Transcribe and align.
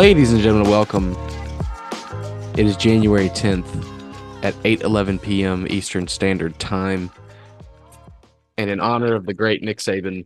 Ladies 0.00 0.32
and 0.32 0.40
gentlemen, 0.40 0.70
welcome. 0.70 1.14
It 2.56 2.64
is 2.64 2.74
January 2.78 3.28
10th 3.28 3.68
at 4.42 4.54
8:11 4.64 5.20
p.m. 5.20 5.66
Eastern 5.68 6.08
Standard 6.08 6.58
Time. 6.58 7.10
And 8.56 8.70
in 8.70 8.80
honor 8.80 9.14
of 9.14 9.26
the 9.26 9.34
great 9.34 9.62
Nick 9.62 9.76
Saban, 9.76 10.24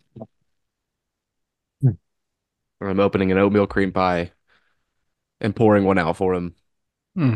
I'm 1.82 3.00
opening 3.00 3.32
an 3.32 3.38
oatmeal 3.38 3.66
cream 3.66 3.90
pie 3.90 4.30
and 5.40 5.56
pouring 5.56 5.84
one 5.84 5.98
out 5.98 6.16
for 6.16 6.34
him. 6.34 6.54
Hmm. 7.16 7.34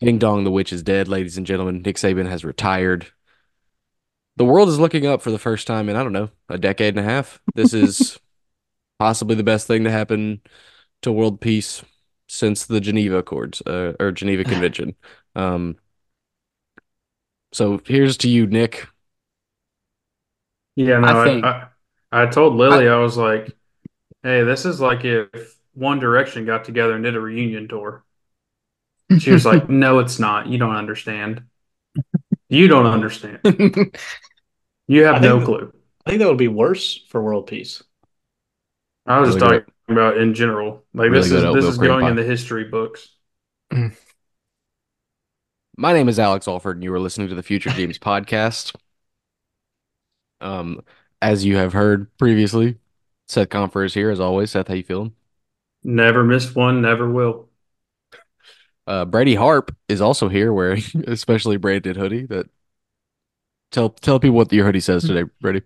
Ding 0.00 0.18
dong, 0.18 0.44
the 0.44 0.50
witch 0.50 0.74
is 0.74 0.82
dead, 0.82 1.08
ladies 1.08 1.38
and 1.38 1.46
gentlemen. 1.46 1.80
Nick 1.80 1.96
Saban 1.96 2.28
has 2.28 2.44
retired. 2.44 3.06
The 4.36 4.44
world 4.44 4.68
is 4.68 4.78
looking 4.78 5.06
up 5.06 5.22
for 5.22 5.30
the 5.30 5.38
first 5.38 5.66
time 5.66 5.88
in, 5.88 5.96
I 5.96 6.02
don't 6.02 6.12
know, 6.12 6.28
a 6.50 6.58
decade 6.58 6.98
and 6.98 7.06
a 7.06 7.10
half. 7.10 7.40
This 7.54 7.72
is 7.72 8.20
possibly 8.98 9.36
the 9.36 9.42
best 9.42 9.66
thing 9.66 9.84
to 9.84 9.90
happen 9.90 10.42
to 11.02 11.12
world 11.12 11.40
peace 11.40 11.82
since 12.28 12.64
the 12.66 12.80
Geneva 12.80 13.18
Accords 13.18 13.60
uh, 13.66 13.92
or 14.00 14.12
Geneva 14.12 14.44
Convention. 14.50 14.94
Um, 15.34 15.76
so 17.52 17.80
here's 17.84 18.16
to 18.18 18.28
you, 18.28 18.46
Nick. 18.46 18.86
Yeah, 20.76 20.98
no, 21.00 21.08
I 21.08 21.20
I, 21.20 21.24
think- 21.24 21.44
I, 21.44 21.66
I 22.12 22.26
told 22.26 22.54
Lily, 22.56 22.88
I 22.88 22.96
was 22.96 23.16
like, 23.16 23.50
hey, 24.22 24.42
this 24.44 24.64
is 24.64 24.80
like 24.80 25.04
if 25.04 25.28
One 25.74 25.98
Direction 25.98 26.46
got 26.46 26.64
together 26.64 26.94
and 26.94 27.04
did 27.04 27.16
a 27.16 27.20
reunion 27.20 27.68
tour. 27.68 28.04
She 29.18 29.30
was 29.30 29.44
like, 29.44 29.68
no, 29.70 29.98
it's 29.98 30.18
not. 30.18 30.46
You 30.46 30.56
don't 30.58 30.76
understand. 30.76 31.42
You 32.48 32.68
don't 32.68 32.86
understand. 32.86 33.40
You 34.88 35.04
have 35.04 35.16
I 35.16 35.18
no 35.20 35.36
think- 35.36 35.44
clue. 35.46 35.72
I 36.04 36.10
think 36.10 36.20
that 36.20 36.28
would 36.28 36.36
be 36.36 36.48
worse 36.48 37.00
for 37.08 37.22
world 37.22 37.46
peace. 37.46 37.82
I 39.06 39.20
was 39.20 39.28
Really 39.28 39.40
just 39.40 39.50
talking 39.62 39.71
about 39.88 40.16
in 40.18 40.34
general. 40.34 40.84
Like 40.94 41.10
Really 41.10 41.28
this 41.28 41.32
is 41.32 41.54
this 41.54 41.64
is 41.64 41.78
going 41.78 42.00
pie. 42.04 42.10
in 42.10 42.16
the 42.16 42.22
history 42.24 42.64
books. 42.64 43.08
My 45.76 45.92
name 45.92 46.08
is 46.08 46.18
Alex 46.18 46.46
Alford, 46.46 46.76
and 46.76 46.84
you 46.84 46.92
are 46.92 47.00
listening 47.00 47.28
to 47.28 47.34
the 47.34 47.42
Future 47.42 47.70
Games 47.70 47.98
podcast. 48.00 48.74
Um, 50.40 50.82
as 51.20 51.44
you 51.44 51.56
have 51.56 51.72
heard 51.72 52.14
previously, 52.18 52.78
Seth 53.28 53.48
Confer 53.48 53.84
is 53.84 53.94
here 53.94 54.10
as 54.10 54.20
always. 54.20 54.50
Seth, 54.50 54.68
how 54.68 54.74
you 54.74 54.82
feeling? 54.82 55.14
Never 55.84 56.24
missed 56.24 56.54
one, 56.56 56.82
never 56.82 57.10
will. 57.10 57.48
Uh, 58.86 59.04
Brady 59.04 59.36
Harp 59.36 59.74
is 59.88 60.00
also 60.00 60.28
here 60.28 60.52
wearing 60.52 60.82
especially 61.06 61.56
branded 61.56 61.96
hoodie. 61.96 62.26
That 62.26 62.48
tell 63.70 63.90
tell 63.90 64.18
people 64.20 64.36
what 64.36 64.52
your 64.52 64.66
hoodie 64.66 64.80
says 64.80 65.04
today, 65.04 65.28
Brady. 65.40 65.62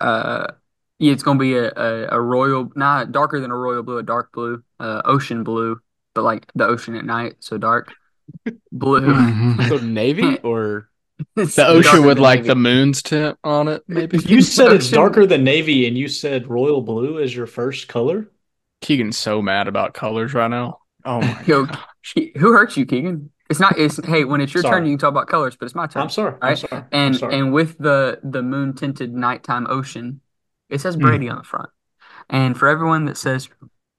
Uh, 0.00 0.52
yeah, 0.98 1.12
it's 1.12 1.22
gonna 1.22 1.38
be 1.38 1.54
a, 1.56 1.70
a, 1.70 2.08
a 2.16 2.20
royal, 2.20 2.70
not 2.76 3.12
darker 3.12 3.40
than 3.40 3.50
a 3.50 3.56
royal 3.56 3.82
blue, 3.82 3.98
a 3.98 4.02
dark 4.02 4.32
blue, 4.32 4.62
uh, 4.80 5.02
ocean 5.04 5.44
blue, 5.44 5.80
but 6.14 6.22
like 6.24 6.46
the 6.54 6.66
ocean 6.66 6.96
at 6.96 7.04
night, 7.04 7.36
so 7.40 7.58
dark 7.58 7.94
blue. 8.72 9.00
Mm-hmm. 9.00 9.62
So 9.68 9.78
navy 9.78 10.38
or 10.42 10.90
It's 11.36 11.56
The 11.56 11.66
ocean 11.66 12.04
with 12.04 12.18
like 12.18 12.40
navy. 12.40 12.48
the 12.48 12.54
moon's 12.56 13.02
tint 13.02 13.38
on 13.44 13.68
it, 13.68 13.82
maybe. 13.88 14.18
You 14.18 14.40
said 14.42 14.72
it's 14.72 14.90
darker 14.90 15.26
than 15.26 15.44
navy, 15.44 15.86
and 15.86 15.96
you 15.98 16.08
said 16.08 16.48
royal 16.48 16.80
blue 16.82 17.18
is 17.18 17.34
your 17.34 17.46
first 17.46 17.88
color. 17.88 18.30
Keegan's 18.80 19.18
so 19.18 19.42
mad 19.42 19.68
about 19.68 19.94
colors 19.94 20.34
right 20.34 20.48
now. 20.50 20.78
Oh 21.04 21.20
my 21.20 21.42
Yo, 21.46 21.64
god. 21.66 21.78
Who 22.36 22.52
hurt 22.52 22.76
you, 22.76 22.86
Keegan? 22.86 23.30
It's 23.50 23.60
not. 23.60 23.78
It's 23.78 24.04
hey, 24.06 24.24
when 24.24 24.40
it's 24.40 24.52
your 24.54 24.62
turn, 24.62 24.84
you 24.84 24.92
can 24.92 24.98
talk 24.98 25.10
about 25.10 25.28
colors, 25.28 25.56
but 25.56 25.66
it's 25.66 25.74
my 25.74 25.86
turn. 25.86 26.02
I'm 26.02 26.10
sorry. 26.10 26.34
I'm 26.40 26.40
Right. 26.50 26.58
sorry. 26.58 26.82
I'm 26.82 26.88
And 26.92 27.14
sorry. 27.14 27.34
and 27.38 27.52
with 27.52 27.78
the 27.78 28.20
the 28.22 28.42
moon 28.42 28.74
tinted 28.74 29.12
nighttime 29.14 29.66
ocean, 29.68 30.20
it 30.68 30.80
says 30.80 30.96
Brady 30.96 31.28
on 31.28 31.38
the 31.38 31.44
front. 31.44 31.70
And 32.30 32.56
for 32.58 32.68
everyone 32.68 33.06
that 33.06 33.16
says, 33.16 33.48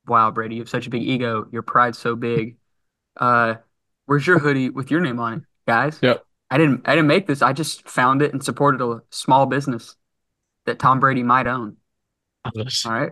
"Wow, 0.07 0.31
Brady, 0.31 0.55
you 0.55 0.61
have 0.61 0.69
such 0.69 0.87
a 0.87 0.89
big 0.89 1.03
ego. 1.03 1.47
Your 1.51 1.61
pride's 1.63 1.97
so 1.97 2.15
big," 2.15 2.57
uh, 3.17 3.55
where's 4.05 4.25
your 4.27 4.39
hoodie 4.39 4.69
with 4.69 4.91
your 4.91 5.01
name 5.01 5.19
on 5.19 5.33
it, 5.33 5.43
guys? 5.67 5.97
Yep. 6.01 6.23
I 6.51 6.57
didn't 6.57 6.81
I 6.87 6.95
didn't 6.95 7.07
make 7.07 7.27
this. 7.27 7.41
I 7.41 7.53
just 7.53 7.87
found 7.87 8.21
it 8.21 8.33
and 8.33 8.43
supported 8.43 8.81
a 8.83 9.01
small 9.11 9.45
business 9.45 9.95
that 10.65 10.79
Tom 10.79 10.99
Brady 10.99 11.23
might 11.23 11.47
own. 11.47 11.77
All 12.45 12.51
right. 12.85 13.11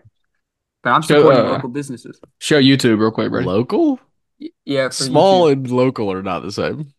But 0.84 0.92
I'm 0.92 1.04
So, 1.04 1.18
supporting 1.18 1.46
uh, 1.46 1.50
local 1.50 1.70
businesses. 1.70 2.20
Show 2.40 2.62
YouTube 2.62 3.00
real 3.00 3.12
quick, 3.12 3.30
Brady. 3.32 3.46
local? 3.48 4.00
Y- 4.40 4.50
Yeah, 4.66 4.90
Small 4.90 5.46
YouTube. 5.48 5.52
and 5.54 5.72
local 5.72 6.12
are 6.12 6.22
not 6.24 6.44
the 6.44 6.52
same. 6.52 6.94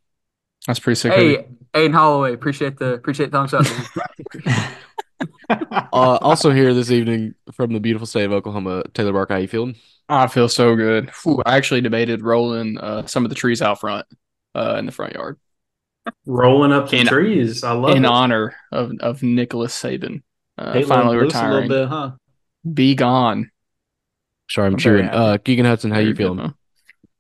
That's 0.67 0.79
pretty 0.81 0.97
sick. 0.99 1.13
hoodie. 1.13 1.37
Hey, 1.37 1.89
Aiden 1.89 1.93
Holloway, 1.95 2.33
appreciate 2.35 2.79
the 2.79 2.95
appreciate 2.95 3.31
the 3.31 3.39
thumbs 3.47 3.55
up. 3.55 3.65
Man. 5.21 5.67
Uh, 5.71 6.19
also 6.21 6.51
here 6.51 6.75
this 6.75 6.91
evening 6.91 7.35
from 7.53 7.73
the 7.73 7.81
beautiful 7.81 8.07
state 8.07 8.25
of 8.25 8.33
Oklahoma, 8.33 8.85
Taylor 8.95 9.13
Bark. 9.13 9.31
How 9.31 9.37
you 9.37 9.49
feeling? 9.49 9.77
I 10.09 10.27
feel 10.27 10.49
so 10.49 10.77
good. 10.77 11.11
Whew, 11.23 11.43
I 11.45 11.57
actually 11.57 11.81
debated 11.81 12.23
rolling 12.23 12.79
uh, 12.79 13.07
some 13.07 13.25
of 13.25 13.29
the 13.29 13.35
trees 13.35 13.61
out 13.63 13.81
front 13.81 14.07
uh, 14.55 14.77
in 14.79 14.87
the 14.87 14.93
front 14.93 15.15
yard 15.15 15.39
Rolling 16.27 16.73
up 16.73 16.89
the 16.89 16.99
In- 16.99 17.07
trees. 17.07 17.63
I 17.65 17.73
love 17.73 17.97
in 17.97 18.05
it. 18.05 18.09
honor 18.09 18.57
of, 18.73 18.93
of 19.01 19.23
Nicholas 19.23 19.75
Saban 19.81 20.23
uh, 20.57 20.73
Hey, 20.73 20.83
finally 20.83 21.17
him 21.17 21.25
a 21.25 21.27
little 21.27 21.41
retiring. 21.41 21.69
bit, 21.69 21.89
huh? 21.89 22.13
Be 22.73 22.95
gone. 22.95 23.51
Sorry, 24.51 24.67
I'm, 24.69 24.75
I'm 24.75 24.79
very 24.79 25.03
chewing. 25.03 25.11
Uh, 25.13 25.37
Keegan 25.39 25.67
Hudson, 25.67 25.91
how 25.91 25.99
you 25.99 26.15
feeling? 26.15 26.37
man. 26.39 26.55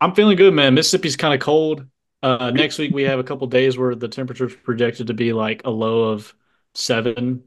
I'm 0.01 0.15
feeling 0.15 0.37
good, 0.37 0.55
man. 0.55 0.75
Mississippi's 0.75 1.17
kind 1.17 1.35
of 1.35 1.41
cold. 1.41 1.85
Uh, 2.23 2.51
next 2.51 2.79
week 2.79 2.93
we 2.95 3.03
have 3.03 3.19
a 3.19 3.25
couple 3.25 3.47
days 3.49 3.77
where 3.77 3.95
the 3.95 4.09
temperature's 4.09 4.55
projected 4.57 5.09
to 5.09 5.15
be 5.15 5.33
like 5.33 5.63
a 5.65 5.71
low 5.71 6.05
of 6.05 6.35
seven, 6.75 7.43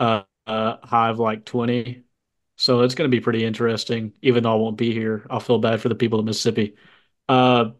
uh, 0.00 0.22
uh, 0.46 0.76
of 0.82 1.18
like 1.18 1.44
20. 1.44 2.04
So 2.56 2.80
it's 2.82 2.94
going 2.94 3.10
to 3.10 3.16
be 3.16 3.20
pretty 3.20 3.44
interesting. 3.44 4.14
Even 4.22 4.42
though 4.42 4.52
I 4.52 4.56
won't 4.56 4.76
be 4.76 4.92
here, 4.92 5.26
I'll 5.30 5.40
feel 5.40 5.58
bad 5.58 5.80
for 5.80 5.88
the 5.88 5.94
people 5.94 6.18
of 6.18 6.24
Mississippi. 6.24 6.76
Uh, 7.28 7.70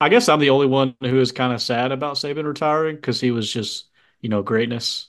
I 0.00 0.08
guess 0.10 0.28
I'm 0.28 0.40
the 0.40 0.50
only 0.50 0.66
one 0.66 0.96
who 1.02 1.20
is 1.20 1.32
kind 1.32 1.52
of 1.52 1.62
sad 1.62 1.92
about 1.92 2.16
Saban 2.16 2.46
retiring 2.46 2.96
because 2.96 3.20
he 3.20 3.30
was 3.32 3.52
just, 3.52 3.88
you 4.20 4.28
know, 4.28 4.42
greatness. 4.42 5.08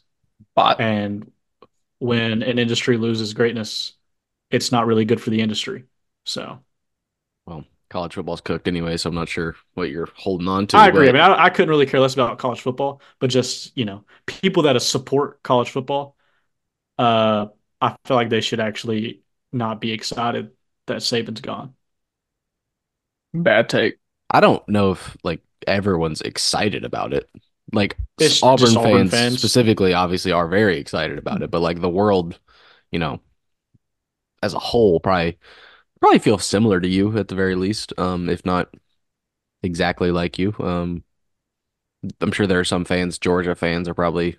But 0.55 0.79
And 0.79 1.31
when 1.99 2.43
an 2.43 2.59
industry 2.59 2.97
loses 2.97 3.33
greatness, 3.33 3.93
it's 4.51 4.71
not 4.71 4.87
really 4.87 5.05
good 5.05 5.21
for 5.21 5.29
the 5.31 5.41
industry. 5.41 5.85
So 6.25 6.61
Well, 7.45 7.65
college 7.89 8.13
football's 8.15 8.41
cooked 8.41 8.67
anyway, 8.67 8.97
so 8.97 9.09
I'm 9.09 9.15
not 9.15 9.29
sure 9.29 9.55
what 9.73 9.89
you're 9.89 10.09
holding 10.15 10.47
on 10.47 10.67
to. 10.67 10.77
I 10.77 10.87
agree. 10.87 11.09
I 11.09 11.11
mean, 11.11 11.21
I, 11.21 11.45
I 11.45 11.49
couldn't 11.49 11.69
really 11.69 11.85
care 11.85 11.99
less 11.99 12.13
about 12.13 12.37
college 12.37 12.61
football, 12.61 13.01
but 13.19 13.29
just, 13.29 13.75
you 13.75 13.85
know, 13.85 14.05
people 14.27 14.63
that 14.63 14.79
support 14.81 15.41
college 15.43 15.71
football, 15.71 16.15
uh, 16.99 17.47
I 17.81 17.97
feel 18.05 18.17
like 18.17 18.29
they 18.29 18.41
should 18.41 18.61
actually 18.61 19.23
not 19.53 19.81
be 19.81 19.93
excited 19.93 20.51
that 20.87 20.99
Saban's 20.99 21.41
gone. 21.41 21.75
bad 23.33 23.69
take. 23.69 23.97
I 24.29 24.39
don't 24.39 24.67
know 24.69 24.91
if 24.91 25.17
like 25.23 25.41
everyone's 25.67 26.21
excited 26.21 26.83
about 26.83 27.13
it. 27.13 27.29
Like 27.73 27.97
It's 28.19 28.43
Auburn, 28.43 28.53
just 28.55 28.77
Auburn 28.77 29.05
fans, 29.07 29.11
fans. 29.11 29.39
specifically, 29.39 29.93
obviously, 29.93 30.31
are 30.31 30.47
very 30.47 30.77
excited 30.79 31.17
about 31.17 31.41
it. 31.41 31.51
But 31.51 31.61
like 31.61 31.81
the 31.81 31.89
world, 31.89 32.39
you 32.91 32.99
know, 32.99 33.21
as 34.43 34.53
a 34.53 34.59
whole, 34.59 34.99
probably 34.99 35.37
probably 36.01 36.19
feel 36.19 36.37
similar 36.39 36.79
to 36.81 36.87
you 36.87 37.17
at 37.17 37.27
the 37.29 37.35
very 37.35 37.55
least, 37.55 37.93
um, 37.99 38.29
if 38.29 38.45
not 38.45 38.73
exactly 39.63 40.11
like 40.11 40.39
you. 40.39 40.55
Um, 40.59 41.03
I'm 42.21 42.31
sure 42.31 42.47
there 42.47 42.59
are 42.59 42.63
some 42.65 42.85
fans. 42.85 43.19
Georgia 43.19 43.55
fans 43.55 43.87
are 43.87 43.93
probably 43.93 44.37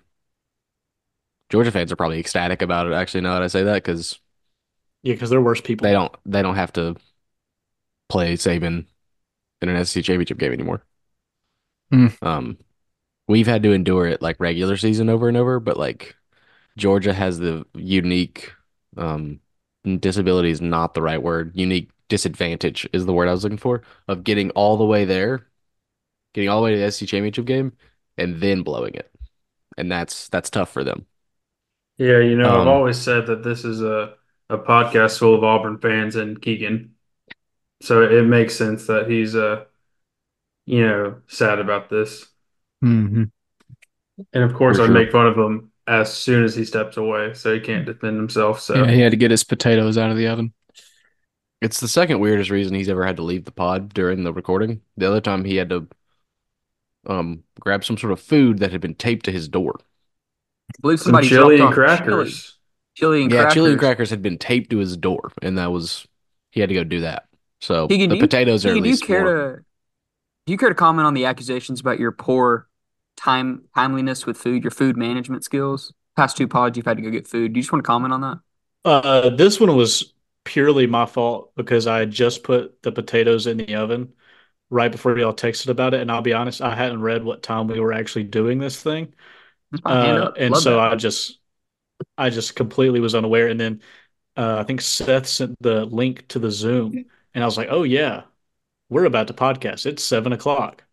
Georgia 1.51 1.71
fans 1.71 1.91
are 1.91 1.95
probably 1.97 2.19
ecstatic 2.19 2.61
about 2.61 2.87
it. 2.87 2.93
Actually, 2.93 3.21
now 3.21 3.33
that 3.33 3.43
I 3.43 3.47
say 3.47 3.63
that, 3.63 3.75
because 3.83 4.19
Yeah, 5.03 5.13
because 5.13 5.29
they're 5.29 5.41
worse 5.41 5.61
people. 5.61 5.85
they 5.85 5.93
don't 5.93 6.13
they 6.25 6.41
don't 6.41 6.55
have 6.55 6.73
to 6.73 6.95
play 8.09 8.35
Saban 8.35 8.85
in 9.61 9.69
an 9.69 9.77
SEC 9.77 10.03
championship 10.03 10.37
game 10.37 10.53
anymore. 10.53 10.83
Hmm. 11.91 12.07
Um, 12.21 12.57
we've 13.27 13.47
had 13.47 13.63
to 13.63 13.73
endure 13.73 14.07
it 14.07 14.21
like 14.21 14.39
regular 14.39 14.77
season 14.77 15.09
over 15.09 15.27
and 15.27 15.37
over, 15.37 15.59
but 15.59 15.77
like 15.77 16.15
Georgia 16.77 17.13
has 17.13 17.39
the 17.39 17.65
unique 17.75 18.53
um 18.97 19.39
disability 19.99 20.51
is 20.51 20.61
not 20.61 20.93
the 20.93 21.01
right 21.01 21.21
word. 21.23 21.53
Unique 21.55 21.91
disadvantage 22.09 22.87
is 22.93 23.05
the 23.05 23.13
word 23.13 23.29
I 23.29 23.33
was 23.33 23.43
looking 23.43 23.57
for 23.59 23.83
of 24.07 24.23
getting 24.23 24.51
all 24.51 24.77
the 24.77 24.85
way 24.85 25.05
there, 25.05 25.47
getting 26.33 26.49
all 26.49 26.59
the 26.61 26.65
way 26.65 26.71
to 26.73 26.77
the 26.77 26.85
SEC 26.85 27.09
championship 27.09 27.45
game, 27.45 27.73
and 28.17 28.41
then 28.41 28.63
blowing 28.63 28.95
it, 28.95 29.11
and 29.77 29.91
that's 29.91 30.29
that's 30.29 30.49
tough 30.51 30.71
for 30.71 30.83
them. 30.83 31.07
Yeah, 32.01 32.19
you 32.19 32.35
know, 32.35 32.57
I've 32.57 32.65
Um, 32.65 32.67
always 32.67 32.97
said 32.99 33.27
that 33.27 33.43
this 33.43 33.63
is 33.65 33.81
a, 33.81 34.15
a 34.49 34.57
podcast 34.57 35.19
full 35.19 35.35
of 35.35 35.43
Auburn 35.43 35.77
fans 35.79 36.15
and 36.15 36.41
Keegan. 36.41 36.95
So 37.81 38.03
it 38.03 38.23
makes 38.23 38.55
sense 38.55 38.87
that 38.87 39.09
he's 39.09 39.35
uh 39.35 39.65
you 40.65 40.85
know, 40.87 41.21
sad 41.27 41.59
about 41.59 41.89
this. 41.89 42.27
Mm-hmm. 42.83 43.23
And 44.33 44.43
of 44.43 44.53
course 44.53 44.77
For 44.77 44.79
I'd 44.79 44.89
sure. 44.89 44.91
make 44.91 45.11
fun 45.11 45.27
of 45.27 45.37
him 45.37 45.71
as 45.87 46.13
soon 46.13 46.43
as 46.43 46.55
he 46.55 46.65
steps 46.65 46.97
away, 46.97 47.33
so 47.33 47.53
he 47.53 47.59
can't 47.59 47.85
defend 47.85 48.17
himself. 48.17 48.59
So 48.61 48.85
Yeah, 48.85 48.91
he 48.91 48.99
had 49.01 49.11
to 49.11 49.17
get 49.17 49.31
his 49.31 49.43
potatoes 49.43 49.97
out 49.97 50.11
of 50.11 50.17
the 50.17 50.27
oven. 50.27 50.53
It's 51.61 51.79
the 51.79 51.87
second 51.87 52.19
weirdest 52.19 52.49
reason 52.49 52.73
he's 52.73 52.89
ever 52.89 53.05
had 53.05 53.17
to 53.17 53.23
leave 53.23 53.45
the 53.45 53.51
pod 53.51 53.93
during 53.93 54.23
the 54.23 54.33
recording. 54.33 54.81
The 54.97 55.07
other 55.07 55.21
time 55.21 55.45
he 55.45 55.55
had 55.57 55.69
to 55.69 55.87
um 57.07 57.43
grab 57.59 57.83
some 57.83 57.97
sort 57.97 58.13
of 58.13 58.19
food 58.19 58.59
that 58.59 58.71
had 58.71 58.81
been 58.81 58.95
taped 58.95 59.25
to 59.25 59.31
his 59.31 59.47
door. 59.47 59.79
I 60.77 60.81
believe 60.81 60.99
some 60.99 61.21
chili 61.21 61.55
and 61.55 61.63
off 61.63 61.73
chili, 61.73 61.73
crackers. 61.73 62.57
chili 62.95 63.21
and 63.23 63.31
yeah, 63.31 63.37
crackers. 63.39 63.53
chili 63.53 63.71
and 63.71 63.79
crackers 63.79 64.09
had 64.09 64.21
been 64.21 64.37
taped 64.37 64.69
to 64.71 64.77
his 64.77 64.97
door, 64.97 65.31
and 65.41 65.57
that 65.57 65.71
was 65.71 66.07
he 66.51 66.59
had 66.59 66.69
to 66.69 66.75
go 66.75 66.83
do 66.83 67.01
that. 67.01 67.27
So 67.59 67.87
Keegan, 67.87 68.09
the 68.09 68.15
do 68.15 68.17
you- 68.17 68.27
potatoes 68.27 68.65
are 68.65 68.69
at 68.69 68.73
Keegan, 68.75 68.83
do 68.83 68.89
you 68.89 68.97
care 68.97 69.23
more. 69.23 69.55
to 69.57 69.63
do 70.47 70.53
you 70.53 70.57
care 70.57 70.69
to 70.69 70.75
comment 70.75 71.05
on 71.05 71.13
the 71.13 71.25
accusations 71.25 71.79
about 71.79 71.99
your 71.99 72.11
poor 72.11 72.67
time 73.15 73.63
timeliness 73.75 74.25
with 74.25 74.37
food, 74.37 74.63
your 74.63 74.71
food 74.71 74.97
management 74.97 75.43
skills? 75.43 75.93
Past 76.17 76.35
two 76.35 76.47
pods, 76.47 76.75
you've 76.75 76.85
had 76.85 76.97
to 76.97 77.03
go 77.03 77.09
get 77.09 77.27
food. 77.27 77.53
Do 77.53 77.59
you 77.59 77.63
just 77.63 77.71
want 77.71 77.83
to 77.83 77.87
comment 77.87 78.13
on 78.13 78.21
that? 78.21 78.39
Uh, 78.83 79.29
this 79.29 79.59
one 79.59 79.75
was 79.75 80.13
purely 80.43 80.87
my 80.87 81.05
fault 81.05 81.51
because 81.55 81.85
I 81.87 81.99
had 81.99 82.11
just 82.11 82.43
put 82.43 82.81
the 82.81 82.91
potatoes 82.91 83.45
in 83.47 83.57
the 83.57 83.75
oven 83.75 84.13
right 84.69 84.91
before 84.91 85.17
y'all 85.17 85.33
texted 85.33 85.67
about 85.67 85.93
it, 85.93 86.01
and 86.01 86.11
I'll 86.11 86.21
be 86.21 86.33
honest, 86.33 86.61
I 86.61 86.75
hadn't 86.75 87.01
read 87.01 87.23
what 87.23 87.43
time 87.43 87.67
we 87.67 87.79
were 87.79 87.93
actually 87.93 88.23
doing 88.23 88.57
this 88.57 88.81
thing. 88.81 89.13
That's 89.71 89.83
my 89.83 89.95
hand 89.97 90.29
Uh, 90.29 90.31
and 90.37 90.55
Love 90.55 90.57
so 90.57 90.79
that. 90.79 90.79
I 90.79 90.95
just 90.95 91.39
I 92.17 92.29
just 92.31 92.55
completely 92.55 92.99
was 92.99 93.15
unaware. 93.15 93.47
And 93.49 93.59
then 93.59 93.81
uh, 94.37 94.59
I 94.59 94.63
think 94.65 94.81
Seth 94.81 95.27
sent 95.27 95.57
the 95.61 95.85
link 95.85 96.27
to 96.29 96.39
the 96.39 96.51
Zoom, 96.51 97.05
and 97.35 97.43
I 97.43 97.47
was 97.47 97.57
like, 97.57 97.69
"Oh 97.71 97.83
yeah, 97.83 98.23
we're 98.89 99.05
about 99.05 99.27
to 99.29 99.35
podcast. 99.35 99.85
It's 99.87 100.03
seven 100.03 100.33
o'clock." 100.33 100.83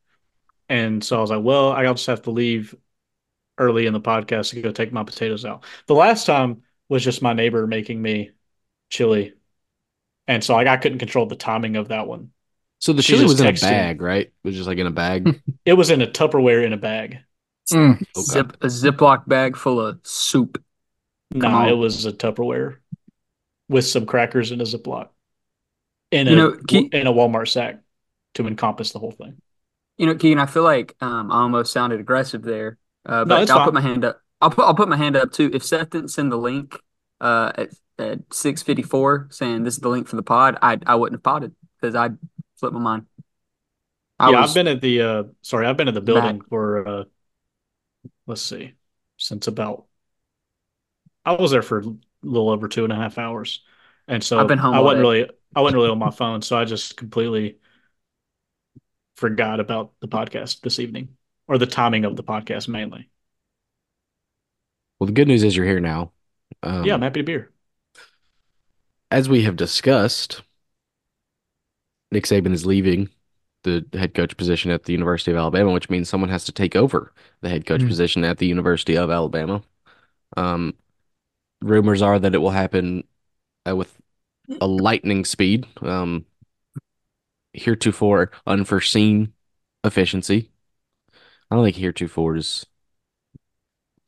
And 0.68 1.04
so 1.04 1.18
I 1.18 1.20
was 1.22 1.30
like, 1.30 1.44
"Well, 1.44 1.72
I'll 1.72 1.94
just 1.94 2.06
have 2.08 2.22
to 2.22 2.32
leave 2.32 2.74
early 3.58 3.86
in 3.86 3.92
the 3.94 4.00
podcast 4.00 4.50
to 4.52 4.62
go 4.62 4.72
take 4.72 4.92
my 4.92 5.04
potatoes 5.04 5.44
out." 5.46 5.64
The 5.86 5.94
last 5.94 6.26
time 6.26 6.62
was 6.88 7.04
just 7.04 7.22
my 7.22 7.32
neighbor 7.34 7.66
making 7.66 8.02
me 8.02 8.32
chili, 8.90 9.34
and 10.28 10.44
so 10.44 10.54
like 10.54 10.66
I 10.68 10.76
couldn't 10.78 10.98
control 10.98 11.26
the 11.26 11.36
timing 11.36 11.76
of 11.76 11.88
that 11.88 12.06
one. 12.06 12.32
So 12.80 12.92
the 12.92 13.02
She 13.02 13.14
chili 13.16 13.24
was 13.24 13.40
in 13.40 13.48
a 13.48 13.52
texted. 13.52 13.60
bag, 13.60 14.00
right? 14.00 14.26
It 14.26 14.34
was 14.44 14.54
just 14.54 14.68
like 14.68 14.78
in 14.78 14.86
a 14.86 14.90
bag. 14.90 15.40
It 15.64 15.74
was 15.74 15.90
in 15.90 16.02
a 16.02 16.06
Tupperware 16.08 16.64
in 16.64 16.72
a 16.72 16.76
bag. 16.76 17.20
Mm. 17.72 18.00
Okay. 18.00 18.22
Zip 18.22 18.56
a 18.62 18.66
Ziploc 18.66 19.28
bag 19.28 19.56
full 19.56 19.80
of 19.80 19.98
soup. 20.02 20.62
Come 21.32 21.52
Nah, 21.52 21.68
it 21.68 21.76
was 21.76 22.06
a 22.06 22.12
Tupperware 22.12 22.76
with 23.68 23.86
some 23.86 24.06
crackers 24.06 24.50
in 24.50 24.60
a 24.60 24.64
Ziploc 24.64 25.08
in 26.10 26.28
a 26.28 26.30
You 26.30 26.36
know, 26.36 26.52
Ke- 26.52 26.92
in 26.92 27.06
a 27.06 27.12
Walmart 27.12 27.48
sack 27.48 27.80
to 28.34 28.46
encompass 28.46 28.92
the 28.92 28.98
whole 28.98 29.10
thing. 29.10 29.36
You 29.98 30.06
know, 30.06 30.14
Keegan, 30.14 30.38
I 30.38 30.46
feel 30.46 30.62
like 30.62 30.94
um, 31.00 31.30
I 31.32 31.42
almost 31.42 31.72
sounded 31.72 32.00
aggressive 32.00 32.42
there, 32.42 32.78
uh, 33.04 33.24
but 33.24 33.42
it's 33.42 33.50
I'll 33.50 33.58
fine. 33.58 33.66
put 33.66 33.74
my 33.74 33.80
hand 33.80 34.04
up. 34.04 34.20
I'll 34.40 34.50
put 34.50 34.64
I'll 34.64 34.74
put 34.74 34.88
my 34.88 34.96
hand 34.96 35.16
up 35.16 35.32
too. 35.32 35.50
If 35.52 35.64
Seth 35.64 35.90
didn't 35.90 36.08
send 36.08 36.30
the 36.30 36.36
link 36.38 36.78
uh, 37.20 37.52
at 37.56 37.70
at 37.98 38.20
six 38.32 38.62
fifty 38.62 38.82
four 38.82 39.26
saying 39.30 39.64
this 39.64 39.74
is 39.74 39.80
the 39.80 39.88
link 39.88 40.06
for 40.06 40.16
the 40.16 40.22
pod, 40.22 40.56
I 40.62 40.78
I 40.86 40.94
wouldn't 40.94 41.16
have 41.18 41.24
podded 41.24 41.54
because 41.80 41.96
I'd 41.96 42.16
flip 42.56 42.72
my 42.72 42.78
mind. 42.78 43.06
I 44.20 44.30
yeah, 44.30 44.44
I've 44.44 44.54
been 44.54 44.68
at 44.68 44.80
the 44.80 45.02
uh 45.02 45.22
sorry, 45.42 45.66
I've 45.66 45.76
been 45.76 45.88
at 45.88 45.94
the 45.94 46.00
building 46.00 46.40
for 46.48 46.86
uh 46.86 47.04
let's 48.28 48.42
see, 48.42 48.74
since 49.16 49.48
about 49.48 49.86
I 51.24 51.32
was 51.32 51.50
there 51.50 51.62
for 51.62 51.80
a 51.80 51.94
little 52.22 52.50
over 52.50 52.68
two 52.68 52.84
and 52.84 52.92
a 52.92 52.96
half 52.96 53.18
hours. 53.18 53.62
And 54.06 54.22
so 54.22 54.38
I've 54.38 54.46
been 54.46 54.58
home 54.58 54.74
I 54.74 54.80
wasn't 54.80 54.98
day. 54.98 55.02
really 55.02 55.30
I 55.56 55.60
wasn't 55.62 55.76
really 55.78 55.90
on 55.90 55.98
my 55.98 56.10
phone, 56.10 56.42
so 56.42 56.56
I 56.56 56.64
just 56.64 56.96
completely 56.96 57.58
forgot 59.16 59.58
about 59.58 59.92
the 60.00 60.08
podcast 60.08 60.60
this 60.60 60.78
evening. 60.78 61.16
Or 61.48 61.56
the 61.56 61.66
timing 61.66 62.04
of 62.04 62.14
the 62.14 62.22
podcast 62.22 62.68
mainly. 62.68 63.08
Well, 64.98 65.06
the 65.06 65.12
good 65.12 65.28
news 65.28 65.42
is 65.42 65.56
you're 65.56 65.64
here 65.64 65.80
now. 65.80 66.12
Um, 66.62 66.84
yeah, 66.84 66.94
I'm 66.94 67.02
happy 67.02 67.20
to 67.20 67.24
be 67.24 67.32
here. 67.32 67.50
as 69.10 69.28
we 69.28 69.44
have 69.44 69.56
discussed, 69.56 70.42
Nick 72.12 72.24
Saban 72.24 72.52
is 72.52 72.66
leaving 72.66 73.08
the 73.90 73.98
head 73.98 74.14
coach 74.14 74.36
position 74.36 74.70
at 74.70 74.84
the 74.84 74.92
University 74.92 75.30
of 75.32 75.36
Alabama, 75.38 75.72
which 75.72 75.90
means 75.90 76.08
someone 76.08 76.30
has 76.30 76.44
to 76.44 76.52
take 76.52 76.76
over 76.76 77.12
the 77.42 77.48
head 77.48 77.66
coach 77.66 77.82
Hmm. 77.82 77.88
position 77.88 78.24
at 78.24 78.38
the 78.38 78.46
University 78.46 78.96
of 78.96 79.10
Alabama. 79.10 79.62
Um, 80.36 80.74
rumors 81.62 82.02
are 82.02 82.18
that 82.18 82.34
it 82.34 82.38
will 82.38 82.50
happen 82.50 83.04
uh, 83.68 83.76
with 83.76 83.96
a 84.60 84.66
lightning 84.68 85.24
speed. 85.24 85.66
Um, 85.82 86.26
heretofore 87.52 88.30
unforeseen 88.46 89.32
efficiency. 89.84 90.50
I 91.50 91.56
don't 91.56 91.64
think 91.64 91.76
heretofore 91.76 92.36
is 92.36 92.66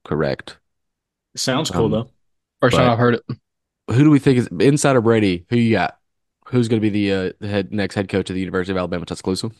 correct. 0.04 0.58
Sounds 1.36 1.70
cool 1.70 1.86
Um, 1.86 1.90
though. 1.92 2.10
First 2.60 2.76
time 2.76 2.90
I've 2.90 2.98
heard 2.98 3.14
it. 3.14 3.22
Who 3.88 4.04
do 4.04 4.10
we 4.10 4.18
think 4.18 4.38
is 4.38 4.48
inside 4.60 4.96
of 4.96 5.04
Brady? 5.04 5.46
Who 5.50 5.56
you 5.56 5.72
got? 5.72 5.99
Who's 6.50 6.68
going 6.68 6.80
to 6.82 6.90
be 6.90 6.90
the, 6.90 7.12
uh, 7.12 7.32
the 7.38 7.48
head 7.48 7.72
next 7.72 7.94
head 7.94 8.08
coach 8.08 8.28
of 8.28 8.34
the 8.34 8.40
University 8.40 8.72
of 8.72 8.78
Alabama 8.78 9.06
Tuscaloosa? 9.06 9.50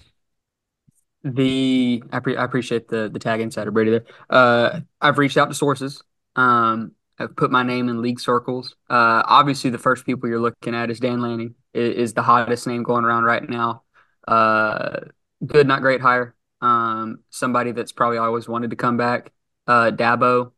The 1.22 2.02
I, 2.10 2.20
pre- 2.20 2.36
I 2.36 2.44
appreciate 2.44 2.88
the 2.88 3.08
the 3.10 3.18
tag 3.18 3.40
insider 3.40 3.70
Brady 3.70 3.90
there. 3.90 4.04
Uh, 4.28 4.80
I've 5.00 5.18
reached 5.18 5.36
out 5.36 5.48
to 5.48 5.54
sources. 5.54 6.02
Um, 6.34 6.92
I've 7.18 7.36
put 7.36 7.50
my 7.50 7.62
name 7.62 7.88
in 7.88 8.00
league 8.00 8.18
circles. 8.18 8.74
Uh, 8.88 9.22
obviously 9.26 9.70
the 9.70 9.78
first 9.78 10.06
people 10.06 10.28
you're 10.28 10.40
looking 10.40 10.74
at 10.74 10.90
is 10.90 10.98
Dan 10.98 11.20
Lanning. 11.20 11.54
Is, 11.74 12.14
the 12.14 12.22
hottest 12.22 12.66
name 12.66 12.82
going 12.82 13.04
around 13.04 13.24
right 13.24 13.48
now. 13.48 13.82
Uh, 14.26 15.00
good, 15.46 15.68
not 15.68 15.82
great 15.82 16.00
hire. 16.00 16.34
Um, 16.60 17.20
somebody 17.30 17.70
that's 17.70 17.92
probably 17.92 18.18
always 18.18 18.48
wanted 18.48 18.70
to 18.70 18.76
come 18.76 18.96
back. 18.96 19.30
Uh, 19.68 19.92
Dabo. 19.92 20.52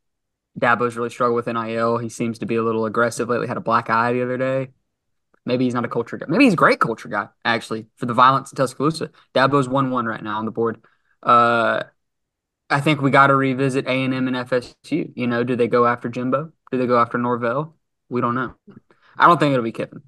Dabo's 0.59 0.97
really 0.97 1.11
struggled 1.11 1.37
with 1.37 1.47
NIL. 1.47 1.99
He 1.99 2.09
seems 2.09 2.39
to 2.39 2.47
be 2.47 2.57
a 2.57 2.63
little 2.63 2.87
aggressive 2.87 3.29
lately. 3.29 3.47
Had 3.47 3.57
a 3.59 3.61
black 3.61 3.91
eye 3.91 4.13
the 4.13 4.23
other 4.23 4.39
day. 4.39 4.71
Maybe 5.45 5.65
he's 5.65 5.75
not 5.75 5.85
a 5.85 5.89
culture 5.89 6.17
guy. 6.17 6.27
Maybe 6.29 6.45
he's 6.45 6.53
a 6.53 6.57
great 6.57 6.79
culture 6.79 7.09
guy, 7.09 7.29
actually, 7.45 7.87
for 7.97 8.07
the 8.07 8.15
violence 8.15 8.53
in 8.53 8.57
Tuscaloosa. 8.57 9.11
Dabo's 9.35 9.69
1 9.69 9.91
1 9.91 10.07
right 10.07 10.23
now 10.23 10.39
on 10.39 10.45
the 10.45 10.51
board. 10.53 10.81
Uh, 11.23 11.83
I 12.71 12.81
think 12.81 13.03
we 13.03 13.11
got 13.11 13.27
to 13.27 13.35
revisit 13.35 13.87
A&M 13.87 14.13
and 14.13 14.37
FSU. 14.37 15.13
You 15.15 15.27
know, 15.27 15.45
do 15.45 15.57
they 15.57 15.69
go 15.69 15.87
after 15.87 16.09
Jimbo? 16.09 16.53
Do 16.71 16.79
they 16.79 16.87
go 16.87 16.99
after 16.99 17.19
Norvell? 17.19 17.77
We 18.09 18.21
don't 18.21 18.35
know. 18.35 18.55
I 19.17 19.27
don't 19.27 19.39
think 19.39 19.53
it'll 19.53 19.65
be 19.65 19.73
Kiffin. 19.73 20.03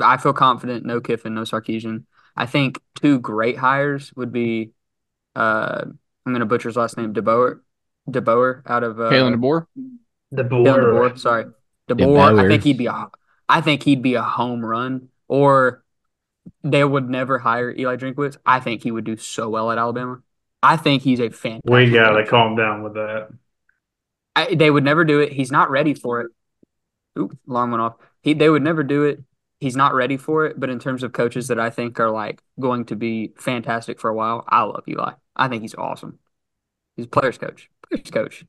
I 0.00 0.16
feel 0.16 0.32
confident 0.32 0.84
no 0.84 1.00
Kiffin, 1.00 1.34
no 1.34 1.42
Sarkisian. 1.42 2.04
I 2.36 2.46
think 2.46 2.80
two 3.00 3.18
great 3.18 3.56
hires 3.56 4.12
would 4.14 4.32
be, 4.32 4.70
uh, 5.34 5.82
I'm 5.84 6.32
going 6.32 6.40
to 6.40 6.46
butcher 6.46 6.68
his 6.68 6.76
last 6.76 6.96
name, 6.96 7.12
DeBoer, 7.12 7.60
DeBoer 8.08 8.62
out 8.66 8.84
of 8.84 9.00
uh, 9.00 9.10
Kalen 9.10 9.34
DeBoer. 9.34 9.66
The 10.30 10.44
Kalen 10.44 10.64
DeBoer, 10.64 11.18
sorry. 11.18 11.44
DeBoer, 11.88 11.96
DeBoer. 11.98 12.44
I 12.44 12.48
think 12.48 12.64
he'd 12.64 12.78
be 12.78 12.86
a 12.86 12.92
I 13.50 13.60
think 13.60 13.82
he'd 13.82 14.02
be 14.02 14.14
a 14.14 14.22
home 14.22 14.64
run. 14.64 15.08
Or 15.28 15.84
they 16.62 16.84
would 16.84 17.08
never 17.08 17.38
hire 17.38 17.70
Eli 17.70 17.96
Drinkwitz. 17.96 18.36
I 18.44 18.60
think 18.60 18.82
he 18.82 18.90
would 18.90 19.04
do 19.04 19.16
so 19.16 19.48
well 19.48 19.70
at 19.70 19.78
Alabama. 19.78 20.20
I 20.62 20.76
think 20.76 21.02
he's 21.02 21.20
a 21.20 21.30
fan. 21.30 21.60
We 21.64 21.90
gotta 21.90 22.26
calm 22.26 22.56
down 22.56 22.82
with 22.82 22.94
that. 22.94 23.28
I, 24.36 24.54
they 24.54 24.70
would 24.70 24.84
never 24.84 25.04
do 25.04 25.20
it. 25.20 25.32
He's 25.32 25.50
not 25.50 25.70
ready 25.70 25.94
for 25.94 26.20
it. 26.20 26.30
Oop, 27.18 27.36
alarm 27.48 27.70
went 27.70 27.82
off. 27.82 27.96
He 28.22 28.34
they 28.34 28.48
would 28.48 28.62
never 28.62 28.82
do 28.82 29.04
it. 29.04 29.22
He's 29.58 29.76
not 29.76 29.94
ready 29.94 30.16
for 30.16 30.46
it. 30.46 30.58
But 30.58 30.70
in 30.70 30.78
terms 30.78 31.02
of 31.02 31.12
coaches 31.12 31.48
that 31.48 31.58
I 31.58 31.70
think 31.70 31.98
are 31.98 32.10
like 32.10 32.42
going 32.58 32.84
to 32.86 32.96
be 32.96 33.32
fantastic 33.36 34.00
for 34.00 34.10
a 34.10 34.14
while, 34.14 34.44
I 34.48 34.62
love 34.62 34.84
Eli. 34.86 35.12
I 35.36 35.48
think 35.48 35.62
he's 35.62 35.74
awesome. 35.74 36.18
He's 36.96 37.06
a 37.06 37.08
players 37.08 37.38
coach. 37.38 37.70
Players 37.88 38.10
coach. 38.10 38.44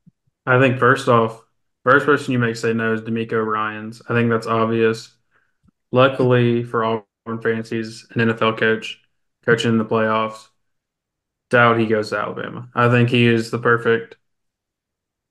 I 0.45 0.59
think 0.59 0.79
first 0.79 1.07
off, 1.07 1.43
first 1.83 2.05
person 2.05 2.31
you 2.31 2.39
make 2.39 2.55
say 2.55 2.73
no 2.73 2.93
is 2.93 3.01
DeMeco 3.01 3.43
Ryans. 3.45 4.01
I 4.07 4.13
think 4.13 4.29
that's 4.29 4.47
obvious. 4.47 5.15
Luckily 5.91 6.63
for 6.63 6.83
Auburn 6.83 7.41
fans, 7.41 7.69
he's 7.69 8.07
an 8.15 8.21
NFL 8.21 8.57
coach, 8.57 9.01
coaching 9.45 9.71
in 9.71 9.77
the 9.77 9.85
playoffs. 9.85 10.47
Doubt 11.49 11.79
he 11.79 11.85
goes 11.85 12.09
to 12.09 12.17
Alabama. 12.17 12.69
I 12.73 12.89
think 12.89 13.09
he 13.09 13.27
is 13.27 13.51
the 13.51 13.59
perfect 13.59 14.15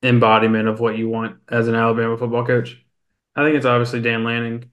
embodiment 0.03 0.69
of 0.69 0.81
what 0.81 0.97
you 0.97 1.09
want 1.09 1.37
as 1.49 1.69
an 1.69 1.75
Alabama 1.75 2.17
football 2.17 2.45
coach. 2.45 2.85
I 3.37 3.45
think 3.45 3.57
it's 3.57 3.67
obviously 3.67 4.01
Dan 4.01 4.25
Lanning. 4.25 4.71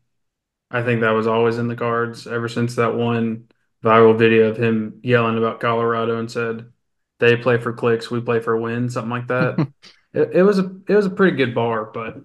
I 0.70 0.84
think 0.84 1.02
that 1.02 1.12
was 1.12 1.28
always 1.28 1.58
in 1.58 1.68
the 1.68 1.76
cards 1.76 2.28
ever 2.28 2.50
since 2.50 2.76
that 2.76 2.96
one 2.96 3.48
viral 3.84 4.18
video 4.18 4.50
of 4.50 4.58
him 4.58 5.00
yelling 5.04 5.38
about 5.38 5.60
Colorado 5.60 6.20
and 6.20 6.30
said, 6.30 6.72
"They 7.20 7.38
play 7.38 7.58
for 7.58 7.72
clicks, 7.72 8.12
we 8.12 8.20
play 8.22 8.40
for 8.42 8.58
wins," 8.58 8.94
something 8.94 9.10
like 9.10 9.28
that. 9.28 9.68
it, 10.14 10.44
was 10.44 10.60
a 10.60 10.72
it 10.88 10.96
was 10.96 11.06
a 11.06 11.12
pretty 11.12 11.38
good 11.38 11.54
bar, 11.54 11.86
but 11.86 12.18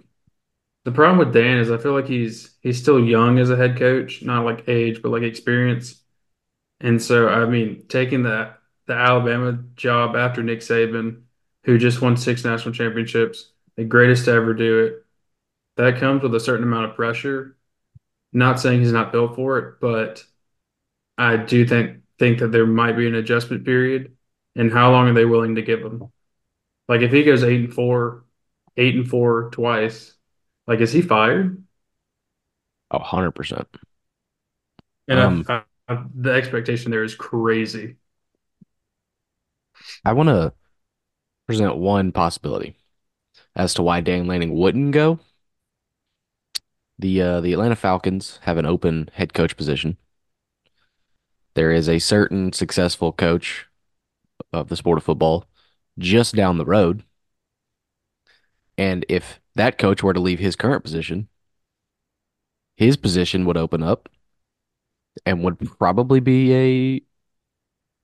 the 0.85 0.93
problem 0.93 1.19
with 1.19 1.35
Dan 1.35 1.59
is 1.59 1.71
I 1.71 1.79
feel 1.79 1.93
like 1.93 2.09
he's 2.09 2.57
he's 2.61 2.81
still 2.81 3.03
young 3.03 3.39
as 3.39 3.51
a 3.51 3.57
head 3.57 3.79
coach, 3.79 4.23
not 4.23 4.45
like 4.45 4.69
age, 4.69 5.01
but 5.03 5.11
like 5.11 5.23
experience. 5.23 6.03
And 6.81 7.01
so 7.01 7.29
I 7.29 7.47
mean, 7.47 7.85
taking 7.89 8.23
the 8.23 8.55
the 8.87 8.95
Alabama 8.95 9.63
job 9.77 10.17
after 10.17 10.43
Nick 10.43 10.61
Saban, 10.61 11.23
who 11.65 11.79
just 11.79 12.03
won 12.03 12.17
six 12.17 12.45
national 12.45 12.75
championships, 12.75 13.53
the 13.77 13.85
greatest 13.85 14.25
to 14.25 14.33
ever 14.33 14.55
do 14.55 14.85
it, 14.85 15.05
that 15.77 15.99
comes 15.99 16.23
with 16.23 16.35
a 16.35 16.41
certain 16.41 16.65
amount 16.65 16.91
of 16.91 16.97
pressure. 16.97 17.57
Not 18.33 18.61
saying 18.61 18.81
he's 18.81 18.93
not 18.93 19.13
built 19.13 19.37
for 19.37 19.59
it, 19.59 19.81
but 19.81 20.25
I 21.19 21.37
do 21.37 21.67
think 21.67 21.99
think 22.19 22.39
that 22.41 22.53
there 22.53 22.67
might 22.67 22.97
be 22.97 23.07
an 23.07 23.15
adjustment 23.15 23.65
period. 23.65 24.17
And 24.57 24.73
how 24.73 24.91
long 24.93 25.09
are 25.09 25.15
they 25.15 25.25
willing 25.25 25.55
to 25.55 25.63
give 25.63 25.81
him? 25.81 26.13
Like 26.89 27.01
if 27.03 27.13
he 27.13 27.25
goes 27.25 27.43
eight 27.45 27.61
and 27.61 27.75
four, 27.75 28.25
eight 28.77 28.95
and 28.97 29.09
four 29.09 29.51
twice, 29.51 30.15
like 30.67 30.81
is 30.81 30.93
he 30.93 31.03
fired? 31.03 31.63
Oh, 32.91 32.99
100%. 32.99 33.79
And 35.09 35.19
Um, 35.19 35.47
I, 35.49 35.63
I, 35.89 36.05
the 36.15 36.33
expectation 36.33 36.91
there 36.91 37.05
is 37.05 37.15
crazy. 37.15 37.97
I 40.05 40.13
want 40.13 40.29
to 40.29 40.53
present 41.47 41.77
one 41.77 42.13
possibility 42.13 42.77
as 43.57 43.75
to 43.77 43.83
why 43.83 44.01
Dan 44.03 44.27
Lanning 44.27 44.55
wouldn't 44.55 44.93
go. 44.93 45.21
The 46.99 47.21
uh, 47.21 47.41
the 47.43 47.53
Atlanta 47.53 47.77
Falcons 47.77 48.39
have 48.45 48.57
an 48.57 48.65
open 48.65 49.11
head 49.13 49.35
coach 49.35 49.59
position. 49.59 49.99
there 51.55 51.71
is 51.73 51.89
a 51.89 51.99
certain 51.99 52.53
successful 52.53 53.13
coach 53.13 53.67
of 54.53 54.69
the 54.69 54.77
sport 54.77 54.99
of 54.99 55.05
football 55.05 55.47
just 55.99 56.35
down 56.35 56.59
the 56.59 56.65
road. 56.65 57.05
And 58.79 59.05
if 59.09 59.41
that 59.55 59.79
coach 59.79 60.03
were 60.03 60.15
to 60.15 60.21
leave 60.21 60.39
his 60.39 60.57
current 60.57 60.83
position, 60.85 61.29
his 62.77 62.97
position 62.97 63.45
would 63.45 63.57
open 63.57 63.83
up 63.83 64.09
and 65.27 65.45
would 65.45 65.59
probably 65.79 66.21
be 66.21 66.55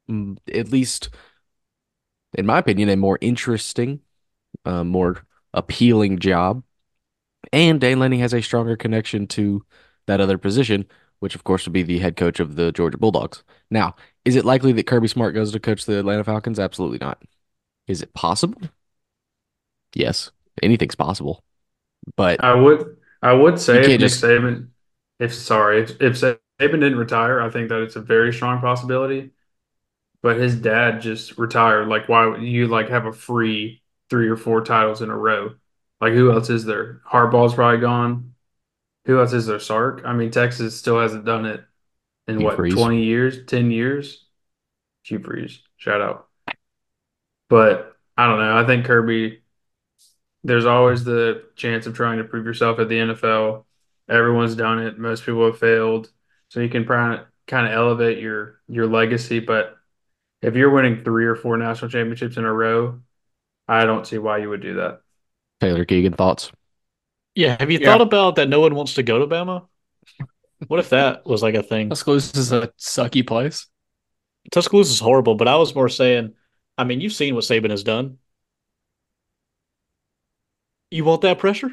a, 0.09 0.13
mm, 0.13 0.37
at 0.55 0.71
least 0.71 1.11
in 2.35 2.47
my 2.47 2.59
opinion, 2.59 2.89
a 2.89 2.97
more 2.97 3.19
interesting, 3.21 4.01
uh, 4.65 4.85
more 4.85 5.27
appealing 5.55 6.19
job. 6.19 6.63
And 7.53 7.81
Dane 7.81 7.99
Lanning 7.99 8.21
has 8.21 8.35
a 8.35 8.43
stronger 8.43 8.77
connection 8.77 9.27
to 9.29 9.65
that 10.07 10.21
other 10.21 10.39
position, 10.39 10.87
which 11.21 11.35
of 11.35 11.45
course 11.45 11.67
would 11.67 11.73
be 11.73 11.83
the 11.83 11.99
head 11.99 12.17
coach 12.17 12.41
of 12.41 12.57
the 12.57 12.73
Georgia 12.73 12.99
Bulldogs. 12.99 13.43
Now, 13.71 13.97
is 14.25 14.37
it 14.37 14.45
likely 14.45 14.73
that 14.73 14.87
Kirby 14.87 15.09
Smart 15.09 15.35
goes 15.35 15.53
to 15.53 15.61
coach 15.61 15.87
the 15.87 15.99
Atlanta 15.99 16.25
Falcons? 16.25 16.59
Absolutely 16.59 16.99
not. 16.99 17.23
Is 17.89 18.03
it 18.03 18.13
possible? 18.15 18.61
Yes, 19.95 20.31
anything's 20.63 20.95
possible. 20.95 21.43
But 22.17 22.43
I 22.45 22.55
would 22.55 22.97
I 23.23 23.33
would 23.33 23.59
say 23.59 23.81
if 23.81 23.89
Nick 23.89 24.01
just- 24.01 24.23
Saban, 24.23 24.69
if 25.19 25.35
sorry, 25.35 25.83
if, 25.83 25.91
if 26.01 26.13
Saban 26.15 26.39
didn't 26.59 26.97
retire, 26.99 27.41
I 27.41 27.51
think 27.51 27.69
that 27.71 27.83
it's 27.83 27.97
a 27.97 28.01
very 28.01 28.33
strong 28.33 28.61
possibility. 28.61 29.31
But 30.23 30.37
his 30.37 30.57
dad 30.57 31.01
just 31.01 31.39
retired. 31.39 31.87
Like, 31.89 32.09
why 32.09 32.27
would 32.27 32.43
you 32.43 32.67
like 32.67 32.89
have 32.89 33.07
a 33.07 33.13
free 33.13 33.83
three 34.11 34.29
or 34.29 34.37
four 34.37 34.63
titles 34.65 35.01
in 35.01 35.11
a 35.11 35.17
row? 35.17 35.55
Like, 36.01 36.13
who 36.13 36.33
else 36.33 36.51
is 36.51 36.65
there? 36.65 37.01
Harbaugh's 37.11 37.55
probably 37.55 37.81
gone. 37.81 38.35
Who 39.05 39.21
else 39.21 39.33
is 39.33 39.47
there? 39.47 39.61
Sark. 39.61 40.03
I 40.05 40.13
mean, 40.13 40.31
Texas 40.31 40.77
still 40.77 40.99
hasn't 41.01 41.25
done 41.25 41.47
it 41.47 41.65
in 42.27 42.39
Hugh 42.39 42.47
what 42.47 42.57
Freeze. 42.57 42.75
twenty 42.75 43.05
years, 43.05 43.47
ten 43.47 43.71
years. 43.71 44.27
Hugh 45.05 45.21
Freeze, 45.21 45.63
shout 45.77 46.01
out. 46.01 46.28
But 47.49 47.97
I 48.17 48.27
don't 48.27 48.39
know. 48.39 48.57
I 48.57 48.67
think 48.67 48.85
Kirby. 48.87 49.43
There's 50.45 50.67
always 50.67 51.05
the 51.05 51.45
chance 51.57 51.87
of 51.87 51.95
trying 51.95 52.19
to 52.19 52.25
prove 52.25 52.47
yourself 52.47 52.79
at 52.79 52.89
the 52.89 52.99
NFL. 52.99 53.67
Everyone's 54.09 54.55
done 54.55 54.79
it. 54.79 54.99
Most 54.99 55.25
people 55.25 55.45
have 55.47 55.59
failed, 55.59 56.11
so 56.49 56.61
you 56.61 56.69
can 56.69 56.87
kind 56.87 57.21
of 57.21 57.27
kind 57.47 57.67
of 57.67 57.73
elevate 57.73 58.19
your 58.19 58.61
your 58.69 58.87
legacy. 58.87 59.41
But 59.41 59.77
if 60.41 60.55
you're 60.55 60.71
winning 60.71 61.03
three 61.03 61.27
or 61.27 61.35
four 61.35 61.57
national 61.57 61.91
championships 61.91 62.37
in 62.37 62.45
a 62.45 62.53
row, 62.53 63.01
I 63.67 63.85
don't 63.85 64.07
see 64.07 64.19
why 64.19 64.39
you 64.39 64.49
would 64.49 64.63
do 64.63 64.75
that. 64.75 65.01
Taylor 65.61 65.85
Keegan, 65.85 66.13
thoughts? 66.13 66.53
Yeah, 67.35 67.57
have 67.59 67.71
you 67.71 67.79
Yeah. 67.79 67.93
thought 67.93 68.01
about 68.01 68.37
that? 68.37 68.49
No 68.49 68.61
one 68.61 68.75
wants 68.75 68.95
to 68.95 69.03
go 69.03 69.19
to 69.19 69.27
Bama. 69.27 69.67
What 70.69 70.81
if 70.81 70.91
that 70.91 71.27
was 71.27 71.43
like 71.43 71.55
a 71.55 71.63
thing? 71.63 71.89
Tuscaloosa 71.91 72.39
is 72.39 72.53
a 72.53 72.69
sucky 72.79 73.27
place. 73.27 73.67
Tuscaloosa 74.51 74.93
is 74.93 75.01
horrible, 75.01 75.35
but 75.35 75.49
I 75.49 75.57
was 75.57 75.75
more 75.75 75.89
saying, 75.89 76.35
I 76.79 76.85
mean, 76.85 77.01
you've 77.01 77.13
seen 77.13 77.35
what 77.35 77.45
Saban 77.45 77.71
has 77.71 77.83
done. 77.83 78.19
You 80.91 81.05
want 81.05 81.23
that 81.23 81.39
pressure? 81.39 81.71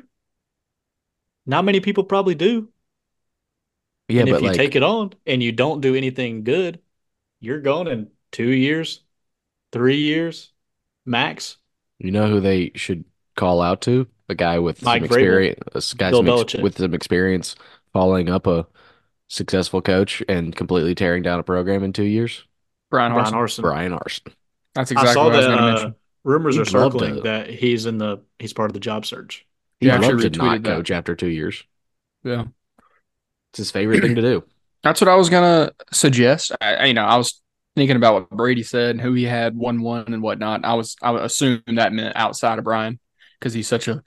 Not 1.46 1.64
many 1.64 1.80
people 1.80 2.04
probably 2.04 2.36
do. 2.36 2.70
Yeah, 4.10 4.22
and 4.22 4.30
if 4.30 4.34
but 4.34 4.42
you 4.42 4.50
like, 4.50 4.58
take 4.58 4.76
it 4.76 4.84
on 4.84 5.14
and 5.26 5.42
you 5.42 5.52
don't 5.52 5.82
do 5.82 5.96
anything 5.96 6.44
good, 6.44 6.80
you're 7.40 7.62
gone 7.62 7.88
in 7.88 8.10
two 8.32 8.50
years, 8.50 9.02
three 9.72 9.98
years, 9.98 10.52
max. 11.06 11.58
you 12.00 12.12
know 12.12 12.28
who 12.28 12.40
they 12.40 12.72
should 12.76 13.06
call 13.36 13.62
out 13.62 13.82
to? 13.82 14.08
A 14.28 14.36
guy 14.36 14.58
with 14.58 14.82
Mike 14.82 15.02
some 15.02 15.10
Vrabel. 15.10 15.52
experience, 15.52 15.94
a 15.94 15.96
guy 15.96 16.12
some 16.12 16.28
ex- 16.28 16.56
with 16.56 16.78
some 16.78 16.94
experience 16.96 17.56
following 17.94 18.30
up 18.30 18.48
a 18.48 18.68
successful 19.28 19.82
coach 19.82 20.24
and 20.28 20.56
completely 20.56 20.96
tearing 20.96 21.22
down 21.22 21.40
a 21.40 21.44
program 21.44 21.84
in 21.84 21.94
two 21.94 22.04
years. 22.04 22.44
Brian 22.90 23.14
Bryan 23.14 23.34
Harsin. 23.34 23.34
Harson. 23.34 23.62
Brian 23.62 23.94
Arson. 23.94 24.34
That's 24.75 24.91
I 24.94 25.01
exactly 25.01 25.13
saw 25.13 25.25
what 25.25 25.34
I 25.34 25.38
was 25.38 25.46
that 25.46 25.48
going 25.48 25.58
to 25.60 25.63
uh, 25.63 25.65
mention. 25.65 25.96
rumors 26.24 26.55
He'd 26.55 26.60
are 26.60 26.65
circling 26.65 27.22
that 27.22 27.50
he's 27.50 27.86
in 27.86 27.98
the 27.98 28.24
he's 28.39 28.53
part 28.53 28.70
of 28.70 28.74
the 28.74 28.79
job 28.79 29.05
search. 29.05 29.46
He 29.79 29.88
Yeah, 29.88 29.96
I 29.96 29.98
actually 29.98 30.15
to 30.17 30.29
not 30.29 30.62
retweeted 30.62 30.63
that. 30.63 30.77
coach 30.77 30.91
after 30.91 31.15
two 31.15 31.27
years. 31.27 31.63
Yeah. 32.24 32.46
It's 33.51 33.58
his 33.60 33.72
favorite 33.72 34.01
thing 34.01 34.15
to 34.15 34.22
do. 34.22 34.44
That's 34.84 35.01
what 35.01 35.08
I 35.08 35.15
was 35.15 35.29
gonna 35.29 35.72
suggest. 35.91 36.51
I, 36.62 36.75
I- 36.75 36.86
you 36.86 36.94
know, 36.94 37.05
I 37.05 37.17
was 37.17 37.41
thinking 37.75 37.98
about 37.98 38.13
what 38.13 38.29
Brady 38.29 38.63
said 38.63 38.91
and 38.91 39.01
who 39.01 39.13
he 39.13 39.24
had 39.24 39.55
one 39.55 39.82
one 39.82 40.13
and 40.13 40.22
whatnot. 40.22 40.63
I 40.65 40.74
was 40.75 40.96
I 41.01 41.12
would 41.12 41.24
assume 41.24 41.62
that 41.67 41.94
meant 41.94 42.15
outside 42.15 42.60
of 42.60 42.65
Brian 42.65 43.00
because 43.39 43.53
he's 43.53 43.67
such 43.67 43.88
a. 43.88 44.03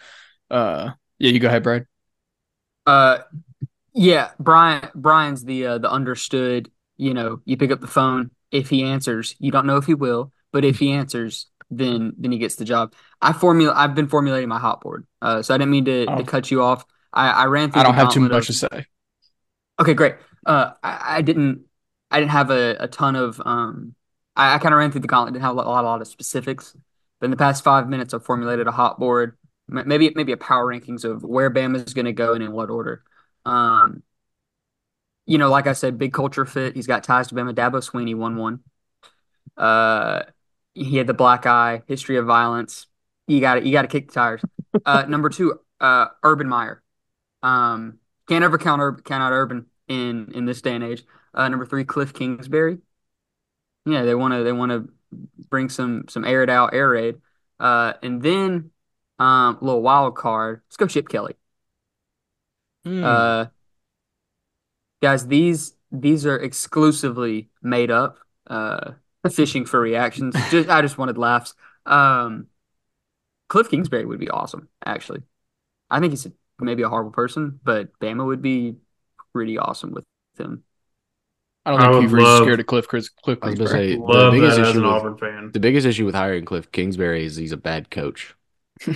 uh 0.51 0.93
Yeah, 1.19 1.31
you 1.33 1.41
go 1.41 1.49
ahead, 1.49 1.63
Brad. 1.63 1.87
Uh, 2.87 3.19
yeah, 3.95 4.31
Brian. 4.39 4.89
Brian's 4.95 5.45
the 5.45 5.67
uh, 5.67 5.79
the 5.79 5.91
understood. 5.91 6.71
You 6.97 7.15
know, 7.15 7.41
you 7.45 7.57
pick 7.57 7.71
up 7.71 7.81
the 7.81 7.87
phone. 7.87 8.31
If 8.51 8.71
he 8.71 8.85
answers, 8.85 9.37
you 9.39 9.51
don't 9.53 9.67
know 9.67 9.77
if 9.77 9.87
he 9.87 9.95
will, 9.95 10.33
but 10.53 10.65
if 10.65 10.79
he 10.79 10.93
answers, 10.93 11.47
then 11.71 12.15
then 12.19 12.33
he 12.33 12.39
gets 12.39 12.57
the 12.57 12.65
job. 12.65 12.95
I 13.21 13.33
formula. 13.33 13.73
I've 13.77 13.95
been 13.95 14.09
formulating 14.09 14.49
my 14.49 14.59
hot 14.59 14.81
board. 14.81 15.07
Uh, 15.21 15.43
so 15.43 15.55
I 15.55 15.59
didn't 15.59 15.71
mean 15.71 15.85
to, 15.87 16.07
Oh. 16.09 16.17
to 16.17 16.25
cut 16.25 16.51
you 16.51 16.63
off. 16.63 16.85
I, 17.13 17.31
I 17.31 17.45
ran 17.47 17.71
through. 17.71 17.81
I 17.81 17.85
don't 17.85 17.95
the 17.97 18.05
have 18.05 18.13
too 18.13 18.21
much 18.21 18.47
to 18.47 18.53
say. 18.53 18.87
Okay, 19.81 19.95
great. 19.95 20.17
Uh, 20.47 20.73
I, 20.83 21.17
I 21.19 21.23
didn't. 21.23 21.65
I 22.11 22.21
didn't 22.21 22.33
have 22.33 22.51
a, 22.51 22.77
a 22.81 22.89
ton 22.89 23.17
of. 23.17 23.41
Um, 23.45 23.95
I, 24.35 24.55
I 24.55 24.59
kind 24.59 24.73
of 24.73 24.79
ran 24.79 24.91
through 24.93 25.03
the 25.03 25.09
gauntlet. 25.09 25.35
Didn't 25.35 25.45
have 25.45 25.53
a 25.53 25.57
lot, 25.57 25.67
a 25.67 25.71
lot, 25.71 25.85
a 25.85 25.87
lot 25.87 26.01
of 26.01 26.09
specifics. 26.09 26.75
But 27.21 27.27
in 27.27 27.31
the 27.31 27.37
past 27.37 27.65
five 27.65 27.89
minutes, 27.89 28.15
I've 28.15 28.25
formulated 28.25 28.67
a 28.67 28.73
hot 28.73 28.99
board. 28.99 29.37
Maybe 29.69 30.11
maybe 30.15 30.33
a 30.33 30.37
power 30.39 30.67
rankings 30.67 31.05
of 31.05 31.23
where 31.23 31.51
Bama 31.51 31.87
is 31.87 31.93
going 31.93 32.07
to 32.07 32.13
go 32.13 32.33
and 32.33 32.43
in 32.43 32.53
what 32.53 32.71
order. 32.71 33.03
Um, 33.45 34.03
you 35.27 35.37
know, 35.37 35.51
like 35.51 35.67
I 35.67 35.75
said, 35.75 35.99
big 35.99 36.13
culture 36.15 36.47
fit. 36.47 36.75
He's 36.75 36.87
got 36.87 37.05
ties 37.05 37.29
to 37.29 37.35
Bama. 37.35 37.53
Dabo 37.55 37.83
Swinney 37.87 38.15
won 38.17 38.37
one. 38.37 38.61
Uh, 39.57 40.23
he 40.79 40.97
had 40.97 41.07
the 41.07 41.15
black 41.15 41.47
eye, 41.47 41.83
history 41.87 42.17
of 42.17 42.27
violence. 42.27 42.87
You 43.27 43.41
got 43.41 43.59
it. 43.59 43.65
you 43.65 43.73
got 43.73 43.83
to 43.83 43.89
kick 43.89 44.09
the 44.09 44.15
tires. 44.15 44.43
Uh, 44.85 45.05
number 45.09 45.29
two, 45.29 45.61
uh, 45.81 46.07
Urban 46.23 46.49
Meyer. 46.49 46.83
Um, 47.43 47.99
can't 48.29 48.45
ever 48.45 48.59
count 48.59 48.81
Urban, 48.81 49.03
count 49.03 49.23
out 49.23 49.33
Urban 49.33 49.67
in 49.89 50.33
in 50.35 50.45
this 50.45 50.63
day 50.63 50.75
and 50.75 50.85
age. 50.85 51.05
Uh, 51.35 51.49
number 51.49 51.67
three, 51.67 51.85
Cliff 51.85 52.13
Kingsbury. 52.13 52.79
Yeah, 53.87 54.03
they 54.03 54.15
want 54.15 54.35
to 54.35 54.43
they 54.45 54.53
want 54.53 54.73
to 54.73 54.89
bring 55.51 55.69
some 55.69 56.05
some 56.09 56.25
air 56.25 56.43
it 56.43 56.51
out 56.51 56.75
air 56.75 56.91
raid. 56.91 57.17
Uh, 57.59 57.95
and 58.03 58.23
then 58.23 58.71
um, 59.19 59.59
a 59.61 59.65
little 59.65 59.83
wild 59.83 60.15
card. 60.17 60.63
Let's 60.67 60.77
go 60.77 60.87
Chip 60.87 61.09
Kelly. 61.09 61.35
Hmm. 62.85 63.05
Uh, 63.05 63.47
guys, 65.03 65.27
these 65.27 65.75
these 65.91 66.27
are 66.27 66.37
exclusively 66.37 67.51
made 67.63 67.91
up. 67.91 68.19
Uh, 68.47 68.93
fishing 69.33 69.65
for 69.67 69.81
reactions. 69.81 70.35
Just 70.51 70.69
I 70.69 70.83
just 70.83 70.99
wanted 70.99 71.19
laughs. 71.19 71.55
Um, 71.87 72.47
Cliff 73.49 73.71
Kingsbury 73.71 74.05
would 74.05 74.21
be 74.21 74.31
awesome. 74.31 74.69
Actually, 74.85 75.23
I 75.91 76.01
think 76.01 76.13
he's 76.13 76.27
a, 76.27 76.33
maybe 76.61 76.83
a 76.83 76.89
horrible 76.89 77.13
person, 77.13 77.59
but 77.63 77.99
Bama 77.99 78.25
would 78.27 78.43
be 78.43 78.77
pretty 79.33 79.59
awesome 79.59 79.93
with 79.93 80.05
him. 80.39 80.65
I 81.65 81.71
don't 81.73 81.81
think 81.81 81.93
would 81.93 82.03
Hugh 82.03 82.09
Freeze 82.11 82.23
love- 82.25 82.43
scared 82.45 82.61
of 82.61 82.67
Cliff 82.67 82.89
Chris 82.89 83.09
Cliff 83.09 83.39
I 83.43 83.51
was 83.51 83.59
gonna 83.59 83.71
Kingsbury. 83.71 83.93
say 83.93 83.97
the 83.97 84.31
biggest 84.31 84.59
issue 84.59 84.83
with, 84.83 84.85
Auburn 84.85 85.19
fan. 85.19 85.51
the 85.53 85.61
biggest 85.61 85.87
issue 85.87 86.05
with 86.07 86.15
hiring 86.15 86.45
Cliff 86.45 86.71
Kingsbury 86.73 87.25
is 87.25 87.37
he's 87.37 87.53
a 87.53 87.57
bad 87.57 87.91
coach. 87.91 88.35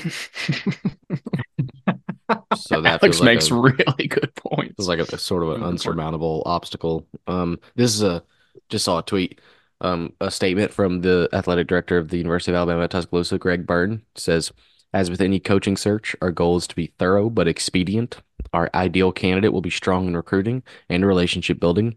So 2.55 2.81
that 2.83 3.03
Alex 3.03 3.21
like 3.21 3.25
makes 3.27 3.51
a, 3.51 3.55
really 3.55 4.07
good 4.09 4.35
points. 4.35 4.75
It's 4.79 4.89
like 4.89 5.01
a, 5.01 5.03
a 5.15 5.19
sort 5.19 5.43
of 5.43 5.51
an 5.51 5.61
Really 5.61 5.73
unsurmountable 5.73 6.43
obstacle. 6.47 7.07
Um, 7.27 7.59
this 7.75 7.95
is 7.95 8.03
a 8.03 8.23
just 8.69 8.85
saw 8.85 8.99
a 9.01 9.03
tweet, 9.03 9.41
um, 9.83 10.15
a 10.21 10.31
statement 10.31 10.73
from 10.73 11.03
the 11.03 11.29
athletic 11.33 11.67
director 11.67 11.99
of 11.99 12.09
the 12.09 12.17
University 12.17 12.53
of 12.53 12.57
Alabama 12.57 12.85
at 12.85 12.91
Tuscaloosa, 12.91 13.39
Greg 13.39 13.67
Byrne, 13.67 14.03
says, 14.15 14.53
"As 14.95 15.11
with 15.11 15.21
any 15.21 15.39
coaching 15.39 15.77
search, 15.77 16.17
our 16.23 16.31
goal 16.31 16.57
is 16.57 16.67
to 16.69 16.77
be 16.77 16.93
thorough 16.99 17.29
but 17.29 17.49
expedient. 17.49 18.23
Our 18.53 18.71
ideal 18.75 19.13
candidate 19.13 19.53
will 19.53 19.61
be 19.61 19.71
strong 19.71 20.07
in 20.07 20.17
recruiting 20.17 20.63
and 20.89 21.05
relationship 21.05 21.61
building, 21.61 21.97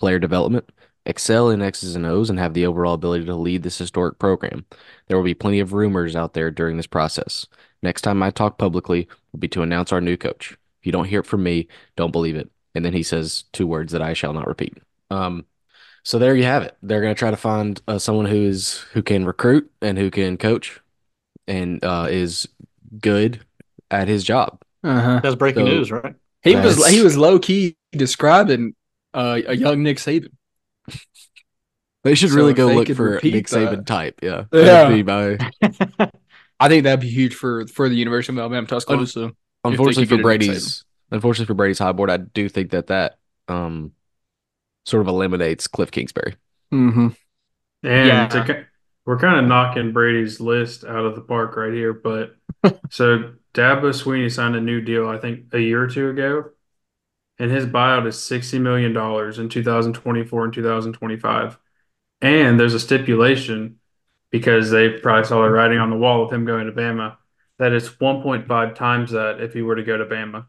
player 0.00 0.18
development." 0.18 0.70
Excel 1.06 1.50
in 1.50 1.62
X's 1.62 1.94
and 1.94 2.04
O's 2.04 2.28
and 2.28 2.38
have 2.40 2.52
the 2.52 2.66
overall 2.66 2.94
ability 2.94 3.24
to 3.26 3.36
lead 3.36 3.62
this 3.62 3.78
historic 3.78 4.18
program. 4.18 4.64
There 5.06 5.16
will 5.16 5.24
be 5.24 5.34
plenty 5.34 5.60
of 5.60 5.72
rumors 5.72 6.16
out 6.16 6.34
there 6.34 6.50
during 6.50 6.76
this 6.76 6.88
process. 6.88 7.46
Next 7.80 8.02
time 8.02 8.22
I 8.24 8.30
talk 8.30 8.58
publicly 8.58 9.06
will 9.30 9.38
be 9.38 9.46
to 9.48 9.62
announce 9.62 9.92
our 9.92 10.00
new 10.00 10.16
coach. 10.16 10.58
If 10.80 10.86
you 10.86 10.90
don't 10.90 11.04
hear 11.04 11.20
it 11.20 11.26
from 11.26 11.44
me, 11.44 11.68
don't 11.94 12.10
believe 12.10 12.34
it. 12.34 12.50
And 12.74 12.84
then 12.84 12.92
he 12.92 13.04
says 13.04 13.44
two 13.52 13.68
words 13.68 13.92
that 13.92 14.02
I 14.02 14.14
shall 14.14 14.32
not 14.32 14.48
repeat. 14.48 14.78
Um, 15.08 15.44
so 16.06 16.20
there 16.20 16.36
you 16.36 16.44
have 16.44 16.62
it. 16.62 16.76
They're 16.84 17.00
going 17.00 17.12
to 17.12 17.18
try 17.18 17.32
to 17.32 17.36
find 17.36 17.82
uh, 17.88 17.98
someone 17.98 18.26
who 18.26 18.36
is 18.36 18.78
who 18.92 19.02
can 19.02 19.24
recruit 19.26 19.68
and 19.82 19.98
who 19.98 20.08
can 20.08 20.36
coach 20.36 20.80
and 21.48 21.82
uh, 21.84 22.06
is 22.08 22.46
good 23.00 23.40
at 23.90 24.06
his 24.06 24.22
job. 24.22 24.62
Uh-huh. 24.84 25.18
That's 25.20 25.34
breaking 25.34 25.66
So- 25.66 25.72
news, 25.72 25.90
right? 25.90 26.14
He 26.42 26.54
was 26.54 26.86
he 26.86 27.02
was 27.02 27.16
low 27.16 27.40
key 27.40 27.76
describing 27.90 28.76
uh, 29.14 29.40
a 29.48 29.56
young 29.56 29.82
Nick 29.82 29.96
Saban. 29.96 30.28
They 32.04 32.14
should 32.14 32.30
So 32.30 32.36
really 32.36 32.54
go 32.54 32.68
look 32.68 32.86
for 32.94 33.10
repeat 33.14 33.34
Nick 33.34 33.46
Saban 33.48 33.78
that- 33.78 33.86
type. 33.86 34.20
Yeah, 34.22 34.44
Yeah. 34.52 34.88
Be 34.88 35.02
my- 35.02 35.38
I 36.60 36.68
think 36.68 36.84
that'd 36.84 37.00
be 37.00 37.08
huge 37.10 37.34
for 37.34 37.66
for 37.66 37.88
the 37.88 37.96
University 37.96 38.32
of 38.32 38.38
Alabama 38.38 38.66
Tuscaloosa. 38.68 39.32
unfortunately 39.64 40.04
for 40.04 40.10
get 40.10 40.14
a 40.14 40.16
Nick 40.18 40.22
Brady's 40.22 40.84
unfortunately 41.10 41.46
for 41.46 41.54
Brady's 41.54 41.80
high 41.80 41.90
board, 41.90 42.10
I 42.10 42.18
do 42.18 42.48
think 42.48 42.70
that 42.70 42.86
that 42.86 43.16
um 43.48 43.90
sort 44.86 45.02
of 45.02 45.08
eliminates 45.08 45.66
Cliff 45.66 45.90
Kingsbury. 45.90 46.36
Mm-hmm. 46.72 47.08
And 47.82 48.08
Yeah. 48.08 48.26
to, 48.28 48.66
we're 49.04 49.18
kind 49.18 49.38
of 49.38 49.46
knocking 49.46 49.92
Brady's 49.92 50.40
list 50.40 50.84
out 50.84 51.04
of 51.04 51.14
the 51.14 51.20
park 51.20 51.56
right 51.56 51.72
here. 51.72 51.92
But 51.92 52.36
so 52.90 53.34
Dabo 53.54 53.90
Swinney 53.92 54.32
signed 54.32 54.56
a 54.56 54.60
new 54.60 54.80
deal, 54.80 55.08
I 55.08 55.18
think, 55.18 55.52
a 55.52 55.60
year 55.60 55.82
or 55.82 55.86
two 55.86 56.08
ago, 56.10 56.50
and 57.38 57.50
his 57.50 57.66
buyout 57.66 58.06
is 58.06 58.18
sixty 58.22 58.58
million 58.58 58.92
dollars 58.92 59.38
in 59.38 59.48
two 59.48 59.62
thousand 59.62 59.92
twenty-four 59.94 60.44
and 60.44 60.52
two 60.52 60.62
thousand 60.62 60.94
twenty-five. 60.94 61.58
And 62.22 62.58
there's 62.58 62.74
a 62.74 62.80
stipulation 62.80 63.76
because 64.30 64.70
they 64.70 64.88
probably 64.88 65.24
saw 65.24 65.42
the 65.42 65.50
writing 65.50 65.78
on 65.78 65.90
the 65.90 65.96
wall 65.96 66.24
of 66.24 66.32
him 66.32 66.44
going 66.46 66.66
to 66.66 66.72
Bama 66.72 67.16
that 67.58 67.72
it's 67.72 68.00
one 68.00 68.22
point 68.22 68.46
five 68.46 68.74
times 68.74 69.12
that 69.12 69.40
if 69.40 69.52
he 69.54 69.62
were 69.62 69.76
to 69.76 69.82
go 69.84 69.96
to 69.96 70.04
Bama. 70.06 70.46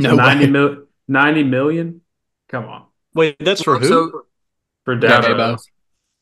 So 0.00 0.10
No 0.10 0.16
90 0.16 0.44
way. 0.46 0.50
mil- 0.50 0.84
90 1.08 1.42
million? 1.44 2.00
Come 2.48 2.66
on. 2.66 2.85
Wait, 3.16 3.36
that's 3.40 3.62
for 3.62 3.78
who? 3.78 3.88
So, 3.88 4.22
For 4.84 4.94
Yeah, 5.02 5.20
Dabo. 5.20 5.28
Dabo. 5.28 5.58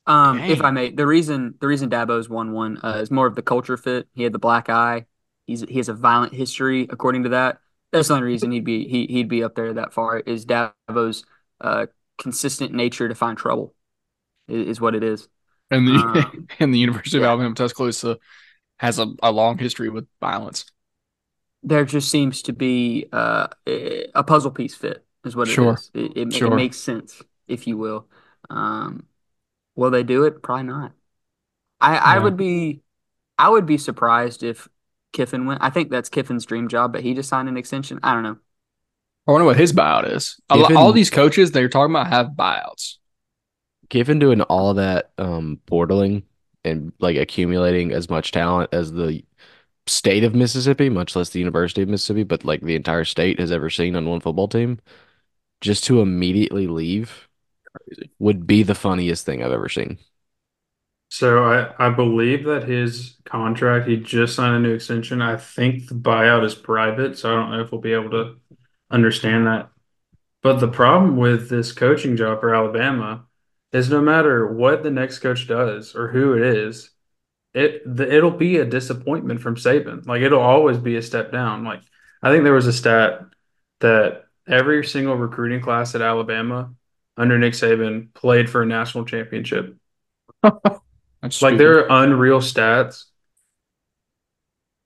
um, 0.07 0.39
if 0.49 0.63
I 0.63 0.71
may, 0.71 0.91
the 0.91 1.07
reason 1.07 1.55
the 1.61 1.67
reason 1.67 1.91
Dabo's 1.91 2.29
won 2.29 2.53
one 2.53 2.79
uh, 2.83 2.99
is 3.03 3.11
more 3.11 3.27
of 3.27 3.35
the 3.35 3.43
culture 3.43 3.77
fit. 3.77 4.09
He 4.15 4.23
had 4.23 4.33
the 4.33 4.39
black 4.39 4.69
eye. 4.69 5.07
He's 5.47 5.63
he 5.63 5.77
has 5.79 5.89
a 5.89 5.95
violent 5.95 6.35
history, 6.35 6.87
according 6.91 7.25
to 7.25 7.31
that. 7.31 7.59
That's 7.93 8.09
the 8.09 8.15
only 8.15 8.27
reason 8.27 8.51
he'd 8.53 8.65
be 8.65 8.89
he 8.89 9.07
he'd 9.07 9.29
be 9.29 9.45
up 9.45 9.55
there 9.55 9.75
that 9.75 9.93
far. 9.93 10.21
Is 10.21 10.47
Dabo's 10.47 11.25
uh, 11.61 11.87
consistent 12.19 12.73
nature 12.73 13.09
to 13.09 13.15
find 13.15 13.39
trouble, 13.39 13.75
is, 14.49 14.69
is 14.69 14.81
what 14.81 14.95
it 14.95 15.03
is. 15.05 15.29
And 15.71 15.87
the 15.89 15.95
Um, 15.95 16.49
and 16.61 16.73
the 16.75 16.79
University 16.79 17.17
yeah. 17.17 17.25
of 17.25 17.25
Alabama 17.25 17.55
Tuscaloosa 17.55 18.19
has 18.79 18.99
a, 18.99 19.07
a 19.23 19.31
long 19.33 19.59
history 19.59 19.89
with 19.89 20.07
violence. 20.21 20.67
There 21.63 21.85
just 21.85 22.11
seems 22.11 22.43
to 22.43 22.53
be 22.53 23.07
uh, 23.13 23.49
a 23.67 24.23
puzzle 24.23 24.51
piece 24.51 24.75
fit, 24.75 25.05
is 25.25 25.37
what 25.37 25.49
it 25.49 25.53
Sure. 25.53 25.75
is. 25.75 25.91
It, 25.95 26.17
it, 26.17 26.33
Sure. 26.33 26.53
it 26.53 26.57
makes 26.57 26.77
sense, 26.77 27.23
if 27.49 27.67
you 27.67 27.77
will. 27.77 28.09
Um, 28.51 29.07
will 29.77 29.91
they 29.91 30.03
do 30.03 30.25
it? 30.25 30.43
Probably 30.43 30.65
not. 30.65 30.93
I 31.81 31.97
I 31.97 32.15
Yeah. 32.17 32.23
would 32.25 32.37
be 32.37 32.83
I 33.39 33.49
would 33.49 33.67
be 33.67 33.79
surprised 33.79 34.43
if 34.43 34.69
Kiffin 35.13 35.47
went. 35.47 35.63
I 35.63 35.71
think 35.71 35.91
that's 35.91 36.09
Kiffin's 36.09 36.45
dream 36.47 36.69
job, 36.69 36.93
but 36.93 37.03
he 37.03 37.15
just 37.15 37.29
signed 37.29 37.49
an 37.49 37.57
extension. 37.57 38.01
I 38.03 38.15
don't 38.15 38.23
know. 38.23 38.39
I 39.27 39.33
wonder 39.33 39.47
what 39.47 39.57
his 39.57 39.73
buyout 39.73 40.11
is. 40.13 40.39
A 40.51 40.57
lo- 40.57 40.63
Given- 40.63 40.77
all 40.77 40.93
these 40.93 41.11
coaches 41.11 41.51
they're 41.51 41.69
talking 41.69 41.95
about 41.95 42.09
have 42.09 42.29
buyouts. 42.37 42.97
Given 43.89 44.19
doing 44.19 44.41
all 44.43 44.75
that 44.75 45.13
um 45.19 45.61
portaling 45.67 46.25
and 46.65 46.93
like 47.01 47.17
accumulating 47.17 47.93
as 47.93 48.09
much 48.09 48.33
talent 48.33 48.71
as 48.73 48.93
the 48.93 49.23
state 49.87 50.25
of 50.25 50.35
Mississippi, 50.35 50.89
much 50.89 51.15
less 51.17 51.31
the 51.31 51.39
University 51.41 51.83
of 51.83 51.89
Mississippi, 51.89 52.23
but 52.25 52.45
like 52.45 52.63
the 52.63 52.77
entire 52.77 53.05
state 53.05 53.39
has 53.41 53.53
ever 53.53 53.71
seen 53.71 53.97
on 53.97 54.09
one 54.09 54.21
football 54.21 54.49
team, 54.49 54.81
just 55.65 55.85
to 55.85 56.03
immediately 56.03 56.67
leave 56.67 57.27
Crazy. 57.75 58.11
would 58.19 58.47
be 58.47 58.63
the 58.63 58.75
funniest 58.75 59.25
thing 59.25 59.43
I've 59.43 59.51
ever 59.51 59.71
seen. 59.71 59.99
So 61.09 61.43
I, 61.43 61.87
I 61.87 61.91
believe 61.91 62.45
that 62.45 62.69
his 62.69 63.17
contract, 63.25 63.89
he 63.89 63.97
just 63.97 64.37
signed 64.37 64.57
a 64.57 64.59
new 64.59 64.75
extension. 64.75 65.23
I 65.23 65.37
think 65.37 65.89
the 65.89 65.95
buyout 65.95 66.45
is 66.45 66.55
private, 66.55 67.17
so 67.17 67.33
I 67.33 67.37
don't 67.37 67.51
know 67.51 67.61
if 67.63 67.73
we'll 67.73 67.81
be 67.81 67.95
able 67.95 68.11
to 68.11 68.37
understand 68.91 69.47
that. 69.47 69.71
But 70.43 70.59
the 70.59 70.69
problem 70.69 71.17
with 71.17 71.49
this 71.49 71.73
coaching 71.73 72.17
job 72.17 72.41
for 72.41 72.55
Alabama 72.55 73.25
is 73.73 73.89
no 73.89 74.03
matter 74.03 74.47
what 74.53 74.83
the 74.83 74.91
next 74.91 75.21
coach 75.21 75.49
does 75.49 75.95
or 75.95 76.09
who 76.09 76.35
it 76.35 76.43
is, 76.43 76.91
it 77.55 77.83
the, 77.87 78.13
it'll 78.13 78.31
be 78.31 78.59
a 78.59 78.67
disappointment 78.67 79.41
from 79.41 79.57
Saban. 79.57 80.07
Like 80.07 80.21
it'll 80.21 80.41
always 80.41 80.77
be 80.77 80.97
a 80.97 81.03
step 81.03 81.33
down. 81.33 81.65
Like 81.65 81.81
I 82.23 82.31
think 82.31 82.45
there 82.45 82.53
was 82.53 82.67
a 82.67 82.73
stat 82.73 83.21
that 83.81 84.24
every 84.49 84.85
single 84.85 85.17
recruiting 85.17 85.61
class 85.61 85.95
at 85.95 86.03
Alabama 86.03 86.73
under 87.17 87.39
Nick 87.39 87.55
Saban 87.55 88.13
played 88.15 88.51
for 88.51 88.63
a 88.63 88.67
national 88.67 89.05
championship. 89.05 89.77
That's 90.43 91.41
Like 91.41 91.59
there 91.59 91.91
are 91.91 92.05
unreal 92.05 92.41
stats, 92.41 93.05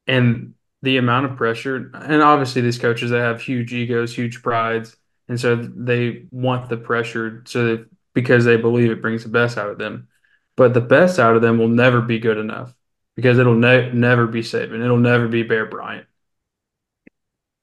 and 0.06 0.54
the 0.82 0.96
amount 0.96 1.26
of 1.26 1.36
pressure, 1.36 1.90
and 1.94 2.22
obviously 2.22 2.62
these 2.62 2.78
coaches 2.78 3.10
they 3.10 3.18
have 3.18 3.42
huge 3.42 3.72
egos, 3.72 4.14
huge 4.14 4.42
prides, 4.42 4.96
and 5.28 5.38
so 5.38 5.56
they 5.56 6.26
want 6.30 6.68
the 6.68 6.76
pressure 6.76 7.42
so 7.46 7.64
that 7.64 7.86
because 8.14 8.44
they 8.44 8.56
believe 8.56 8.90
it 8.90 9.02
brings 9.02 9.22
the 9.24 9.28
best 9.28 9.58
out 9.58 9.70
of 9.70 9.78
them. 9.78 10.08
But 10.56 10.74
the 10.74 10.80
best 10.80 11.18
out 11.18 11.36
of 11.36 11.42
them 11.42 11.58
will 11.58 11.68
never 11.68 12.00
be 12.00 12.18
good 12.18 12.38
enough 12.38 12.74
because 13.16 13.38
it'll 13.38 13.54
ne- 13.54 13.92
never 13.92 14.26
be 14.26 14.40
Saban. 14.42 14.82
It'll 14.82 14.96
never 14.96 15.28
be 15.28 15.42
Bear 15.42 15.66
Bryant. 15.66 16.06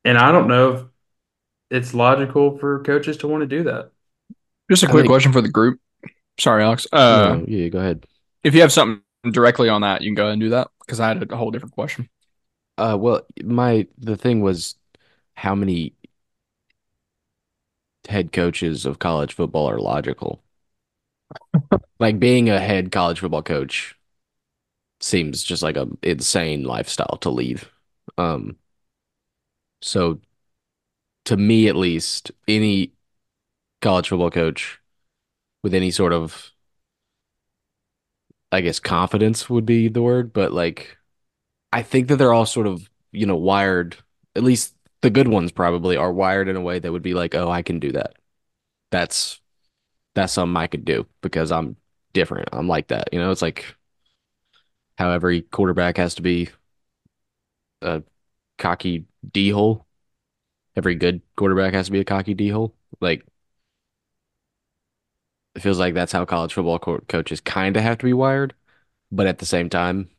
And 0.03 0.17
I 0.17 0.31
don't 0.31 0.47
know 0.47 0.71
if 0.73 0.83
it's 1.69 1.93
logical 1.93 2.57
for 2.57 2.83
coaches 2.83 3.17
to 3.17 3.27
want 3.27 3.41
to 3.41 3.47
do 3.47 3.63
that. 3.63 3.91
Just 4.69 4.83
a 4.83 4.87
quick 4.87 5.01
think- 5.03 5.09
question 5.11 5.31
for 5.31 5.41
the 5.41 5.49
group. 5.49 5.79
Sorry, 6.39 6.63
Alex. 6.63 6.85
Uh, 6.91 7.37
No, 7.39 7.45
yeah, 7.47 7.69
go 7.69 7.79
ahead. 7.79 8.05
if 8.43 8.53
you 8.53 8.61
have 8.61 8.71
something 8.71 9.01
directly 9.31 9.69
on 9.69 9.81
that, 9.81 10.01
you 10.01 10.09
can 10.09 10.15
go 10.15 10.23
ahead 10.23 10.33
and 10.33 10.41
do 10.41 10.49
that 10.49 10.69
because 10.81 10.99
I 10.99 11.07
had 11.07 11.31
a 11.31 11.37
whole 11.37 11.51
different 11.51 11.73
question. 11.73 12.09
Uh, 12.77 12.97
well, 12.99 13.25
my 13.43 13.87
the 13.97 14.17
thing 14.17 14.41
was 14.41 14.75
how 15.35 15.55
many 15.55 15.93
head 18.07 18.31
coaches 18.31 18.85
of 18.85 18.99
college 18.99 19.33
football 19.33 19.69
are 19.69 19.79
logical. 19.79 20.41
Like 21.97 22.19
being 22.19 22.49
a 22.49 22.59
head 22.59 22.91
college 22.91 23.21
football 23.21 23.41
coach 23.41 23.95
seems 24.99 25.41
just 25.43 25.63
like 25.63 25.77
a 25.77 25.87
insane 26.03 26.63
lifestyle 26.63 27.17
to 27.21 27.29
leave. 27.29 27.71
Um, 28.17 28.57
so 29.81 30.19
to 31.25 31.37
me 31.37 31.67
at 31.67 31.75
least, 31.75 32.31
any 32.47 32.93
college 33.81 34.09
football 34.09 34.31
coach 34.31 34.79
with 35.63 35.73
any 35.73 35.91
sort 35.91 36.13
of 36.13 36.53
I 38.51 38.61
guess 38.61 38.79
confidence 38.79 39.49
would 39.49 39.65
be 39.65 39.87
the 39.87 40.01
word, 40.01 40.31
but 40.33 40.51
like 40.53 40.97
I 41.73 41.83
think 41.83 42.09
that 42.09 42.17
they're 42.17 42.33
all 42.33 42.45
sort 42.45 42.67
of, 42.67 42.89
you 43.11 43.25
know, 43.25 43.37
wired, 43.37 43.97
at 44.35 44.43
least 44.43 44.75
the 45.01 45.09
good 45.11 45.27
ones 45.29 45.51
probably 45.51 45.97
are 45.97 46.13
wired 46.13 46.49
in 46.49 46.55
a 46.57 46.61
way 46.61 46.79
that 46.79 46.91
would 46.91 47.03
be 47.03 47.13
like, 47.13 47.35
oh, 47.35 47.51
I 47.51 47.63
can 47.63 47.79
do 47.79 47.93
that. 47.93 48.15
That's 48.91 49.41
that's 50.15 50.33
something 50.33 50.57
I 50.57 50.67
could 50.67 50.85
do 50.85 51.07
because 51.21 51.51
I'm 51.51 51.77
different. 52.13 52.49
I'm 52.53 52.67
like 52.67 52.89
that. 52.89 53.09
You 53.13 53.19
know, 53.19 53.31
it's 53.31 53.41
like 53.43 53.75
how 54.97 55.11
every 55.11 55.41
quarterback 55.41 55.97
has 55.97 56.15
to 56.15 56.21
be 56.21 56.49
a 57.81 58.03
cocky 58.57 59.05
D 59.33 59.49
hole. 59.51 59.84
Every 60.75 60.95
good 60.95 61.21
quarterback 61.35 61.73
has 61.73 61.87
to 61.87 61.91
be 61.91 61.99
a 62.01 62.05
cocky 62.05 62.33
D 62.33 62.49
hole. 62.49 62.75
Like 63.01 63.25
it 65.55 65.61
feels 65.61 65.79
like 65.79 65.93
that's 65.93 66.11
how 66.11 66.25
college 66.25 66.53
football 66.53 66.79
co- 66.79 66.99
coaches 67.07 67.39
kind 67.41 67.77
of 67.77 67.83
have 67.83 67.97
to 67.99 68.05
be 68.05 68.13
wired, 68.13 68.53
but 69.11 69.27
at 69.27 69.39
the 69.39 69.45
same 69.45 69.69
time, 69.69 70.09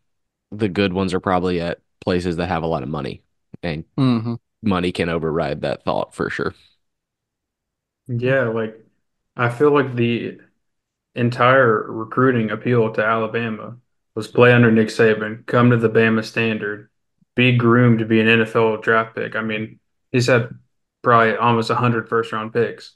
the 0.52 0.68
good 0.68 0.92
ones 0.92 1.14
are 1.14 1.20
probably 1.20 1.60
at 1.60 1.80
places 2.00 2.36
that 2.36 2.48
have 2.48 2.62
a 2.62 2.66
lot 2.68 2.82
of 2.84 2.88
money, 2.88 3.22
and 3.62 3.84
Mm-hmm. 3.98 4.34
money 4.62 4.92
can 4.92 5.08
override 5.10 5.62
that 5.62 5.84
thought 5.84 6.14
for 6.14 6.30
sure. 6.30 6.54
Yeah, 8.08 8.48
like 8.48 8.76
I 9.36 9.48
feel 9.50 9.72
like 9.72 9.94
the 9.94 10.38
entire 11.14 11.90
recruiting 11.92 12.50
appeal 12.50 12.92
to 12.94 13.04
Alabama 13.04 13.78
was 14.14 14.28
play 14.28 14.52
under 14.52 14.72
Nick 14.72 14.88
Saban, 14.88 15.46
come 15.46 15.70
to 15.70 15.76
the 15.78 15.90
Bama 15.90 16.24
standard, 16.24 16.90
be 17.36 17.56
groomed 17.56 18.00
to 18.00 18.06
be 18.06 18.20
an 18.20 18.28
NFL 18.28 18.78
draft 18.78 19.16
pick. 19.16 19.36
I 19.36 19.42
mean, 19.42 19.80
he's 20.16 20.26
had 20.26 20.48
probably 21.02 21.36
almost 21.36 21.68
100 21.68 22.08
first 22.08 22.32
round 22.32 22.52
picks. 22.52 22.94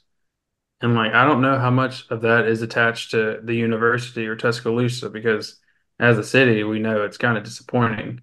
And 0.81 0.95
like, 0.95 1.13
I 1.13 1.25
don't 1.25 1.41
know 1.41 1.59
how 1.59 1.69
much 1.69 2.09
of 2.09 2.21
that 2.21 2.47
is 2.47 2.63
attached 2.63 3.11
to 3.11 3.39
the 3.43 3.53
university 3.53 4.25
or 4.25 4.35
Tuscaloosa 4.35 5.09
because 5.09 5.59
as 5.99 6.17
a 6.17 6.23
city, 6.23 6.63
we 6.63 6.79
know 6.79 7.03
it's 7.03 7.17
kind 7.17 7.37
of 7.37 7.43
disappointing. 7.43 8.21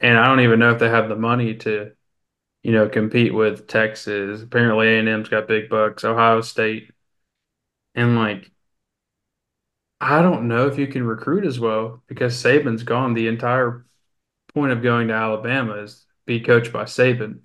And 0.00 0.18
I 0.18 0.26
don't 0.26 0.40
even 0.40 0.58
know 0.58 0.72
if 0.72 0.80
they 0.80 0.88
have 0.88 1.08
the 1.08 1.14
money 1.14 1.54
to, 1.58 1.92
you 2.64 2.72
know, 2.72 2.88
compete 2.88 3.32
with 3.32 3.68
Texas. 3.68 4.42
Apparently 4.42 4.88
A&M's 4.88 5.28
got 5.28 5.46
big 5.46 5.68
bucks, 5.70 6.04
Ohio 6.04 6.40
State. 6.40 6.90
And 7.94 8.16
like, 8.16 8.50
I 10.00 10.20
don't 10.20 10.48
know 10.48 10.66
if 10.66 10.78
you 10.78 10.88
can 10.88 11.06
recruit 11.06 11.46
as 11.46 11.60
well 11.60 12.02
because 12.08 12.34
Saban's 12.34 12.82
gone. 12.82 13.14
The 13.14 13.28
entire 13.28 13.86
point 14.52 14.72
of 14.72 14.82
going 14.82 15.08
to 15.08 15.14
Alabama 15.14 15.74
is 15.74 16.04
be 16.26 16.40
coached 16.40 16.72
by 16.72 16.84
Saban. 16.84 17.42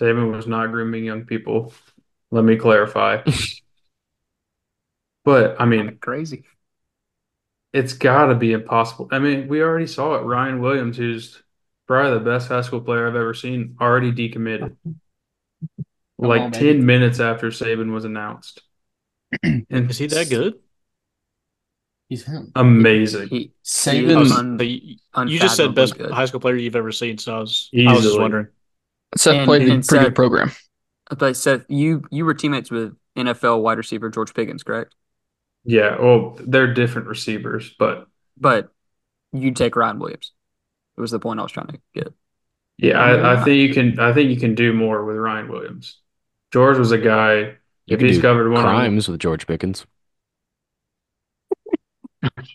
Saban 0.00 0.30
was 0.32 0.46
not 0.46 0.70
grooming 0.70 1.04
young 1.04 1.24
people. 1.24 1.72
Let 2.30 2.44
me 2.44 2.56
clarify. 2.56 3.22
But 5.24 5.60
I 5.60 5.66
mean, 5.66 5.98
Crazy. 5.98 6.44
it's 7.72 7.92
got 7.92 8.26
to 8.26 8.34
be 8.34 8.52
impossible. 8.52 9.08
I 9.12 9.18
mean, 9.18 9.46
we 9.48 9.60
already 9.62 9.86
saw 9.86 10.14
it. 10.14 10.22
Ryan 10.22 10.60
Williams, 10.60 10.96
who's 10.96 11.42
probably 11.86 12.18
the 12.18 12.24
best 12.24 12.48
high 12.48 12.62
school 12.62 12.80
player 12.80 13.06
I've 13.06 13.14
ever 13.16 13.34
seen, 13.34 13.76
already 13.80 14.12
decommitted. 14.12 14.76
Like 16.20 16.40
on, 16.42 16.50
10 16.50 16.60
baby. 16.60 16.80
minutes 16.80 17.20
after 17.20 17.48
Saban 17.50 17.92
was 17.92 18.04
announced. 18.04 18.62
And 19.44 19.88
Is 19.88 19.98
he 19.98 20.06
that 20.08 20.28
good? 20.28 20.54
He's 22.08 22.24
him. 22.24 22.50
Amazing. 22.56 23.28
He, 23.28 23.52
Saban- 23.64 24.08
he 24.08 24.14
I 24.14 24.18
was- 24.18 24.32
un- 24.32 24.58
you, 24.58 24.96
you 25.34 25.38
just 25.38 25.54
said 25.56 25.76
best 25.76 25.96
good. 25.96 26.10
high 26.10 26.24
school 26.24 26.40
player 26.40 26.56
you've 26.56 26.74
ever 26.74 26.90
seen, 26.90 27.18
so 27.18 27.36
I 27.36 27.38
was, 27.38 27.70
I 27.72 27.92
was 27.92 28.02
just 28.02 28.18
wondering. 28.18 28.48
Seth 29.16 29.34
And- 29.36 29.46
played 29.46 29.62
in 29.62 29.68
a 29.68 29.72
pretty 29.74 29.82
Seth- 29.84 30.04
good 30.04 30.14
program. 30.14 30.50
But 31.18 31.36
Seth, 31.36 31.64
you 31.68 32.04
you 32.10 32.24
were 32.26 32.34
teammates 32.34 32.70
with 32.70 32.94
NFL 33.16 33.62
wide 33.62 33.78
receiver 33.78 34.10
George 34.10 34.34
Pickens, 34.34 34.62
correct? 34.62 34.94
Yeah, 35.64 36.00
well, 36.00 36.38
they're 36.46 36.72
different 36.72 37.08
receivers, 37.08 37.74
but 37.78 38.06
But 38.36 38.70
you'd 39.32 39.56
take 39.56 39.74
Ryan 39.76 39.98
Williams. 39.98 40.32
It 40.96 41.00
was 41.00 41.10
the 41.10 41.18
point 41.18 41.40
I 41.40 41.42
was 41.44 41.52
trying 41.52 41.68
to 41.68 41.78
get. 41.94 42.12
yeah, 42.76 42.98
I, 43.00 43.40
I 43.40 43.44
think 43.44 43.56
you 43.56 43.72
can. 43.74 43.98
I 43.98 44.12
think 44.12 44.30
you 44.30 44.36
can 44.36 44.54
do 44.54 44.72
more 44.72 45.04
with 45.04 45.16
Ryan 45.16 45.48
Williams. 45.48 45.98
George 46.52 46.76
was 46.78 46.92
a 46.92 46.98
guy. 46.98 47.56
You 47.86 47.94
If 47.96 48.00
he's 48.00 48.16
do 48.16 48.22
covered 48.22 48.50
one 48.50 48.64
on, 48.64 48.74
crimes 48.74 49.08
with 49.08 49.20
George 49.20 49.46
Pickens 49.46 49.86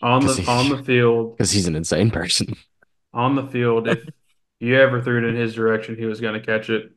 on 0.02 0.20
the 0.26 0.34
he- 0.34 0.46
on 0.46 0.68
the 0.68 0.82
field, 0.82 1.32
because 1.36 1.50
he's 1.50 1.66
an 1.66 1.74
insane 1.76 2.10
person. 2.10 2.54
on 3.12 3.34
the 3.34 3.46
field, 3.46 3.88
if 3.88 3.98
you 4.60 4.80
ever 4.80 5.02
threw 5.02 5.18
it 5.18 5.28
in 5.28 5.36
his 5.36 5.54
direction, 5.54 5.96
he 5.96 6.06
was 6.06 6.20
going 6.20 6.40
to 6.40 6.44
catch 6.46 6.70
it. 6.70 6.92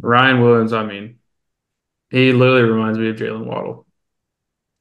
Ryan 0.00 0.40
Williams, 0.40 0.72
I 0.72 0.84
mean, 0.84 1.18
he 2.10 2.32
literally 2.32 2.62
reminds 2.70 2.98
me 2.98 3.10
of 3.10 3.16
Jaylen 3.16 3.46
Waddle, 3.46 3.86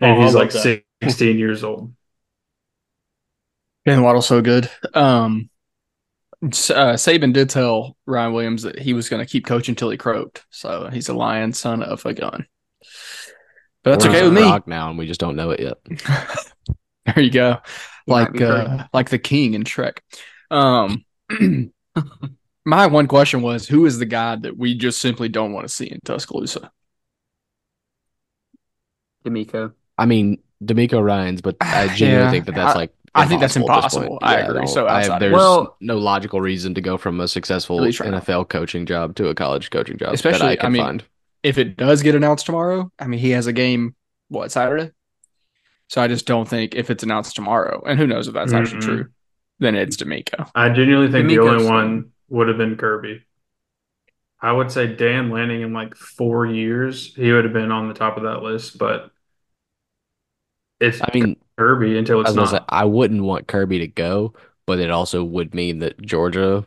and 0.02 0.18
Oh, 0.18 0.22
he's 0.22 0.36
like 0.36 0.52
that. 0.54 0.76
16 1.04 1.40
years 1.40 1.64
old. 1.64 1.94
Jaylen 3.88 4.04
Waddle's 4.04 4.28
so 4.28 4.42
good. 4.42 4.70
Um, 4.94 5.50
uh, 6.44 6.48
Saban 6.96 7.34
did 7.34 7.50
tell 7.50 7.98
Ryan 8.06 8.34
Williams 8.34 8.64
that 8.64 8.80
he 8.80 8.94
was 8.94 9.10
going 9.10 9.26
to 9.26 9.30
keep 9.30 9.46
coaching 9.46 9.74
until 9.74 9.90
he 9.90 9.98
croaked. 9.98 10.46
So 10.50 10.90
he's 10.92 11.10
a 11.10 11.14
lion, 11.14 11.54
son 11.54 11.84
of 11.84 12.06
a 12.06 12.14
gun. 12.14 12.48
But 13.84 13.92
that's 13.92 14.06
Or 14.06 14.10
okay 14.10 14.24
with 14.24 14.34
me. 14.34 14.42
rock 14.42 14.68
now, 14.68 14.90
and 14.90 14.98
we 14.98 15.08
just 15.08 15.20
don't 15.20 15.36
know 15.36 15.52
it 15.52 15.60
yet. 15.62 15.78
There 17.06 17.24
you 17.24 17.32
go. 17.32 17.58
Like 18.08 18.40
uh, 18.42 18.70
like 18.94 19.10
the 19.10 19.20
king 19.20 19.56
in 19.56 19.64
Shrek. 19.64 20.00
Um, 20.52 21.06
my 22.66 22.88
one 22.88 23.08
question 23.08 23.42
was, 23.42 23.68
who 23.68 23.86
is 23.86 24.00
the 24.00 24.06
guy 24.06 24.36
that 24.38 24.58
we 24.58 24.76
just 24.76 25.00
simply 25.02 25.30
don't 25.30 25.54
want 25.54 25.68
to 25.68 25.74
see 25.74 25.88
in 25.88 26.00
Tuscaloosa? 26.06 26.72
DeMeco. 29.26 29.74
I 29.98 30.06
mean, 30.06 30.40
DeMeco 30.64 31.04
Ryan's, 31.04 31.42
but 31.42 31.58
I 31.62 31.88
genuinely 31.96 32.26
Yeah, 32.26 32.32
think 32.32 32.46
that 32.46 32.56
that's 32.56 32.76
I- 32.76 32.80
like 32.80 32.94
I 33.16 33.26
think 33.26 33.42
that's 33.42 33.56
impossible. 33.56 34.20
I 34.22 34.38
Yeah, 34.38 34.46
agree. 34.46 34.58
don't- 34.60 34.68
So 34.68 34.86
I- 34.86 35.00
outside 35.00 35.14
of- 35.16 35.20
there's 35.20 35.34
Well- 35.34 35.78
no 35.82 35.98
logical 35.98 36.40
reason 36.42 36.76
to 36.76 36.82
go 36.82 36.96
from 36.96 37.20
a 37.20 37.28
successful 37.28 37.78
At 37.78 37.84
least 37.84 38.00
right 38.00 38.12
now. 38.12 38.20
NFL 38.20 38.46
coaching 38.50 38.86
job 38.86 39.16
to 39.16 39.30
a 39.30 39.36
college 39.36 39.72
coaching 39.72 39.98
job 39.98 40.14
Especially, 40.14 40.48
I 40.50 40.52
I 40.52 40.56
can 40.58 40.72
mean, 40.72 40.84
find. 40.84 41.04
If 41.42 41.58
it 41.58 41.76
does 41.76 42.04
get 42.04 42.14
announced 42.14 42.46
tomorrow, 42.46 42.92
I 43.00 43.08
mean, 43.08 43.20
he 43.20 43.32
has 43.32 43.48
a 43.48 43.54
game, 43.54 43.96
what, 44.28 44.52
Saturday? 44.52 44.92
So 45.88 46.02
I 46.04 46.08
just 46.08 46.28
don't 46.28 46.48
think 46.48 46.76
if 46.76 46.92
it's 46.92 47.02
announced 47.02 47.36
tomorrow, 47.36 47.82
and 47.88 47.98
who 47.98 48.06
knows 48.06 48.28
if 48.28 48.36
that's 48.36 48.54
actually 48.54 48.82
Mm-mm. 48.82 48.84
true, 48.86 49.06
then 49.60 49.76
it's 49.76 49.98
DeMeco. 49.98 50.50
I 50.56 50.70
genuinely 50.70 51.12
think 51.12 51.28
the 51.28 51.40
only 51.40 51.66
one 51.66 52.12
would 52.30 52.48
have 52.48 52.58
been 52.58 52.78
Kirby. 52.78 53.24
I 54.42 54.52
would 54.52 54.72
say 54.72 54.88
Dan 54.96 55.30
Lanning 55.32 55.62
in 55.62 55.74
like 55.74 55.96
four 55.96 56.46
years, 56.46 57.14
he 57.14 57.32
would 57.32 57.44
have 57.44 57.54
been 57.54 57.72
on 57.72 57.90
the 57.90 57.94
top 57.94 58.16
of 58.18 58.24
that 58.24 58.42
list, 58.42 58.78
but 58.78 59.12
it's 60.80 61.02
I 61.02 61.10
mean, 61.14 61.36
Kirby 61.58 61.98
until 61.98 62.22
it's 62.22 62.30
was 62.30 62.36
gonna 62.36 62.48
say, 62.48 62.54
not. 62.54 62.66
I 62.70 62.86
wouldn't 62.86 63.22
want 63.22 63.48
Kirby 63.48 63.80
to 63.80 63.88
go, 63.88 64.34
but 64.66 64.80
it 64.80 64.92
also 64.92 65.24
would 65.26 65.54
mean 65.54 65.80
that 65.80 66.02
Georgia, 66.02 66.66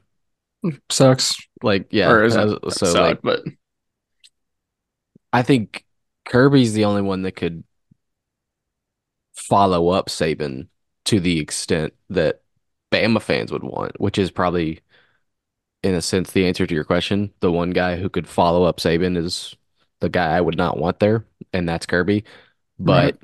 Sucks. 0.90 1.34
like, 1.62 1.86
yeah, 1.90 2.10
or 2.10 2.24
is 2.24 2.36
as- 2.36 2.52
it 2.52 2.72
so 2.72 2.86
suck, 2.86 3.00
like, 3.00 3.22
but 3.22 3.42
I 5.32 5.42
think 5.42 5.86
Kirby's 6.26 6.74
the 6.74 6.84
only 6.84 7.00
one 7.02 7.22
that 7.22 7.32
could 7.32 7.64
follow 9.34 9.88
up 9.88 10.08
Saban 10.08 10.68
to 11.06 11.20
the 11.20 11.40
extent 11.40 11.94
that 12.10 12.41
Bama 12.92 13.20
fans 13.20 13.50
would 13.50 13.64
want, 13.64 14.00
which 14.00 14.18
is 14.18 14.30
probably, 14.30 14.80
in 15.82 15.94
a 15.94 16.02
sense, 16.02 16.30
the 16.30 16.46
answer 16.46 16.66
to 16.66 16.74
your 16.74 16.84
question. 16.84 17.32
The 17.40 17.50
one 17.50 17.70
guy 17.70 17.96
who 17.96 18.08
could 18.08 18.28
follow 18.28 18.64
up 18.64 18.78
Saban 18.78 19.16
is 19.16 19.56
the 20.00 20.08
guy 20.08 20.36
I 20.36 20.40
would 20.40 20.56
not 20.56 20.78
want 20.78 21.00
there, 21.00 21.24
and 21.52 21.68
that's 21.68 21.86
Kirby. 21.86 22.24
But 22.78 23.18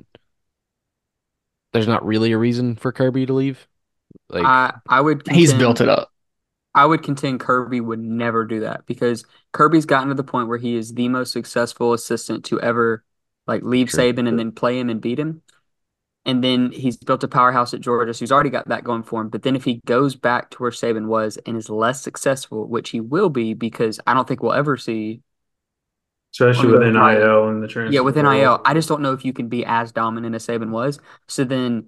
there's 1.73 1.87
not 1.87 2.05
really 2.05 2.31
a 2.31 2.37
reason 2.37 2.75
for 2.75 2.91
Kirby 2.91 3.25
to 3.27 3.33
leave. 3.33 3.67
Like, 4.29 4.45
I 4.45 4.73
I 4.87 5.01
would 5.01 5.27
he's 5.29 5.53
built 5.53 5.81
it 5.81 5.89
up. 5.89 6.11
I 6.73 6.85
would 6.85 7.03
contend 7.03 7.39
Kirby 7.39 7.81
would 7.81 7.99
never 7.99 8.45
do 8.45 8.61
that 8.61 8.85
because 8.85 9.25
Kirby's 9.51 9.85
gotten 9.85 10.09
to 10.09 10.15
the 10.15 10.23
point 10.23 10.47
where 10.47 10.57
he 10.57 10.75
is 10.75 10.93
the 10.93 11.09
most 11.09 11.31
successful 11.31 11.93
assistant 11.93 12.45
to 12.45 12.59
ever 12.61 13.03
like 13.47 13.63
leave 13.63 13.89
True. 13.89 14.13
Saban 14.13 14.27
and 14.27 14.37
then 14.37 14.51
play 14.51 14.79
him 14.79 14.89
and 14.89 15.01
beat 15.01 15.19
him. 15.19 15.41
And 16.25 16.43
then 16.43 16.71
he's 16.71 16.97
built 16.97 17.23
a 17.23 17.27
powerhouse 17.27 17.73
at 17.73 17.81
Georgia, 17.81 18.13
so 18.13 18.19
he's 18.19 18.31
already 18.31 18.49
got 18.49 18.67
that 18.67 18.83
going 18.83 19.03
for 19.03 19.21
him. 19.21 19.29
But 19.29 19.43
then 19.43 19.55
if 19.55 19.63
he 19.63 19.81
goes 19.85 20.15
back 20.15 20.51
to 20.51 20.57
where 20.57 20.71
Saban 20.71 21.07
was 21.07 21.37
and 21.45 21.57
is 21.57 21.69
less 21.69 22.01
successful, 22.01 22.67
which 22.67 22.89
he 22.89 22.99
will 22.99 23.29
be, 23.29 23.53
because 23.53 23.99
I 24.05 24.13
don't 24.13 24.27
think 24.27 24.43
we'll 24.43 24.53
ever 24.53 24.77
see 24.77 25.21
Especially 26.33 26.67
with 26.67 26.81
right. 26.95 27.17
NIL 27.17 27.47
and 27.47 27.63
the 27.63 27.67
transfer. 27.67 27.93
yeah, 27.93 28.01
with. 28.01 28.15
NIL, 28.15 28.61
I 28.63 28.73
just 28.73 28.87
don't 28.87 29.01
know 29.01 29.13
if 29.13 29.25
you 29.25 29.33
can 29.33 29.47
be 29.47 29.65
as 29.65 29.91
dominant 29.91 30.35
as 30.35 30.45
Saban 30.45 30.69
was. 30.69 30.99
So 31.27 31.43
then 31.43 31.87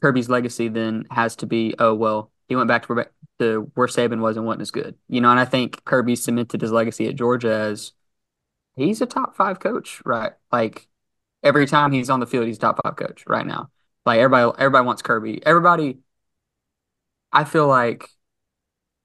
Kirby's 0.00 0.28
legacy 0.28 0.68
then 0.68 1.04
has 1.10 1.36
to 1.36 1.46
be, 1.46 1.74
oh 1.78 1.94
well, 1.94 2.30
he 2.48 2.56
went 2.56 2.68
back 2.68 2.86
to 2.86 2.94
where, 2.94 3.10
to 3.40 3.70
where 3.74 3.86
Saban 3.86 4.20
was 4.20 4.36
and 4.36 4.46
wasn't 4.46 4.62
as 4.62 4.70
good, 4.70 4.96
you 5.08 5.20
know. 5.20 5.30
And 5.30 5.38
I 5.38 5.44
think 5.44 5.84
Kirby 5.84 6.16
cemented 6.16 6.62
his 6.62 6.72
legacy 6.72 7.08
at 7.08 7.16
Georgia 7.16 7.52
as 7.52 7.92
he's 8.74 9.02
a 9.02 9.06
top 9.06 9.36
five 9.36 9.60
coach, 9.60 10.00
right? 10.04 10.32
Like 10.50 10.88
every 11.42 11.66
time 11.66 11.92
he's 11.92 12.10
on 12.10 12.20
the 12.20 12.26
field, 12.26 12.46
he's 12.46 12.58
top 12.58 12.80
five 12.82 12.96
coach 12.96 13.24
right 13.26 13.46
now. 13.46 13.70
Like 14.06 14.18
everybody, 14.20 14.56
everybody 14.58 14.86
wants 14.86 15.02
Kirby. 15.02 15.44
Everybody, 15.44 15.98
I 17.32 17.44
feel 17.44 17.66
like 17.66 18.08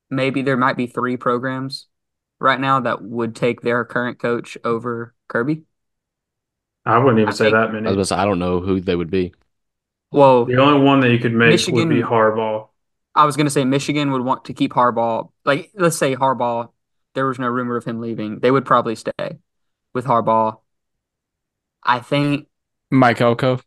maybe 0.10 0.42
there 0.42 0.58
might 0.58 0.78
be 0.78 0.88
three 0.88 1.18
programs 1.18 1.88
right 2.40 2.60
now 2.60 2.80
that 2.82 3.02
would 3.02 3.36
take 3.36 3.62
their 3.62 3.84
current 3.86 4.20
coach 4.20 4.58
over 4.64 5.14
Kirby. 5.28 5.64
I 6.86 6.98
wouldn't 7.00 7.20
even 7.20 7.30
I 7.30 7.34
say 7.34 7.46
think- 7.46 7.54
that 7.54 7.62
I 7.62 7.66
was 7.66 7.74
many. 7.74 7.88
about 7.88 7.96
to 8.02 8.06
say, 8.06 8.16
I 8.16 8.26
don't 8.26 8.40
know 8.40 8.60
who 8.60 8.80
they 8.82 8.96
would 8.96 9.10
be. 9.12 9.34
Well, 10.12 10.46
The 10.46 10.58
only 10.58 10.86
one 10.86 11.00
that 11.00 11.10
you 11.12 11.18
could 11.20 11.34
make 11.34 11.60
would 11.68 11.90
be 11.90 12.02
Harbaugh. 12.02 12.68
I 13.16 13.26
was 13.26 13.36
going 13.36 13.46
to 13.48 13.52
say 13.52 13.64
Michigan 13.66 14.12
would 14.12 14.22
want 14.24 14.46
to 14.46 14.54
keep 14.54 14.74
Harbaugh. 14.74 15.30
Like, 15.46 15.72
let's 15.76 15.98
say 15.98 16.16
Harbaugh, 16.16 16.70
there 17.16 17.26
was 17.28 17.40
no 17.40 17.48
rumor 17.48 17.78
of 17.78 17.84
him 17.86 18.00
leaving. 18.00 18.40
They 18.40 18.52
would 18.52 18.66
probably 18.66 18.96
stay 18.96 19.12
with 19.94 20.06
Harbaugh. 20.06 20.60
I 21.86 22.00
think, 22.00 22.48
Mike 22.92 23.22
Elko. 23.22 23.60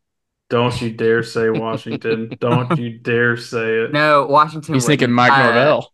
Don't 0.49 0.81
you 0.81 0.93
dare 0.93 1.23
say 1.25 1.51
Washington. 1.51 2.31
Don't 2.41 2.79
you 2.79 2.99
dare 2.99 3.37
say 3.37 3.79
it. 3.81 3.93
no, 3.93 4.27
Washington. 4.27 4.75
He's 4.75 4.85
wouldn't. 4.85 5.01
thinking 5.01 5.15
Mike 5.15 5.33
Uh, 5.33 5.43
Norvell. 5.43 5.93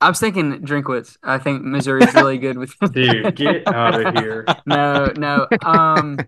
I 0.00 0.08
was 0.08 0.20
thinking 0.20 0.60
Drinkwitz. 0.62 1.16
I 1.24 1.38
think 1.38 1.64
Missouri's 1.64 2.14
really 2.14 2.38
good 2.38 2.56
with. 2.56 2.72
Dude, 2.92 3.34
get 3.34 3.66
out 3.74 4.00
of 4.00 4.14
here. 4.22 4.46
no, 4.64 5.12
no, 5.16 5.48
um, 5.64 6.18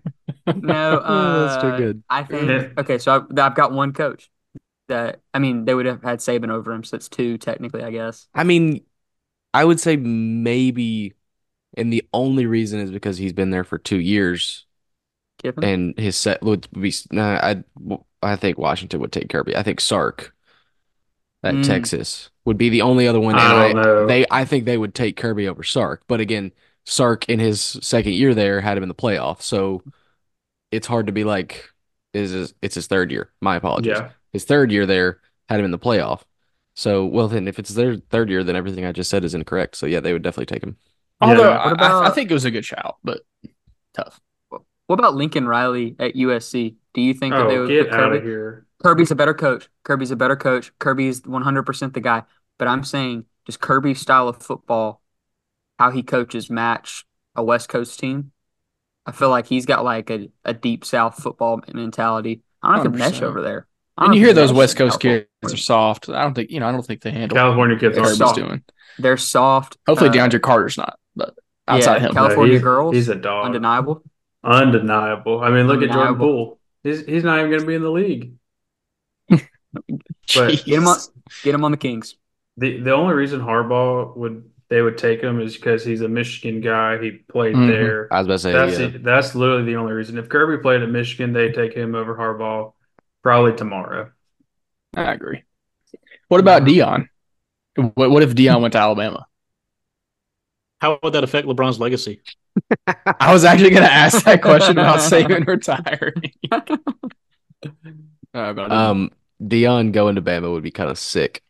no. 0.57 0.99
Uh, 0.99 1.47
That's 1.49 1.63
too 1.63 1.77
good. 1.77 2.03
I 2.11 2.25
think 2.25 2.77
okay. 2.79 2.99
So 2.99 3.15
I've, 3.15 3.39
I've 3.39 3.55
got 3.55 3.71
one 3.73 3.93
coach 3.93 4.29
that 4.89 5.21
I 5.33 5.39
mean 5.39 5.65
they 5.67 5.75
would 5.75 5.87
have 5.87 6.03
had 6.03 6.19
Saban 6.19 6.51
over 6.51 6.73
him, 6.73 6.83
so 6.83 6.97
that's 6.97 7.09
two 7.09 7.39
technically, 7.39 7.85
I 7.85 7.93
guess. 7.93 8.27
I 8.35 8.43
mean, 8.43 8.81
I 9.55 9.65
would 9.65 9.79
say 9.79 9.95
maybe, 9.97 11.15
and 11.77 11.93
the 11.93 12.03
only 12.13 12.47
reason 12.47 12.81
is 12.81 12.91
because 12.91 13.19
he's 13.19 13.33
been 13.33 13.51
there 13.51 13.63
for 13.65 13.79
two 13.79 14.01
years, 14.01 14.67
Kiffin. 15.43 15.65
and 15.65 15.99
his 15.99 16.17
set 16.17 16.43
would 16.43 16.69
be. 16.73 16.93
Nah, 17.13 17.39
I 17.43 17.65
I 18.23 18.37
think 18.37 18.59
Washington 18.59 19.01
would 19.01 19.13
take 19.13 19.29
Kirby. 19.29 19.57
I 19.57 19.63
think 19.63 19.81
Sark 19.81 20.35
at 21.43 21.55
Mm. 21.55 21.65
Texas 21.67 22.31
would 22.45 22.59
be 22.59 22.69
the 22.69 22.83
only 22.83 23.07
other 23.09 23.21
one. 23.21 23.35
I 23.37 23.67
and 23.67 23.75
don't 23.77 23.83
know. 23.85 24.07
They, 24.07 24.27
I 24.31 24.45
think 24.45 24.65
they 24.67 24.77
would 24.77 24.95
take 24.95 25.17
Kirby 25.17 25.49
over 25.49 25.63
Sark. 25.63 26.03
But 26.07 26.21
again, 26.21 26.53
Sark 26.85 27.29
in 27.29 27.39
his 27.41 27.61
second 27.83 28.13
year 28.13 28.35
there 28.35 28.61
had 28.61 28.77
him 28.77 28.83
in 28.83 28.89
the 28.91 28.95
playoff, 28.95 29.41
so 29.41 29.83
it's 30.71 30.87
hard 30.87 31.07
to 31.07 31.13
be 31.13 31.25
like, 31.25 31.69
is 32.13 32.31
his, 32.33 32.55
it's 32.61 32.75
his 32.75 32.87
third 32.87 33.11
year. 33.11 33.31
My 33.41 33.57
apologies. 33.57 33.93
Yeah. 33.97 34.11
His 34.33 34.45
third 34.45 34.71
year 34.71 34.85
there 34.87 35.21
had 35.49 35.59
him 35.61 35.65
in 35.65 35.71
the 35.71 35.79
playoff. 35.79 36.23
So, 36.75 37.05
well, 37.07 37.27
then 37.29 37.49
if 37.49 37.59
it's 37.59 37.71
their 37.71 37.97
third 37.97 38.31
year, 38.31 38.45
then 38.45 38.55
everything 38.57 38.85
I 38.85 38.93
just 38.93 39.11
said 39.11 39.25
is 39.25 39.35
incorrect. 39.35 39.77
So, 39.77 39.87
yeah, 39.87 40.01
they 40.01 40.13
would 40.13 40.23
definitely 40.23 40.47
take 40.55 40.63
him. 40.63 40.77
Although 41.21 41.51
Yeah. 41.51 41.57
I, 41.59 41.69
What 41.73 41.83
I- 41.83 42.07
I 42.07 42.11
think 42.11 42.31
it 42.31 42.35
was 42.35 42.45
a 42.45 42.51
good 42.51 42.65
shout, 42.65 42.97
but 43.03 43.21
tough. 43.95 44.21
What 44.91 44.99
about 44.99 45.15
Lincoln 45.15 45.47
Riley 45.47 45.95
at 46.01 46.17
USC? 46.17 46.75
Do 46.95 47.01
you 47.01 47.15
think 47.15 47.33
that 47.33 47.47
they 47.47 47.59
Oh, 47.59 47.61
would 47.61 47.69
get 47.69 47.91
put 47.91 47.95
out 47.95 48.09
Kirby? 48.11 48.19
of 48.19 48.25
here. 48.25 48.67
Kirby's 48.83 49.13
a 49.13 49.15
better 49.15 49.35
coach. 49.35 49.69
Kirby's 49.85 50.11
a 50.11 50.17
better 50.17 50.35
coach. 50.35 50.73
Kirby's 50.81 51.25
100% 51.25 51.95
the 51.95 52.01
guy. 52.01 52.25
But 52.59 52.67
I'm 52.67 52.83
saying, 52.83 53.27
does 53.47 53.57
Kirby's 53.57 54.01
style 54.01 54.27
of 54.27 54.43
football, 54.43 55.01
how 55.79 55.93
he 55.93 56.03
coaches, 56.03 56.51
match 56.51 57.05
a 57.37 57.45
West 57.45 57.69
Coast 57.69 58.01
team? 58.01 58.33
I 59.07 59.13
feel 59.13 59.31
like 59.31 59.47
he's 59.47 59.65
got 59.65 59.85
like 59.85 60.11
a, 60.11 60.29
a 60.45 60.55
deep 60.55 60.85
South 60.85 61.23
football 61.23 61.63
mentality. 61.73 62.43
I 62.61 62.75
don't 62.75 62.87
know 62.87 62.91
if 62.91 63.13
mesh 63.13 63.23
over 63.23 63.43
there. 63.43 63.69
I 63.97 64.07
And 64.07 64.15
you 64.17 64.25
hear 64.25 64.35
those 64.35 64.53
West 64.53 64.75
in 64.75 64.89
Coast 64.89 64.99
kids 64.99 65.29
are 65.45 65.57
soft. 65.57 66.09
I 66.09 66.23
don't 66.23 66.35
think 66.35 66.51
you 66.51 66.59
know. 66.59 66.67
I 66.67 66.73
don't 66.73 66.85
think 66.85 67.03
they 67.03 67.13
handle 67.13 67.37
California 67.37 67.79
kids 67.79 67.95
They're 67.95 68.13
soft. 68.13 68.41
Doing. 68.41 68.65
They're 68.99 69.17
soft. 69.17 69.77
Hopefully, 69.87 70.11
uh, 70.11 70.15
DeAndre 70.15 70.43
Carter's 70.43 70.77
not, 70.77 70.99
but 71.15 71.37
outside 71.69 72.03
yeah, 72.03 72.09
him, 72.09 72.15
Cal- 72.15 72.25
California 72.25 72.55
he's, 72.55 72.63
girls, 72.63 72.95
He's 72.97 73.09
a 73.09 73.15
dog. 73.15 73.47
Undeniable. 73.47 74.03
Undeniable. 74.43 75.41
I 75.43 75.51
mean, 75.51 75.67
look 75.67 75.83
at 75.83 75.89
Jordan 75.91 76.15
Undeniable. 76.15 76.27
Poole. 76.27 76.61
He's 76.83 77.05
he's 77.05 77.25
not 77.25 77.39
even 77.39 77.51
going 77.51 77.61
to 77.61 77.67
be 77.67 77.75
in 77.75 77.83
the 77.83 77.91
league. 77.91 78.33
But 80.35 80.65
Get 80.65 80.67
him 80.67 80.87
on, 80.89 80.99
get 81.45 81.55
him 81.55 81.65
on 81.65 81.71
the 81.71 81.77
Kings. 81.77 82.17
the 82.57 82.81
the 82.81 82.93
only 82.93 83.15
reason 83.15 83.41
Harbaugh 83.41 84.17
would 84.17 84.51
they 84.69 84.83
would 84.83 84.99
take 84.99 85.21
him 85.21 85.41
is 85.41 85.57
because 85.57 85.85
he's 85.85 86.01
a 86.01 86.09
Michigan 86.09 86.61
guy. 86.61 87.01
He 87.03 87.11
played 87.11 87.55
Mhm. 87.55 87.69
there. 87.69 88.09
I 88.13 88.19
was 88.19 88.27
about 88.27 88.35
to 88.35 88.39
say, 88.41 88.53
That's 88.53 88.79
yeah. 88.79 88.87
it. 88.87 89.03
That's 89.05 89.35
literally 89.35 89.65
the 89.65 89.77
only 89.77 89.93
reason. 89.93 90.19
If 90.19 90.29
Kirby 90.29 90.61
played 90.63 90.83
at 90.83 90.89
Michigan, 90.91 91.33
they 91.33 91.53
take 91.53 91.73
him 91.75 91.95
over 91.95 92.17
Harbaugh 92.17 92.73
probably 93.23 93.55
tomorrow. 93.57 94.11
I 94.97 95.13
agree. 95.13 95.43
What 96.29 96.41
about 96.41 96.63
Deion? 96.65 97.07
What, 97.77 98.11
what 98.11 98.23
if 98.23 98.35
Deion 98.35 98.61
went 98.61 98.73
to 98.73 98.79
Alabama? 98.79 99.27
How 100.81 100.99
would 101.03 101.13
that 101.13 101.25
affect 101.25 101.47
LeBron's 101.47 101.79
legacy? 101.79 102.23
I 103.21 103.33
was 103.33 103.45
actually 103.45 103.71
going 103.71 103.83
to 103.83 103.93
ask 103.93 104.25
that 104.25 104.43
question 104.43 104.79
about 104.79 104.99
Saban 105.01 105.47
retiring. 105.47 106.33
Uh, 108.35 108.53
but 108.53 108.63
I 108.63 108.69
didn't. 108.69 108.73
Um, 108.73 109.11
Deion 109.43 109.93
going 109.93 110.15
to 110.17 110.23
Bama 110.23 110.53
would 110.53 110.63
be 110.63 110.71
kind 110.71 110.91
of 110.91 110.99
sick 110.99 111.43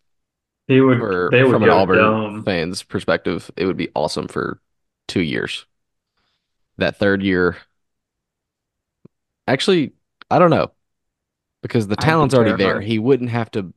He 0.68 0.80
would. 0.80 0.98
for 0.98 1.28
they 1.32 1.42
would 1.42 1.52
from 1.52 1.62
an 1.64 1.70
Auburn 1.70 1.98
dumb. 1.98 2.44
fans' 2.44 2.82
perspective. 2.82 3.50
It 3.56 3.66
would 3.66 3.76
be 3.76 3.88
awesome 3.94 4.28
for 4.28 4.60
two 5.08 5.22
years. 5.22 5.66
That 6.78 6.96
third 6.96 7.22
year, 7.22 7.56
actually, 9.46 9.92
I 10.30 10.38
don't 10.38 10.50
know 10.50 10.72
because 11.62 11.88
the 11.88 11.96
I'd 11.98 12.00
be 12.00 12.04
talent's 12.04 12.34
already 12.34 12.52
there. 12.56 12.80
He 12.80 12.98
wouldn't 12.98 13.30
have 13.30 13.50
to 13.52 13.72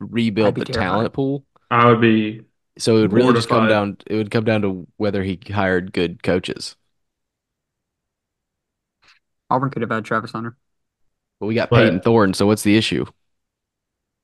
rebuild 0.00 0.56
the 0.56 0.64
terrified. 0.64 0.88
talent 0.90 1.12
pool. 1.12 1.44
I 1.70 1.86
would 1.90 2.00
be. 2.00 2.42
So 2.78 2.96
it 2.96 3.00
would 3.02 3.12
really 3.12 3.34
just 3.34 3.48
come 3.48 3.68
down. 3.68 3.96
It 4.06 4.14
would 4.16 4.30
come 4.30 4.44
down 4.44 4.62
to 4.62 4.86
whether 4.96 5.22
he 5.22 5.38
hired 5.50 5.92
good 5.92 6.22
coaches. 6.22 6.76
Auburn 9.50 9.70
could 9.70 9.82
have 9.82 9.90
had 9.90 10.04
Travis 10.04 10.32
Hunter. 10.32 10.56
But 11.40 11.46
we 11.46 11.54
got 11.54 11.70
But- 11.70 11.84
Payton 11.84 12.00
Thorne. 12.00 12.34
So 12.34 12.46
what's 12.46 12.62
the 12.62 12.76
issue? 12.76 13.06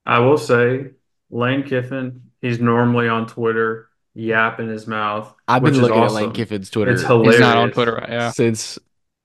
I 0.06 0.18
will 0.18 0.36
say, 0.38 0.90
Lane 1.30 1.62
Kiffin. 1.62 2.22
He's 2.42 2.60
normally 2.60 3.08
on 3.08 3.26
Twitter 3.26 3.88
yapping 4.14 4.68
his 4.68 4.86
mouth. 4.86 5.34
I've 5.48 5.62
been 5.62 5.72
which 5.72 5.76
is 5.76 5.80
looking 5.80 6.02
at. 6.02 6.12
Lane 6.12 6.32
Kiffin's 6.32 6.68
Twitter 6.68 6.92
It's 6.92 7.02
hilarious. 7.02 7.36
He's 7.36 7.40
not 7.40 7.56
on 7.56 7.70
Twitter 7.72 8.04
yeah. 8.06 8.30
since 8.30 8.78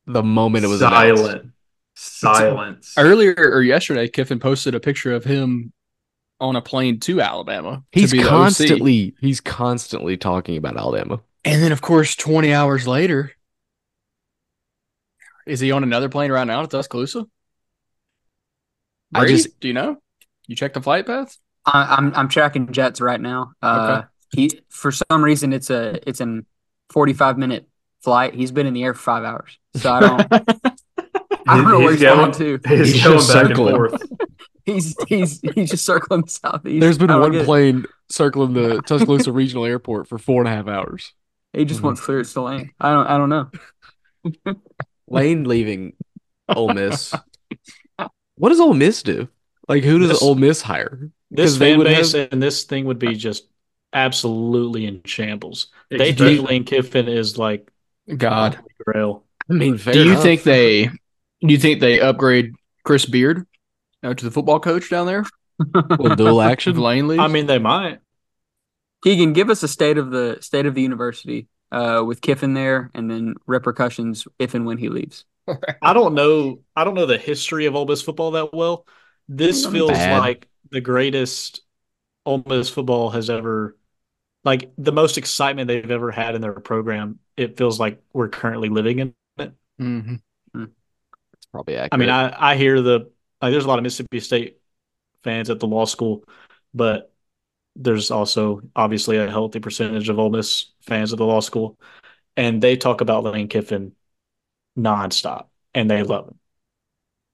the 0.06 0.24
moment 0.24 0.64
it 0.64 0.70
was 0.70 0.82
announced. 0.82 1.22
silent. 1.22 1.52
Silence. 1.96 2.94
Earlier 2.98 3.36
or 3.38 3.62
yesterday, 3.62 4.08
Kiffin 4.08 4.40
posted 4.40 4.74
a 4.74 4.80
picture 4.80 5.14
of 5.14 5.26
him 5.26 5.74
on 6.40 6.56
a 6.56 6.62
plane 6.62 7.00
to 7.02 7.22
Alabama. 7.22 7.84
to 7.92 8.00
He's 8.00 8.12
be 8.12 8.22
the 8.22 8.28
constantly 8.30 9.14
he's 9.20 9.42
constantly 9.42 10.18
talking 10.18 10.58
about 10.58 10.78
Alabama. 10.78 11.22
And 11.46 11.62
then, 11.64 11.72
of 11.72 11.82
course, 11.82 12.16
20 12.16 12.54
hours 12.54 12.88
later, 12.88 13.32
is 15.46 15.60
he 15.60 15.72
on 15.72 15.84
another 15.84 16.10
plane 16.10 16.32
right 16.32 16.46
now 16.46 16.62
to 16.62 16.68
Tuscaloosa? 16.68 17.26
I 19.14 19.26
just- 19.26 19.60
do 19.60 19.68
you 19.68 19.74
know? 19.74 19.98
You 20.48 20.56
check 20.56 20.74
the 20.74 20.82
flight 20.82 21.06
path? 21.06 21.38
I, 21.66 21.96
I'm 21.98 22.14
I'm 22.16 22.28
tracking 22.30 22.72
Jets 22.72 23.02
right 23.02 23.20
now. 23.20 23.52
Uh, 23.62 24.04
he 24.32 24.50
for 24.70 24.92
some 24.92 25.24
reason 25.24 25.54
it's 25.54 25.70
a 25.70 26.00
it's 26.10 26.22
an 26.22 26.46
45 26.92 27.38
minute 27.38 27.68
flight. 28.02 28.34
He's 28.34 28.52
been 28.52 28.66
in 28.66 28.74
the 28.74 28.84
air 28.84 28.94
for 28.96 29.02
five 29.02 29.24
hours, 29.24 29.60
so 29.76 29.92
I 29.92 30.00
don't 30.00 30.22
I 31.48 31.58
don't 31.58 31.68
know 31.70 31.80
where 31.80 31.92
he's 31.92 32.02
going 32.02 32.32
to. 32.34 32.60
He's, 32.68 32.94
He's 32.94 33.04
going 33.04 33.18
just 33.18 33.34
back 33.34 33.48
circling. 33.48 33.76
and 33.76 33.78
forth. 33.78 34.04
He's 34.74 34.96
he's 35.08 35.42
he's 35.56 35.70
just 35.72 35.86
circling 35.86 36.22
the 36.22 36.30
southeast. 36.30 36.82
There's 36.82 36.98
been 36.98 37.10
one 37.10 37.32
get 37.32 37.42
it. 37.42 37.46
plane 37.46 37.86
circling 38.10 38.54
the 38.54 38.82
Tuscaloosa 38.86 39.32
Regional 39.32 39.66
Airport 39.66 40.08
for 40.08 40.18
four 40.18 40.42
and 40.42 40.48
a 40.48 40.52
half 40.56 40.68
hours. 40.68 41.14
He 41.54 41.66
just 41.66 41.82
wants 41.82 42.02
clearance 42.02 42.34
to 42.34 42.42
land. 42.42 42.70
I 42.80 42.92
don't 42.92 43.08
I 43.08 43.18
don't 43.18 43.30
know. 43.30 44.56
Lane 45.08 45.44
leaving 45.46 45.94
Ole 46.48 46.74
Miss. 46.74 47.14
What 48.36 48.50
does 48.50 48.60
Ole 48.60 48.74
Miss 48.74 49.04
do? 49.04 49.28
Like 49.68 49.84
who 49.84 50.00
does 50.00 50.10
This- 50.10 50.22
Ole 50.22 50.36
Miss 50.36 50.62
hire? 50.62 51.10
This 51.32 51.52
'Cause 51.52 51.60
they 51.60 51.76
fan 51.76 51.84
base 51.84 52.12
have- 52.14 52.30
and 52.32 52.42
this 52.42 52.64
thing 52.64 52.86
would 52.86 52.98
be 53.00 53.16
just 53.16 53.46
absolutely 53.94 54.86
in 54.86 55.02
shambles. 55.06 55.68
They 55.90 56.10
Especially- 56.12 56.38
think 56.38 56.50
Lane 56.50 56.64
Kiffin 56.64 57.08
is 57.08 57.38
like 57.38 57.72
God. 58.18 58.60
Grail. 58.86 59.24
I 59.50 59.54
mean, 59.54 59.78
fair 59.78 59.94
do 59.94 60.04
you 60.04 60.12
enough. 60.12 60.24
think 60.24 60.44
they 60.44 60.86
do 60.86 61.48
you 61.54 61.58
think 61.58 61.80
they 61.80 62.00
upgrade 62.00 62.54
Chris 62.84 63.06
Beard 63.06 63.46
to 64.04 64.16
the 64.26 64.32
football 64.32 64.60
coach 64.60 64.90
down 64.90 65.08
there? 65.08 65.26
will 65.98 66.16
dual 66.16 66.42
action? 66.42 66.78
Lane 66.78 67.08
leaves? 67.08 67.22
I 67.22 67.28
mean, 67.28 67.48
they 67.48 67.60
might. 67.60 68.00
Keegan, 69.04 69.34
give 69.34 69.50
us 69.50 69.64
a 69.64 69.68
state 69.68 69.98
of 69.98 70.12
the 70.12 70.38
state 70.42 70.66
of 70.66 70.76
the 70.76 70.82
university 70.82 71.48
uh, 71.72 72.04
with 72.06 72.22
Kiffin 72.22 72.54
there, 72.54 72.92
and 72.94 73.10
then 73.10 73.36
repercussions 73.46 74.28
if 74.40 74.54
and 74.54 74.66
when 74.66 74.78
he 74.78 74.90
leaves. 74.90 75.26
I 75.82 75.94
don't 75.94 76.14
know. 76.14 76.60
I 76.76 76.84
don't 76.84 76.96
know 76.96 77.06
the 77.06 77.18
history 77.18 77.66
of 77.66 77.76
Ole 77.76 77.86
Miss 77.86 78.02
football 78.02 78.32
that 78.32 78.54
well. 78.54 78.86
This 79.28 79.66
feels 79.66 79.92
Bad. 79.92 80.20
like 80.20 80.48
the 80.72 80.82
greatest 80.82 81.62
Ole 82.26 82.44
Miss 82.46 82.70
football 82.70 83.10
has 83.12 83.30
ever, 83.30 83.78
like 84.44 84.72
the 84.78 84.92
most 84.92 85.18
excitement 85.18 85.68
they've 85.68 85.90
ever 85.90 86.12
had 86.12 86.36
in 86.36 86.42
their 86.42 86.54
program. 86.54 87.20
It 87.38 87.58
feels 87.58 87.80
like 87.80 88.02
we're 88.12 88.30
currently 88.30 88.70
living 88.70 89.00
in 89.00 89.14
it. 89.38 89.54
Mhm. 89.80 90.20
It's 90.56 91.46
probably 91.52 91.76
accurate. 91.76 91.94
I 91.94 91.98
mean, 91.98 92.10
I 92.10 92.52
I 92.52 92.56
hear 92.58 92.82
the 92.82 93.12
like. 93.42 93.52
There's 93.52 93.66
a 93.66 93.68
lot 93.68 93.80
of 93.80 93.84
Mississippi 93.84 94.20
State 94.20 94.60
fans 95.24 95.50
at 95.50 95.60
the 95.60 95.68
law 95.68 95.86
school, 95.86 96.24
but 96.74 97.14
there's 97.76 98.12
also 98.12 98.62
obviously 98.76 99.18
a 99.18 99.30
healthy 99.30 99.60
percentage 99.60 100.10
of 100.10 100.20
Ole 100.20 100.32
Miss 100.32 100.74
fans 100.82 101.14
at 101.14 101.20
the 101.20 101.26
law 101.26 101.42
school, 101.42 101.80
and 102.38 102.62
they 102.62 102.78
talk 102.78 103.02
about 103.02 103.24
Lane 103.26 103.48
Kiffin 103.50 103.96
nonstop, 104.78 105.48
and 105.76 105.90
they 105.92 106.04
love 106.04 106.30
him. 106.30 106.40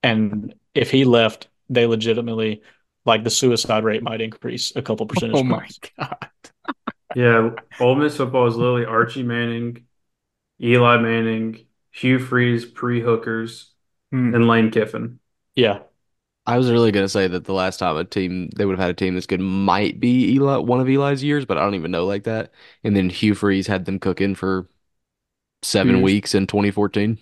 And 0.03 0.55
if 0.73 0.91
he 0.91 1.05
left, 1.05 1.47
they 1.69 1.85
legitimately 1.87 2.61
like 3.05 3.23
the 3.23 3.29
suicide 3.29 3.83
rate 3.83 4.03
might 4.03 4.21
increase 4.21 4.75
a 4.75 4.81
couple 4.81 5.05
percentage 5.07 5.37
Oh 5.37 5.43
my 5.43 5.67
points. 5.67 5.79
god. 5.97 6.29
Yeah, 7.13 7.51
Ole 7.79 7.95
Miss 7.95 8.17
football 8.17 8.47
is 8.47 8.55
literally 8.55 8.85
Archie 8.85 9.23
Manning, 9.23 9.87
Eli 10.61 10.97
Manning, 10.99 11.67
Hugh 11.91 12.19
Freeze, 12.19 12.65
pre 12.65 13.01
hookers, 13.01 13.73
Hmm. 14.11 14.33
and 14.33 14.47
Lane 14.47 14.71
Kiffin. 14.71 15.19
Yeah, 15.55 15.83
I 16.47 16.57
was 16.57 16.69
really 16.71 16.91
gonna 16.91 17.09
say 17.09 17.27
that 17.27 17.45
the 17.45 17.53
last 17.53 17.77
time 17.79 17.97
a 17.97 18.05
team 18.05 18.49
they 18.55 18.65
would 18.65 18.73
have 18.77 18.79
had 18.87 18.91
a 18.91 18.93
team 18.93 19.15
this 19.15 19.25
good 19.25 19.39
might 19.41 19.99
be 19.99 20.33
Eli 20.33 20.57
one 20.57 20.79
of 20.79 20.87
Eli's 20.89 21.23
years, 21.23 21.45
but 21.45 21.57
I 21.57 21.61
don't 21.63 21.75
even 21.75 21.91
know 21.91 22.05
like 22.05 22.23
that. 22.25 22.51
And 22.83 22.95
then 22.95 23.09
Hugh 23.09 23.33
Freeze 23.35 23.67
had 23.67 23.85
them 23.85 23.99
cooking 23.99 24.35
for 24.35 24.69
seven 25.63 26.01
Years. 26.01 26.01
weeks 26.01 26.35
in 26.35 26.47
2014. 26.47 27.19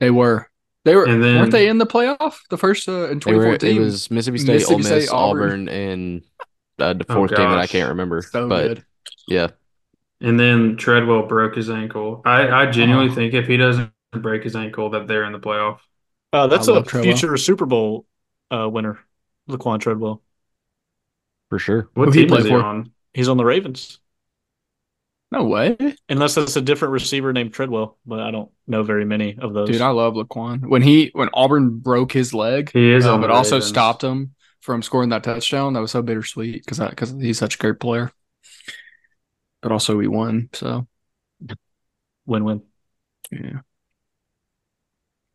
They 0.00 0.10
were. 0.10 0.48
They 0.84 0.96
were. 0.96 1.16
Then, 1.20 1.22
weren't 1.32 1.52
they 1.52 1.68
in 1.68 1.78
the 1.78 1.86
playoff 1.86 2.38
the 2.50 2.58
first 2.58 2.88
uh, 2.88 3.08
in 3.10 3.20
They 3.24 3.34
were, 3.34 3.54
2014? 3.54 3.60
it 3.62 3.74
was 3.74 4.10
Mississippi 4.10 4.38
State, 4.38 4.64
Mississippi 4.64 4.66
Ole 4.66 4.78
Miss, 4.82 5.06
State, 5.06 5.08
Auburn. 5.08 5.56
Auburn, 5.56 5.68
and 5.68 6.22
uh, 6.78 6.94
the 6.94 7.04
Oh, 7.08 7.12
fourth 7.12 7.34
team 7.34 7.50
that 7.50 7.58
I 7.58 7.66
can't 7.66 7.90
remember. 7.90 8.32
so 8.32 8.48
but 8.48 8.74
good. 8.74 8.84
yeah, 9.26 9.50
And 10.20 10.38
then 10.38 10.76
Treadwell 10.76 11.26
broke 11.26 11.56
his 11.56 11.68
ankle. 11.68 12.22
I, 12.24 12.48
I 12.48 12.70
genuinely 12.70 13.12
Oh. 13.12 13.14
think 13.14 13.34
if 13.34 13.46
he 13.46 13.56
doesn't 13.56 13.92
break 14.12 14.44
his 14.44 14.54
ankle, 14.56 14.90
that 14.90 15.08
they're 15.08 15.24
in 15.24 15.32
the 15.32 15.40
playoff. 15.40 15.78
Uh, 16.32 16.46
that's 16.46 16.68
a 16.68 16.82
Treadwell. 16.82 17.14
future 17.14 17.36
Super 17.36 17.66
Bowl 17.66 18.06
uh, 18.50 18.68
winner, 18.68 18.98
Laquon 19.48 19.80
Treadwell. 19.80 20.22
for 21.48 21.58
sure. 21.58 21.88
What 21.94 22.06
Who 22.06 22.12
he 22.12 22.20
team 22.22 22.28
play 22.28 22.38
is 22.40 22.44
he 22.46 22.50
for? 22.50 22.62
on? 22.62 22.92
He's 23.14 23.28
on 23.28 23.36
the 23.36 23.44
Ravens, 23.44 23.98
No 25.30 25.44
way, 25.44 25.76
unless 26.08 26.34
that's 26.34 26.56
a 26.56 26.60
different 26.60 26.92
receiver 26.92 27.32
named 27.32 27.52
Treadwell, 27.54 27.98
but 28.04 28.20
I 28.20 28.30
don't 28.30 28.50
know 28.66 28.82
very 28.82 29.04
many 29.04 29.36
of 29.38 29.54
those. 29.54 29.68
dude. 29.70 29.80
I 29.80 29.88
love 29.90 30.14
Laquan. 30.14 30.66
When 30.68 30.82
he 30.82 31.10
when 31.14 31.30
Auburn 31.32 31.78
broke 31.78 32.12
his 32.12 32.34
leg, 32.34 32.70
He 32.72 32.92
is 32.92 33.06
uh, 33.06 33.18
but 33.18 33.30
also 33.30 33.56
Ravens. 33.56 33.66
stopped 33.68 34.04
him 34.04 34.34
from 34.60 34.82
scoring 34.82 35.08
that 35.10 35.24
touchdown. 35.24 35.72
That 35.72 35.80
was 35.80 35.90
so 35.90 36.02
bittersweet 36.02 36.64
because 36.64 36.78
because 36.78 37.10
he's 37.12 37.38
such 37.38 37.54
a 37.54 37.58
great 37.58 37.80
player. 37.80 38.10
But 39.62 39.72
also 39.72 39.96
we 39.96 40.08
won, 40.08 40.50
so 40.52 40.86
Win-win. 42.26 42.62
yeah, 43.30 43.60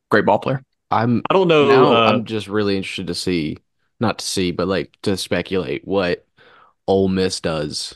great 0.09 0.25
ball 0.25 0.39
player. 0.39 0.63
I'm 0.89 1.23
I 1.29 1.33
don't 1.33 1.47
know. 1.47 1.67
now 1.67 1.93
uh, 1.93 2.09
I'm 2.09 2.25
just 2.25 2.47
really 2.47 2.77
interested 2.77 3.07
to 3.07 3.15
see, 3.15 3.57
not 3.99 4.19
to 4.19 4.25
see, 4.25 4.51
but 4.51 4.67
like 4.67 4.97
to 5.03 5.17
speculate 5.17 5.85
what 5.87 6.25
Ole 6.87 7.09
Miss 7.09 7.41
does 7.41 7.95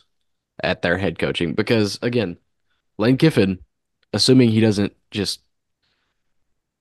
at 0.64 0.82
their 0.82 0.98
head 0.98 1.20
coaching 1.20 1.54
because 1.54 2.00
again, 2.02 2.38
Lane 2.98 3.18
Kiffin, 3.18 3.60
assuming 4.14 4.50
he 4.52 4.60
doesn't 4.62 4.94
just 5.12 5.42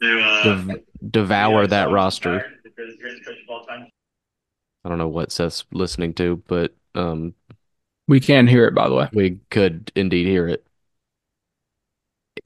dev- 0.01 0.81
devour 1.11 1.67
that 1.67 1.91
roster. 1.91 2.45
I 4.85 4.89
don't 4.89 4.99
know 4.99 5.09
what 5.09 5.31
Seth's 5.33 5.65
listening 5.73 6.15
to, 6.15 6.43
but 6.49 6.75
um, 6.95 7.35
We 8.09 8.21
can 8.21 8.47
hear 8.47 8.67
it 8.67 8.75
by 8.75 8.89
the 8.89 8.95
way. 8.95 9.09
we 9.13 9.39
could 9.51 9.93
indeed 9.95 10.27
hear 10.27 10.49
it. 10.49 10.67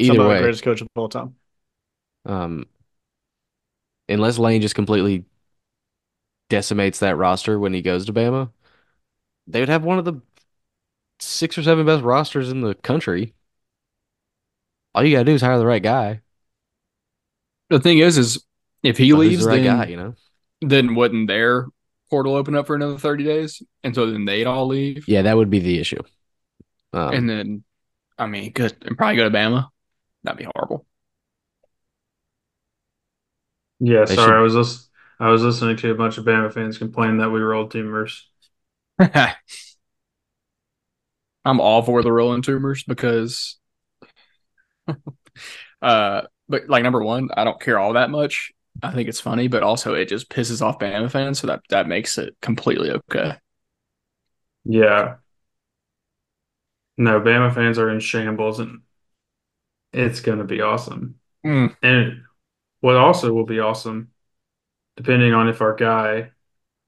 some 0.03 0.16
Either 0.16 0.22
of 0.22 0.24
the 0.29 0.31
way, 0.35 0.42
greatest 0.42 0.64
coach 0.64 0.81
of 0.81 0.88
all 0.96 1.09
time. 1.09 1.37
um, 2.27 2.66
unless 4.09 4.38
Lane 4.38 4.62
just 4.62 4.75
completely 4.75 5.25
decimates 6.49 6.99
that 7.01 7.17
roster 7.17 7.59
when 7.59 7.75
he 7.75 7.83
goes 7.83 8.07
to 8.07 8.12
Bama, 8.12 8.51
they 9.47 9.61
would 9.61 9.69
have 9.69 9.85
one 9.85 9.99
of 9.99 10.05
the 10.05 10.21
six 11.21 11.57
or 11.57 11.62
seven 11.62 11.87
best 11.87 12.03
rosters 12.03 12.51
in 12.51 12.61
the 12.61 12.75
country. 12.75 13.35
All 14.95 15.05
you 15.05 15.14
gotta 15.17 15.25
do 15.25 15.35
is 15.35 15.43
hire 15.43 15.59
the 15.59 15.67
right 15.67 15.83
guy. 15.83 16.21
The 17.71 17.81
thing 17.81 17.99
is, 17.99 18.19
is 18.19 18.45
if 18.83 18.99
he 18.99 19.12
leaves, 19.12 19.45
the 19.45 19.51
right 19.51 19.62
then 19.62 19.79
guy, 19.79 19.87
you 19.87 19.97
know? 19.97 20.14
then 20.61 20.95
wouldn't 20.95 21.29
their 21.29 21.67
portal 22.11 22.35
open 22.35 22.55
up 22.55 22.67
for 22.67 22.77
another 22.77 22.99
thirty 22.99 23.25
days, 23.25 23.62
and 23.83 23.95
so 23.95 24.11
then 24.11 24.25
they'd 24.25 24.47
all 24.47 24.67
leave. 24.67 25.09
Yeah, 25.09 25.23
that 25.23 25.37
would 25.37 25.51
be 25.51 25.61
the 25.61 25.79
issue. 25.79 26.03
Um, 26.93 27.14
and 27.14 27.29
then, 27.29 27.64
I 28.19 28.27
mean, 28.27 28.53
good 28.53 28.77
and 28.83 28.97
probably 28.97 29.17
go 29.17 29.29
to 29.29 29.37
Bama. 29.37 29.69
That'd 30.23 30.38
be 30.38 30.49
horrible. 30.55 30.87
Yeah, 33.85 34.05
They 34.05 34.14
sorry, 34.14 34.29
should- 34.29 34.37
I 34.38 34.40
was 34.40 34.55
lis- 34.55 34.88
I 35.20 35.29
was 35.31 35.42
listening 35.42 35.77
to 35.77 35.90
a 35.90 35.94
bunch 35.94 36.18
of 36.18 36.25
Bama 36.25 36.53
fans 36.53 36.79
complain 36.79 37.18
that 37.18 37.31
we 37.31 37.40
rolled 37.40 37.73
Toomer's. 37.73 38.29
I'm 41.44 41.61
all 41.61 41.83
for 41.83 42.03
the 42.03 42.11
rolling 42.12 42.42
Toomer's 42.42 42.83
because, 42.85 43.59
uh, 45.83 46.23
but 46.49 46.68
like 46.68 46.83
number 46.83 47.03
one, 47.03 47.29
I 47.37 47.44
don't 47.44 47.61
care 47.61 47.79
all 47.79 47.92
that 47.94 48.11
much. 48.11 48.53
I 48.83 48.92
think 48.92 49.09
it's 49.09 49.20
funny, 49.20 49.49
but 49.49 49.62
also 49.62 49.94
it 49.94 50.09
just 50.09 50.31
pisses 50.31 50.62
off 50.62 50.79
Bama 50.79 51.11
fans, 51.11 51.38
so 51.38 51.47
that 51.47 51.61
that 51.68 51.87
makes 51.87 52.18
it 52.18 52.35
completely 52.40 52.90
okay. 52.90 53.35
Yeah. 54.64 55.16
No, 56.97 57.20
Bama 57.20 57.55
fans 57.55 57.79
are 57.79 57.90
in 57.90 58.01
shambles, 58.01 58.61
and 58.61 58.83
it's 59.92 60.20
going 60.20 60.38
to 60.38 60.44
be 60.44 60.61
awesome. 60.61 61.16
Mm. 61.44 61.77
And 61.83 62.23
what 62.85 62.97
also 62.97 63.33
will 63.33 63.47
be 63.47 63.61
awesome, 63.61 64.11
depending 64.99 65.33
on 65.33 65.49
if 65.49 65.62
our 65.62 65.75
guy, 65.75 66.33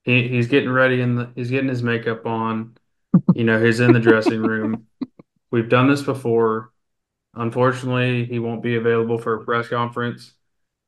he, 0.02 0.28
he's 0.28 0.46
getting 0.46 0.68
ready 0.68 1.00
and 1.00 1.16
the, 1.16 1.30
he's 1.34 1.48
getting 1.48 1.70
his 1.70 1.82
makeup 1.82 2.26
on, 2.26 2.76
you 3.34 3.44
know, 3.44 3.64
he's 3.64 3.80
in 3.80 3.94
the 3.94 3.98
dressing 3.98 4.42
room. 4.42 4.88
We've 5.50 5.70
done 5.70 5.88
this 5.88 6.02
before. 6.02 6.70
Unfortunately, 7.32 8.26
he 8.26 8.38
won't 8.38 8.62
be 8.62 8.76
available 8.76 9.16
for 9.16 9.36
a 9.40 9.44
press 9.46 9.68
conference, 9.68 10.34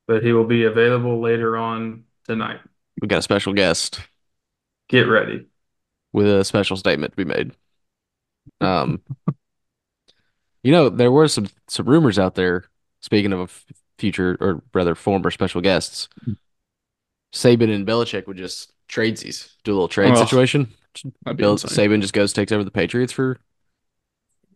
but 0.06 0.22
he 0.22 0.34
will 0.34 0.44
be 0.44 0.64
available 0.64 1.22
later 1.22 1.56
on 1.56 2.04
tonight. 2.26 2.60
we 3.00 3.08
got 3.08 3.20
a 3.20 3.22
special 3.22 3.54
guest 3.54 4.00
Get 4.90 5.08
ready. 5.08 5.46
with 6.12 6.28
a 6.28 6.44
special 6.44 6.76
statement 6.76 7.12
to 7.12 7.16
be 7.16 7.24
made. 7.24 7.52
Um, 8.60 9.00
you 10.62 10.70
know, 10.70 10.90
there 10.90 11.10
were 11.10 11.28
some 11.28 11.48
some 11.66 11.88
rumors 11.88 12.18
out 12.18 12.34
there. 12.34 12.64
Speaking 13.00 13.32
of 13.32 13.64
future 13.98 14.36
or 14.40 14.62
rather 14.72 14.94
former 14.94 15.30
special 15.30 15.60
guests, 15.60 16.08
Saban 17.32 17.74
and 17.74 17.86
Belichick 17.86 18.26
would 18.26 18.36
just 18.36 18.72
trade 18.88 19.16
these, 19.18 19.54
do 19.64 19.72
a 19.72 19.74
little 19.74 19.88
trade 19.88 20.12
Oh, 20.12 20.24
situation. 20.24 20.68
Bill. 21.36 21.56
Saban 21.56 22.00
just 22.00 22.14
goes 22.14 22.32
takes 22.32 22.50
over 22.52 22.64
the 22.64 22.70
Patriots 22.70 23.12
for 23.12 23.38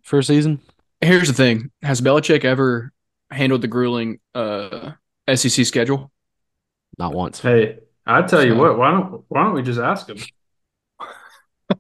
for 0.03 0.19
a 0.19 0.25
season. 0.25 0.61
Here's 1.01 1.29
the 1.29 1.35
thing: 1.35 1.71
Has 1.83 2.01
Belichick 2.01 2.45
ever 2.45 2.93
handled 3.31 3.61
the 3.63 3.69
grueling 3.69 4.19
uh, 4.35 4.93
SEC 5.33 5.67
schedule? 5.67 6.11
Not 6.99 7.13
once. 7.15 7.41
Hey, 7.41 7.79
I 8.07 8.23
tell 8.23 8.45
you 8.45 8.57
what, 8.57 8.77
why 8.79 8.91
don't 8.91 9.25
why 9.29 9.45
don't 9.45 9.55
we 9.55 9.63
just 9.63 9.79
ask 9.81 10.09
him? 10.09 10.19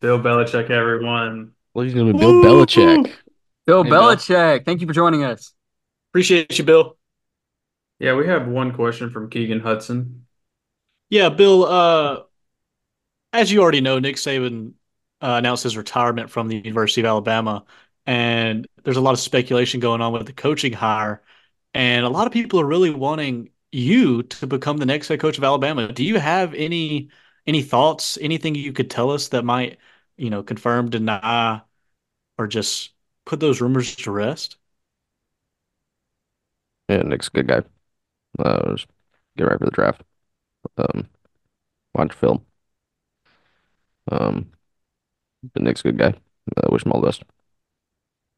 Bill 0.00 0.18
Belichick, 0.18 0.70
everyone. 0.70 1.52
Ladies 1.74 1.94
and 1.94 2.00
gentlemen, 2.12 2.20
Bill 2.20 2.42
Belichick. 2.66 3.12
Bill 3.66 3.84
Hey, 3.84 3.90
Bill. 3.90 4.02
Belichick, 4.02 4.64
thank 4.64 4.80
you 4.80 4.86
for 4.86 4.92
joining 4.92 5.22
us. 5.24 5.52
Appreciate 6.12 6.58
you, 6.58 6.64
Bill. 6.64 6.96
Yeah, 7.98 8.14
we 8.16 8.26
have 8.26 8.48
one 8.48 8.74
question 8.74 9.08
from 9.10 9.30
Keegan 9.30 9.60
Hudson. 9.60 10.26
Yeah, 11.10 11.28
Bill. 11.28 11.64
Uh, 11.64 12.24
as 13.32 13.50
you 13.50 13.62
already 13.62 13.80
know, 13.80 13.98
Nick 13.98 14.16
Saban 14.16 14.74
uh, 15.20 15.36
announced 15.38 15.62
his 15.64 15.76
retirement 15.76 16.30
from 16.30 16.48
the 16.48 16.56
University 16.56 17.00
of 17.00 17.06
Alabama, 17.06 17.64
and 18.06 18.66
there's 18.84 18.96
a 18.96 19.00
lot 19.00 19.14
of 19.14 19.20
speculation 19.20 19.80
going 19.80 20.00
on 20.00 20.12
with 20.12 20.26
the 20.26 20.32
coaching 20.32 20.72
hire, 20.72 21.22
and 21.74 22.04
a 22.04 22.08
lot 22.08 22.26
of 22.26 22.32
people 22.32 22.60
are 22.60 22.66
really 22.66 22.90
wanting 22.90 23.50
you 23.70 24.22
to 24.24 24.46
become 24.46 24.76
the 24.78 24.86
next 24.86 25.08
head 25.08 25.20
coach 25.20 25.38
of 25.38 25.44
Alabama. 25.44 25.92
Do 25.92 26.04
you 26.04 26.18
have 26.18 26.54
any 26.54 27.10
any 27.46 27.62
thoughts? 27.62 28.18
Anything 28.20 28.54
you 28.54 28.72
could 28.72 28.90
tell 28.90 29.10
us 29.10 29.28
that 29.28 29.44
might, 29.44 29.78
you 30.16 30.30
know, 30.30 30.42
confirm, 30.42 30.90
deny, 30.90 31.62
or 32.38 32.46
just 32.48 32.92
put 33.26 33.40
those 33.40 33.60
rumors 33.62 33.96
to 33.96 34.12
rest? 34.12 34.58
Yeah, 36.88 37.02
Nick's 37.02 37.28
a 37.28 37.30
good 37.30 37.48
guy. 37.48 37.62
Uh, 38.38 38.72
just 38.72 38.86
get 39.36 39.44
ready 39.44 39.58
for 39.58 39.64
the 39.66 39.70
draft. 39.70 40.02
Um, 40.76 41.06
watch 41.94 42.12
film. 42.12 42.44
Um, 44.10 44.50
but 45.52 45.62
Nick's 45.62 45.80
a 45.80 45.84
good 45.84 45.98
guy. 45.98 46.14
Uh, 46.56 46.68
wish 46.70 46.84
him 46.84 46.92
all 46.92 47.00
the 47.00 47.06
best. 47.08 47.22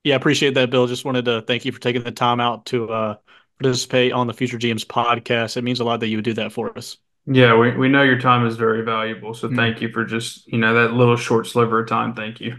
Yeah, 0.04 0.16
appreciate 0.16 0.54
that, 0.54 0.70
Bill. 0.70 0.86
Just 0.86 1.04
wanted 1.04 1.24
to 1.24 1.42
thank 1.42 1.64
you 1.64 1.72
for 1.72 1.80
taking 1.80 2.02
the 2.04 2.12
time 2.12 2.38
out 2.40 2.66
to 2.66 2.90
uh, 2.90 3.16
participate 3.60 4.12
on 4.12 4.26
the 4.26 4.34
Future 4.34 4.58
GMs 4.58 4.84
podcast. 4.86 5.56
It 5.56 5.62
means 5.62 5.80
a 5.80 5.84
lot 5.84 6.00
that 6.00 6.08
you 6.08 6.18
would 6.18 6.24
do 6.24 6.34
that 6.34 6.52
for 6.52 6.76
us. 6.76 6.98
Yeah, 7.26 7.56
we, 7.56 7.74
we 7.74 7.88
know 7.88 8.02
your 8.02 8.20
time 8.20 8.46
is 8.46 8.56
very 8.56 8.82
valuable, 8.82 9.32
so 9.32 9.48
Hmm. 9.48 9.56
thank 9.56 9.80
you 9.80 9.88
for 9.88 10.04
just, 10.04 10.46
you 10.46 10.58
know, 10.58 10.74
that 10.74 10.92
little 10.92 11.16
short 11.16 11.46
sliver 11.46 11.80
of 11.80 11.88
time. 11.88 12.14
Thank 12.14 12.38
you. 12.40 12.56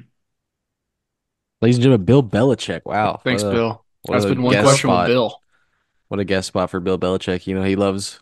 Ladies 1.62 1.76
and 1.78 1.84
gentlemen, 1.84 2.06
Bill 2.06 2.24
Belichick. 2.24 2.82
Wow. 2.86 3.22
Thanks, 3.24 3.44
what 3.44 3.50
a- 3.52 3.54
Bill. 3.54 3.86
That's 4.08 4.26
been 4.26 4.42
one 4.42 4.54
question 4.64 4.90
spot. 4.90 5.08
with 5.08 5.14
Bill. 5.16 5.42
What 6.16 6.22
a 6.22 6.26
guest 6.26 6.48
spot 6.48 6.70
for 6.70 6.80
Bill 6.80 6.98
Belichick. 6.98 7.46
You 7.46 7.56
know, 7.56 7.64
he 7.64 7.76
loves 7.76 8.22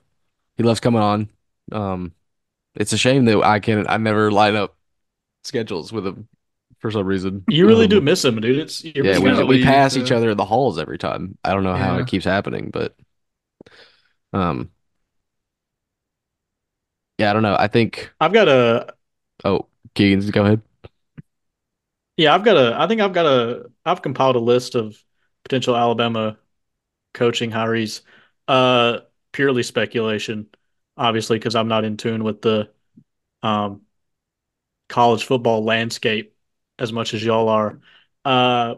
he 0.58 0.64
loves 0.64 0.80
coming 0.80 1.02
on. 1.04 1.30
Um, 1.72 2.14
it's 2.76 2.94
a 2.94 2.98
shame 2.98 3.26
that 3.26 3.42
I 3.44 3.60
can 3.60 3.86
I 3.88 3.98
never 3.98 4.32
line 4.32 4.56
up 4.56 4.76
schedules 5.44 5.94
with 5.94 6.08
him 6.08 6.28
for 6.80 6.92
some 6.92 7.06
reason. 7.06 7.46
You 7.48 7.68
really 7.68 7.86
Um, 7.86 7.90
do 7.90 8.02
miss 8.02 8.26
him, 8.26 8.42
dude. 8.42 8.58
It's 8.60 8.84
you're 8.84 9.06
Yeah, 9.06 9.20
we, 9.20 9.44
we 9.44 9.58
pass 9.60 9.96
uh, 9.96 10.00
each 10.00 10.12
other 10.12 10.32
in 10.32 10.38
the 10.38 10.46
halls 10.46 10.80
every 10.80 10.98
time. 10.98 11.38
I 11.44 11.54
don't 11.54 11.64
know 11.64 11.76
how 11.76 11.98
it 11.98 12.08
keeps 12.08 12.26
happening, 12.26 12.72
but 12.72 12.96
um, 14.34 14.72
yeah, 17.18 17.30
I 17.30 17.34
don't 17.34 17.44
know. 17.44 17.56
I 17.58 17.68
think. 17.68 18.12
I've 18.20 18.34
got 18.34 18.48
a 18.48 18.96
Oh, 19.44 19.68
Keegan's 19.96 20.32
go 20.32 20.44
ahead. 20.46 20.62
yeah, 22.18 22.34
I've 22.34 22.44
got 22.44 22.58
a 22.58 22.76
I 22.80 22.88
think 22.88 23.02
I've 23.02 23.14
got 23.14 23.26
a 23.26 23.66
I've 23.86 24.02
compiled 24.02 24.36
a 24.36 24.40
list 24.40 24.76
of 24.76 24.96
potential 25.44 25.76
Alabama 25.76 26.38
coaching 27.14 27.52
hires. 27.52 28.02
Uh, 28.48 29.00
purely 29.32 29.64
speculation, 29.64 30.48
obviously, 30.98 31.38
because 31.40 31.56
I'm 31.56 31.68
not 31.68 31.86
in 31.86 31.98
tune 31.98 32.24
with 32.24 32.42
the 32.42 32.70
um 33.42 33.82
college 34.90 35.24
football 35.26 35.64
landscape 35.64 36.36
as 36.80 36.92
much 36.94 37.14
as 37.14 37.24
y'all 37.24 37.50
are. 37.50 37.80
Uh, 38.26 38.76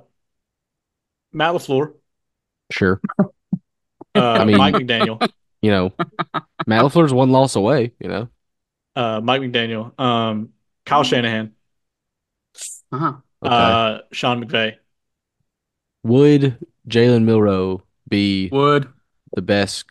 Matt 1.34 1.54
LaFleur, 1.54 1.94
Sure. 2.72 3.02
uh, 3.20 3.26
I 4.16 4.46
mean- 4.46 4.58
Mike 4.58 4.76
McDaniel. 4.76 5.28
You 5.62 5.72
know, 5.72 5.94
Matt 6.68 6.84
LaFleur's 6.84 7.14
one 7.14 7.32
loss 7.32 7.56
away. 7.56 7.92
You 8.00 8.08
know, 8.08 8.30
uh, 8.96 9.20
Mike 9.22 9.42
McDaniel, 9.42 10.00
um, 10.00 10.50
Kyle 10.86 11.04
Shanahan, 11.04 11.54
Uh-huh. 12.92 13.14
okay. 13.44 13.54
uh, 13.56 14.00
Sean 14.12 14.44
McVay. 14.46 14.76
Would 16.04 16.64
Jalen 16.88 17.24
Milroe 17.24 17.82
be 18.10 18.50
Wood. 18.52 18.88
the 19.34 19.42
best 19.42 19.86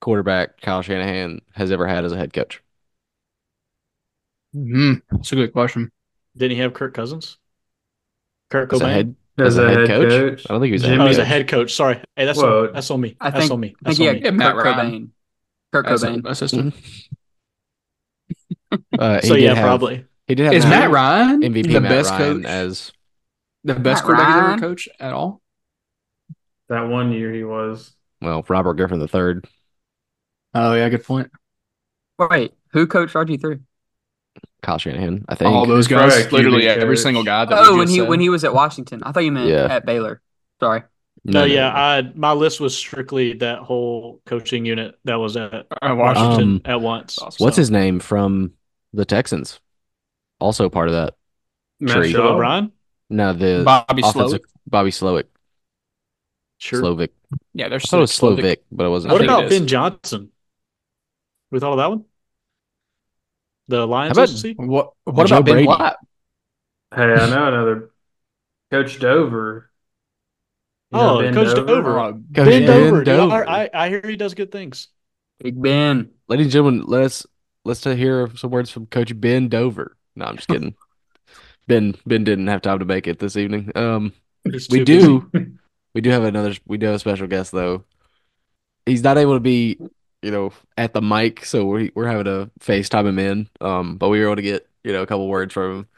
quarterback 0.00 0.60
Kyle 0.60 0.82
Shanahan 0.82 1.40
has 1.54 1.70
ever 1.72 1.86
had 1.86 2.04
as 2.04 2.12
a 2.12 2.16
head 2.16 2.32
coach? 2.32 2.62
hmm 4.52 4.94
That's 5.10 5.32
a 5.32 5.36
good 5.36 5.52
question. 5.52 5.90
Didn't 6.36 6.56
he 6.56 6.62
have 6.62 6.74
Kirk 6.74 6.94
Cousins? 6.94 7.38
Kirk 8.50 8.72
As 8.72 8.80
a 8.80 8.84
Cobain. 8.84 8.90
head 8.92 9.16
As, 9.38 9.58
a 9.58 9.68
head 9.68 9.86
coach, 9.88 10.46
I 10.48 10.52
don't 10.52 10.60
think 10.60 10.66
he 10.68 10.72
was 10.72 10.84
a 10.84 10.86
Jimmy- 10.88 11.02
oh, 11.04 11.06
he's 11.08 11.18
a 11.18 11.24
head 11.24 11.48
coach. 11.48 11.74
Sorry, 11.74 12.00
hey, 12.16 12.24
that's 12.24 12.38
Whoa. 12.38 12.68
on, 12.68 12.72
that's 12.72 12.90
on 12.90 13.00
me. 13.00 13.16
I 13.20 13.30
That's 13.30 13.40
think, 13.42 13.52
on 13.52 13.60
me. 13.60 13.68
I 13.68 13.70
think 13.70 13.78
That's 13.82 13.98
he 13.98 14.08
on 14.08 14.14
had 14.14 14.22
me. 14.22 14.26
Yeah, 14.28 14.30
Matt 14.32 14.54
Kurt 14.54 14.64
Ryan. 14.64 14.90
Cobain. 14.92 15.08
Kurt 15.72 15.86
As 15.86 16.02
Cobain. 16.04 16.14
an 16.14 16.26
assistant. 16.26 16.74
Uh, 18.98 19.20
he 19.20 19.28
So 19.28 19.34
yeah, 19.34 19.54
have- 19.54 19.62
probably. 19.64 20.04
He 20.26 20.34
did 20.34 20.44
have 20.46 20.54
Is 20.54 20.64
Matt 20.66 20.90
Ryan 20.90 21.40
MVP 21.42 21.72
the 21.72 21.80
Matt 21.80 21.90
best 21.90 22.10
Ryan 22.10 22.42
coach? 22.42 22.50
as 22.50 22.92
the 23.62 23.74
best 23.74 24.02
Matt 24.02 24.04
quarterback 24.04 24.26
he's 24.28 24.36
ever 24.36 24.46
Ryan? 24.48 24.60
coached 24.60 24.88
at 24.98 25.12
all? 25.12 25.40
That 26.68 26.88
one 26.88 27.12
year 27.12 27.32
he 27.32 27.44
was. 27.44 27.92
well 28.20 28.44
Robert 28.48 28.74
Griffin 28.74 28.98
the 28.98 29.08
third. 29.08 29.46
Oh 30.54 30.74
yeah, 30.74 30.88
good 30.88 31.04
point. 31.04 31.30
Wait, 32.18 32.54
who 32.72 32.86
coached 32.86 33.14
RG 33.14 33.40
three? 33.40 33.58
Kyle 34.62 34.78
Shanahan, 34.78 35.24
I 35.28 35.34
think. 35.34 35.50
All 35.50 35.66
those 35.66 35.86
guys, 35.86 36.16
a 36.16 36.28
QB 36.28 36.32
literally 36.32 36.66
every 36.68 36.96
single 36.96 37.22
guy 37.24 37.44
that 37.44 37.56
Oh, 37.58 37.76
when 37.76 37.88
he 37.88 37.98
said. 37.98 38.08
when 38.08 38.20
he 38.20 38.28
was 38.28 38.42
at 38.44 38.52
Washington. 38.54 39.02
I 39.02 39.12
thought 39.12 39.20
you 39.24 39.32
meant 39.32 39.48
Yeah. 39.48 39.66
at 39.70 39.86
Baylor. 39.86 40.20
Sorry. 40.60 40.82
No, 41.24 41.44
yeah, 41.44 41.72
I 41.74 42.02
my 42.14 42.32
list 42.32 42.60
was 42.60 42.76
strictly 42.76 43.34
that 43.34 43.58
whole 43.60 44.20
coaching 44.26 44.64
unit 44.64 44.94
that 45.04 45.16
was 45.16 45.36
at 45.36 45.52
Uh, 45.82 45.94
Washington 45.96 46.54
Um, 46.56 46.62
at 46.64 46.80
once. 46.80 47.18
Awesome. 47.18 47.44
What's 47.44 47.56
his 47.56 47.70
name 47.70 48.00
from 48.00 48.52
the 48.92 49.04
Texans? 49.04 49.60
Also 50.40 50.68
part 50.68 50.88
of 50.88 50.94
that. 50.94 51.14
Matt 51.80 51.96
Tree. 51.96 52.16
O'Brien? 52.16 52.72
No, 53.10 53.32
the 53.32 53.62
Bobby 53.64 54.02
offensive 54.02 54.40
Slowik. 54.40 54.44
Bobby 54.66 54.90
Slowik. 54.90 55.24
Sure. 56.58 56.82
Slovic. 56.82 57.10
Yeah, 57.54 57.66
I 57.66 57.68
there's 57.70 57.88
thought 57.88 57.98
it 57.98 58.00
was 58.00 58.12
Slovic, 58.12 58.58
but 58.72 58.86
it 58.86 58.88
wasn't. 58.88 59.12
What 59.12 59.18
think 59.18 59.30
about. 59.30 59.50
Ben 59.50 59.66
Johnson? 59.66 60.30
We 61.50 61.60
thought 61.60 61.72
of 61.72 61.78
that 61.78 61.90
one. 61.90 62.04
The 63.68 63.86
Lions 63.86 64.16
How 64.16 64.24
about- 64.24 64.66
What 64.66 64.92
what 65.04 65.26
Joe 65.26 65.36
about 65.36 65.44
Ben 65.46 65.54
Brady. 65.54 65.66
Blatt? 65.66 65.96
Hey, 66.94 67.02
I 67.02 67.28
know 67.30 67.48
another 67.48 67.90
Coach 68.70 68.98
Dover. 68.98 69.70
You 70.92 70.98
Oh, 71.00 71.20
Ben 71.20 71.34
Coach 71.34 71.54
Dover. 71.54 71.98
Uh, 71.98 72.12
Coach 72.12 72.20
Ben 72.34 72.46
Ben 72.46 72.66
Dover. 72.66 73.04
Dover. 73.04 73.48
I, 73.48 73.68
I 73.74 73.88
hear 73.88 74.00
he 74.04 74.16
does 74.16 74.34
good 74.34 74.52
things. 74.52 74.88
Big 75.40 75.60
Ben. 75.60 76.10
Ladies 76.28 76.46
and 76.46 76.52
gentlemen, 76.52 76.84
let's 76.86 77.26
let's 77.64 77.82
hear 77.84 78.30
some 78.36 78.50
words 78.50 78.70
from 78.70 78.86
Coach 78.86 79.18
Ben 79.20 79.48
Dover. 79.48 79.96
No, 80.14 80.24
I'm 80.26 80.36
just 80.36 80.48
kidding. 80.48 80.74
Ben 81.66 81.96
Ben 82.06 82.22
didn't 82.22 82.46
have 82.46 82.62
time 82.62 82.78
to 82.78 82.84
make 82.84 83.08
it 83.08 83.18
this 83.18 83.36
evening. 83.36 83.72
Um, 83.74 84.12
He's 84.44 84.68
we 84.70 84.84
do 84.84 85.22
busy. 85.32 85.46
we 85.96 86.02
do 86.02 86.10
have 86.10 86.24
another 86.24 86.54
we 86.66 86.76
do 86.76 86.84
have 86.84 86.96
a 86.96 86.98
special 86.98 87.26
guest 87.26 87.52
though. 87.52 87.82
He's 88.84 89.02
not 89.02 89.16
able 89.16 89.32
to 89.32 89.40
be, 89.40 89.78
you 90.20 90.30
know, 90.30 90.52
at 90.76 90.92
the 90.92 91.00
mic, 91.00 91.46
so 91.46 91.64
we 91.64 91.90
we're 91.94 92.06
having 92.06 92.26
to 92.26 92.50
FaceTime 92.60 93.06
him 93.08 93.18
in. 93.18 93.48
Um, 93.62 93.96
but 93.96 94.10
we 94.10 94.20
were 94.20 94.26
able 94.26 94.36
to 94.36 94.42
get, 94.42 94.68
you 94.84 94.92
know, 94.92 95.00
a 95.00 95.06
couple 95.06 95.26
words 95.26 95.54
from 95.54 95.70
him. 95.70 95.88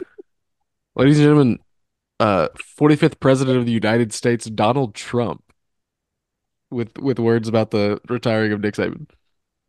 Ladies 0.94 1.18
and 1.18 1.24
gentlemen, 1.24 1.58
uh 2.20 2.46
45th 2.78 3.18
President 3.18 3.58
of 3.58 3.66
the 3.66 3.72
United 3.72 4.12
States, 4.12 4.44
Donald 4.44 4.94
Trump, 4.94 5.42
with 6.70 6.96
with 6.98 7.18
words 7.18 7.48
about 7.48 7.72
the 7.72 8.00
retiring 8.08 8.52
of 8.52 8.60
Nick 8.60 8.74
Saban. 8.74 9.08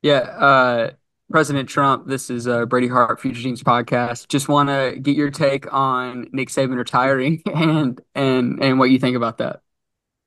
Yeah, 0.04 0.20
uh, 0.20 0.92
President 1.32 1.68
Trump, 1.68 2.08
this 2.08 2.30
is 2.30 2.48
uh, 2.48 2.68
Brady 2.68 2.88
Hart, 2.88 3.20
Future 3.20 3.42
GMs 3.42 3.64
podcast. 3.64 4.28
Just 4.28 4.48
want 4.48 4.70
to 4.70 5.00
get 5.02 5.16
your 5.16 5.32
take 5.32 5.74
on 5.74 6.30
Nick 6.32 6.50
Saban 6.50 6.78
retiring 6.78 7.42
and 7.56 8.00
and 8.14 8.64
and 8.64 8.78
what 8.78 8.92
you 8.92 9.00
think 9.00 9.16
about 9.16 9.40
that. 9.40 9.64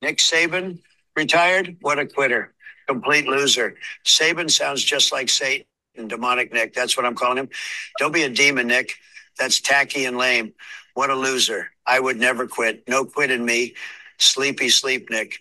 Nick 0.02 0.18
Saban 0.18 0.80
retired. 1.16 1.76
What 1.80 1.98
a 1.98 2.06
quitter. 2.06 2.52
Complete 2.88 3.26
loser. 3.26 3.76
Saban 4.04 4.50
sounds 4.50 4.82
just 4.82 5.12
like 5.12 5.28
Satan, 5.28 5.64
and 5.96 6.10
demonic 6.10 6.52
Nick. 6.52 6.74
That's 6.74 6.96
what 6.96 7.06
I'm 7.06 7.14
calling 7.14 7.38
him. 7.38 7.48
Don't 7.98 8.12
be 8.12 8.24
a 8.24 8.28
demon, 8.28 8.66
Nick. 8.66 8.94
That's 9.38 9.60
tacky 9.60 10.04
and 10.04 10.18
lame. 10.18 10.52
What 10.94 11.10
a 11.10 11.14
loser. 11.14 11.70
I 11.86 12.00
would 12.00 12.18
never 12.18 12.46
quit. 12.46 12.86
No 12.88 13.04
quit 13.04 13.30
in 13.30 13.44
me. 13.44 13.74
Sleepy 14.18 14.68
sleep, 14.68 15.08
Nick. 15.08 15.38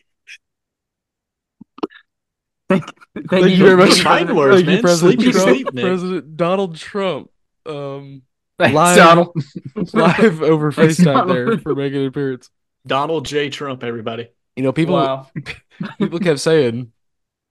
Thank, 2.70 2.86
Thank 3.30 3.57
you 3.57 3.66
very 3.66 3.76
much. 3.78 3.99
Kind 4.01 4.36
words, 4.36 4.57
Thank 4.57 4.68
man. 4.68 4.82
President 4.82 5.22
Sleepy 5.22 5.32
Trump. 5.34 5.49
sleep, 5.49 5.74
Nick. 5.74 5.84
President 5.84 6.38
Donald 6.38 6.76
Trump. 6.78 7.30
Um, 7.66 8.22
Thanks, 8.57 8.76
Live. 8.76 8.97
Donald. 8.97 9.36
live 9.93 10.41
over 10.41 10.72
FaceTime 10.72 11.28
there 11.28 11.57
for 11.57 11.76
making 11.76 12.01
an 12.01 12.07
appearance. 12.07 12.49
Donald 12.86 13.26
J. 13.26 13.49
Trump, 13.49 13.84
everybody. 13.84 14.30
You 14.62 14.68
know, 14.68 14.74
people 14.74 14.95
Wow. 14.95 15.28
people 15.97 16.20
kept 16.20 16.39
saying, 16.39 16.91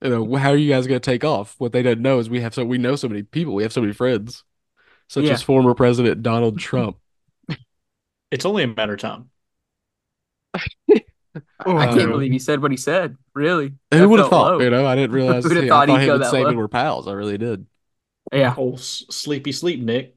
you 0.02 0.10
know, 0.10 0.36
how 0.36 0.50
are 0.50 0.56
you 0.56 0.70
guys 0.70 0.86
going 0.86 1.00
to 1.00 1.04
take 1.10 1.24
off? 1.24 1.56
What 1.58 1.72
they 1.72 1.82
didn't 1.82 2.02
know 2.02 2.20
is 2.20 2.30
we 2.30 2.40
have 2.42 2.54
so 2.54 2.64
we 2.64 2.78
know 2.78 2.96
so 2.96 3.08
many 3.08 3.22
people, 3.24 3.54
we 3.54 3.64
have 3.64 3.72
so 3.72 3.80
many 3.80 3.92
friends, 3.92 4.44
such 5.08 5.24
Yeah. 5.24 5.32
as 5.32 5.42
former 5.42 5.74
President 5.74 6.22
Donald 6.22 6.58
Trump. 6.58 6.98
It's 8.30 8.44
only 8.44 8.62
a 8.62 8.68
matter 8.68 8.94
of 8.94 9.00
time. 9.00 9.30
I 11.76 11.86
Um, 11.88 11.98
can't 11.98 12.10
believe 12.10 12.32
he 12.32 12.38
said 12.38 12.62
what 12.62 12.70
he 12.70 12.76
said. 12.76 13.16
Really, 13.34 13.74
Who 13.92 14.08
would 14.08 14.18
have 14.20 14.28
thought? 14.30 14.52
low. 14.54 14.60
You 14.60 14.70
know, 14.70 14.86
I 14.86 14.94
didn't 14.96 15.12
realize. 15.12 15.44
Who'd 15.44 15.56
have 15.56 15.64
I 15.64 15.68
thought 15.68 15.86
thought 15.86 16.00
he'd 16.00 16.04
him 16.04 16.06
go 16.06 16.14
and 16.14 16.22
that 16.22 16.32
Saban 16.32 16.44
low? 16.44 16.54
were 16.56 16.68
pals. 16.68 17.06
I 17.08 17.12
really 17.12 17.38
did. 17.38 17.66
Yeah. 18.32 18.54
Oh, 18.56 18.74
s- 18.74 19.04
sleepy 19.10 19.52
sleep, 19.52 19.80
Nick. 19.80 20.16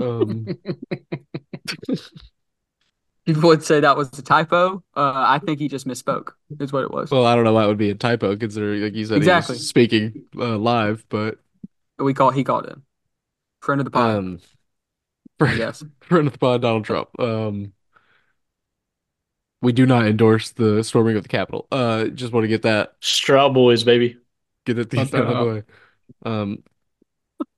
Um, 0.00 0.46
People 3.28 3.50
would 3.50 3.62
say 3.62 3.80
that 3.80 3.94
was 3.94 4.08
a 4.18 4.22
typo. 4.22 4.82
Uh, 4.96 5.12
I 5.14 5.38
think 5.38 5.58
he 5.58 5.68
just 5.68 5.86
misspoke. 5.86 6.30
Is 6.60 6.72
what 6.72 6.82
it 6.84 6.90
was. 6.90 7.10
well, 7.10 7.26
I 7.26 7.34
don't 7.34 7.44
know 7.44 7.52
why 7.52 7.64
it 7.64 7.66
would 7.66 7.76
be 7.76 7.90
a 7.90 7.94
typo 7.94 8.34
considering, 8.36 8.80
like 8.80 8.94
you 8.94 9.04
said, 9.04 9.18
Exactly. 9.18 9.56
he 9.56 9.58
was 9.58 9.68
speaking 9.68 10.24
uh, 10.34 10.56
live, 10.56 11.04
but 11.10 11.38
we 11.98 12.14
call 12.14 12.30
he 12.30 12.42
called 12.42 12.66
in 12.66 12.80
friend 13.60 13.82
of 13.82 13.84
the 13.84 13.90
pod. 13.90 14.16
um, 14.16 14.40
I 15.40 15.56
guess. 15.56 15.84
friend 16.00 16.26
of 16.26 16.32
the 16.32 16.38
pod, 16.38 16.62
Donald 16.62 16.86
Trump. 16.86 17.08
Um, 17.20 17.74
we 19.60 19.72
do 19.72 19.84
not 19.84 20.06
endorse 20.06 20.52
the 20.52 20.82
storming 20.82 21.16
of 21.16 21.22
the 21.22 21.28
Capitol. 21.28 21.66
Uh, 21.70 22.06
just 22.06 22.32
want 22.32 22.44
to 22.44 22.48
get 22.48 22.62
that 22.62 22.94
Stroud 23.00 23.52
Boys, 23.52 23.84
baby. 23.84 24.16
get 24.64 24.74
that 24.76 24.90
Let 24.94 25.08
thing 25.08 25.20
out 25.20 25.26
of 25.26 25.46
the 25.46 25.52
way. 25.52 25.62
Um, 26.24 26.62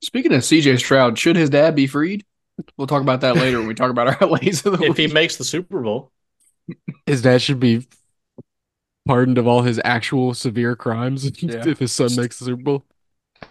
Speaking 0.02 0.32
of 0.32 0.40
CJ 0.40 0.78
Stroud, 0.78 1.18
should 1.18 1.36
his 1.36 1.50
dad 1.50 1.76
be 1.76 1.86
freed? 1.86 2.24
We'll 2.76 2.86
talk 2.86 3.02
about 3.02 3.20
that 3.22 3.36
later 3.36 3.58
when 3.58 3.68
we 3.68 3.74
talk 3.74 3.90
about 3.90 4.08
our 4.08 4.16
outlays 4.22 4.64
of 4.66 4.78
the 4.78 4.84
If 4.86 4.96
he 4.96 5.06
makes 5.06 5.36
the 5.36 5.44
Super 5.44 5.80
Bowl, 5.80 6.12
his 7.06 7.22
dad 7.22 7.42
should 7.42 7.60
be 7.60 7.86
pardoned 9.06 9.38
of 9.38 9.46
all 9.46 9.62
his 9.62 9.80
actual 9.84 10.34
severe 10.34 10.76
crimes 10.76 11.24
Yeah. 11.42 11.66
if 11.66 11.78
his 11.78 11.92
son 11.92 12.14
makes 12.16 12.38
the 12.38 12.46
Super 12.46 12.62
Bowl. 12.62 12.84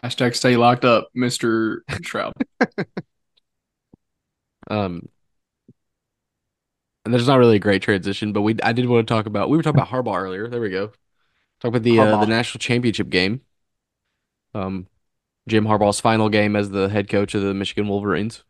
Hashtag 0.04 0.36
stay 0.36 0.56
locked 0.56 0.86
up, 0.86 1.10
Mr. 1.16 1.80
Stroud. 2.04 2.34
Um, 4.70 5.10
and 7.04 7.14
there's 7.14 7.28
not 7.28 7.40
really 7.40 7.56
a 7.56 7.60
great 7.60 7.82
transition, 7.82 8.34
but 8.34 8.42
we 8.42 8.56
I 8.62 8.72
did 8.72 8.88
want 8.88 9.08
to 9.08 9.12
talk 9.12 9.26
about 9.26 9.50
we 9.50 9.58
were 9.58 9.64
talking 9.64 9.82
about 9.82 9.90
Harbaugh 9.90 10.22
earlier. 10.22 10.48
There 10.48 10.62
we 10.62 10.70
go. 10.70 10.92
Talk 11.60 11.70
about 11.70 11.84
the 11.84 12.00
uh, 12.00 12.20
the 12.20 12.28
national 12.28 12.60
championship 12.60 13.10
game. 13.10 13.42
Um, 14.54 14.88
Jim 15.48 15.66
Harbaugh's 15.66 16.00
final 16.00 16.30
game 16.30 16.56
as 16.56 16.70
the 16.70 16.90
head 16.90 17.10
coach 17.10 17.34
of 17.34 17.42
the 17.42 17.54
Michigan 17.54 17.88
Wolverines. 17.88 18.44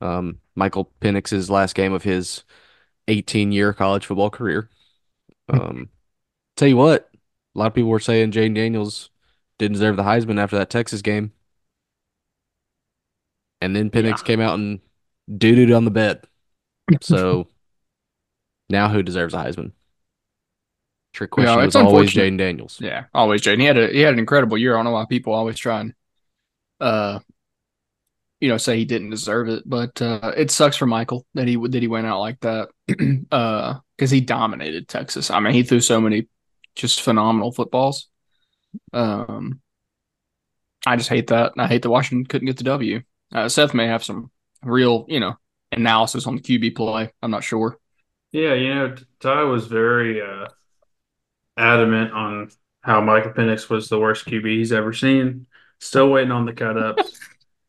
Um, 0.00 0.40
Michael 0.54 0.90
Penix's 1.00 1.50
last 1.50 1.74
game 1.74 1.92
of 1.92 2.02
his 2.02 2.44
18 3.08 3.52
year 3.52 3.72
college 3.72 4.06
football 4.06 4.30
career. 4.30 4.68
Um, 5.48 5.90
tell 6.56 6.68
you 6.68 6.76
what, 6.76 7.08
a 7.54 7.58
lot 7.58 7.66
of 7.68 7.74
people 7.74 7.90
were 7.90 8.00
saying 8.00 8.32
Jayden 8.32 8.54
Daniels 8.54 9.10
didn't 9.58 9.74
deserve 9.74 9.96
the 9.96 10.02
Heisman 10.02 10.38
after 10.40 10.58
that 10.58 10.70
Texas 10.70 11.02
game. 11.02 11.32
And 13.60 13.74
then 13.74 13.90
Penix 13.90 14.18
Yeah. 14.18 14.24
came 14.24 14.40
out 14.40 14.58
and 14.58 14.80
doo 15.38 15.54
dooed 15.54 15.76
on 15.76 15.84
the 15.84 15.90
bed. 15.90 16.26
So 17.00 17.48
now 18.68 18.88
who 18.88 19.02
deserves 19.02 19.34
a 19.34 19.38
Heisman? 19.38 19.72
Trick 21.12 21.30
question 21.30 21.60
it's 21.62 21.74
was 21.74 21.84
always. 21.84 22.10
Jayden 22.12 22.36
Daniels. 22.36 22.78
Yeah, 22.80 23.04
always 23.14 23.40
Jayden. 23.42 23.60
He 23.60 23.66
had 23.66 23.78
a 23.78 23.88
he 23.88 24.00
had 24.00 24.12
an 24.12 24.18
incredible 24.18 24.58
year. 24.58 24.74
I 24.74 24.78
don't 24.78 24.84
know 24.84 24.90
why 24.92 25.06
people 25.08 25.32
always 25.32 25.58
try 25.58 25.80
and 25.80 25.94
uh 26.80 27.20
you 28.40 28.48
know 28.48 28.56
say 28.58 28.76
he 28.76 28.84
didn't 28.84 29.10
deserve 29.10 29.48
it, 29.48 29.62
but 29.66 30.00
uh 30.02 30.32
it 30.36 30.50
sucks 30.50 30.76
for 30.76 30.86
Michael 30.86 31.26
that 31.34 31.48
he 31.48 31.56
that 31.56 31.82
he 31.82 31.88
went 31.88 32.06
out 32.06 32.20
like 32.20 32.40
that. 32.40 32.68
uh 33.30 33.74
because 33.96 34.10
he 34.10 34.20
dominated 34.20 34.88
Texas. 34.88 35.30
I 35.30 35.40
mean, 35.40 35.54
he 35.54 35.62
threw 35.62 35.80
so 35.80 36.00
many 36.00 36.28
just 36.74 37.00
phenomenal 37.02 37.52
footballs. 37.52 38.08
Um 38.92 39.60
I 40.86 40.96
just 40.96 41.08
hate 41.08 41.28
that. 41.28 41.52
I 41.58 41.66
hate 41.66 41.82
that 41.82 41.90
Washington 41.90 42.26
couldn't 42.26 42.46
get 42.46 42.58
the 42.58 42.64
W. 42.64 43.02
Uh, 43.34 43.48
Seth 43.48 43.74
may 43.74 43.88
have 43.88 44.04
some 44.04 44.30
real, 44.62 45.04
you 45.08 45.18
know, 45.18 45.34
analysis 45.72 46.28
on 46.28 46.36
the 46.36 46.42
QB 46.42 46.76
play. 46.76 47.12
I'm 47.20 47.32
not 47.32 47.42
sure. 47.42 47.78
Yeah, 48.30 48.54
you 48.54 48.74
know, 48.74 48.94
Ty 49.18 49.42
was 49.44 49.66
very 49.66 50.22
uh, 50.22 50.46
adamant 51.56 52.12
on 52.12 52.50
how 52.82 53.00
Michael 53.00 53.32
Penix 53.32 53.68
was 53.68 53.88
the 53.88 53.98
worst 53.98 54.26
QB 54.26 54.46
he's 54.46 54.72
ever 54.72 54.92
seen. 54.92 55.46
Still 55.80 56.10
waiting 56.10 56.30
on 56.30 56.46
the 56.46 56.52
cut 56.52 56.78
ups. 56.78 57.18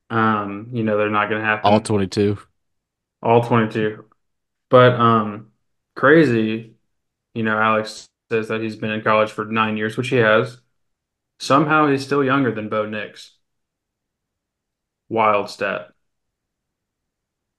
Um, 0.09 0.69
you 0.71 0.83
know, 0.83 0.97
they're 0.97 1.09
not 1.09 1.29
going 1.29 1.41
to 1.41 1.47
happen. 1.47 1.71
All 1.71 1.81
22. 1.81 2.37
all 3.21 3.41
22. 3.43 4.05
But 4.69 4.93
um, 4.99 5.51
crazy, 5.95 6.73
you 7.33 7.43
know, 7.43 7.57
Alex 7.57 8.07
says 8.31 8.49
that 8.49 8.61
he's 8.61 8.75
been 8.75 8.91
in 8.91 9.01
college 9.01 9.31
for 9.31 9.45
nine 9.45 9.77
years, 9.77 9.97
which 9.97 10.09
he 10.09 10.17
has. 10.17 10.59
Somehow 11.39 11.87
he's 11.87 12.03
still 12.03 12.23
younger 12.23 12.53
than 12.53 12.69
Bo 12.69 12.85
Nix. 12.85 13.35
Wild 15.09 15.49
stat. 15.49 15.89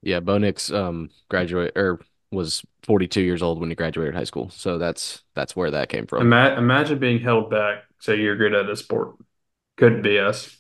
Yeah, 0.03 0.21
Bo 0.21 0.39
Nix 0.39 0.71
um 0.71 1.11
graduate 1.29 1.73
or 1.77 2.01
was 2.31 2.63
42 2.83 3.23
years 3.23 3.43
old 3.43 3.59
when 3.59 3.71
he 3.71 3.75
graduated 3.75 4.15
high 4.15 4.25
school. 4.25 4.51
So 4.51 4.79
that's 4.79 5.23
that's 5.35 5.57
where 5.57 5.71
that 5.71 5.89
came 5.89 6.07
from. 6.07 6.23
Ima- 6.23 6.57
imagine 6.59 6.99
being 6.99 7.21
held 7.21 7.51
back 7.51 7.85
so 8.01 8.13
you're 8.13 8.37
good 8.37 8.55
at 8.55 8.69
a 8.69 8.77
sport. 8.77 9.17
Couldn't 9.77 10.03
be 10.03 10.19
us. 10.19 10.58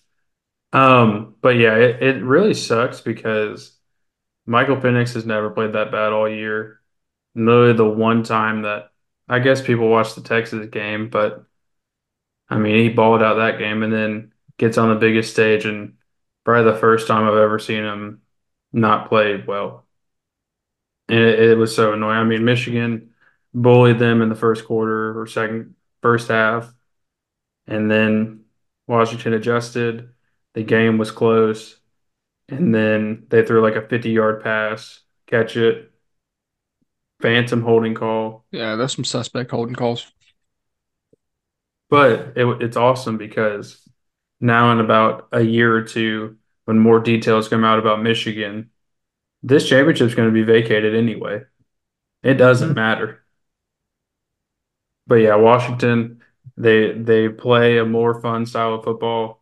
Um, 0.72 1.36
but 1.40 1.50
yeah, 1.56 1.76
it, 1.76 2.02
it 2.02 2.22
really 2.22 2.54
sucks 2.54 3.00
because 3.00 3.76
Michael 4.46 4.76
Penix 4.78 5.14
has 5.14 5.26
never 5.26 5.50
played 5.50 5.74
that 5.74 5.92
bad 5.92 6.12
all 6.12 6.28
year. 6.30 6.80
Literally 7.34 7.74
the 7.74 7.86
one 7.88 8.24
time 8.24 8.62
that 8.62 8.92
I 9.28 9.40
guess 9.40 9.62
people 9.62 9.88
watched 9.88 10.16
the 10.16 10.22
Texas 10.22 10.68
game, 10.70 11.10
but 11.10 11.46
I 12.48 12.58
mean 12.58 12.76
he 12.76 12.88
balled 12.88 13.22
out 13.22 13.34
that 13.34 13.58
game 13.58 13.82
and 13.82 13.92
then 13.92 14.32
gets 14.56 14.78
on 14.78 14.88
the 14.88 14.94
biggest 14.96 15.32
stage 15.32 15.64
and 15.64 15.96
probably 16.44 16.70
the 16.72 16.78
first 16.78 17.06
time 17.06 17.26
I've 17.26 17.34
ever 17.36 17.58
seen 17.58 17.84
him 17.84 18.22
not 18.72 19.08
play 19.08 19.42
well. 19.46 19.86
And 21.08 21.18
it, 21.18 21.38
it 21.50 21.58
was 21.58 21.74
so 21.74 21.92
annoying. 21.92 22.18
I 22.18 22.24
mean, 22.24 22.44
Michigan 22.44 23.10
bullied 23.54 23.98
them 23.98 24.22
in 24.22 24.28
the 24.28 24.34
first 24.34 24.66
quarter 24.66 25.18
or 25.20 25.26
second 25.26 25.74
first 26.02 26.28
half. 26.28 26.72
And 27.66 27.90
then 27.90 28.44
Washington 28.86 29.34
adjusted. 29.34 30.10
The 30.54 30.62
game 30.62 30.98
was 30.98 31.10
close. 31.10 31.78
And 32.48 32.74
then 32.74 33.26
they 33.28 33.44
threw 33.44 33.60
like 33.60 33.76
a 33.76 33.86
50 33.86 34.10
yard 34.10 34.42
pass, 34.42 35.00
catch 35.26 35.56
it, 35.56 35.92
phantom 37.20 37.62
holding 37.62 37.94
call. 37.94 38.44
Yeah, 38.50 38.76
there's 38.76 38.94
some 38.94 39.04
suspect 39.04 39.50
holding 39.50 39.74
calls. 39.74 40.10
But 41.90 42.32
it, 42.36 42.46
it's 42.62 42.76
awesome 42.76 43.18
because 43.18 43.88
now, 44.40 44.72
in 44.72 44.80
about 44.80 45.28
a 45.32 45.40
year 45.40 45.74
or 45.74 45.82
two, 45.82 46.36
when 46.64 46.78
more 46.78 47.00
details 47.00 47.48
come 47.48 47.64
out 47.64 47.78
about 47.78 48.02
Michigan, 48.02 48.70
this 49.42 49.68
championship 49.68 50.08
is 50.08 50.14
going 50.14 50.28
to 50.28 50.32
be 50.32 50.42
vacated 50.42 50.94
anyway. 50.94 51.42
It 52.22 52.34
doesn't 52.34 52.68
mm-hmm. 52.68 52.74
matter. 52.74 53.24
But 55.06 55.16
yeah, 55.16 55.36
Washington, 55.36 56.22
they 56.56 56.92
they 56.92 57.28
play 57.28 57.78
a 57.78 57.84
more 57.84 58.20
fun 58.20 58.46
style 58.46 58.74
of 58.74 58.84
football, 58.84 59.37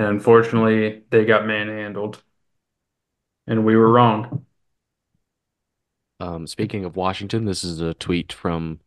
and 0.00 0.08
unfortunately, 0.08 1.02
they 1.10 1.26
got 1.26 1.46
manhandled, 1.46 2.22
and 3.46 3.66
we 3.66 3.76
were 3.76 3.92
wrong. 3.92 4.46
Um, 6.18 6.46
speaking 6.46 6.86
of 6.86 6.96
Washington, 6.96 7.44
this 7.44 7.62
is 7.62 7.82
a 7.82 7.92
tweet 7.92 8.32
from 8.32 8.80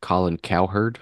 Colin 0.00 0.38
Cowherd, 0.38 1.00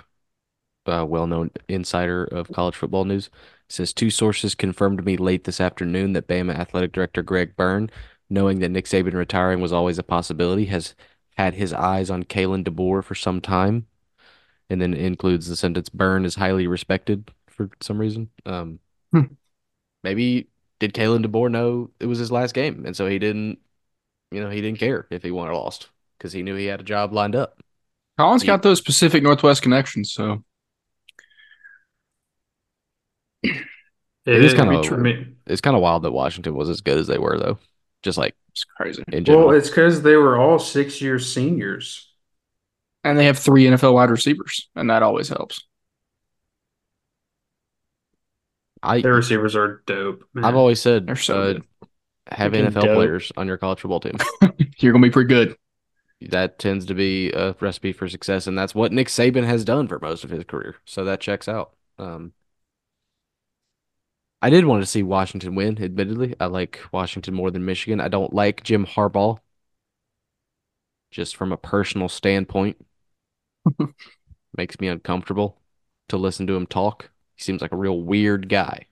a 0.85 1.07
well-known 1.07 1.53
insider 1.69 2.25
of 2.25 2.51
college 2.51 2.75
football 2.75 3.05
news. 3.05 3.31
says 3.69 3.93
two 3.93 4.11
sources 4.11 4.57
confirmed 4.57 4.99
to 4.99 5.05
me 5.05 5.17
late 5.17 5.45
this 5.45 5.61
afternoon 5.61 6.13
that 6.15 6.27
Bama 6.27 6.57
athletic 6.57 6.91
director 6.91 7.23
Greg 7.23 7.55
Byrne, 7.55 7.89
knowing 8.29 8.59
that 8.59 8.71
Nick 8.71 8.87
Saban 8.87 9.15
retiring 9.15 9.61
was 9.61 9.73
always 9.73 9.99
a 9.99 10.03
possibility, 10.03 10.65
has 10.65 10.97
had 11.37 11.55
his 11.55 11.73
eyes 11.73 12.11
on 12.11 12.25
Kalen 12.25 12.65
DeBoer 12.65 13.05
for 13.05 13.15
some 13.15 13.41
time. 13.41 13.87
And 14.69 14.83
then 14.83 14.93
includes 14.93 15.47
the 15.47 15.55
sentence 15.55 15.89
Byrne 15.89 16.25
is 16.25 16.35
highly 16.35 16.67
respected 16.67 17.31
for 17.47 17.71
some 17.81 18.01
reason. 18.01 18.31
Um. 18.45 18.81
Hmm. 19.13 19.33
maybe 20.05 20.49
did 20.79 20.95
Kalen 20.95 21.25
DeBoer 21.27 21.51
know 21.51 21.91
it 22.01 22.07
was 22.07 22.19
his 22.19 22.31
last 22.33 22.55
game, 22.55 22.85
and 22.87 22.97
so 22.97 23.07
he 23.07 23.19
didn't, 23.19 23.59
you 24.31 24.41
know, 24.41 24.51
he 24.51 24.61
didn't 24.61 24.79
care 24.79 25.07
if 25.11 25.23
he 25.23 25.31
won 25.31 25.49
or 25.49 25.55
lost 25.55 25.89
because 26.19 26.33
he 26.33 26.43
knew 26.43 26.55
he 26.55 26.67
had 26.67 26.81
a 26.81 26.85
job 26.85 27.13
lined 27.13 27.35
up. 27.37 27.61
Colin's 28.19 28.43
He- 28.43 28.47
got 28.47 28.63
those 28.63 28.81
Pacific 28.81 29.23
Northwest 29.23 29.63
connections, 29.63 30.13
so 30.13 30.45
It 33.43 34.45
is 34.45 34.55
kinda 34.55 34.71
be 34.71 34.77
a- 34.77 34.83
tr- 34.83 34.95
I 34.95 34.99
mean, 34.99 35.37
It's 35.47 35.61
kind 35.61 35.75
of 35.75 35.83
wild 35.83 36.03
that 36.05 36.13
Washington 36.13 36.55
was 36.55 36.69
as 36.69 36.81
good 36.81 36.99
as 36.99 37.07
they 37.07 37.19
were, 37.19 37.39
though. 37.39 37.59
Just 38.03 38.19
like 38.19 38.35
it's 38.51 38.65
crazy. 38.65 39.03
in 39.13 39.25
well, 39.25 39.51
it's 39.51 39.69
because 39.69 40.03
they 40.03 40.17
were 40.17 40.39
all 40.39 40.59
six 40.59 41.01
year 41.03 41.19
seniors. 41.19 42.07
And 43.03 43.19
they 43.19 43.25
have 43.25 43.39
three 43.39 43.65
NFL 43.67 43.95
wide 43.95 44.11
receivers, 44.11 44.69
and 44.77 44.91
that 44.91 45.03
always 45.03 45.29
helps. 45.29 45.65
I 48.83 49.01
Their 49.01 49.15
receivers 49.15 49.57
are 49.57 49.83
dope. 49.87 50.25
man. 50.35 50.45
I've 50.45 50.57
always 50.57 50.81
said 50.81 51.07
They're 51.07 51.17
so 51.17 51.41
uh, 51.41 51.53
good. 51.55 51.65
have 52.33 52.53
Freaking 52.53 52.67
NFL 52.71 52.83
dope. 52.85 52.95
players 52.97 53.33
on 53.37 53.47
your 53.47 53.59
college 53.59 53.81
football 53.81 54.01
team. 54.01 54.17
You're 54.79 54.93
gonna 54.93 55.07
be 55.07 55.11
pretty 55.11 55.29
good. 55.29 55.57
that 56.23 56.59
tends 56.59 56.87
to 56.87 56.95
be 56.95 57.31
a 57.33 57.55
recipe 57.61 57.93
for 57.93 58.09
success, 58.09 58.47
and 58.47 58.57
that's 58.59 58.75
what 58.75 58.93
Nick 58.93 59.09
Saban 59.09 59.45
has 59.45 59.65
done 59.65 59.89
for 59.89 59.99
most 60.01 60.25
of 60.25 60.31
his 60.31 60.45
career. 60.45 60.77
So 60.85 61.05
that 61.05 61.21
checks 61.21 61.49
out. 61.49 61.73
Um, 61.99 62.33
I 64.43 64.51
did 64.51 64.65
want 64.65 64.83
to 64.83 64.87
see 64.87 65.03
Washington 65.03 65.55
win. 65.55 65.83
Admittedly, 65.83 66.35
I 66.41 66.47
like 66.47 66.81
Washington 66.93 67.35
more 67.35 67.51
than 67.51 67.65
Michigan. 67.65 68.01
I 68.01 68.09
don't 68.09 68.33
like 68.33 68.63
Jim 68.63 68.87
Harbaugh, 68.87 69.39
just 71.11 71.37
from 71.37 71.53
a 71.53 71.57
personal 71.57 72.09
standpoint. 72.09 72.77
Makes 74.57 74.81
me 74.81 74.89
uncomfortable 74.89 75.61
to 76.09 76.17
listen 76.17 76.47
to 76.47 76.57
him 76.57 76.67
talk. 76.67 77.11
He 77.41 77.45
seems 77.45 77.63
like 77.63 77.73
a 77.73 77.77
real 77.77 77.99
weird 77.99 78.51
guy. 78.51 78.85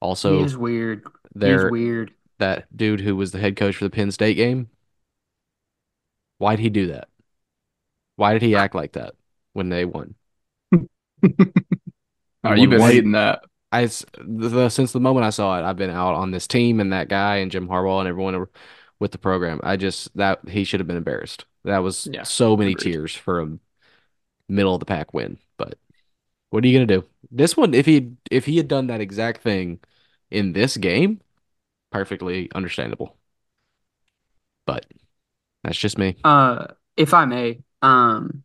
Also, 0.00 0.38
he 0.38 0.44
is 0.44 0.56
weird. 0.56 1.02
He's 1.04 1.12
there 1.36 1.70
weird. 1.70 2.12
that 2.38 2.76
dude 2.76 3.00
who 3.00 3.14
was 3.14 3.30
the 3.30 3.38
head 3.38 3.54
coach 3.54 3.76
for 3.76 3.84
the 3.84 3.90
Penn 3.90 4.10
State 4.10 4.34
game. 4.34 4.68
Why'd 6.38 6.58
he 6.58 6.70
do 6.70 6.88
that? 6.88 7.06
Why 8.16 8.32
did 8.32 8.42
he 8.42 8.56
act 8.56 8.74
like 8.74 8.92
that 8.94 9.14
when 9.52 9.68
they 9.68 9.84
won? 9.84 10.16
Oh, 12.46 12.52
you've 12.52 12.68
been 12.68 12.80
One- 12.80 12.90
hating 12.90 13.12
that. 13.12 13.44
I 13.72 13.84
s- 13.84 14.04
the, 14.18 14.48
the- 14.50 14.68
since 14.68 14.92
the 14.92 15.00
moment 15.00 15.24
I 15.24 15.30
saw 15.30 15.58
it, 15.58 15.62
I've 15.64 15.76
been 15.78 15.88
out 15.90 16.14
on 16.14 16.30
this 16.30 16.46
team 16.46 16.78
and 16.80 16.92
that 16.92 17.08
guy 17.08 17.36
and 17.36 17.50
Jim 17.50 17.66
Harbaugh 17.68 18.00
and 18.00 18.08
everyone 18.08 18.46
with 19.00 19.12
the 19.12 19.18
program. 19.18 19.60
I 19.62 19.76
just 19.76 20.14
that 20.18 20.46
he 20.48 20.64
should 20.64 20.80
have 20.80 20.86
been 20.86 20.98
embarrassed. 20.98 21.46
That 21.64 21.78
was 21.78 22.06
Yeah, 22.12 22.24
so 22.24 22.54
many 22.56 22.72
agreed. 22.72 22.92
tears 22.92 23.14
for 23.14 23.40
a 23.40 23.58
middle 24.48 24.74
of 24.74 24.80
the 24.80 24.84
pack 24.86 25.14
win. 25.14 25.38
But 25.56 25.78
what 26.54 26.62
are 26.62 26.68
you 26.68 26.78
gonna 26.78 26.86
do? 27.00 27.04
This 27.32 27.56
one, 27.56 27.74
if 27.74 27.84
he 27.84 28.12
if 28.30 28.46
he 28.46 28.58
had 28.58 28.68
done 28.68 28.86
that 28.86 29.00
exact 29.00 29.42
thing 29.42 29.80
in 30.30 30.52
this 30.52 30.76
game, 30.76 31.20
perfectly 31.90 32.48
understandable. 32.54 33.16
But 34.64 34.86
that's 35.64 35.76
just 35.76 35.98
me. 35.98 36.14
Uh, 36.22 36.68
if 36.96 37.12
I 37.12 37.24
may, 37.24 37.58
um, 37.82 38.44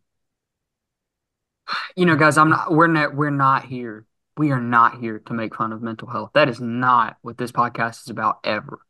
you 1.94 2.04
know, 2.04 2.16
guys, 2.16 2.36
I'm 2.36 2.48
not. 2.48 2.72
We're 2.72 2.88
not. 2.88 3.14
We're 3.14 3.30
not 3.30 3.66
here. 3.66 4.06
We 4.36 4.50
are 4.50 4.60
not 4.60 4.98
here 4.98 5.20
to 5.26 5.32
make 5.32 5.54
fun 5.54 5.72
of 5.72 5.80
mental 5.80 6.08
health. 6.08 6.32
That 6.34 6.48
is 6.48 6.60
not 6.60 7.16
what 7.22 7.38
this 7.38 7.52
podcast 7.52 8.02
is 8.02 8.08
about 8.08 8.40
ever. 8.42 8.80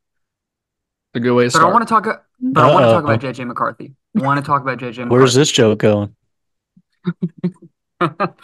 A 1.14 1.20
good 1.20 1.34
way 1.34 1.44
to 1.44 1.50
But 1.50 1.58
I 1.58 1.60
start. 1.60 1.74
want 1.74 1.86
to 1.86 1.92
talk. 1.92 2.24
But 2.40 2.64
I 2.64 2.72
want 2.72 2.86
to 2.86 2.90
talk 2.90 3.04
about 3.04 3.20
JJ 3.20 3.46
McCarthy. 3.46 3.92
I 4.16 4.22
want 4.22 4.40
to 4.40 4.46
talk 4.46 4.62
about 4.62 4.78
JJ 4.78 5.04
McCarthy. 5.04 5.10
Where's 5.10 5.34
this 5.34 5.52
joke 5.52 5.80
going? 5.80 6.16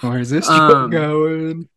Where's 0.01 0.31
this 0.31 0.49
Um, 0.49 0.91
going? 0.91 1.69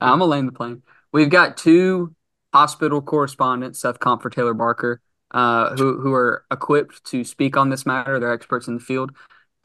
I'm 0.00 0.18
gonna 0.18 0.24
land 0.26 0.48
the 0.48 0.52
plane. 0.52 0.82
We've 1.12 1.30
got 1.30 1.56
two 1.56 2.14
hospital 2.52 3.02
correspondents, 3.02 3.80
Seth 3.80 3.98
Comfort, 4.00 4.32
Taylor 4.34 4.54
Barker, 4.54 5.00
uh, 5.32 5.76
who 5.76 6.00
who 6.00 6.12
are 6.14 6.44
equipped 6.50 7.04
to 7.06 7.24
speak 7.24 7.56
on 7.56 7.70
this 7.70 7.86
matter. 7.86 8.18
They're 8.18 8.32
experts 8.32 8.68
in 8.68 8.74
the 8.74 8.80
field. 8.80 9.12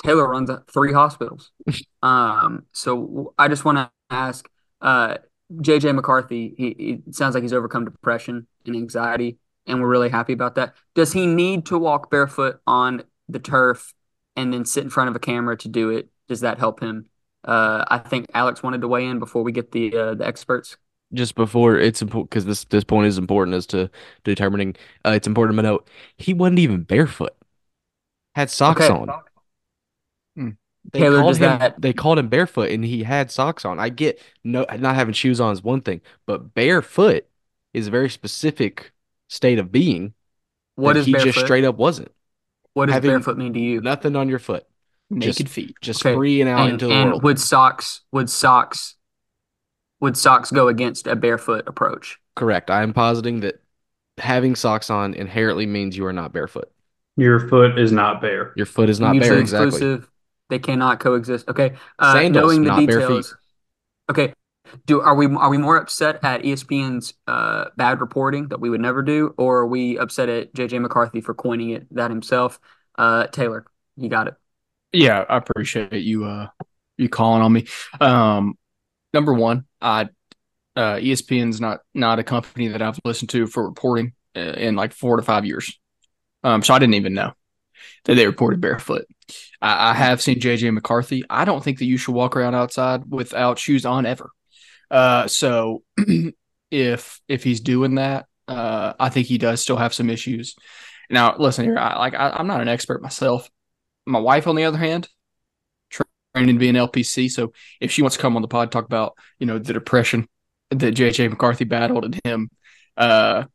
Taylor 0.03 0.27
runs 0.27 0.49
three 0.71 0.93
hospitals. 0.93 1.51
Um, 2.03 2.65
so 2.71 3.35
I 3.37 3.47
just 3.47 3.63
want 3.63 3.77
to 3.77 3.91
ask, 4.09 4.49
uh, 4.81 5.17
JJ 5.53 5.93
McCarthy. 5.93 6.55
He, 6.57 6.75
he 7.05 7.11
sounds 7.11 7.35
like 7.35 7.43
he's 7.43 7.53
overcome 7.53 7.85
depression 7.85 8.47
and 8.65 8.75
anxiety, 8.75 9.37
and 9.67 9.79
we're 9.79 9.87
really 9.87 10.09
happy 10.09 10.33
about 10.33 10.55
that. 10.55 10.73
Does 10.95 11.13
he 11.13 11.27
need 11.27 11.67
to 11.67 11.77
walk 11.77 12.09
barefoot 12.09 12.59
on 12.65 13.03
the 13.29 13.37
turf 13.37 13.93
and 14.35 14.51
then 14.51 14.65
sit 14.65 14.83
in 14.83 14.89
front 14.89 15.11
of 15.11 15.15
a 15.15 15.19
camera 15.19 15.55
to 15.57 15.67
do 15.67 15.91
it? 15.91 16.09
Does 16.27 16.39
that 16.39 16.57
help 16.57 16.79
him? 16.79 17.05
Uh, 17.43 17.83
I 17.87 17.97
think 17.97 18.27
Alex 18.33 18.61
wanted 18.61 18.81
to 18.81 18.87
weigh 18.87 19.05
in 19.07 19.19
before 19.19 19.43
we 19.43 19.51
get 19.51 19.71
the 19.71 19.95
uh, 19.95 20.13
the 20.15 20.25
experts. 20.27 20.77
Just 21.13 21.35
before 21.35 21.77
it's 21.77 22.01
important 22.01 22.29
because 22.29 22.45
this 22.45 22.63
this 22.65 22.83
point 22.85 23.07
is 23.07 23.17
important 23.17 23.55
as 23.55 23.65
to 23.67 23.89
determining. 24.23 24.75
Uh, 25.05 25.09
it's 25.11 25.27
important 25.27 25.57
to 25.57 25.63
note 25.63 25.87
he 26.17 26.33
wasn't 26.33 26.59
even 26.59 26.83
barefoot. 26.83 27.35
Had 28.35 28.49
socks 28.49 28.81
Okay. 28.81 28.93
on. 28.93 29.09
Hmm. 30.35 30.49
They 30.93 30.99
Taylor, 30.99 31.19
called 31.19 31.35
him. 31.37 31.59
that- 31.59 31.81
They 31.81 31.93
called 31.93 32.17
him 32.19 32.29
barefoot, 32.29 32.71
and 32.71 32.83
he 32.85 33.03
had 33.03 33.29
socks 33.31 33.65
on. 33.65 33.79
I 33.79 33.89
get 33.89 34.19
no 34.43 34.65
not 34.79 34.95
having 34.95 35.13
shoes 35.13 35.39
on 35.41 35.51
is 35.53 35.63
one 35.63 35.81
thing, 35.81 36.01
but 36.25 36.53
barefoot 36.53 37.27
is 37.73 37.87
a 37.87 37.91
very 37.91 38.09
specific 38.09 38.91
state 39.27 39.59
of 39.59 39.71
being. 39.71 40.13
What 40.75 40.93
that 40.93 40.99
is 41.01 41.05
he 41.05 41.11
barefoot? 41.13 41.25
just 41.33 41.39
straight 41.39 41.65
up 41.65 41.75
wasn't. 41.77 42.11
what 42.73 42.87
does 42.87 42.95
having 42.95 43.09
barefoot 43.11 43.37
mean 43.37 43.53
to 43.53 43.59
you? 43.59 43.81
Nothing 43.81 44.15
on 44.15 44.29
your 44.29 44.39
foot, 44.39 44.65
Naked 45.19 45.35
just- 45.47 45.53
feet. 45.53 45.75
just 45.81 46.05
Okay, 46.05 46.15
freeing 46.15 46.47
out 46.47 46.61
And, 46.61 46.73
into 46.73 46.87
the 46.87 46.93
and 46.93 47.09
world. 47.11 47.23
would 47.23 47.39
socks 47.39 48.01
would 48.11 48.29
socks 48.29 48.95
would 49.99 50.17
socks 50.17 50.51
go 50.51 50.67
against 50.67 51.05
a 51.07 51.15
barefoot 51.15 51.67
approach? 51.67 52.17
Correct. 52.35 52.71
I 52.71 52.81
am 52.81 52.93
positing 52.93 53.41
that 53.41 53.61
having 54.17 54.55
socks 54.55 54.89
on 54.89 55.13
inherently 55.13 55.65
means 55.65 55.95
you 55.97 56.05
are 56.05 56.13
not 56.13 56.33
barefoot. 56.33 56.71
Your 57.17 57.47
foot 57.49 57.77
is 57.77 57.91
not 57.91 58.21
bare. 58.21 58.53
Your 58.55 58.65
foot 58.65 58.89
is 58.89 58.99
not 58.99 59.11
Mutually 59.11 59.35
bare. 59.35 59.39
Exactly. 59.41 59.67
exclusive. 59.67 60.09
They 60.49 60.59
cannot 60.59 60.99
coexist. 60.99 61.47
Okay. 61.49 61.73
Uh, 61.99 62.13
Sandals, 62.13 62.43
knowing 62.43 62.63
the 62.63 62.69
not 62.69 62.87
bare 62.87 62.99
feet. 63.01 63.07
details. 63.07 63.35
Okay. 64.09 64.33
Do 64.85 65.01
are 65.01 65.15
we 65.15 65.25
are 65.35 65.49
we 65.49 65.57
more 65.57 65.75
upset 65.77 66.23
at 66.23 66.43
ESPN's 66.43 67.13
uh, 67.27 67.65
bad 67.75 67.99
reporting 67.99 68.47
that 68.47 68.59
we 68.61 68.69
would 68.69 68.79
never 68.81 69.01
do, 69.01 69.33
or 69.37 69.59
are 69.59 69.67
we 69.67 69.97
upset 69.97 70.29
at 70.29 70.53
JJ 70.53 70.79
McCarthy 70.81 71.19
for 71.19 71.33
coining 71.33 71.71
it 71.71 71.93
that 71.93 72.09
himself? 72.09 72.59
Uh, 72.97 73.27
Taylor, 73.27 73.65
you 73.97 74.07
got 74.09 74.27
it. 74.29 74.35
Yeah, 74.93 75.23
I 75.27 75.37
appreciate 75.37 75.93
you 76.03 76.25
uh 76.25 76.47
you 76.97 77.09
calling 77.09 77.41
on 77.41 77.53
me. 77.53 77.67
Um 77.99 78.57
number 79.13 79.33
one, 79.33 79.65
I 79.81 80.09
uh 80.75 80.97
ESPN's 80.97 81.61
not 81.61 81.81
not 81.93 82.19
a 82.19 82.23
company 82.23 82.69
that 82.69 82.81
I've 82.81 82.99
listened 83.05 83.29
to 83.31 83.47
for 83.47 83.67
reporting 83.67 84.13
uh, 84.35 84.41
in 84.41 84.75
like 84.75 84.93
4 84.93 85.17
to 85.17 85.23
5 85.23 85.45
years. 85.45 85.79
Um 86.43 86.63
so 86.63 86.73
I 86.73 86.79
didn't 86.79 86.95
even 86.95 87.15
know 87.15 87.33
that 88.05 88.15
they 88.15 88.25
reported 88.27 88.61
barefoot. 88.61 89.05
I, 89.61 89.91
I 89.91 89.93
have 89.93 90.21
seen 90.21 90.39
JJ 90.39 90.71
McCarthy. 90.71 91.23
I 91.29 91.45
don't 91.45 91.63
think 91.63 91.79
that 91.79 91.85
you 91.85 91.97
should 91.97 92.15
walk 92.15 92.37
around 92.37 92.55
outside 92.55 93.03
without 93.09 93.59
shoes 93.59 93.85
on 93.85 94.05
ever. 94.05 94.31
Uh 94.91 95.27
so 95.27 95.83
if 96.71 97.21
if 97.27 97.43
he's 97.43 97.61
doing 97.61 97.95
that, 97.95 98.27
uh 98.47 98.93
I 98.99 99.09
think 99.09 99.27
he 99.27 99.37
does 99.39 99.61
still 99.61 99.77
have 99.77 99.93
some 99.93 100.09
issues. 100.09 100.55
Now, 101.09 101.35
listen 101.37 101.65
here, 101.65 101.77
I 101.77 101.97
like 101.99 102.15
I, 102.15 102.31
I'm 102.31 102.47
not 102.47 102.61
an 102.61 102.69
expert 102.69 103.01
myself 103.01 103.49
my 104.05 104.19
wife, 104.19 104.47
on 104.47 104.55
the 104.55 104.65
other 104.65 104.77
hand, 104.77 105.07
training 106.33 106.55
to 106.55 106.59
be 106.59 106.69
an 106.69 106.75
LPC. 106.75 107.29
So 107.29 107.53
if 107.79 107.91
she 107.91 108.01
wants 108.01 108.15
to 108.15 108.21
come 108.21 108.35
on 108.35 108.41
the 108.41 108.47
pod, 108.47 108.71
talk 108.71 108.85
about 108.85 109.17
you 109.39 109.45
know 109.45 109.59
the 109.59 109.73
depression 109.73 110.27
that 110.69 110.95
JJ 110.95 111.29
McCarthy 111.29 111.65
battled 111.65 112.05
and 112.05 112.21
him 112.23 112.49
uh, 112.97 113.45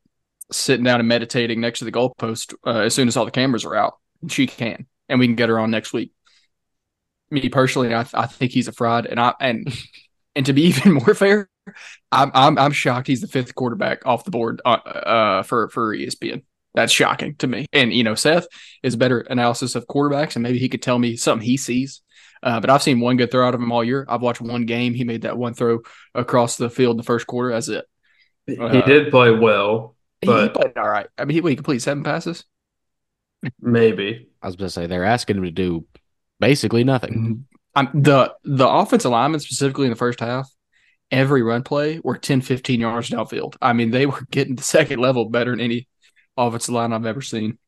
sitting 0.53 0.85
down 0.85 1.01
and 1.01 1.09
meditating 1.09 1.61
next 1.61 1.81
to 1.81 1.85
the 1.85 1.93
goalpost 1.93 2.55
uh, 2.67 2.81
as 2.81 2.95
soon 2.95 3.09
as 3.09 3.17
all 3.17 3.25
the 3.25 3.31
cameras 3.31 3.65
are 3.65 3.75
out, 3.75 3.95
she 4.29 4.47
can, 4.47 4.87
and 5.09 5.19
we 5.19 5.27
can 5.27 5.37
get 5.37 5.49
her 5.49 5.59
on 5.59 5.71
next 5.71 5.93
week. 5.93 6.13
Me 7.31 7.49
personally, 7.49 7.93
I, 7.93 8.07
I 8.15 8.27
think 8.27 8.53
he's 8.53 8.69
a 8.69 8.73
fraud, 8.73 9.07
and 9.07 9.19
I 9.19 9.35
and 9.41 9.75
and 10.35 10.47
to 10.47 10.53
be 10.53 10.63
even 10.67 10.93
more 10.93 11.15
fair, 11.15 11.49
I'm 12.13 12.31
I'm, 12.35 12.59
I'm 12.59 12.73
shocked 12.73 13.09
he's 13.09 13.21
the 13.21 13.29
fifth 13.29 13.55
quarterback 13.55 14.07
off 14.07 14.25
the 14.25 14.31
board 14.31 14.61
uh, 14.65 14.69
uh, 14.69 15.43
for 15.43 15.69
for 15.71 15.97
ESPN. 15.97 16.43
That's 16.77 16.93
shocking 16.93 17.35
to 17.37 17.49
me. 17.49 17.67
And 17.73 17.93
you 17.93 18.05
know, 18.05 18.15
Seth 18.15 18.47
is 18.85 18.95
a 18.95 18.99
better 18.99 19.21
analysis 19.21 19.75
of 19.75 19.89
quarterbacks, 19.89 20.37
and 20.37 20.45
maybe 20.45 20.59
he 20.61 20.69
could 20.69 20.83
tell 20.83 20.99
me 21.01 21.17
something 21.17 21.45
he 21.47 21.57
sees. 21.57 22.03
Uh, 22.43 22.61
but 22.61 22.71
I've 22.71 22.83
seen 22.85 23.01
one 23.01 23.17
good 23.17 23.33
throw 23.33 23.49
out 23.49 23.55
of 23.57 23.61
him 23.61 23.73
all 23.73 23.83
year. 23.83 24.07
I've 24.09 24.23
watched 24.23 24.43
one 24.43 24.67
game. 24.67 24.95
He 24.95 25.05
made 25.05 25.23
that 25.23 25.39
one 25.39 25.55
throw 25.55 25.81
across 26.15 26.57
the 26.59 26.71
field 26.71 26.93
in 26.95 26.99
the 26.99 27.03
first 27.03 27.27
quarter. 27.27 27.51
That's 27.51 27.69
it. 27.69 27.87
he 28.47 28.59
Uh, 28.59 28.83
did 28.83 29.11
play 29.11 29.33
well, 29.33 29.97
He, 30.21 30.29
but 30.29 30.55
played 30.55 30.77
all 30.77 30.89
right. 30.89 31.09
I 31.19 31.25
mean, 31.25 31.43
he, 31.43 31.51
he 31.51 31.57
completed 31.57 31.83
seven 31.83 32.05
passes. 32.05 32.45
Maybe. 33.61 34.29
I 34.43 34.47
was 34.47 34.57
going 34.57 34.67
to 34.69 34.73
say 34.73 34.87
they're 34.87 35.05
asking 35.05 35.39
him 35.39 35.45
to 35.45 35.51
do 35.51 35.87
basically 36.41 36.85
nothing. 36.85 37.47
I'm, 37.75 37.89
the 37.95 38.35
the 38.45 38.69
offensive 38.69 39.11
linemen 39.11 39.41
specifically 39.41 39.87
in 39.87 39.91
the 39.91 39.97
first 39.97 40.21
half, 40.21 40.51
every 41.11 41.43
run 41.43 41.63
play 41.63 42.01
were 42.03 42.17
10, 42.19 42.41
15 42.41 42.81
yards 42.81 43.11
downfield. 43.11 43.57
I 43.61 43.73
mean, 43.73 43.91
they 43.91 44.07
were 44.07 44.25
getting 44.31 44.57
the 44.57 44.63
second 44.63 45.01
level 45.01 45.29
better 45.29 45.51
than 45.51 45.61
any 45.61 45.89
offensive 46.37 46.75
line 46.75 46.93
I've 46.93 47.07
ever 47.07 47.23
seen. 47.23 47.59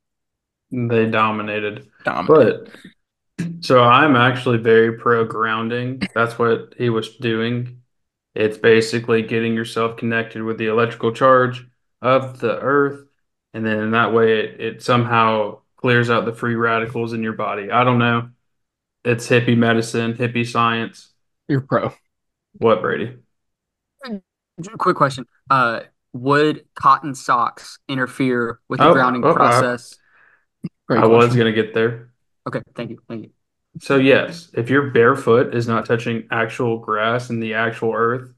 They 0.71 1.07
dominated. 1.07 1.89
Dominant. 2.05 2.69
But 3.39 3.45
so 3.61 3.83
I'm 3.83 4.16
actually 4.16 4.59
very 4.59 4.99
pro 4.99 5.25
grounding. 5.25 6.03
That's 6.14 6.39
what 6.39 6.75
he 6.77 6.91
was 6.91 7.16
doing. 7.16 7.83
It's 8.35 8.59
basically 8.59 9.23
getting 9.23 9.55
yourself 9.55 9.97
connected 9.97 10.43
with 10.43 10.59
the 10.59 10.66
electrical 10.66 11.12
charge 11.12 11.66
of 12.01 12.39
the 12.39 12.59
earth, 12.61 13.07
and 13.55 13.66
then 13.66 13.79
in 13.79 13.91
that 13.93 14.12
way 14.12 14.41
it, 14.41 14.61
it 14.61 14.83
somehow 14.83 15.61
clears 15.77 16.11
out 16.11 16.25
the 16.25 16.33
free 16.33 16.55
radicals 16.55 17.12
in 17.12 17.23
your 17.23 17.33
body. 17.33 17.71
I 17.71 17.85
don't 17.85 17.99
know. 17.99 18.31
It's 19.05 19.29
hippie 19.29 19.57
medicine, 19.57 20.14
hippie 20.14 20.47
science. 20.47 21.12
You're 21.49 21.62
pro. 21.62 21.93
What, 22.53 22.83
Brady? 22.83 23.16
Quick 24.77 24.97
question. 24.97 25.27
Uh, 25.49 25.81
would 26.13 26.65
cotton 26.75 27.15
socks 27.15 27.79
interfere 27.89 28.61
with 28.69 28.81
the 28.81 28.89
Oh, 28.89 28.93
grounding 28.93 29.25
oh, 29.25 29.31
I- 29.31 29.35
process? 29.35 29.95
Great 30.89 31.03
I 31.03 31.07
was 31.07 31.35
going 31.37 31.53
to 31.55 31.63
get 31.63 31.75
there. 31.75 32.11
Okay, 32.47 32.63
thank 32.75 32.91
you. 32.91 32.99
Thank 33.09 33.25
you. 33.25 33.31
So 33.81 33.97
yes, 33.97 34.51
if 34.55 34.71
your 34.71 34.91
barefoot 34.91 35.55
is 35.55 35.69
not 35.69 35.85
touching 35.87 36.27
actual 36.31 36.79
grass 36.79 37.29
and 37.31 37.43
the 37.43 37.55
actual 37.55 37.93
earth, 37.93 38.33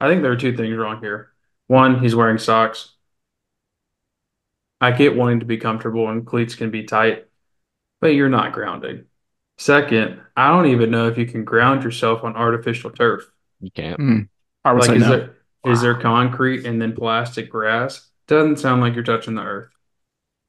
I 0.00 0.08
think 0.08 0.22
there 0.22 0.30
are 0.30 0.36
two 0.36 0.54
things 0.54 0.76
wrong 0.76 1.00
here. 1.00 1.32
One, 1.66 1.98
he's 2.00 2.14
wearing 2.14 2.36
socks. 2.38 2.92
I 4.80 4.92
get 4.92 5.16
wanting 5.16 5.40
to 5.40 5.46
be 5.46 5.56
comfortable 5.56 6.08
and 6.10 6.26
cleats 6.26 6.54
can 6.54 6.70
be 6.70 6.84
tight, 6.84 7.26
but 8.00 8.08
you're 8.08 8.28
not 8.28 8.52
grounding. 8.52 9.04
Second, 9.56 10.20
I 10.36 10.48
don't 10.48 10.66
even 10.66 10.90
know 10.90 11.08
if 11.08 11.16
you 11.16 11.26
can 11.26 11.44
ground 11.44 11.84
yourself 11.84 12.22
on 12.22 12.36
artificial 12.36 12.90
turf. 12.90 13.24
You 13.60 13.70
can't. 13.70 13.98
Mm, 13.98 14.28
I 14.64 14.72
would 14.72 14.80
Like, 14.82 14.90
say 14.90 14.96
is 14.96 15.02
no. 15.02 15.08
there 15.08 15.33
is 15.64 15.80
there 15.80 15.94
concrete 15.94 16.66
and 16.66 16.80
then 16.80 16.94
plastic 16.94 17.50
grass? 17.50 18.08
Doesn't 18.26 18.58
sound 18.58 18.80
like 18.80 18.94
you're 18.94 19.04
touching 19.04 19.34
the 19.34 19.42
earth. 19.42 19.70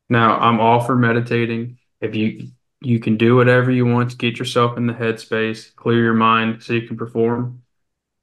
Now, 0.10 0.38
I'm 0.40 0.60
all 0.60 0.82
for 0.82 0.96
meditating. 0.96 1.78
If 2.02 2.16
you 2.16 2.50
you 2.82 3.00
can 3.00 3.18
do 3.18 3.36
whatever 3.36 3.72
you 3.72 3.86
want 3.86 4.12
to 4.12 4.18
get 4.18 4.38
yourself 4.38 4.78
in 4.78 4.86
the 4.86 4.94
headspace, 4.94 5.74
clear 5.76 6.04
your 6.04 6.14
mind 6.14 6.62
so 6.62 6.74
you 6.74 6.88
can 6.88 6.98
perform. 6.98 7.64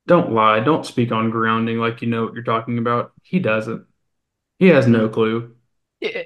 Don't 0.07 0.33
lie. 0.33 0.61
Don't 0.61 0.87
speak 0.87 1.13
on 1.13 1.31
grounding 1.31 1.79
like 1.79 2.03
you 2.03 2.09
know 2.09 2.25
what 2.25 2.35
you're 2.35 2.43
talking 2.43 2.79
about. 2.79 3.13
He 3.23 3.39
doesn't. 3.39 3.87
He 4.59 4.69
has 4.69 4.87
no 4.87 5.09
clue. 5.09 5.55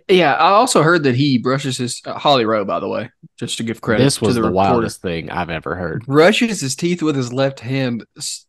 Yeah, 0.08 0.34
I 0.34 0.48
also 0.48 0.82
heard 0.82 1.02
that 1.02 1.14
he 1.14 1.36
brushes 1.36 1.76
his 1.76 2.00
uh, 2.06 2.18
Holly 2.18 2.46
Rowe, 2.46 2.64
by 2.64 2.80
the 2.80 2.88
way, 2.88 3.10
just 3.38 3.58
to 3.58 3.62
give 3.62 3.82
credit. 3.82 4.04
This 4.04 4.22
was 4.22 4.34
to 4.34 4.40
the, 4.40 4.48
the, 4.48 4.52
wildest 4.52 5.02
thing 5.02 5.30
I've 5.30 5.50
ever 5.50 5.74
heard. 5.74 6.06
Brushes 6.06 6.62
his 6.62 6.74
teeth 6.74 7.02
with 7.02 7.14
his 7.14 7.30
left 7.30 7.60
hand 7.60 8.06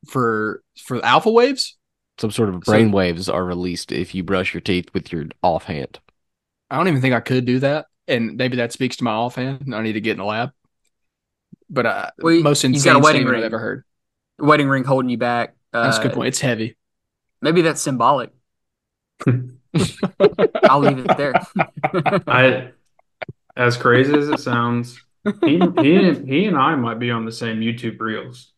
for 0.08 0.64
for 0.78 1.04
alpha 1.04 1.30
waves. 1.30 1.76
Some 2.20 2.32
sort 2.32 2.50
of 2.50 2.64
So- 2.66 2.72
brain 2.72 2.92
waves 2.92 3.30
are 3.30 3.46
released 3.46 3.92
if 3.92 4.16
you 4.16 4.24
brush 4.24 4.54
your 4.54 4.62
teeth 4.62 4.90
with 4.94 5.12
your 5.12 5.26
offhand. 5.44 6.00
I 6.70 6.78
don't 6.78 6.88
even 6.88 7.02
think 7.02 7.14
I 7.16 7.20
could 7.20 7.46
do 7.46 7.60
that, 7.60 7.86
and 8.08 8.36
maybe 8.38 8.58
that 8.58 8.74
speaks 8.74 8.98
to 8.98 9.04
my 9.04 9.12
offhand. 9.12 9.74
I 9.74 9.82
need 9.82 9.94
to 9.94 10.02
get 10.02 10.12
in 10.12 10.18
the 10.18 10.26
lab. 10.26 10.52
But 11.70 11.86
uh, 11.86 12.12
Well, 12.20 12.34
you- 12.34 12.44
most 12.44 12.64
you've 12.64 12.74
insane 12.74 12.94
got 12.94 13.00
a 13.00 13.04
wedding 13.04 13.26
ring. 13.26 13.40
I've 13.40 13.46
ever 13.46 13.60
heard. 13.60 13.84
Wedding 14.40 14.68
ring 14.68 14.84
holding 14.84 15.10
you 15.10 15.18
back. 15.18 15.56
That's 15.74 15.98
a 15.98 16.02
good 16.02 16.12
Uh, 16.12 16.16
point. 16.16 16.28
It's 16.30 16.40
heavy. 16.42 16.76
Maybe 17.42 17.62
that's 17.62 17.82
symbolic. 17.82 18.32
I'll 19.28 20.80
leave 20.80 21.00
it 21.00 21.18
there. 21.18 21.34
I, 22.28 22.72
as 23.56 23.78
crazy 23.78 24.14
as 24.14 24.30
it 24.30 24.40
sounds, 24.40 25.00
he 25.44 25.60
he 25.82 26.14
he 26.14 26.46
and 26.46 26.58
I 26.58 26.76
might 26.76 27.00
be 27.00 27.12
on 27.12 27.26
the 27.26 27.32
same 27.32 27.60
YouTube 27.60 28.00
reels 28.00 28.54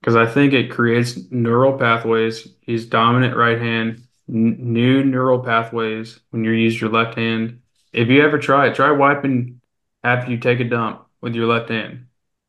because 0.00 0.16
I 0.16 0.26
think 0.26 0.52
it 0.52 0.70
creates 0.70 1.18
neural 1.30 1.76
pathways. 1.78 2.48
He's 2.60 2.86
dominant 2.86 3.36
right 3.36 3.60
hand, 3.60 4.02
n- 4.28 4.56
new 4.58 5.04
neural 5.04 5.40
pathways 5.40 6.20
when 6.30 6.44
you 6.44 6.52
use 6.52 6.80
your 6.80 6.90
left 6.90 7.16
hand. 7.16 7.60
If 7.92 8.08
you 8.08 8.22
ever 8.22 8.38
try 8.38 8.68
it, 8.68 8.74
try 8.74 8.90
wiping 8.90 9.60
after 10.02 10.30
you 10.30 10.38
take 10.38 10.60
a 10.60 10.64
dump 10.64 11.02
with 11.20 11.34
your 11.34 11.46
left 11.46 11.68
hand. 11.68 12.06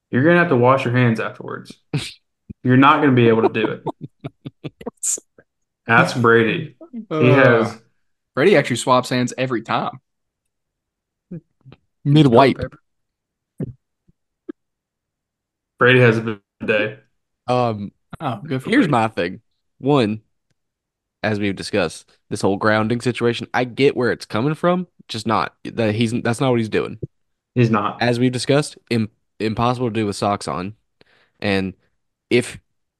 You're 0.09 0.23
gonna 0.23 0.39
have 0.39 0.49
to 0.49 0.57
wash 0.57 0.85
your 0.85 0.95
hands 0.95 1.19
afterwards. 1.19 1.73
You're 2.63 2.77
not 2.77 3.01
gonna 3.01 3.13
be 3.13 3.27
able 3.27 3.43
to 3.43 3.49
do 3.49 3.81
it. 4.63 4.71
That's 5.87 6.13
Brady. 6.13 6.75
He 6.91 7.05
uh, 7.09 7.33
has 7.33 7.81
Brady 8.35 8.55
actually 8.55 8.75
swaps 8.77 9.09
hands 9.09 9.33
every 9.37 9.61
time. 9.61 9.99
Mid 12.05 12.27
wipe. 12.27 12.57
Brady 15.79 15.99
has 15.99 16.17
a 16.17 16.21
big 16.21 16.39
day. 16.65 16.99
Um, 17.47 17.91
Oh, 18.19 18.41
good 18.45 18.61
for 18.61 18.69
here's 18.69 18.87
Brady. 18.87 18.91
my 18.91 19.07
thing. 19.07 19.41
One, 19.79 20.21
as 21.23 21.39
we've 21.39 21.55
discussed, 21.55 22.09
this 22.29 22.41
whole 22.41 22.57
grounding 22.57 23.01
situation, 23.01 23.47
I 23.53 23.63
get 23.63 23.95
where 23.95 24.11
it's 24.11 24.25
coming 24.25 24.55
from, 24.55 24.87
just 25.07 25.27
not 25.27 25.55
that 25.63 25.95
he's 25.95 26.11
that's 26.21 26.41
not 26.41 26.49
what 26.51 26.59
he's 26.59 26.69
doing. 26.69 26.99
He's 27.55 27.69
not. 27.69 28.01
As 28.01 28.19
we've 28.19 28.31
discussed, 28.31 28.77
Im- 28.89 29.11
impossible 29.39 29.89
to 29.89 29.93
do 29.93 30.05
with 30.05 30.15
socks 30.15 30.47
on. 30.47 30.75
And 31.39 31.73
if 32.29 32.59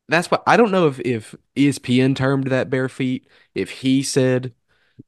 that's 0.10 0.32
what 0.32 0.44
I 0.48 0.58
don't 0.58 0.72
know 0.72 0.88
if 0.88 1.00
if 1.02 1.36
ESPN 1.56 2.16
termed 2.16 2.48
that 2.48 2.70
bare 2.70 2.89
feet, 2.89 3.28
if 3.56 3.70
he 3.72 4.04
said 4.04 4.54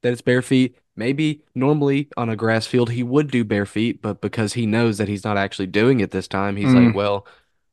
that 0.02 0.12
it's 0.12 0.22
bare 0.22 0.42
feet, 0.42 0.78
maybe 0.96 1.42
normally 1.54 2.08
on 2.16 2.28
a 2.30 2.36
grass 2.36 2.66
field 2.66 2.90
he 2.90 3.02
would 3.02 3.30
do 3.30 3.44
bare 3.44 3.66
feet, 3.66 4.02
but 4.02 4.20
because 4.20 4.54
he 4.54 4.66
knows 4.66 4.98
that 4.98 5.08
he's 5.08 5.24
not 5.24 5.36
actually 5.36 5.66
doing 5.68 6.00
it 6.00 6.10
this 6.10 6.28
time, 6.28 6.56
he's 6.56 6.74
Mm. 6.74 6.86
like, 6.86 6.94
well, 6.94 7.26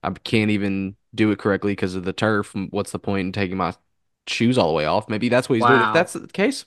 I 0.03 0.11
can't 0.11 0.51
even 0.51 0.95
do 1.13 1.31
it 1.31 1.39
correctly 1.39 1.73
because 1.73 1.95
of 1.95 2.03
the 2.05 2.13
turf. 2.13 2.53
What's 2.71 2.91
the 2.91 2.99
point 2.99 3.27
in 3.27 3.31
taking 3.31 3.57
my 3.57 3.75
shoes 4.27 4.57
all 4.57 4.69
the 4.69 4.73
way 4.73 4.85
off? 4.85 5.09
Maybe 5.09 5.29
that's 5.29 5.49
what 5.49 5.55
he's 5.55 5.65
doing. 5.65 5.81
If 5.81 5.91
that's 5.91 6.13
the 6.13 6.27
case, 6.27 6.65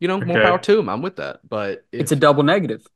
you 0.00 0.08
know, 0.08 0.20
more 0.20 0.40
power 0.40 0.58
to 0.60 0.78
him. 0.78 0.88
I'm 0.88 1.02
with 1.02 1.16
that. 1.16 1.40
But 1.48 1.86
It's 1.92 2.12
a 2.12 2.16
double 2.16 2.42
negative, 2.42 2.86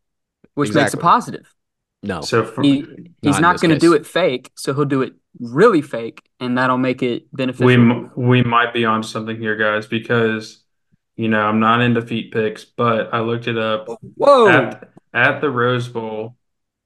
which 0.55 0.75
makes 0.75 0.95
a 0.95 0.99
positive. 0.99 1.55
no. 2.03 2.21
So 2.21 2.45
for, 2.45 2.65
He 2.65 2.85
he's 3.23 3.39
in 3.39 3.45
not 3.45 3.61
going 3.61 3.71
to 3.71 3.77
do 3.77 3.95
it 3.95 4.07
fake, 4.07 4.51
so 4.57 4.75
he'll 4.75 4.85
do 4.85 5.03
it 5.03 5.15
really 5.41 5.83
fake, 5.83 6.23
and 6.41 6.59
that'll 6.59 6.79
make 6.79 7.03
it 7.03 7.25
beneficial. 7.33 7.69
we 7.69 7.75
m- 7.75 8.11
we 8.17 8.43
might 8.43 8.73
be 8.73 8.85
on 8.85 9.03
something 9.03 9.37
here, 9.37 9.57
guys, 9.57 9.87
because 9.87 10.65
you 11.17 11.29
know 11.29 11.41
I'm 11.41 11.61
not 11.61 11.81
into 11.81 12.03
feet 12.03 12.33
picks, 12.33 12.65
but 12.65 13.13
I 13.13 13.21
looked 13.21 13.49
it 13.49 13.59
up 13.59 13.95
Whoa! 14.17 14.45
at 14.45 14.91
at 15.13 15.41
the 15.41 15.51
Rose 15.51 15.89
Bowl, 15.89 16.37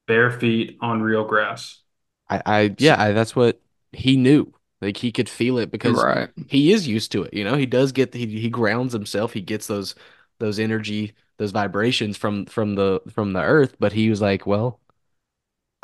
bare 0.07 0.31
feet 0.31 0.77
on 0.81 1.01
real 1.01 1.25
grass. 1.25 1.81
I, 2.29 2.41
I 2.45 2.75
yeah, 2.77 3.01
I, 3.01 3.11
that's 3.11 3.35
what 3.35 3.61
he 3.93 4.17
knew. 4.17 4.53
Like 4.81 4.97
he 4.97 5.11
could 5.11 5.29
feel 5.29 5.57
it 5.59 5.71
because 5.71 6.03
right. 6.03 6.29
he 6.47 6.73
is 6.73 6.87
used 6.87 7.11
to 7.13 7.23
it. 7.23 7.33
You 7.33 7.45
know, 7.45 7.55
he 7.55 7.65
does 7.65 7.93
get 7.93 8.13
he 8.13 8.25
he 8.27 8.49
grounds 8.49 8.91
himself. 8.91 9.31
He 9.31 9.39
gets 9.39 9.67
those 9.67 9.95
those 10.39 10.59
energy, 10.59 11.13
those 11.37 11.51
vibrations 11.51 12.17
from 12.17 12.45
from 12.47 12.75
the 12.75 13.01
from 13.09 13.31
the 13.31 13.41
earth. 13.41 13.77
But 13.79 13.93
he 13.93 14.09
was 14.09 14.21
like, 14.21 14.45
well, 14.45 14.81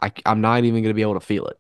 I 0.01 0.12
I'm 0.26 0.41
not 0.41 0.66
even 0.66 0.84
gonna 0.84 0.93
be 0.93 1.01
able 1.01 1.14
to 1.14 1.22
feel 1.22 1.47
it. 1.47 1.57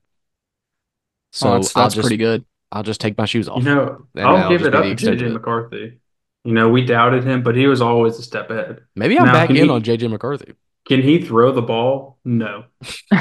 So 1.31 1.49
oh, 1.49 1.53
that's, 1.53 1.71
that's 1.73 1.95
just 1.95 2.03
pretty 2.03 2.17
good. 2.17 2.43
I'll 2.71 2.83
just 2.83 2.99
take 3.01 3.17
my 3.17 3.25
shoes 3.25 3.47
off. 3.47 3.59
You 3.59 3.73
know, 3.73 4.05
I'll 4.17 4.35
that'll 4.35 4.49
give 4.49 4.67
it 4.67 4.75
up 4.75 4.83
to 4.83 4.89
extent 4.89 5.19
JJ. 5.19 5.31
McCarthy. 5.31 5.99
You 6.43 6.53
know, 6.53 6.69
we 6.69 6.85
doubted 6.85 7.23
him, 7.23 7.43
but 7.43 7.55
he 7.55 7.67
was 7.67 7.81
always 7.81 8.17
a 8.17 8.23
step 8.23 8.49
ahead. 8.49 8.81
Maybe 8.95 9.17
I'm 9.19 9.27
Now, 9.27 9.33
back 9.33 9.49
in 9.49 9.55
he- 9.55 9.69
on 9.69 9.83
JJ 9.83 10.09
McCarthy. 10.09 10.53
Can 10.85 11.01
he 11.01 11.21
throw 11.21 11.51
the 11.51 11.61
ball? 11.61 12.17
No. 12.25 12.65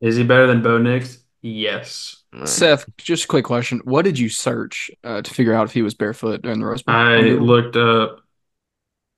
Is 0.00 0.16
he 0.16 0.24
better 0.24 0.46
than 0.46 0.62
Bo 0.62 0.78
Nix? 0.78 1.18
Yes. 1.46 2.24
Seth, 2.44 2.84
just 2.96 3.24
a 3.24 3.28
quick 3.28 3.44
question. 3.44 3.80
What 3.84 4.04
did 4.04 4.18
you 4.18 4.28
search 4.28 4.90
uh, 5.04 5.22
to 5.22 5.34
figure 5.34 5.54
out 5.54 5.66
if 5.66 5.72
he 5.72 5.82
was 5.82 5.94
barefoot 5.94 6.42
during 6.42 6.60
the 6.60 6.66
Rose 6.66 6.82
Bowl? 6.82 6.94
I 6.96 7.20
looked 7.20 7.76
up. 7.76 8.20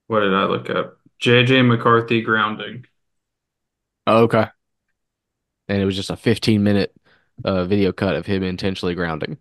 What 0.08 0.20
did 0.20 0.34
I 0.34 0.44
look 0.44 0.70
up? 0.70 0.98
JJ 1.20 1.62
McCarthy 1.62 2.20
grounding. 2.22 2.84
Oh, 4.06 4.22
okay. 4.24 4.48
And 5.68 5.82
it 5.82 5.84
was 5.84 5.96
just 5.96 6.10
a 6.10 6.16
15 6.16 6.62
minute 6.62 6.94
uh, 7.44 7.64
video 7.64 7.92
cut 7.92 8.14
of 8.16 8.26
him 8.26 8.42
intentionally 8.42 8.94
grounding. 8.94 9.38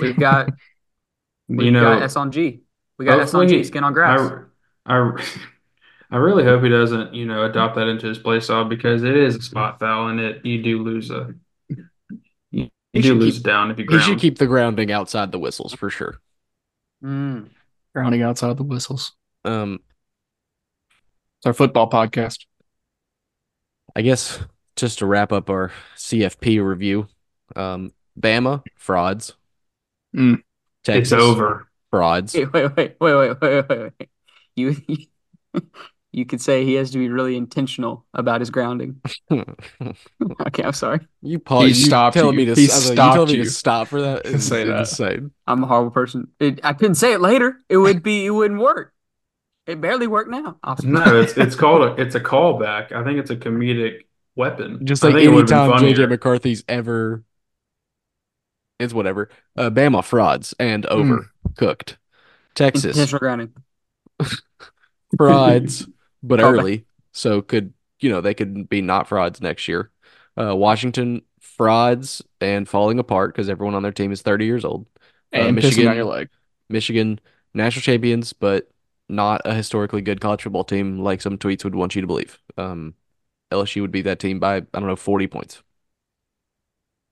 We've 0.00 0.18
got 0.18 0.50
we've 1.48 1.66
You 1.66 1.72
know, 1.72 1.94
got 1.94 2.02
S 2.02 2.16
on 2.16 2.32
G. 2.32 2.62
We 2.98 3.04
got 3.04 3.20
S 3.20 3.34
on 3.34 3.48
G. 3.48 3.64
Skin 3.64 3.84
on 3.84 3.92
grass. 3.92 4.20
I, 4.86 4.96
I, 4.96 5.24
I 6.10 6.16
really 6.18 6.44
hope 6.44 6.62
he 6.62 6.68
doesn't, 6.68 7.14
you 7.14 7.26
know, 7.26 7.44
adopt 7.44 7.76
that 7.76 7.88
into 7.88 8.06
his 8.06 8.18
play 8.18 8.40
style 8.40 8.64
because 8.64 9.02
it 9.02 9.16
is 9.16 9.36
a 9.36 9.42
spot 9.42 9.80
foul 9.80 10.08
and 10.08 10.20
it 10.20 10.44
you 10.44 10.62
do 10.62 10.82
lose 10.82 11.10
a 11.10 11.14
you, 11.14 11.34
He 12.94 13.00
you 13.00 13.02
do 13.02 13.08
should 13.08 13.18
lose 13.18 13.34
keep- 13.34 13.42
down 13.42 13.70
if 13.70 13.78
you 13.78 13.86
He 13.90 13.98
should 13.98 14.18
keep 14.18 14.38
the 14.38 14.46
grounding 14.46 14.90
outside 14.92 15.32
the 15.32 15.38
whistles 15.38 15.74
for 15.74 15.90
sure. 15.90 16.18
Mm. 17.02 17.50
Grounding 17.94 18.22
outside 18.22 18.56
the 18.56 18.62
whistles. 18.62 19.12
Um, 19.44 19.80
It's 21.38 21.46
our 21.46 21.52
football 21.52 21.90
podcast. 21.90 22.46
I 23.94 24.02
guess 24.02 24.40
just 24.76 25.00
to 25.00 25.06
wrap 25.06 25.32
up 25.32 25.50
our 25.50 25.70
CFP 25.96 26.64
review, 26.64 27.06
um, 27.54 27.92
Bama 28.18 28.62
frauds, 28.76 29.34
Mm. 30.16 30.42
it's 30.86 31.12
over. 31.12 31.68
frauds. 31.90 32.34
Wait, 32.34 32.52
wait, 32.52 32.76
wait, 32.76 32.96
wait, 33.00 33.14
wait, 33.14 33.40
wait, 33.40 33.68
wait, 33.68 33.92
wait. 34.00 34.08
You 34.56 34.76
you 36.14 36.24
could 36.24 36.40
say 36.40 36.64
he 36.64 36.74
has 36.74 36.92
to 36.92 36.98
be 36.98 37.08
really 37.08 37.36
intentional 37.36 38.04
about 38.14 38.40
his 38.40 38.50
grounding. 38.50 39.00
okay, 39.32 40.62
I'm 40.62 40.72
sorry. 40.72 41.00
You 41.22 41.38
Paul, 41.40 41.62
He 41.62 41.68
you 41.68 41.74
stopped 41.74 42.14
telling 42.14 42.34
you. 42.38 42.46
me 42.46 42.54
to 42.54 42.60
He 42.60 42.70
I 42.70 42.74
was 42.76 42.88
like, 42.88 42.90
you 42.90 42.94
stopped 42.94 43.14
telling 43.14 43.32
me 43.32 43.38
you 43.38 43.44
to 43.44 43.50
stop 43.50 43.88
for 43.88 44.00
that 44.02 44.24
to 44.24 44.30
is 44.30 44.46
say 44.46 44.64
that. 44.64 44.80
insane. 44.80 45.32
I'm 45.46 45.64
a 45.64 45.66
horrible 45.66 45.90
person. 45.90 46.28
It, 46.38 46.60
I 46.62 46.72
couldn't 46.72 46.94
say 46.94 47.12
it 47.12 47.20
later. 47.20 47.56
It 47.68 47.76
would 47.78 48.02
be. 48.02 48.26
It 48.26 48.30
wouldn't 48.30 48.60
work. 48.60 48.92
It 49.66 49.80
barely 49.80 50.06
worked 50.06 50.30
now. 50.30 50.58
I'll- 50.62 50.76
No, 50.84 51.20
it's 51.20 51.36
it's 51.36 51.56
called 51.56 51.82
a 51.98 52.00
it's 52.00 52.14
a 52.14 52.20
callback. 52.20 52.92
I 52.92 53.02
think 53.02 53.18
it's 53.18 53.30
a 53.30 53.36
comedic 53.36 54.02
weapon. 54.36 54.84
Just 54.86 55.02
like 55.02 55.14
any 55.14 55.42
time 55.44 55.70
would've 55.70 55.96
JJ. 55.96 56.08
McCarthy's 56.10 56.62
ever, 56.68 57.24
it's 58.78 58.92
whatever. 58.94 59.30
Uh, 59.56 59.70
Bama 59.70 60.04
frauds 60.04 60.54
and 60.60 60.84
Hmm. 60.84 61.16
overcooked. 61.56 61.96
Texas 62.54 62.84
intentional 62.84 63.18
grounding. 63.18 63.52
frauds, 65.16 65.86
but 66.24 66.40
Callback. 66.40 66.42
early, 66.42 66.84
so 67.12 67.42
could 67.42 67.72
you 68.00 68.10
know 68.10 68.20
they 68.20 68.34
could 68.34 68.68
be 68.68 68.80
not 68.82 69.06
frauds 69.08 69.40
next 69.40 69.68
year. 69.68 69.90
Uh, 70.36 70.56
Washington 70.56 71.22
frauds 71.40 72.22
and 72.40 72.68
falling 72.68 72.98
apart 72.98 73.32
because 73.32 73.48
everyone 73.48 73.74
on 73.74 73.82
their 73.82 73.92
team 73.92 74.10
is 74.10 74.22
30 74.22 74.44
years 74.46 74.64
old. 74.64 74.86
Uh, 75.32 75.38
and 75.38 75.56
pissing 75.58 75.62
Michigan- 75.62 75.88
on 75.88 75.96
your 75.96 76.04
leg. 76.06 76.28
Michigan 76.68 77.20
national 77.52 77.82
champions, 77.82 78.32
but 78.32 78.68
not 79.08 79.42
a 79.44 79.54
historically 79.54 80.00
good 80.00 80.20
college 80.20 80.42
football 80.42 80.64
team 80.64 80.98
like 80.98 81.20
some 81.20 81.38
tweets 81.38 81.62
would 81.62 81.74
want 81.74 81.94
you 81.94 82.00
to 82.00 82.06
believe. 82.06 82.38
Um, 82.56 82.94
LSU 83.52 83.82
would 83.82 83.92
be 83.92 84.02
that 84.02 84.18
team 84.18 84.40
by 84.40 84.56
I 84.56 84.60
don't 84.72 84.86
know 84.86 84.96
40 84.96 85.26
points. 85.28 85.62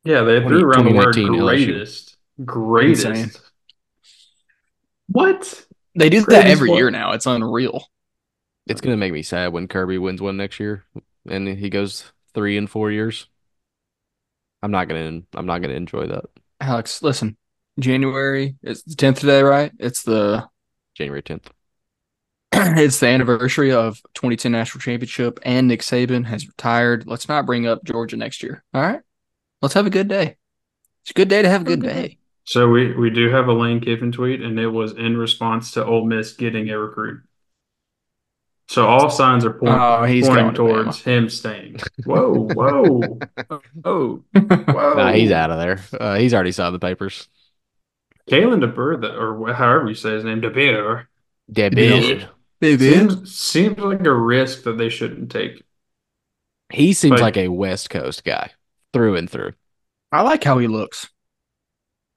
Yeah, 0.05 0.23
they 0.23 0.41
20 0.41 0.49
threw 0.49 0.69
around 0.69 0.87
the 0.87 0.95
word 0.95 1.13
2019 1.15 1.29
LSU. 1.41 1.67
greatest. 1.67 2.17
Greatest. 2.45 3.07
Insane. 3.07 3.31
What? 5.09 5.67
They 5.95 6.09
do 6.09 6.23
that 6.23 6.47
every 6.47 6.71
what? 6.71 6.77
year 6.77 6.91
now. 6.91 7.13
It's 7.13 7.27
unreal. 7.27 7.85
It's 8.67 8.81
gonna 8.81 8.97
make 8.97 9.13
me 9.13 9.23
sad 9.23 9.53
when 9.53 9.69
Kirby 9.69 9.99
wins 9.99 10.23
one 10.23 10.37
next 10.37 10.61
year 10.61 10.85
and 11.29 11.49
he 11.49 11.71
goes 11.71 12.13
three 12.35 12.57
in 12.57 12.67
four 12.67 12.91
years. 12.91 13.27
I'm 14.63 14.71
not 14.71 14.89
gonna 14.89 15.23
I'm 15.35 15.47
not 15.47 15.59
gonna 15.59 15.75
enjoy 15.75 16.07
that. 16.07 16.25
Alex, 16.61 17.03
listen. 17.03 17.37
January 17.79 18.57
it's 18.63 18.83
the 18.83 18.95
tenth 18.95 19.21
today, 19.21 19.43
right? 19.43 19.73
It's 19.79 20.03
the 20.03 20.47
January 20.95 21.23
10th. 21.23 21.47
it's 22.53 23.01
the 23.01 23.07
anniversary 23.07 23.73
of 23.73 24.03
2010 24.15 24.53
national 24.53 24.83
championship, 24.83 25.41
and 25.43 25.69
Nick 25.69 25.81
Saban 25.81 26.27
has 26.27 26.47
retired. 26.47 27.07
Let's 27.07 27.29
not 27.29 27.47
bring 27.47 27.67
up 27.67 27.83
Georgia 27.83 28.17
next 28.17 28.43
year. 28.43 28.63
All 28.75 28.83
right, 28.83 29.01
let's 29.63 29.75
have 29.75 29.87
a 29.87 29.91
good 29.91 30.09
day. 30.09 30.37
It's 31.03 31.11
a 31.11 31.15
good 31.15 31.29
day 31.29 31.43
to 31.43 31.49
have 31.49 31.63
a 31.63 31.65
good 31.65 31.83
day. 31.83 32.19
So 32.45 32.69
we 32.69 32.95
we 32.95 33.09
do 33.09 33.31
have 33.31 33.49
a 33.49 33.53
Lane 33.53 33.81
Kiffin 33.81 34.13
tweet, 34.13 34.43
and 34.43 34.59
it 34.61 34.69
was 34.69 34.93
in 34.93 35.17
response 35.17 35.73
to 35.73 35.85
Ole 35.85 36.05
Miss 36.05 36.35
getting 36.35 36.69
a 36.69 36.79
recruit. 36.79 37.23
So 38.73 38.87
all 38.87 39.11
signs 39.11 39.45
are 39.45 39.53
point, 39.53 39.75
Oh, 39.79 40.05
he's 40.05 40.27
pointing 40.27 40.55
going 40.55 40.55
to 40.55 40.83
towards 40.85 41.03
him 41.03 41.29
staying. 41.29 41.77
Whoa, 42.07 42.49
whoa, 42.55 43.19
Oh, 43.85 44.23
whoa! 44.35 44.95
Nah, 44.95 45.13
he's 45.13 45.31
out 45.31 45.51
of 45.51 45.59
there. 45.59 45.81
Uh, 46.01 46.15
he's 46.17 46.33
already 46.33 46.53
signed 46.53 46.75
the 46.75 46.79
papers. 46.79 47.29
Kalen 48.31 48.65
DeBur, 48.65 49.03
that- 49.03 49.15
or 49.19 49.53
however 49.53 49.89
you 49.89 49.95
say 49.95 50.13
his 50.13 50.25
name, 50.25 50.41
DeBur, 50.41 51.05
Debil. 51.53 52.27
seems 52.63 53.35
seems 53.35 53.79
like 53.79 54.07
a 54.07 54.15
risk 54.15 54.63
that 54.63 54.79
they 54.79 54.89
shouldn't 54.89 55.31
take. 55.31 55.63
He 56.73 56.95
seems 56.95 57.21
Like- 57.21 57.37
like 57.37 57.37
a 57.37 57.49
West 57.49 57.91
Coast 57.91 58.25
guy 58.25 58.53
through 58.95 59.17
and 59.17 59.29
through. 59.29 59.53
I 60.13 60.23
like 60.23 60.45
how 60.45 60.57
he 60.59 60.67
looks 60.67 61.11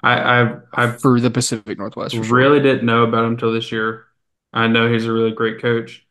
I 0.01 0.19
I 0.43 0.57
I 0.73 0.87
for 0.91 1.19
the 1.19 1.31
Pacific 1.31 1.77
Northwest. 1.77 2.15
For 2.15 2.23
sure. 2.23 2.37
really 2.37 2.61
didn't 2.61 2.85
know 2.85 3.03
about 3.03 3.25
him 3.25 3.31
until 3.31 3.51
this 3.51 3.73
year. 3.73 4.05
I 4.53 4.67
know 4.67 4.89
he's 4.89 5.05
a 5.05 5.11
really 5.11 5.31
great 5.31 5.61
coach. 5.61 6.04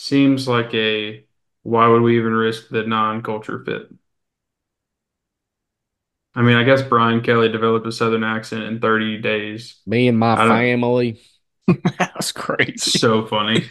Seems 0.00 0.46
like 0.46 0.72
a 0.74 1.24
why 1.64 1.88
would 1.88 2.02
we 2.02 2.18
even 2.18 2.32
risk 2.32 2.68
the 2.68 2.84
non-culture 2.84 3.64
fit? 3.64 3.88
I 6.36 6.42
mean, 6.42 6.54
I 6.54 6.62
guess 6.62 6.82
Brian 6.82 7.20
Kelly 7.20 7.48
developed 7.48 7.84
a 7.84 7.90
Southern 7.90 8.22
accent 8.22 8.62
in 8.62 8.78
30 8.78 9.20
days. 9.20 9.80
Me 9.86 10.06
and 10.06 10.16
my 10.16 10.36
family. 10.36 11.20
That's 11.98 12.30
crazy. 12.30 12.96
So 12.96 13.26
funny. 13.26 13.64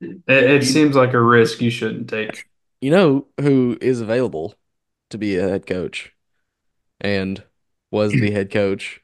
It, 0.00 0.22
it 0.28 0.64
seems 0.64 0.94
like 0.94 1.12
a 1.12 1.20
risk 1.20 1.60
you 1.60 1.70
shouldn't 1.70 2.08
take. 2.08 2.44
You 2.80 2.92
know 2.92 3.26
who 3.40 3.76
is 3.80 4.00
available 4.00 4.54
to 5.10 5.18
be 5.18 5.36
a 5.36 5.42
head 5.42 5.66
coach 5.66 6.14
and 7.00 7.42
was 7.90 8.12
the 8.12 8.30
head 8.30 8.52
coach 8.52 9.00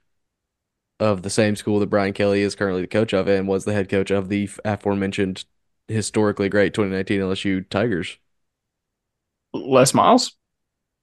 of 1.01 1.23
the 1.23 1.31
same 1.31 1.57
school 1.57 1.81
that 1.81 1.91
Brian 1.91 2.12
Kelly 2.12 2.43
is 2.43 2.55
currently 2.55 2.83
the 2.83 2.87
coach 2.87 3.12
of 3.12 3.27
and 3.27 3.49
was 3.49 3.64
the 3.64 3.73
head 3.73 3.89
coach 3.89 4.12
of 4.12 4.29
the 4.29 4.49
aforementioned 4.64 5.47
historically 5.89 6.49
great 6.49 6.74
2019 6.74 7.20
LSU 7.20 7.68
Tigers. 7.68 8.18
Les 9.53 9.95
Miles. 9.95 10.37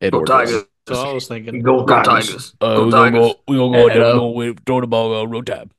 Edward 0.02 0.26
Go 0.28 0.38
Tigers. 0.38 0.64
So 0.88 0.96
I 0.96 1.14
was 1.14 1.28
thinking, 1.28 1.62
Go 1.62 1.84
Go 1.84 2.02
Tigers. 2.02 2.28
Tigers. 2.28 2.56
Uh, 2.62 2.76
Go 2.76 2.86
we're 2.86 2.92
gonna 2.92 3.12
Tigers. 3.12 3.34
go. 3.34 3.40
We're 3.48 3.58
gonna 3.58 3.78
go 3.78 3.90
down, 3.90 4.18
go. 4.18 4.32
We 4.32 4.56
throw 4.66 4.82
the 4.82 4.88
ball 4.88 5.14
on 5.16 5.30
road 5.30 5.46
time. 5.46 5.72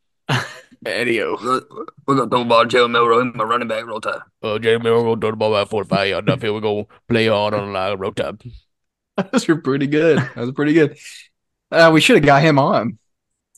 Adio. 0.86 1.36
We're 2.06 2.14
gonna 2.16 2.28
throw 2.30 2.38
the 2.38 2.44
ball 2.44 2.62
to 2.62 2.68
Joe 2.68 2.88
Milroe, 2.88 3.24
my 3.34 3.44
running 3.44 3.68
back, 3.68 3.84
roll 3.86 4.00
time. 4.00 4.20
Uh, 4.42 4.58
Jamie, 4.58 4.84
we're 4.90 5.02
gonna 5.02 5.20
throw 5.20 5.30
the 5.32 5.36
ball 5.36 5.54
about 5.54 5.68
45 5.68 6.08
yard 6.08 6.26
downfield. 6.26 6.54
We're 6.54 6.60
gonna 6.60 6.86
play 7.08 7.26
hard 7.26 7.54
on 7.54 7.66
the 7.66 7.72
line 7.72 7.98
road 7.98 8.16
time. 8.16 8.38
Those 9.32 9.46
were 9.48 9.56
pretty 9.60 9.86
good. 9.88 10.18
That 10.18 10.36
was 10.36 10.52
pretty 10.52 10.72
good. 10.72 10.96
Uh, 11.70 11.90
we 11.92 12.00
should 12.00 12.16
have 12.16 12.24
got 12.24 12.42
him 12.42 12.58
on. 12.58 12.98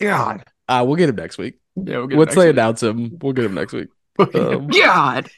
God. 0.01 0.45
Uh, 0.69 0.85
we'll 0.87 0.97
get 0.97 1.09
him 1.11 1.17
next 1.17 1.39
week. 1.39 1.59
Yeah, 1.77 1.99
we'll 1.99 2.07
get 2.09 2.13
him 2.15 2.19
Once 2.19 2.29
next 2.29 2.37
they 2.37 2.47
week. 2.47 2.53
announce 2.57 2.83
him, 2.83 3.19
we'll 3.21 3.33
get 3.33 3.45
him 3.45 3.55
next 3.55 3.73
week. 3.73 3.89
Um, 4.19 4.67
God. 4.69 5.29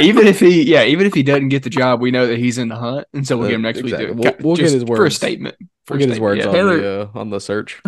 even 0.00 0.26
if 0.26 0.40
he, 0.40 0.62
yeah, 0.64 0.84
even 0.84 1.06
if 1.06 1.14
he 1.14 1.22
doesn't 1.22 1.48
get 1.48 1.62
the 1.62 1.70
job, 1.70 2.00
we 2.00 2.10
know 2.10 2.26
that 2.26 2.38
he's 2.38 2.58
in 2.58 2.68
the 2.68 2.76
hunt, 2.76 3.06
and 3.14 3.26
so 3.26 3.36
we'll 3.38 3.48
get 3.48 3.54
him 3.54 3.62
next 3.62 3.78
Exactly. 3.78 4.06
week. 4.12 4.16
We'll- 4.24 4.34
we'll 4.40 4.56
get 4.56 4.62
Just 4.64 4.74
his 4.74 4.84
for 4.84 5.06
a 5.06 5.10
statement. 5.10 5.56
For 5.86 5.94
we'll 5.94 6.02
a 6.02 6.06
get 6.06 6.08
his 6.10 6.20
words 6.20 6.38
yeah. 6.40 6.46
on 6.48 6.52
Taylor- 6.54 6.80
the 6.80 7.10
uh, 7.14 7.18
on 7.18 7.30
the 7.30 7.40
search. 7.40 7.80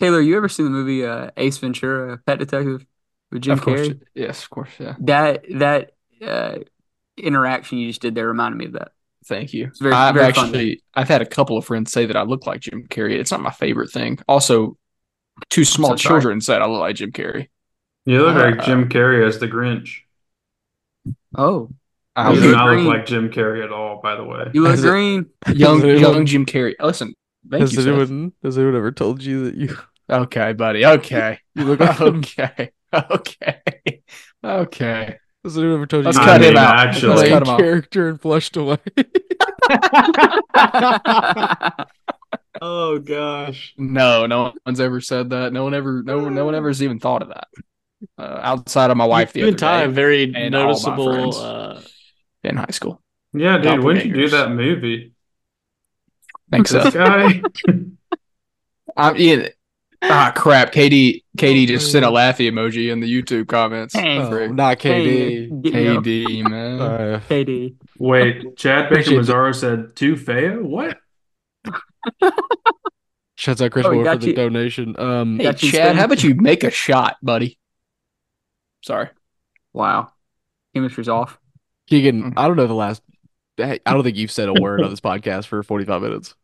Taylor, 0.00 0.20
you 0.20 0.36
ever 0.36 0.48
seen 0.48 0.64
the 0.66 0.70
movie 0.70 1.06
uh, 1.06 1.30
Ace 1.36 1.56
Ventura, 1.58 2.18
Pet 2.26 2.38
Detective, 2.38 2.84
with 3.30 3.42
Jim 3.42 3.52
Of 3.54 3.62
course, 3.62 3.88
Carrey? 3.88 4.00
yes, 4.14 4.42
of 4.42 4.50
course, 4.50 4.70
yeah. 4.78 4.94
That 5.00 5.44
that 5.54 5.92
uh, 6.22 6.58
interaction 7.16 7.78
you 7.78 7.88
just 7.88 8.02
did 8.02 8.14
there 8.14 8.28
reminded 8.28 8.58
me 8.58 8.66
of 8.66 8.72
that. 8.72 8.92
Thank 9.26 9.52
you. 9.54 9.66
It's 9.66 9.80
very- 9.80 9.94
I've 9.94 10.14
very 10.14 10.26
actually, 10.26 10.82
I've 10.94 11.08
had 11.08 11.22
a 11.22 11.26
couple 11.26 11.56
of 11.58 11.64
friends 11.64 11.90
say 11.92 12.06
that 12.06 12.16
I 12.16 12.22
look 12.22 12.46
like 12.46 12.60
Jim 12.60 12.86
Carrey. 12.88 13.12
It's 13.18 13.30
not 13.30 13.40
my 13.40 13.50
favorite 13.50 13.90
thing. 13.90 14.18
Also, 14.28 14.76
two 15.50 15.64
small 15.64 15.90
so 15.90 15.96
sorry. 15.96 16.20
children 16.20 16.40
said 16.40 16.62
I 16.62 16.66
look 16.66 16.80
like 16.80 16.96
Jim 16.96 17.10
Carrey. 17.12 17.48
You 18.06 18.22
look 18.24 18.36
like 18.36 18.60
Uh, 18.60 18.64
Jim 18.64 18.88
Carrey 18.88 19.26
as 19.26 19.38
the 19.38 19.48
Grinch. 19.48 19.98
Oh, 21.36 21.70
I 22.14 22.30
You 22.30 22.36
You 22.36 22.42
do 22.42 22.52
not 22.52 22.66
green. 22.68 22.84
look 22.86 22.94
like 22.96 23.06
Jim 23.06 23.28
Carrey 23.30 23.62
at 23.64 23.72
all, 23.72 24.00
by 24.02 24.14
the 24.16 24.24
way. 24.24 24.50
you 24.54 24.62
look 24.62 24.80
green. 24.80 25.26
young, 25.52 25.84
young 25.86 26.24
Jim 26.24 26.46
Carrey. 26.46 26.74
Listen, 26.80 27.14
thank 27.50 27.60
Has 27.60 27.72
you. 27.72 27.80
Seth. 27.82 27.88
anyone 27.88 28.32
has 28.42 28.56
anyone 28.56 28.76
ever 28.76 28.92
told 28.92 29.22
you 29.22 29.44
that 29.50 29.54
you 29.56 29.76
Okay, 30.08 30.52
buddy. 30.54 30.86
Okay. 30.86 31.38
you 31.54 31.64
look 31.64 31.80
like 31.80 32.00
okay. 32.00 32.70
Okay. 32.94 33.60
Okay. 34.44 35.18
Has 35.44 35.58
anyone 35.58 35.74
ever 35.76 35.86
told 35.86 36.04
you 36.04 36.06
Let's 36.06 36.18
cut 36.18 36.40
mean, 36.40 36.50
him 36.52 36.56
out. 36.56 36.78
actually- 36.78 37.16
Let's 37.16 37.28
cut 37.28 37.42
him 37.42 37.48
out. 37.48 37.58
character 37.58 38.08
and 38.08 38.20
flushed 38.20 38.56
away? 38.56 38.78
oh 42.62 42.98
gosh, 43.00 43.74
No, 43.76 44.26
no 44.26 44.52
one's 44.64 44.80
ever 44.80 45.00
said 45.00 45.30
that. 45.30 45.52
No 45.52 45.64
one 45.64 45.74
ever, 45.74 46.02
no 46.04 46.28
no 46.28 46.44
one 46.44 46.54
ever 46.54 46.68
has 46.68 46.80
even 46.82 47.00
thought 47.00 47.22
of 47.22 47.28
that. 47.28 47.48
Uh, 48.18 48.40
outside 48.42 48.90
of 48.90 48.96
my 48.96 49.06
wife 49.06 49.32
the 49.32 49.40
you 49.40 49.46
other 49.46 49.50
and 49.50 49.58
Ty, 49.58 49.86
day 49.86 49.92
very 49.92 50.34
and 50.34 50.52
noticeable. 50.52 51.34
Uh, 51.36 51.80
in 52.44 52.56
high 52.56 52.66
school. 52.70 53.00
Yeah, 53.32 53.58
dude, 53.58 53.82
when 53.82 53.96
did 53.96 54.06
you 54.06 54.14
do 54.14 54.28
that 54.30 54.50
movie? 54.50 55.12
Thanks, 56.50 56.70
This 56.70 56.84
Seth. 56.84 56.94
guy. 56.94 57.42
I'm 58.96 59.16
yeah. 59.16 59.48
Ah, 60.02 60.32
crap. 60.36 60.72
Katie, 60.72 61.24
Katie 61.36 61.64
Oh, 61.64 61.66
just 61.66 61.90
sent 61.90 62.04
a 62.04 62.10
man. 62.10 62.34
laughy 62.34 62.50
emoji 62.50 62.92
in 62.92 63.00
the 63.00 63.10
YouTube 63.10 63.48
comments. 63.48 63.94
Oh, 63.96 64.46
not 64.48 64.78
KD. 64.78 65.62
Get. 65.62 65.72
KD, 65.72 66.48
man. 66.48 66.80
Uh, 66.80 67.20
KD. 67.28 67.74
Wait, 67.98 68.56
Chad 68.56 68.90
Baker 68.90 69.00
Appreciate 69.00 69.20
Mazara 69.22 69.54
said 69.54 69.96
two 69.96 70.16
Feo? 70.16 70.62
What? 70.62 70.98
shouts 73.36 73.60
out 73.62 73.70
Chris 73.72 73.86
Oh, 73.86 73.92
Moore 73.92 74.04
for 74.04 74.04
got 74.04 74.20
the 74.20 74.26
you. 74.28 74.32
donation. 74.34 74.98
Um, 75.00 75.38
Hey, 75.38 75.44
Got 75.44 75.62
you 75.62 75.70
Chad, 75.72 75.96
how 75.96 76.04
about 76.04 76.22
you 76.22 76.34
make 76.34 76.62
a 76.62 76.70
shot, 76.70 77.16
buddy? 77.22 77.58
Sorry. 78.86 79.08
Wow. 79.72 80.12
Chemistry's 80.74 81.08
off. 81.08 81.38
Keegan, 81.88 82.22
Mhm. 82.22 82.34
I 82.36 82.46
don't 82.48 82.56
know 82.56 82.66
the 82.66 82.74
last. 82.74 83.02
I 83.58 83.80
I 83.84 83.92
don't 83.92 84.04
think 84.04 84.16
you've 84.16 84.30
said 84.30 84.48
a 84.48 84.54
word 84.54 84.82
on 84.82 84.90
this 84.90 85.00
podcast 85.10 85.46
for 85.46 85.62
45 85.62 86.02
minutes. 86.02 86.34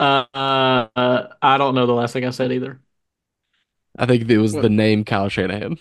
uh, 0.00 0.24
uh, 0.34 1.28
I 1.40 1.58
don't 1.58 1.74
know 1.74 1.86
the 1.86 1.92
last 1.94 2.12
thing 2.12 2.24
I 2.24 2.30
said 2.30 2.52
either. 2.52 2.80
I 3.98 4.06
think 4.06 4.28
it 4.28 4.38
was 4.38 4.54
What? 4.54 4.62
the 4.62 4.70
name 4.70 5.04
Kyle 5.04 5.28
Shanahan. 5.28 5.78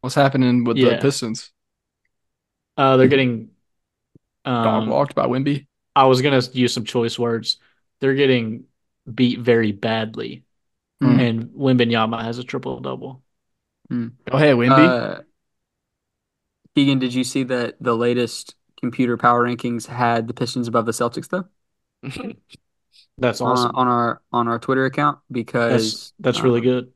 What's 0.00 0.14
happening 0.14 0.64
with 0.64 0.76
the 0.76 0.98
Pistons? 1.00 1.52
Uh, 2.76 2.96
they're 2.96 3.08
getting. 3.08 3.50
Dog 4.44 4.82
Um, 4.84 4.88
walked 4.88 5.14
by 5.14 5.26
Wimby. 5.26 5.66
I 5.94 6.06
was 6.06 6.20
gonna 6.22 6.40
use 6.52 6.72
some 6.72 6.84
choice 6.84 7.18
words. 7.18 7.58
They're 8.00 8.14
getting 8.14 8.64
beat 9.12 9.38
very 9.40 9.70
badly, 9.72 10.44
Hmm. 11.00 11.20
and 11.20 11.44
Wembanyama 11.50 12.22
has 12.22 12.38
a 12.38 12.44
triple 12.44 12.80
double. 12.80 13.21
Go 14.30 14.36
ahead, 14.36 14.56
Wimby. 14.56 15.18
Uh, 15.18 15.22
Keegan, 16.74 16.98
did 16.98 17.12
you 17.14 17.24
see 17.24 17.42
that 17.44 17.76
the 17.80 17.94
latest 17.96 18.54
computer 18.80 19.16
power 19.16 19.46
rankings 19.46 19.86
had 19.86 20.26
the 20.26 20.34
Pistons 20.34 20.68
above 20.68 20.86
the 20.86 20.92
Celtics 20.92 21.28
though? 21.28 21.44
That's 23.18 23.40
On- 23.40 23.52
awesome. 23.52 23.76
on 23.76 23.88
our 23.88 24.22
on 24.32 24.48
our 24.48 24.58
Twitter 24.58 24.84
account 24.86 25.18
because 25.30 25.82
that's 25.82 26.12
that's 26.36 26.40
really 26.42 26.60
um, 26.60 26.64
good. 26.64 26.92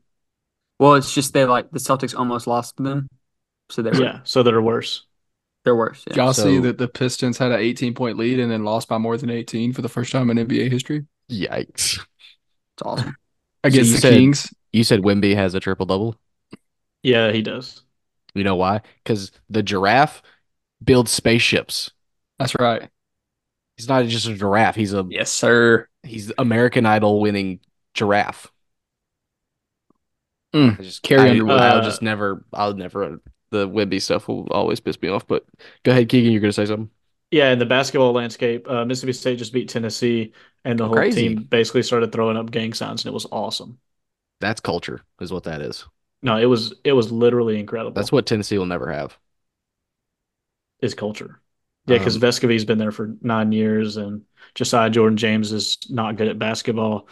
Well, 0.79 0.95
it's 0.95 1.13
just 1.13 1.33
they 1.33 1.45
like 1.45 1.71
the 1.71 1.79
Celtics 1.79 2.17
almost 2.17 2.47
lost 2.47 2.77
to 2.77 2.83
them, 2.83 3.07
so 3.69 3.81
they 3.81 3.91
were 3.91 4.03
Yeah, 4.03 4.19
so 4.23 4.43
they're 4.43 4.61
worse. 4.61 5.05
they're 5.63 5.75
worse. 5.75 6.03
Yeah. 6.07 6.15
Y'all 6.15 6.33
see 6.33 6.59
that 6.59 6.77
the 6.77 6.87
Pistons 6.87 7.37
had 7.37 7.51
an 7.51 7.59
18 7.59 7.93
point 7.93 8.17
lead 8.17 8.39
and 8.39 8.51
then 8.51 8.63
lost 8.63 8.87
by 8.87 8.97
more 8.97 9.15
than 9.17 9.29
18 9.29 9.73
for 9.73 9.81
the 9.81 9.89
first 9.89 10.11
time 10.11 10.29
in 10.29 10.37
NBA 10.37 10.71
history 10.71 11.05
Yikes! 11.31 11.99
It's 11.99 12.81
awesome. 12.83 13.15
against 13.63 13.89
you 13.89 13.95
the 13.95 14.01
said- 14.01 14.13
Kings. 14.13 14.53
You 14.73 14.83
said 14.83 15.01
Wimby 15.01 15.33
has 15.35 15.53
a 15.55 15.59
triple 15.59 15.85
double. 15.85 16.15
Yeah, 17.03 17.31
he 17.31 17.41
does. 17.41 17.83
You 18.33 18.43
know 18.43 18.55
why? 18.55 18.81
Because 19.03 19.31
the 19.49 19.63
giraffe 19.63 20.21
builds 20.83 21.11
spaceships. 21.11 21.91
That's 22.39 22.55
right. 22.55 22.89
He's 23.75 23.87
not 23.87 24.05
just 24.05 24.27
a 24.27 24.33
giraffe. 24.35 24.75
He's 24.75 24.93
a 24.93 25.07
Yes, 25.09 25.31
sir. 25.31 25.87
he's 26.03 26.31
American 26.37 26.85
Idol 26.85 27.21
winning 27.21 27.59
giraffe. 27.93 28.51
Mm, 30.53 30.79
I 30.79 30.83
just 30.83 31.03
Carrie 31.03 31.29
I, 31.29 31.29
Underwood. 31.29 31.63
I'll 31.63 31.81
Uh, 31.81 31.81
just 31.81 32.01
never. 32.01 32.45
I'll 32.53 32.73
never. 32.73 33.19
The 33.49 33.67
Wimby 33.67 34.01
stuff 34.01 34.27
will 34.27 34.47
always 34.51 34.79
piss 34.79 35.01
me 35.01 35.09
off. 35.09 35.25
But 35.27 35.45
go 35.83 35.91
ahead, 35.91 36.09
Keegan. 36.09 36.31
You're 36.31 36.41
gonna 36.41 36.53
say 36.53 36.65
something. 36.65 36.89
Yeah, 37.31 37.51
in 37.51 37.59
the 37.59 37.65
basketball 37.65 38.13
landscape, 38.13 38.69
uh, 38.69 38.85
Mississippi 38.85 39.13
State 39.13 39.37
just 39.39 39.51
beat 39.53 39.67
Tennessee, 39.69 40.33
and 40.63 40.79
the 40.79 40.87
whole 40.87 41.03
Crazy. 41.03 41.09
team 41.09 41.43
basically 41.43 41.83
started 41.83 42.11
throwing 42.11 42.37
up 42.37 42.51
gang 42.51 42.73
signs, 42.73 43.03
and 43.03 43.11
it 43.11 43.13
was 43.13 43.25
awesome. 43.31 43.79
That's 44.39 44.59
culture, 44.59 45.01
is 45.19 45.31
what 45.31 45.43
that 45.43 45.61
is. 45.61 45.85
No, 46.27 46.37
it 46.37 46.45
was 46.45 46.73
it 46.83 46.93
was 46.93 47.11
literally 47.11 47.59
incredible. 47.59 47.93
That's 47.95 48.11
what 48.13 48.25
Tennessee 48.25 48.57
will 48.57 48.65
never 48.65 48.91
have. 48.93 49.17
is 50.81 50.93
culture. 50.93 51.41
Yeah, 51.87 51.97
because 51.97 52.17
Um, 52.17 52.21
Vescovi's 52.21 52.65
been 52.65 52.77
there 52.77 52.91
for 52.91 53.15
nine 53.21 53.51
years, 53.51 53.97
and 53.97 54.23
Josiah 54.55 54.89
Jordan 54.89 55.17
James 55.17 55.51
is 55.51 55.77
not 55.89 56.17
good 56.17 56.27
at 56.27 56.37
basketball. 56.39 57.07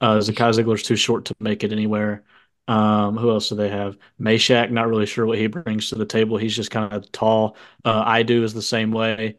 Uh, 0.00 0.18
Zakai 0.18 0.54
Zeigler's 0.54 0.82
too 0.82 0.96
short 0.96 1.26
to 1.26 1.36
make 1.40 1.64
it 1.64 1.72
anywhere. 1.72 2.24
Um, 2.68 3.16
who 3.16 3.30
else 3.30 3.48
do 3.50 3.56
they 3.56 3.68
have? 3.70 3.98
Meshack, 4.20 4.70
not 4.70 4.88
really 4.88 5.06
sure 5.06 5.26
what 5.26 5.38
he 5.38 5.46
brings 5.48 5.90
to 5.90 5.96
the 5.96 6.06
table. 6.06 6.38
He's 6.38 6.56
just 6.56 6.70
kind 6.70 6.92
of 6.92 7.10
tall. 7.12 7.56
Uh, 7.84 8.02
I 8.06 8.22
do 8.24 8.44
is 8.44 8.54
the 8.54 8.62
same 8.62 8.92
way. 8.92 9.38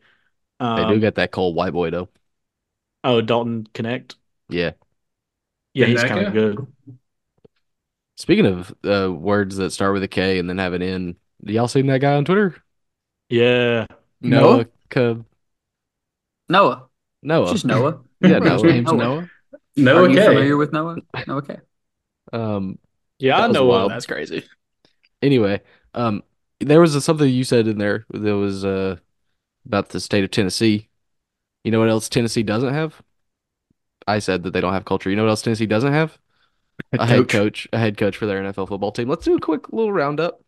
They 0.74 0.84
Um, 0.84 0.86
do 0.86 1.00
get 1.00 1.14
that 1.16 1.32
cold 1.32 1.56
white 1.56 1.74
boy 1.74 1.92
though. 1.92 2.10
oh, 3.04 3.22
Dalton 3.22 3.66
Knecht. 3.74 4.16
Yeah. 4.50 4.74
Yeah, 5.74 5.88
he's 5.88 6.04
kind 6.04 6.22
of 6.22 6.32
good. 6.32 6.68
Speaking 8.20 8.46
of 8.48 8.76
uh, 8.84 9.10
words 9.14 9.56
that 9.56 9.72
start 9.72 9.94
with 9.94 10.04
a 10.04 10.08
K 10.10 10.40
and 10.40 10.50
then 10.50 10.58
have 10.58 10.74
an 10.74 10.82
N, 10.82 11.16
y'all 11.42 11.70
seen 11.70 11.88
that 11.88 12.02
guy 12.02 12.16
on 12.16 12.26
Twitter? 12.26 12.54
Yeah, 13.30 13.88
Noah? 14.20 14.58
Noah. 14.58 14.66
Cub. 14.90 15.26
Noah, 16.50 16.90
Noah. 17.24 17.44
it's 17.44 17.52
just 17.54 17.66
Noah. 17.66 18.02
Yeah, 18.22 18.40
His 18.40 18.62
Noah. 18.62 18.74
name's 18.74 18.92
Noah. 18.92 18.98
Noah. 18.98 19.30
No, 19.78 20.04
Are 20.04 20.10
you 20.10 20.18
familiar 20.18 20.58
with 20.58 20.74
Noah? 20.74 20.98
No, 21.28 21.38
okay. 21.38 21.60
Um. 22.34 22.78
yeah, 23.20 23.38
That 23.38 23.50
I 23.52 23.54
know. 23.54 23.66
wild. 23.68 23.92
Uh, 23.92 23.94
That's 23.96 24.06
crazy. 24.06 24.44
Anyway, 25.22 25.62
um, 25.94 26.22
there 26.60 26.82
was 26.82 27.02
something 27.06 27.30
you 27.30 27.46
said 27.46 27.68
in 27.68 27.78
there 27.78 28.06
that 28.10 28.36
was 28.36 28.66
uh 28.66 28.98
about 29.66 29.90
the 29.90 30.02
state 30.02 30.26
of 30.26 30.32
Tennessee. 30.32 30.90
You 31.64 31.72
know 31.72 31.80
what 31.80 31.88
else 31.88 32.10
Tennessee 32.10 32.44
doesn't 32.44 32.74
have? 32.74 33.02
I 34.06 34.20
said 34.20 34.44
that 34.44 34.52
they 34.52 34.60
don't 34.60 34.74
have 34.74 34.84
culture. 34.84 35.10
You 35.10 35.16
know 35.16 35.24
what 35.24 35.30
else 35.30 35.42
Tennessee 35.42 35.66
doesn't 35.68 35.94
have? 35.94 36.20
A 36.94 37.06
head 37.06 37.30
coach, 37.30 37.68
a 37.74 37.78
head 37.80 37.98
coach 37.98 38.18
for 38.18 38.26
their 38.26 38.40
NFL 38.40 38.68
football 38.68 38.92
team. 38.92 39.10
Let's 39.10 39.26
do 39.26 39.36
a 39.36 39.40
quick 39.40 39.72
little 39.72 39.94
roundup. 39.94 40.42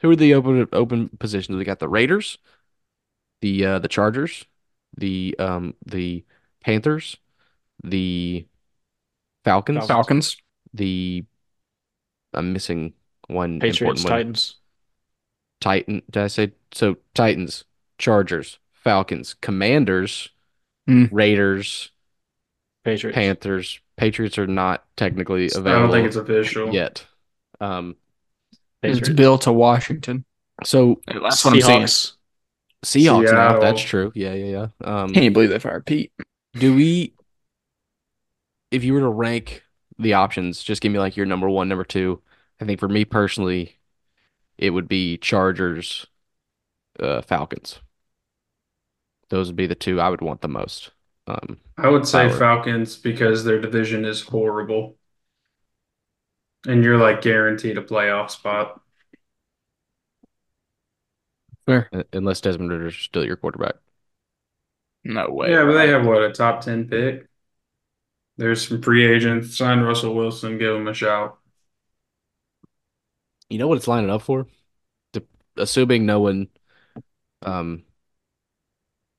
Who 0.00 0.10
are 0.10 0.16
the 0.16 0.34
open 0.34 0.68
open 0.72 1.08
positions? 1.18 1.56
We 1.56 1.64
got 1.64 1.78
the 1.78 1.88
Raiders, 1.88 2.38
the 3.40 3.64
uh, 3.64 3.78
the 3.78 3.88
Chargers, 3.88 4.44
the 4.96 5.36
um 5.38 5.74
the 5.84 6.24
Panthers, 6.60 7.16
the 7.82 8.46
Falcons, 9.44 9.86
Falcons. 9.86 10.34
Falcons. 10.34 10.36
the 10.74 11.24
I'm 12.34 12.52
missing 12.52 12.94
one 13.28 13.58
Patriots, 13.60 14.04
one. 14.04 14.10
Titans. 14.12 14.56
Titan. 15.60 16.02
Did 16.10 16.22
I 16.22 16.26
say 16.28 16.52
so? 16.72 16.96
Titans, 17.14 17.64
Chargers, 17.98 18.58
Falcons, 18.72 19.34
Commanders, 19.34 20.30
Hmm. 20.86 21.06
Raiders, 21.10 21.90
Patriots. 22.84 23.14
Panthers. 23.16 23.80
Patriots 23.96 24.38
are 24.38 24.46
not 24.46 24.84
technically 24.96 25.46
available. 25.46 25.70
I 25.72 25.78
don't 25.78 25.90
think 25.90 26.06
it's 26.06 26.16
official. 26.16 26.72
yet. 26.72 27.04
Um, 27.60 27.96
It's 28.82 28.98
Patriots. 29.00 29.08
built 29.16 29.42
to 29.42 29.52
Washington. 29.52 30.24
so 30.64 31.00
That's 31.06 31.44
what 31.44 31.54
I'm 31.54 31.60
saying. 31.60 31.82
Seahawks. 31.84 32.12
Seahawks 32.84 33.32
now. 33.32 33.58
That's 33.58 33.80
true. 33.82 34.12
Yeah, 34.14 34.34
yeah, 34.34 34.44
yeah. 34.44 34.66
Um, 34.84 35.08
Can't 35.08 35.16
even 35.18 35.32
believe 35.32 35.50
they 35.50 35.58
fired 35.58 35.86
Pete. 35.86 36.12
do 36.54 36.74
we? 36.74 37.14
If 38.70 38.84
you 38.84 38.92
were 38.94 39.00
to 39.00 39.08
rank 39.08 39.62
the 39.98 40.14
options, 40.14 40.62
just 40.62 40.82
give 40.82 40.92
me 40.92 40.98
like 40.98 41.16
your 41.16 41.26
number 41.26 41.48
one, 41.48 41.68
number 41.68 41.84
two. 41.84 42.20
I 42.60 42.64
think 42.64 42.80
for 42.80 42.88
me 42.88 43.04
personally, 43.04 43.78
it 44.58 44.70
would 44.70 44.88
be 44.88 45.16
Chargers, 45.18 46.06
uh, 47.00 47.22
Falcons. 47.22 47.80
Those 49.30 49.48
would 49.48 49.56
be 49.56 49.66
the 49.66 49.74
two 49.74 50.00
I 50.00 50.08
would 50.10 50.20
want 50.20 50.40
the 50.42 50.48
most. 50.48 50.90
Um, 51.26 51.58
I 51.76 51.88
would 51.88 52.06
say 52.06 52.28
Power. 52.28 52.38
Falcons 52.38 52.96
because 52.96 53.44
their 53.44 53.60
division 53.60 54.04
is 54.04 54.22
horrible. 54.22 54.96
And 56.66 56.82
you're 56.82 56.98
like 56.98 57.22
guaranteed 57.22 57.78
a 57.78 57.82
playoff 57.82 58.30
spot. 58.30 58.80
Fair. 61.66 61.90
unless 62.12 62.40
Desmond 62.40 62.70
Ridder's 62.70 62.96
still 62.96 63.24
your 63.24 63.36
quarterback. 63.36 63.74
No 65.04 65.30
way. 65.30 65.50
Yeah, 65.50 65.64
but 65.64 65.72
they 65.72 65.88
have 65.88 66.06
what, 66.06 66.22
a 66.22 66.32
top 66.32 66.60
10 66.62 66.88
pick? 66.88 67.28
There's 68.36 68.68
some 68.68 68.82
free 68.82 69.04
agents. 69.04 69.56
Sign 69.56 69.80
Russell 69.80 70.14
Wilson, 70.14 70.58
give 70.58 70.74
him 70.74 70.88
a 70.88 70.94
shout. 70.94 71.38
You 73.48 73.58
know 73.58 73.68
what 73.68 73.78
it's 73.78 73.88
lining 73.88 74.10
up 74.10 74.22
for? 74.22 74.46
To, 75.14 75.24
assuming 75.56 76.06
no 76.06 76.20
one 76.20 76.48
um 77.42 77.84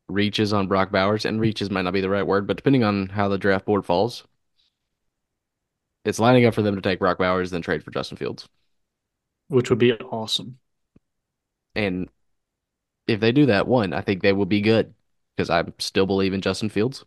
reaches 0.10 0.54
on 0.54 0.68
Brock 0.68 0.92
Bowers, 0.92 1.26
and 1.26 1.40
reaches 1.40 1.70
might 1.72 1.84
not 1.84 1.94
be 1.94 2.02
the 2.02 2.10
right 2.10 2.26
word, 2.28 2.48
but 2.48 2.58
depending 2.58 2.84
on 2.84 3.10
how 3.10 3.28
the 3.30 3.38
draft 3.38 3.66
board 3.66 3.86
falls, 3.86 4.24
it's 6.06 6.20
lining 6.20 6.46
up 6.46 6.54
for 6.56 6.62
them 6.64 6.76
to 6.76 6.82
take 6.82 6.98
Brock 7.00 7.18
Bowers, 7.20 7.52
then 7.52 7.62
trade 7.62 7.84
for 7.84 7.92
Justin 7.92 8.18
Fields. 8.18 8.48
which 9.50 9.70
would 9.70 9.80
be 9.80 9.94
awesome. 9.94 10.60
And 11.76 12.10
if 13.08 13.20
they 13.20 13.32
do 13.32 13.48
that, 13.48 13.68
one, 13.68 13.94
I 13.94 14.02
think 14.02 14.22
they 14.22 14.34
will 14.34 14.46
be 14.46 14.62
good 14.62 14.94
because 15.36 15.50
I 15.50 15.66
still 15.80 16.06
believe 16.06 16.34
in 16.34 16.42
Justin 16.42 16.70
Fields, 16.70 17.06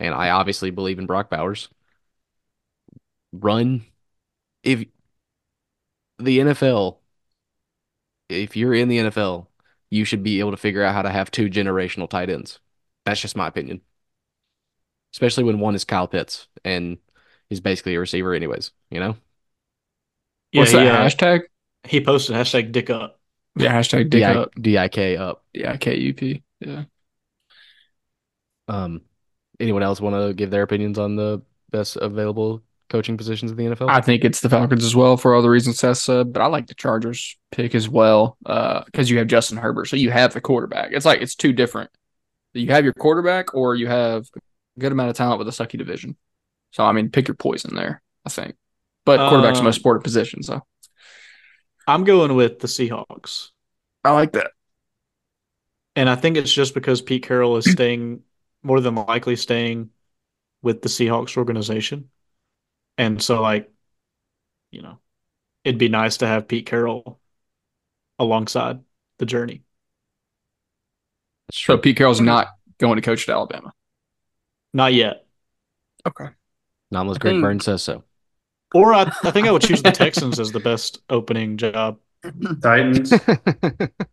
and 0.00 0.14
I 0.14 0.30
obviously 0.30 0.70
believe 0.70 0.98
in 0.98 1.06
Brock 1.06 1.30
Bowers. 1.30 1.68
Run 3.32 3.86
if 4.64 4.86
the 6.18 6.40
NFL, 6.40 7.00
if 8.28 8.56
you're 8.56 8.74
in 8.74 8.88
the 8.88 8.98
NFL, 8.98 9.48
you 9.90 10.04
should 10.04 10.22
be 10.22 10.40
able 10.40 10.50
to 10.52 10.56
figure 10.56 10.82
out 10.82 10.94
how 10.94 11.02
to 11.02 11.10
have 11.10 11.30
two 11.30 11.48
generational 11.48 12.08
tight 12.08 12.30
ends. 12.30 12.60
That's 13.04 13.20
just 13.20 13.36
my 13.36 13.46
opinion. 13.46 13.80
Especially 15.14 15.44
when 15.44 15.58
one 15.58 15.74
is 15.74 15.84
Kyle 15.84 16.06
Pitts 16.08 16.48
and 16.64 16.98
he's 17.48 17.60
basically 17.60 17.94
a 17.94 18.00
receiver, 18.00 18.34
anyways. 18.34 18.72
You 18.90 19.00
know, 19.00 19.16
Yeah, 20.52 20.60
What's 20.60 20.72
he, 20.72 20.76
that 20.76 20.86
uh, 20.86 21.04
hashtag? 21.04 21.42
he 21.84 22.04
posted 22.04 22.36
hashtag 22.36 22.72
dick 22.72 22.90
up. 22.90 23.18
Yeah, 23.56 23.72
hashtag 23.72 24.10
dick 24.10 24.10
D 24.10 24.24
up. 24.24 24.54
D-I-K 24.60 25.16
up. 25.16 25.44
Yeah, 25.52 25.76
K 25.76 25.96
U 25.96 26.14
P. 26.14 26.42
Yeah. 26.60 26.84
Um, 28.68 29.02
anyone 29.58 29.82
else 29.82 30.00
want 30.00 30.14
to 30.16 30.34
give 30.34 30.50
their 30.50 30.62
opinions 30.62 30.98
on 30.98 31.16
the 31.16 31.42
best 31.70 31.96
available 31.96 32.62
coaching 32.90 33.16
positions 33.16 33.50
in 33.50 33.56
the 33.56 33.64
NFL? 33.64 33.88
I 33.88 34.00
think 34.00 34.24
it's 34.24 34.40
the 34.40 34.48
Falcons 34.48 34.84
as 34.84 34.96
well 34.96 35.16
for 35.16 35.34
all 35.34 35.42
the 35.42 35.50
reasons 35.50 35.78
Seth 35.78 35.98
said, 35.98 36.32
but 36.32 36.42
I 36.42 36.46
like 36.46 36.66
the 36.66 36.74
Chargers 36.74 37.36
pick 37.50 37.74
as 37.74 37.88
well 37.88 38.36
because 38.42 39.10
you 39.10 39.18
have 39.18 39.26
Justin 39.26 39.58
Herbert, 39.58 39.86
so 39.86 39.96
you 39.96 40.10
have 40.10 40.34
the 40.34 40.40
quarterback. 40.40 40.92
It's 40.92 41.06
like 41.06 41.20
it's 41.20 41.34
two 41.34 41.52
different. 41.52 41.90
You 42.54 42.68
have 42.72 42.84
your 42.84 42.94
quarterback, 42.94 43.54
or 43.54 43.74
you 43.76 43.86
have 43.86 44.26
a 44.36 44.80
good 44.80 44.92
amount 44.92 45.10
of 45.10 45.16
talent 45.16 45.38
with 45.38 45.48
a 45.48 45.50
sucky 45.50 45.78
division. 45.78 46.16
So 46.72 46.84
I 46.84 46.92
mean, 46.92 47.10
pick 47.10 47.28
your 47.28 47.34
poison 47.34 47.74
there. 47.74 48.02
I 48.24 48.30
think, 48.30 48.56
but 49.04 49.28
quarterback's 49.28 49.58
the 49.58 49.64
most 49.64 49.76
Um, 49.76 49.80
important 49.80 50.04
position. 50.04 50.42
So 50.42 50.62
I'm 51.86 52.04
going 52.04 52.34
with 52.34 52.58
the 52.58 52.68
Seahawks. 52.68 53.48
I 54.04 54.12
like 54.12 54.32
that. 54.32 54.50
And 55.96 56.08
I 56.08 56.14
think 56.16 56.36
it's 56.36 56.52
just 56.52 56.74
because 56.74 57.02
Pete 57.02 57.22
Carroll 57.24 57.56
is 57.56 57.70
staying 57.70 58.20
more 58.62 58.80
than 58.80 58.94
likely 58.94 59.36
staying 59.36 59.90
with 60.62 60.82
the 60.82 60.88
Seahawks 60.88 61.36
organization. 61.36 62.10
And 62.98 63.22
so 63.22 63.40
like, 63.40 63.70
you 64.70 64.82
know, 64.82 64.98
it'd 65.64 65.78
be 65.78 65.88
nice 65.88 66.18
to 66.18 66.26
have 66.26 66.48
Pete 66.48 66.66
Carroll 66.66 67.18
alongside 68.18 68.80
the 69.18 69.26
journey. 69.26 69.62
So. 71.52 71.78
Pete 71.78 71.96
Carroll's 71.96 72.20
not 72.20 72.48
going 72.78 72.96
to 72.96 73.02
coach 73.02 73.28
at 73.28 73.32
Alabama. 73.32 73.72
Not 74.74 74.92
yet. 74.92 75.24
Okay. 76.06 76.26
Not 76.90 77.02
unless 77.02 77.18
Greg 77.18 77.34
think- 77.34 77.42
Burns 77.42 77.64
says 77.64 77.82
so. 77.82 78.04
Or 78.74 78.92
I, 78.92 79.10
I 79.24 79.30
think 79.30 79.46
I 79.46 79.50
would 79.52 79.62
choose 79.62 79.82
the 79.82 79.90
Texans 79.92 80.38
as 80.38 80.52
the 80.52 80.60
best 80.60 81.00
opening 81.08 81.56
job. 81.56 81.98
Titans. 82.62 83.12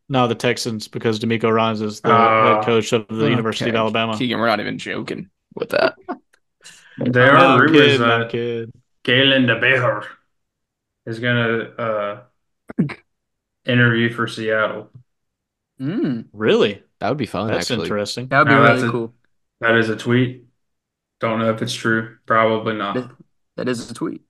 No, 0.08 0.28
the 0.28 0.36
Texans 0.36 0.88
because 0.88 1.20
DeMeco 1.20 1.52
Ryans 1.52 1.82
is 1.82 2.00
the 2.00 2.12
Ah. 2.12 2.58
head 2.58 2.66
coach 2.66 2.94
of 2.94 3.08
the 3.08 3.28
University 3.28 3.72
of 3.72 3.76
Alabama. 3.76 4.16
Keegan, 4.16 4.38
we're 4.40 4.46
not 4.46 4.60
even 4.60 4.78
joking 4.78 5.30
with 5.56 5.70
that. 5.70 5.96
There 6.98 7.34
No, 7.34 7.40
are 7.40 7.46
I'm 7.56 7.60
rumors 7.60 7.78
kidding, 7.82 8.02
I'm 8.02 8.20
that 8.22 8.30
kidding. 8.30 8.72
Kalen 9.04 9.46
DeBoer 9.48 10.06
is 11.06 11.20
gonna 11.20 11.60
uh, 11.78 12.24
interview 13.66 14.12
for 14.14 14.28
Seattle. 14.28 14.90
Mm, 15.80 16.28
Really? 16.34 16.84
That 17.00 17.10
would 17.10 17.18
be 17.18 17.26
fun, 17.26 17.48
That's 17.48 17.70
actually. 17.70 17.88
interesting. 17.88 18.28
that 18.30 18.40
would 18.40 18.48
be 18.48 18.54
No, 18.54 18.64
that's 18.64 18.78
really 18.78 18.88
a- 18.88 18.92
cool. 18.92 19.14
That 19.62 19.76
is 19.78 19.90
a 19.90 19.96
tweet. 19.96 20.46
Don't 21.20 21.40
know 21.40 21.52
if 21.54 21.62
it's 21.62 21.74
true. 21.74 22.18
Probably 22.26 22.76
not. 22.76 23.12
That 23.58 23.68
is 23.70 23.90
a 23.90 23.94
tweet. 23.94 24.22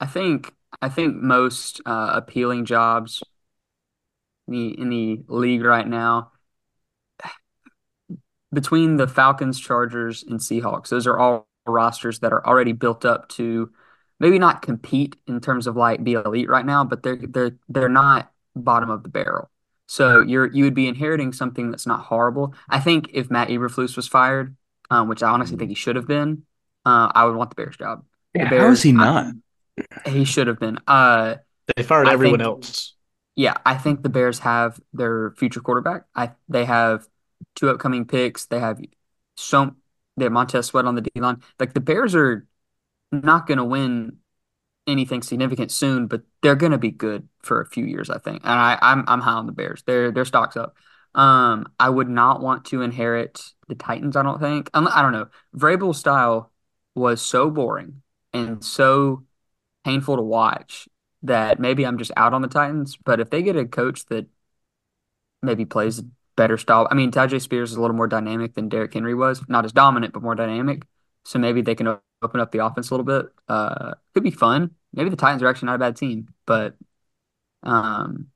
I 0.00 0.06
think 0.06 0.54
I 0.82 0.88
think 0.88 1.16
most 1.16 1.80
uh, 1.86 2.10
appealing 2.14 2.64
jobs 2.66 3.22
in 4.46 4.52
the 4.54 4.80
in 4.80 4.88
the 4.90 5.24
league 5.28 5.62
right 5.64 5.86
now 5.86 6.32
between 8.52 8.96
the 8.96 9.08
Falcons, 9.08 9.58
Chargers, 9.58 10.22
and 10.22 10.40
Seahawks, 10.40 10.88
those 10.88 11.06
are 11.06 11.18
all 11.18 11.47
rosters 11.68 12.20
that 12.20 12.32
are 12.32 12.44
already 12.46 12.72
built 12.72 13.04
up 13.04 13.28
to 13.30 13.70
maybe 14.20 14.38
not 14.38 14.62
compete 14.62 15.16
in 15.26 15.40
terms 15.40 15.66
of 15.66 15.76
like 15.76 16.02
be 16.02 16.14
elite 16.14 16.48
right 16.48 16.66
now, 16.66 16.84
but 16.84 17.02
they're 17.02 17.16
they're 17.16 17.52
they're 17.68 17.88
not 17.88 18.32
bottom 18.56 18.90
of 18.90 19.02
the 19.02 19.08
barrel. 19.08 19.50
So 19.86 20.20
you're 20.20 20.46
you 20.46 20.64
would 20.64 20.74
be 20.74 20.86
inheriting 20.88 21.32
something 21.32 21.70
that's 21.70 21.86
not 21.86 22.00
horrible. 22.00 22.54
I 22.68 22.80
think 22.80 23.10
if 23.14 23.30
Matt 23.30 23.48
Eberflus 23.48 23.96
was 23.96 24.06
fired, 24.08 24.56
um, 24.90 25.08
which 25.08 25.22
I 25.22 25.30
honestly 25.30 25.56
think 25.56 25.70
he 25.70 25.74
should 25.74 25.96
have 25.96 26.06
been, 26.06 26.42
uh, 26.84 27.10
I 27.14 27.24
would 27.24 27.36
want 27.36 27.50
the 27.50 27.56
Bears 27.56 27.76
job. 27.76 28.04
The 28.34 28.40
Yeah, 28.40 28.48
how 28.48 28.70
is 28.70 28.82
he 28.82 28.90
I- 28.90 28.92
not? 28.92 29.34
he 30.06 30.24
should 30.24 30.46
have 30.48 30.58
been. 30.58 30.78
Uh, 30.86 31.36
They 31.76 31.82
fired 31.82 32.08
I 32.08 32.12
everyone 32.12 32.40
think- 32.40 32.46
else. 32.46 32.94
yeah, 33.36 33.54
I 33.64 33.76
think 33.76 34.02
the 34.02 34.08
Bears 34.08 34.40
have 34.40 34.80
their 34.92 35.30
future 35.38 35.60
quarterback. 35.60 36.04
I 36.14 36.32
they 36.48 36.64
have 36.64 37.06
two 37.54 37.70
upcoming 37.70 38.04
picks. 38.04 38.46
They 38.46 38.58
have 38.60 38.80
so 39.36 39.74
they 40.18 40.24
have 40.24 40.32
Montez 40.32 40.66
Sweat 40.66 40.84
on 40.84 40.94
the 40.94 41.02
D 41.02 41.10
line. 41.16 41.42
Like 41.58 41.74
the 41.74 41.80
Bears 41.80 42.14
are 42.14 42.46
not 43.12 43.46
going 43.46 43.58
to 43.58 43.64
win 43.64 44.18
anything 44.86 45.22
significant 45.22 45.70
soon, 45.70 46.06
but 46.06 46.22
they're 46.42 46.56
going 46.56 46.72
to 46.72 46.78
be 46.78 46.90
good 46.90 47.28
for 47.42 47.60
a 47.60 47.66
few 47.66 47.84
years, 47.84 48.10
I 48.10 48.18
think. 48.18 48.42
And 48.44 48.52
I, 48.52 48.78
I'm 48.80 49.04
I'm 49.08 49.20
high 49.20 49.32
on 49.32 49.46
the 49.46 49.52
Bears. 49.52 49.82
Their 49.84 50.10
their 50.10 50.24
stocks 50.24 50.56
up. 50.56 50.76
Um, 51.14 51.66
I 51.80 51.88
would 51.90 52.08
not 52.08 52.40
want 52.40 52.66
to 52.66 52.82
inherit 52.82 53.42
the 53.68 53.74
Titans. 53.74 54.16
I 54.16 54.22
don't 54.22 54.40
think. 54.40 54.70
I'm, 54.74 54.88
I 54.88 55.02
don't 55.02 55.12
know. 55.12 55.28
Vrabel's 55.56 55.98
style 55.98 56.52
was 56.94 57.22
so 57.22 57.50
boring 57.50 58.02
and 58.32 58.64
so 58.64 59.24
painful 59.84 60.16
to 60.16 60.22
watch 60.22 60.88
that 61.22 61.58
maybe 61.58 61.84
I'm 61.84 61.98
just 61.98 62.12
out 62.16 62.34
on 62.34 62.42
the 62.42 62.48
Titans. 62.48 62.96
But 62.96 63.20
if 63.20 63.30
they 63.30 63.42
get 63.42 63.56
a 63.56 63.66
coach 63.66 64.06
that 64.06 64.26
maybe 65.42 65.64
plays 65.64 66.02
better 66.38 66.58
style, 66.58 66.88
I 66.90 66.94
mean, 66.96 67.12
Tyjae 67.12 67.42
Spears 67.42 67.72
is 67.72 67.76
a 67.78 67.82
little 67.82 67.96
more 67.96 68.08
dynamic 68.08 68.54
than 68.54 68.70
Derrick 68.70 68.94
Henry 68.94 69.14
was. 69.14 69.42
Not 69.50 69.66
as 69.66 69.72
dominant, 69.74 70.14
but 70.14 70.22
more 70.24 70.36
dynamic. 70.36 70.84
So 71.26 71.38
maybe 71.40 71.62
they 71.62 71.76
can 71.76 71.88
open 72.22 72.40
up 72.40 72.52
the 72.52 72.64
offense 72.64 72.90
a 72.90 72.94
little 72.94 73.06
bit. 73.06 73.26
Uh, 73.48 73.94
could 74.14 74.24
be 74.24 74.32
fun. 74.32 74.76
Maybe 74.94 75.10
the 75.10 75.16
Titans 75.16 75.42
are 75.42 75.48
actually 75.48 75.66
not 75.68 75.76
a 75.76 75.80
bad 75.80 75.96
team, 75.96 76.28
but 76.46 76.76
um, 77.64 78.28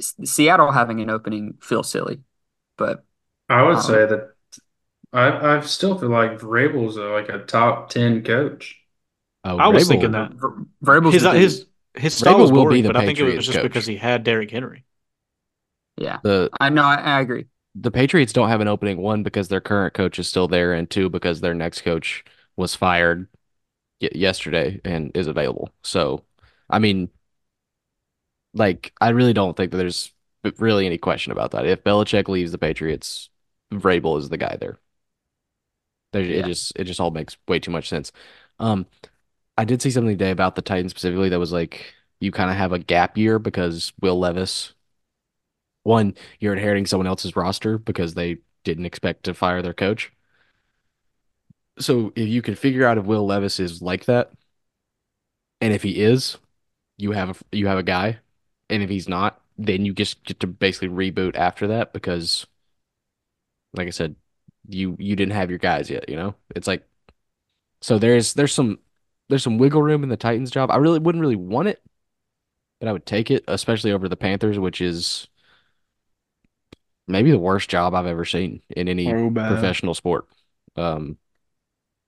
Seattle 0.00 0.72
having 0.72 1.00
an 1.00 1.10
opening 1.10 1.58
feels 1.62 1.90
silly. 1.90 2.22
But 2.76 3.04
I 3.48 3.62
would 3.62 3.78
Um, 3.78 3.80
say 3.80 4.06
that 4.06 4.34
I 5.12 5.56
I 5.56 5.60
still 5.62 5.98
feel 5.98 6.10
like 6.10 6.40
Vrabel's 6.40 6.96
a, 6.96 7.04
like 7.04 7.28
a 7.30 7.40
top 7.44 7.90
ten 7.90 8.24
coach. 8.24 8.82
Oh, 9.44 9.58
I 9.58 9.68
was 9.68 9.86
thinking 9.86 10.12
that. 10.12 10.32
Ver- 10.34 10.66
Vrabel's 10.82 11.18
His 11.18 11.22
the 11.22 11.32
his 11.32 11.66
his 11.94 12.14
style 12.14 12.38
Vrabel 12.38 12.40
was 12.40 12.50
will 12.50 12.66
be 12.66 12.82
boring, 12.82 12.82
the 12.82 12.90
but 12.90 12.96
I 12.96 13.02
think 13.02 13.18
it 13.18 13.24
was 13.24 13.38
just 13.38 13.60
coach. 13.62 13.62
because 13.62 13.86
he 13.86 13.96
had 13.96 14.24
Derrick 14.24 14.50
Henry. 14.50 14.84
Yeah, 15.96 16.20
The 16.22 16.50
I 16.60 16.70
know. 16.70 16.82
I, 16.84 16.96
I 16.96 17.20
agree. 17.20 17.46
the 17.74 17.90
Patriots 17.90 18.32
don't 18.32 18.48
have 18.48 18.60
an 18.60 18.68
opening 18.68 18.98
one 18.98 19.22
because 19.22 19.48
their 19.48 19.60
current 19.60 19.94
coach 19.94 20.18
is 20.18 20.28
still 20.28 20.48
there, 20.48 20.72
and 20.72 20.88
two 20.88 21.08
because 21.10 21.40
their 21.40 21.54
next 21.54 21.82
coach 21.82 22.24
was 22.56 22.74
fired 22.74 23.28
yesterday 24.00 24.80
and 24.84 25.12
is 25.16 25.28
available. 25.28 25.70
So, 25.84 26.24
I 26.70 26.78
mean, 26.80 27.10
like, 28.52 28.92
I 29.00 29.10
really 29.10 29.32
don't 29.32 29.56
think 29.56 29.70
that 29.72 29.78
there's 29.78 30.12
really 30.58 30.86
any 30.86 30.98
question 30.98 31.32
about 31.32 31.52
that. 31.52 31.66
If 31.66 31.84
Belichick 31.84 32.28
leaves 32.28 32.52
the 32.52 32.58
Patriots, 32.58 33.30
Vrabel 33.72 34.18
is 34.18 34.28
the 34.28 34.36
guy 34.36 34.56
there. 34.60 34.78
There, 36.12 36.22
Yeah. 36.28 36.38
it 36.38 36.44
just 36.44 36.72
it 36.76 36.84
just 36.84 37.00
all 37.00 37.10
makes 37.10 37.36
way 37.48 37.58
too 37.58 37.70
much 37.70 37.88
sense. 37.88 38.12
Um, 38.58 38.86
I 39.58 39.64
did 39.66 39.82
see 39.82 39.92
something 39.92 40.16
today 40.18 40.32
about 40.32 40.56
the 40.56 40.62
Titans 40.62 40.92
specifically 40.92 41.30
that 41.30 41.40
was 41.40 41.52
like 41.52 41.94
you 42.20 42.32
kind 42.32 42.50
of 42.50 42.56
have 42.58 42.72
a 42.74 42.80
gap 42.80 43.18
year 43.18 43.38
because 43.40 43.92
Will 44.02 44.18
Levis 44.20 44.73
one, 45.84 46.14
you're 46.40 46.54
inheriting 46.54 46.86
someone 46.86 47.06
else's 47.06 47.36
roster 47.36 47.78
because 47.78 48.14
they 48.14 48.38
didn't 48.64 48.86
expect 48.86 49.24
to 49.24 49.34
fire 49.34 49.62
their 49.62 49.72
coach. 49.72 50.12
So 51.78 52.12
if 52.16 52.28
you 52.28 52.42
can 52.42 52.56
figure 52.56 52.86
out 52.86 52.98
if 52.98 53.04
Will 53.04 53.26
Levis 53.26 53.60
is 53.60 53.80
like 53.80 54.06
that, 54.06 54.32
and 55.60 55.72
if 55.72 55.82
he 55.82 56.00
is, 56.00 56.36
you 56.96 57.12
have 57.12 57.30
a, 57.30 57.56
you 57.56 57.66
have 57.68 57.78
a 57.78 57.82
guy, 57.82 58.18
and 58.68 58.82
if 58.82 58.90
he's 58.90 59.08
not, 59.08 59.40
then 59.58 59.84
you 59.84 59.92
just 59.92 60.24
get 60.24 60.40
to 60.40 60.46
basically 60.46 60.88
reboot 60.88 61.36
after 61.36 61.68
that 61.68 61.92
because, 61.92 62.46
like 63.74 63.86
I 63.86 63.90
said, 63.90 64.16
you 64.68 64.96
you 64.98 65.16
didn't 65.16 65.34
have 65.34 65.50
your 65.50 65.58
guys 65.58 65.90
yet. 65.90 66.08
You 66.08 66.16
know, 66.16 66.34
it's 66.54 66.66
like 66.66 66.86
so 67.80 67.98
there's 67.98 68.34
there's 68.34 68.52
some 68.52 68.78
there's 69.28 69.42
some 69.42 69.58
wiggle 69.58 69.82
room 69.82 70.02
in 70.02 70.08
the 70.08 70.16
Titans 70.16 70.50
job. 70.50 70.70
I 70.70 70.76
really 70.76 70.98
wouldn't 70.98 71.22
really 71.22 71.36
want 71.36 71.68
it, 71.68 71.82
but 72.80 72.88
I 72.88 72.92
would 72.92 73.06
take 73.06 73.30
it, 73.30 73.44
especially 73.48 73.92
over 73.92 74.08
the 74.08 74.16
Panthers, 74.16 74.58
which 74.58 74.80
is 74.80 75.28
maybe 77.06 77.30
the 77.30 77.38
worst 77.38 77.70
job 77.70 77.94
I've 77.94 78.06
ever 78.06 78.24
seen 78.24 78.62
in 78.70 78.88
any 78.88 79.14
Oh, 79.14 79.30
professional 79.46 79.94
sport. 79.94 80.26
Um, 80.76 81.18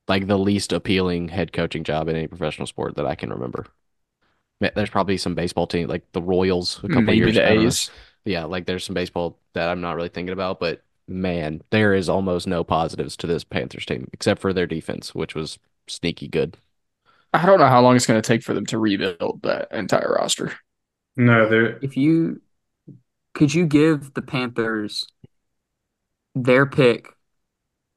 like 0.09 0.27
the 0.27 0.39
least 0.39 0.73
appealing 0.73 1.29
head 1.29 1.53
coaching 1.53 1.85
job 1.85 2.09
in 2.09 2.17
any 2.17 2.27
professional 2.29 2.67
sport 2.67 2.97
that 2.97 3.07
I 3.07 3.15
can 3.15 3.31
remember. 3.31 3.67
There's 4.61 4.91
probably 4.91 5.19
some 5.19 5.35
baseball 5.35 5.67
team 5.67 5.89
like 5.89 6.11
the 6.13 6.23
Royals 6.23 6.83
a 6.83 6.89
couple 6.89 7.13
Maybe 7.13 7.15
years. 7.15 7.39
the 7.39 7.47
I 7.47 7.55
don't. 7.55 7.77
A's. 7.77 7.91
Yeah, 8.25 8.45
like 8.45 8.67
there's 8.67 8.85
some 8.85 8.95
baseball 8.95 9.39
that 9.55 9.69
I'm 9.69 9.81
not 9.81 9.97
really 9.97 10.09
thinking 10.09 10.33
about, 10.33 10.61
but 10.61 10.83
man, 11.07 11.63
there 11.71 11.95
is 11.95 12.09
almost 12.09 12.47
no 12.47 12.65
positives 12.65 13.17
to 13.19 13.27
this 13.27 13.45
Panthers 13.45 13.87
team 13.87 14.09
except 14.13 14.41
for 14.41 14.53
their 14.53 14.67
defense, 14.67 15.15
which 15.15 15.35
was 15.35 15.59
sneaky 15.89 16.29
good. 16.29 16.57
I 17.33 17.45
don't 17.47 17.59
know 17.59 17.67
how 17.67 17.83
long 17.83 17.97
it's 17.97 18.07
going 18.07 18.21
to 18.21 18.27
take 18.27 18.43
for 18.43 18.55
them 18.55 18.67
to 18.67 18.79
rebuild 18.79 19.43
that 19.43 19.69
entire 19.73 20.15
roster. 20.19 20.53
No, 21.17 21.49
they're 21.49 21.79
If 21.85 21.97
you 21.97 22.43
could 23.37 23.55
you 23.55 23.67
give 23.67 24.15
the 24.15 24.23
Panthers 24.23 25.07
their 26.35 26.67
pick 26.67 27.09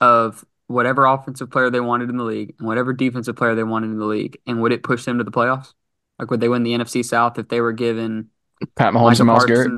of 0.01 0.45
whatever 0.67 1.05
offensive 1.05 1.51
player 1.51 1.69
they 1.69 1.79
wanted 1.79 2.09
in 2.09 2.17
the 2.17 2.23
league 2.23 2.55
and 2.59 2.67
whatever 2.67 2.93
defensive 2.93 3.35
player 3.35 3.55
they 3.55 3.63
wanted 3.63 3.87
in 3.87 3.99
the 3.99 4.05
league, 4.05 4.39
and 4.47 4.61
would 4.61 4.71
it 4.71 4.83
push 4.83 5.05
them 5.05 5.17
to 5.17 5.23
the 5.23 5.31
playoffs? 5.31 5.73
Like 6.19 6.31
would 6.31 6.41
they 6.41 6.49
win 6.49 6.63
the 6.63 6.73
NFC 6.73 7.03
South 7.03 7.39
if 7.39 7.49
they 7.49 7.61
were 7.61 7.73
given 7.73 8.29
Pat 8.75 8.93
Mahomes 8.93 9.19
Micah 9.19 9.19
and 9.19 9.27
Myles 9.27 9.45
Garrett. 9.45 9.73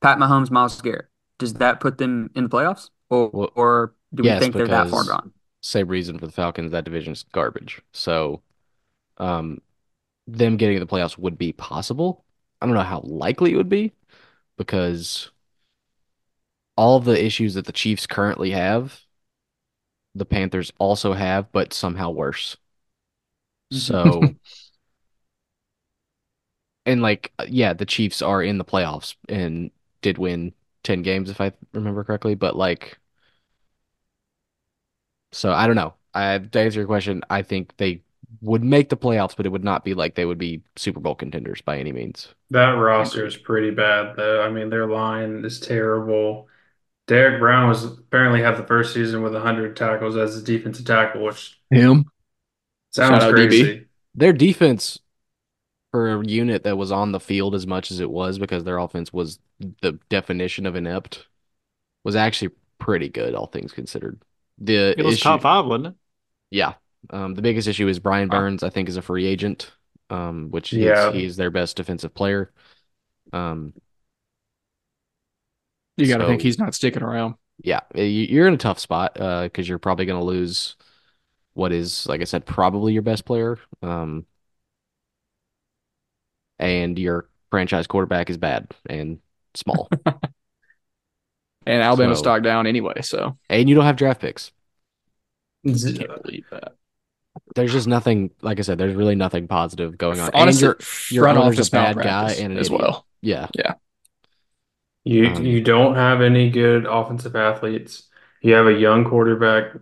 Pat 0.00 0.18
Mahomes, 0.18 0.50
Myles 0.50 0.80
Garrett? 0.80 1.06
Does 1.38 1.54
that 1.54 1.80
put 1.80 1.98
them 1.98 2.30
in 2.34 2.44
the 2.44 2.50
playoffs, 2.50 2.90
or 3.10 3.32
Well, 3.32 3.50
or 3.54 3.94
do 4.14 4.24
we 4.24 4.28
yes, 4.28 4.40
think 4.40 4.56
they're 4.56 4.68
that 4.68 4.88
far 4.88 5.04
gone? 5.04 5.32
Same 5.60 5.88
reason 5.88 6.18
for 6.18 6.26
the 6.26 6.32
Falcons, 6.32 6.70
that 6.72 6.84
division 6.84 7.12
is 7.12 7.24
garbage. 7.32 7.80
So, 7.92 8.42
um, 9.18 9.60
them 10.26 10.56
getting 10.56 10.76
in 10.76 10.80
the 10.80 10.86
playoffs 10.86 11.18
would 11.18 11.38
be 11.38 11.52
possible. 11.52 12.24
I 12.60 12.66
don't 12.66 12.74
know 12.74 12.82
how 12.82 13.02
likely 13.04 13.52
it 13.52 13.56
would 13.56 13.68
be 13.68 13.92
because 14.56 15.30
all 16.76 16.96
of 16.96 17.04
the 17.04 17.22
issues 17.24 17.54
that 17.54 17.66
the 17.66 17.72
Chiefs 17.72 18.06
currently 18.06 18.50
have, 18.50 19.02
the 20.16 20.24
Panthers 20.24 20.72
also 20.78 21.12
have, 21.12 21.52
but 21.52 21.72
somehow 21.72 22.10
worse. 22.10 22.56
So, 23.70 24.34
and 26.86 27.02
like, 27.02 27.32
uh, 27.38 27.46
yeah, 27.48 27.72
the 27.72 27.86
Chiefs 27.86 28.22
are 28.22 28.42
in 28.42 28.58
the 28.58 28.64
playoffs 28.64 29.16
and 29.28 29.70
did 30.02 30.18
win 30.18 30.52
10 30.82 31.02
games, 31.02 31.30
if 31.30 31.40
I 31.40 31.52
remember 31.72 32.04
correctly, 32.04 32.34
but 32.34 32.56
like, 32.56 32.98
so 35.32 35.52
I 35.52 35.66
don't 35.66 35.76
know. 35.76 35.94
I, 36.14 36.38
to 36.38 36.60
answer 36.60 36.80
your 36.80 36.86
question, 36.86 37.22
I 37.28 37.42
think 37.42 37.76
they 37.76 38.02
would 38.42 38.64
make 38.64 38.88
the 38.88 38.96
playoffs, 38.96 39.36
but 39.36 39.46
it 39.46 39.50
would 39.50 39.64
not 39.64 39.84
be 39.84 39.94
like 39.94 40.14
they 40.14 40.24
would 40.26 40.38
be 40.38 40.62
Super 40.76 41.00
Bowl 41.00 41.14
contenders 41.14 41.60
by 41.60 41.78
any 41.78 41.92
means. 41.92 42.34
that 42.50 42.70
roster 42.72 43.26
is 43.26 43.36
pretty 43.36 43.70
bad 43.70 44.16
though. 44.16 44.42
I 44.42 44.50
mean, 44.50 44.70
their 44.70 44.86
line 44.86 45.44
is 45.44 45.60
terrible. 45.60 46.48
Derrick 47.06 47.40
Brown 47.40 47.68
was 47.68 47.84
apparently 47.84 48.42
had 48.42 48.56
the 48.58 48.66
first 48.66 48.94
season 48.94 49.22
with 49.22 49.34
100 49.34 49.76
tackles 49.76 50.16
as 50.16 50.36
a 50.36 50.42
defensive 50.44 50.86
tackle, 50.86 51.24
which 51.24 51.60
Him. 51.70 52.06
sounds 52.90 53.24
Shout 53.24 53.26
crazy. 53.26 53.86
Their 54.14 54.32
defense 54.32 55.00
for 55.92 56.20
a 56.20 56.26
unit 56.26 56.64
that 56.64 56.78
was 56.78 56.92
on 56.92 57.12
the 57.12 57.20
field 57.20 57.54
as 57.54 57.66
much 57.66 57.90
as 57.90 58.00
it 58.00 58.10
was 58.10 58.38
because 58.38 58.64
their 58.64 58.78
offense 58.78 59.12
was 59.12 59.40
the 59.82 59.94
definition 60.10 60.66
of 60.66 60.76
inept 60.76 61.26
was 62.04 62.16
actually 62.16 62.50
pretty 62.78 63.08
good, 63.10 63.34
all 63.34 63.46
things 63.48 63.72
considered. 63.72 64.22
The 64.58 64.96
It 64.96 65.04
was 65.04 65.16
issue, 65.16 65.20
top 65.20 65.42
five, 65.42 65.66
wasn't 65.66 65.86
it? 65.88 65.94
yeah. 66.50 66.74
Um, 67.10 67.34
the 67.34 67.42
biggest 67.42 67.68
issue 67.68 67.88
is 67.88 67.98
Brian 67.98 68.28
Wow. 68.28 68.38
Burns, 68.40 68.62
I 68.62 68.70
think, 68.70 68.88
is 68.88 68.96
a 68.96 69.02
free 69.02 69.26
agent, 69.26 69.72
um, 70.10 70.50
which 70.50 70.70
he's, 70.70 70.80
Yeah. 70.80 71.12
he's 71.12 71.36
their 71.36 71.50
best 71.50 71.76
defensive 71.76 72.14
player. 72.14 72.52
Um, 73.32 73.72
You 75.98 76.06
got 76.08 76.18
to 76.18 76.24
So- 76.24 76.28
think 76.28 76.42
he's 76.42 76.58
not 76.58 76.74
sticking 76.74 77.02
around. 77.02 77.36
yeah, 77.58 77.80
you- 77.94 78.02
you're 78.04 78.46
in 78.46 78.52
a 78.54 78.58
tough 78.58 78.78
spot 78.78 79.14
because 79.14 79.66
you're 79.68 79.78
probably 79.78 80.04
going 80.04 80.20
to 80.20 80.24
lose 80.26 80.76
what 81.54 81.72
is, 81.72 82.06
like 82.06 82.20
I 82.20 82.24
said, 82.24 82.44
probably 82.44 82.92
your 82.92 83.00
best 83.02 83.24
player. 83.24 83.58
Um, 83.82 84.26
and 86.58 86.98
your 86.98 87.28
franchise 87.50 87.86
quarterback 87.86 88.28
is 88.30 88.36
bad 88.36 88.72
and 88.88 89.20
small, 89.54 89.88
And 91.66 91.82
Alabama 91.82 92.14
So- 92.14 92.20
stock 92.22 92.42
down 92.42 92.66
anyway, 92.66 93.00
so 93.02 93.38
and 93.48 93.68
you 93.68 93.74
don't 93.74 93.84
have 93.86 93.96
draft 93.96 94.20
picks. 94.20 94.52
Z- 95.66 95.98
can't 95.98 96.22
believe 96.22 96.44
that. 96.50 96.74
There's 97.56 97.72
just 97.72 97.88
nothing, 97.88 98.30
like 98.42 98.60
I 98.60 98.62
said, 98.62 98.78
there's 98.78 98.94
really 98.94 99.16
nothing 99.16 99.48
positive 99.48 99.98
going 99.98 100.20
on. 100.20 100.30
Honestly, 100.34 100.68
and 100.68 100.76
your 101.10 101.26
front 101.26 101.38
owner's 101.38 101.58
a 101.60 101.64
office 101.64 101.70
bad 101.70 102.00
guy 102.00 102.34
malpractice 102.34 102.34
and 102.34 102.52
an 102.52 102.58
as 102.58 102.70
idiot. 102.70 102.70
well. 102.70 103.06
Yeah, 103.22 103.48
yeah, 103.54 103.74
You 105.04 105.24
Um, 105.24 105.44
you 105.44 105.60
don't 105.62 105.94
have 105.94 106.20
any 106.20 106.50
good 106.50 106.84
offensive 106.86 107.36
athletes. 107.36 108.08
You 108.42 108.54
have 108.54 108.66
a 108.66 108.72
young 108.72 109.04
quarterback 109.04 109.74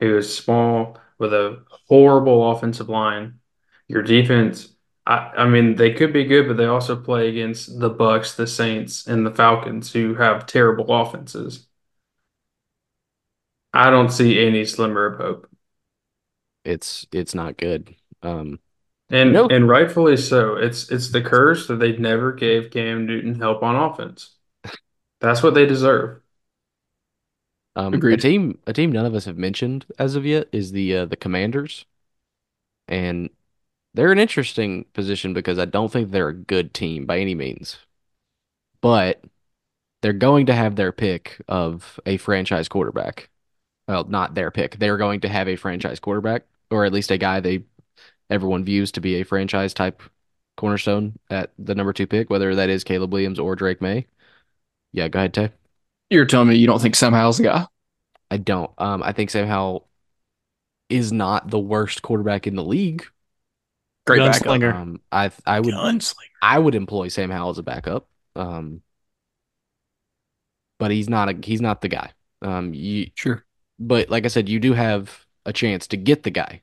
who 0.00 0.16
is 0.18 0.36
small 0.36 0.98
with 1.18 1.32
a 1.32 1.64
horrible 1.88 2.50
offensive 2.50 2.88
line. 2.88 3.40
Your 3.88 4.02
defense, 4.02 4.74
I, 5.06 5.32
I 5.38 5.48
mean, 5.48 5.76
they 5.76 5.92
could 5.94 6.12
be 6.12 6.24
good, 6.24 6.48
but 6.48 6.56
they 6.56 6.66
also 6.66 6.96
play 7.00 7.28
against 7.28 7.78
the 7.80 7.90
Bucks, 7.90 8.34
the 8.34 8.46
Saints, 8.46 9.06
and 9.06 9.24
the 9.26 9.30
Falcons, 9.34 9.92
who 9.92 10.14
have 10.16 10.46
terrible 10.46 10.92
offenses. 10.92 11.68
I 13.74 13.90
don't 13.90 14.10
see 14.10 14.38
any 14.44 14.64
slimmer 14.64 15.04
of 15.06 15.18
hope. 15.18 15.53
It's 16.64 17.06
it's 17.12 17.34
not 17.34 17.56
good. 17.58 17.94
Um, 18.22 18.60
And 19.10 19.32
Nope. 19.32 19.50
and 19.50 19.68
rightfully 19.68 20.16
so. 20.16 20.56
It's 20.56 20.90
it's 20.90 21.10
the 21.10 21.20
curse 21.22 21.66
that 21.68 21.76
they 21.76 21.96
never 21.96 22.32
gave 22.32 22.70
Cam 22.70 23.06
Newton 23.06 23.34
help 23.38 23.62
on 23.62 23.76
offense. 23.76 24.36
That's 25.20 25.42
what 25.42 25.54
they 25.54 25.66
deserve. 25.66 26.22
Um, 27.76 28.04
a 28.10 28.16
Agreed. 28.16 28.16
team, 28.16 28.58
a 28.66 28.72
team 28.72 28.92
none 28.92 29.06
of 29.06 29.14
us 29.14 29.24
have 29.24 29.36
mentioned 29.36 29.86
as 29.98 30.14
of 30.14 30.24
yet 30.24 30.48
is 30.52 30.72
the 30.72 30.96
uh, 30.96 31.06
the 31.06 31.16
Commanders, 31.16 31.86
and 32.88 33.30
they're 33.94 34.12
an 34.12 34.18
interesting 34.20 34.86
position 34.94 35.34
because 35.34 35.58
I 35.58 35.66
don't 35.66 35.92
think 35.92 36.10
they're 36.10 36.28
a 36.30 36.34
good 36.34 36.74
team 36.74 37.06
by 37.06 37.18
any 37.20 37.34
means, 37.34 37.78
but 38.80 39.22
they're 40.02 40.12
going 40.14 40.46
to 40.46 40.54
have 40.54 40.76
their 40.76 40.92
pick 40.92 41.40
of 41.48 42.00
a 42.06 42.18
franchise 42.18 42.68
quarterback. 42.68 43.30
Well, 43.88 44.04
not 44.06 44.34
their 44.34 44.50
pick. 44.52 44.78
They're 44.78 44.98
going 44.98 45.20
to 45.22 45.30
have 45.30 45.48
a 45.48 45.56
franchise 45.56 46.00
quarterback, 46.00 46.44
or 46.70 46.84
at 46.84 46.92
least 46.92 47.10
a 47.10 47.18
guy 47.18 47.40
they 47.40 47.64
everyone 48.30 48.64
views 48.64 48.92
to 48.92 49.00
be 49.00 49.16
a 49.16 49.24
franchise 49.24 49.74
type 49.74 50.02
cornerstone 50.56 51.18
at 51.30 51.52
the 51.58 51.74
number 51.74 51.92
two 51.92 52.06
pick, 52.06 52.30
whether 52.30 52.54
that 52.54 52.70
is 52.70 52.84
Caleb 52.84 53.12
Williams 53.12 53.38
or 53.38 53.56
Drake 53.56 53.80
Maye. 53.80 54.06
Yeah, 54.92 55.08
go 55.08 55.18
ahead, 55.18 55.34
Tay. 55.34 55.50
You're 56.10 56.26
telling 56.26 56.48
me 56.48 56.56
you 56.56 56.66
don't 56.66 56.80
think 56.80 56.94
Sam 56.94 57.12
Howell's 57.12 57.38
the 57.38 57.44
guy? 57.44 57.66
I 58.30 58.36
don't. 58.36 58.70
Um, 58.78 59.02
I 59.02 59.12
think 59.12 59.30
Sam 59.30 59.46
Howell 59.46 59.88
is 60.88 61.12
not 61.12 61.50
the 61.50 61.58
worst 61.58 62.02
quarterback 62.02 62.46
in 62.46 62.56
the 62.56 62.64
league. 62.64 63.06
Great 64.06 64.20
backup. 64.20 64.62
Um, 64.62 65.00
I 65.10 65.30
I 65.46 65.60
would 65.60 65.74
Gunslinger. 65.74 66.14
I 66.42 66.58
would 66.58 66.74
employ 66.74 67.08
Sam 67.08 67.30
Howell 67.30 67.50
as 67.50 67.58
a 67.58 67.62
backup. 67.62 68.06
Um, 68.36 68.82
but 70.78 70.90
he's 70.90 71.08
not 71.08 71.28
a 71.28 71.38
he's 71.42 71.60
not 71.60 71.80
the 71.80 71.88
guy. 71.88 72.12
Um, 72.42 72.74
you 72.74 73.10
Sure. 73.14 73.44
but 73.78 74.10
like 74.10 74.24
I 74.24 74.28
said, 74.28 74.48
you 74.48 74.60
do 74.60 74.72
have 74.72 75.23
a 75.46 75.52
chance 75.52 75.86
to 75.88 75.96
get 75.96 76.22
the 76.22 76.30
guy. 76.30 76.62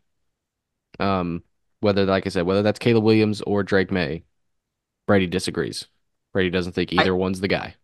Um, 0.99 1.43
whether 1.79 2.05
like 2.05 2.25
I 2.25 2.29
said, 2.29 2.45
whether 2.45 2.61
that's 2.61 2.79
Caleb 2.79 3.03
Williams 3.03 3.41
or 3.41 3.63
Drake 3.63 3.91
Maye, 3.91 4.23
Brady 5.07 5.27
disagrees. 5.27 5.87
Brady 6.33 6.49
doesn't 6.49 6.73
think 6.73 6.93
either 6.93 7.15
one's 7.15 7.41
the 7.41 7.47
guy. 7.47 7.75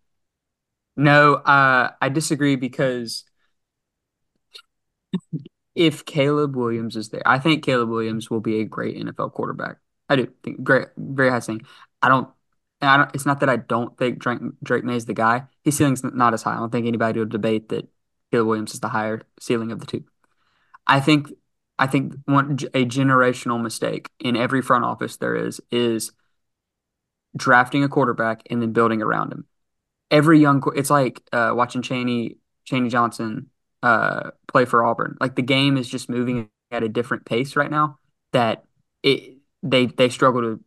No, 0.95 1.35
uh, 1.35 1.91
I 2.01 2.09
disagree 2.09 2.55
because 2.55 3.23
if 5.75 6.05
Caleb 6.05 6.55
Williams 6.55 6.95
is 6.95 7.09
there, 7.09 7.21
I 7.25 7.39
think 7.39 7.63
Caleb 7.63 7.89
Williams 7.89 8.29
will 8.29 8.39
be 8.39 8.59
a 8.61 8.65
great 8.65 8.97
NFL 8.97 9.33
quarterback. 9.33 9.77
I 10.09 10.15
do 10.15 10.27
think 10.43 10.63
great, 10.63 10.87
very 10.97 11.29
high 11.29 11.39
ceiling. 11.39 11.61
I 12.01 12.09
don't, 12.09 12.29
I 12.81 12.97
don't. 12.97 13.13
It's 13.13 13.25
not 13.25 13.41
that 13.41 13.49
I 13.49 13.57
don't 13.57 13.97
think 13.97 14.19
Drake 14.19 14.39
Drake 14.63 14.83
Maye 14.83 14.95
is 14.95 15.05
the 15.05 15.13
guy. 15.13 15.43
His 15.63 15.77
ceiling's 15.77 16.03
not 16.03 16.33
as 16.33 16.43
high. 16.43 16.55
I 16.55 16.59
don't 16.59 16.71
think 16.71 16.87
anybody 16.87 17.19
will 17.19 17.27
debate 17.27 17.69
that 17.69 17.87
Caleb 18.31 18.47
Williams 18.47 18.73
is 18.73 18.79
the 18.79 18.89
higher 18.89 19.21
ceiling 19.39 19.71
of 19.71 19.79
the 19.79 19.85
two. 19.85 20.05
I 20.87 20.99
think, 20.99 21.31
I 21.77 21.87
think 21.87 22.15
one 22.25 22.57
a 22.73 22.85
generational 22.85 23.61
mistake 23.61 24.09
in 24.19 24.35
every 24.35 24.61
front 24.61 24.85
office 24.85 25.17
there 25.17 25.35
is 25.35 25.61
is 25.69 26.11
drafting 27.35 27.83
a 27.83 27.89
quarterback 27.89 28.41
and 28.49 28.61
then 28.61 28.71
building 28.71 29.01
around 29.01 29.31
him 29.31 29.45
every 30.11 30.39
young 30.39 30.63
it's 30.75 30.89
like 30.89 31.21
uh, 31.31 31.51
watching 31.53 31.81
Cheney 31.81 32.37
Cheney 32.65 32.89
Johnson 32.89 33.47
uh, 33.83 34.31
play 34.47 34.65
for 34.65 34.83
Auburn. 34.83 35.17
Like 35.19 35.35
the 35.35 35.41
game 35.41 35.77
is 35.77 35.87
just 35.87 36.09
moving 36.09 36.49
at 36.71 36.83
a 36.83 36.89
different 36.89 37.25
pace 37.25 37.55
right 37.55 37.71
now 37.71 37.97
that 38.33 38.63
it 39.03 39.37
they 39.63 39.85
they 39.85 40.09
struggle 40.09 40.41
to 40.41 40.63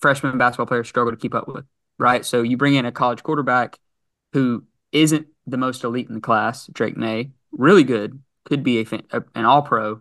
freshman 0.00 0.38
basketball 0.38 0.66
players 0.66 0.88
struggle 0.88 1.12
to 1.12 1.16
keep 1.16 1.34
up 1.34 1.48
with. 1.48 1.64
Right, 1.98 2.26
so 2.26 2.42
you 2.42 2.58
bring 2.58 2.74
in 2.74 2.84
a 2.84 2.92
college 2.92 3.22
quarterback 3.22 3.78
who 4.34 4.64
isn't 4.92 5.28
the 5.46 5.56
most 5.56 5.82
elite 5.82 6.08
in 6.08 6.14
the 6.14 6.20
class, 6.20 6.66
Drake 6.66 6.96
Maye, 6.96 7.30
really 7.52 7.84
good, 7.84 8.20
could 8.46 8.62
be 8.62 8.80
a, 8.80 8.86
a 9.12 9.24
an 9.34 9.44
All 9.44 9.62
Pro. 9.62 10.00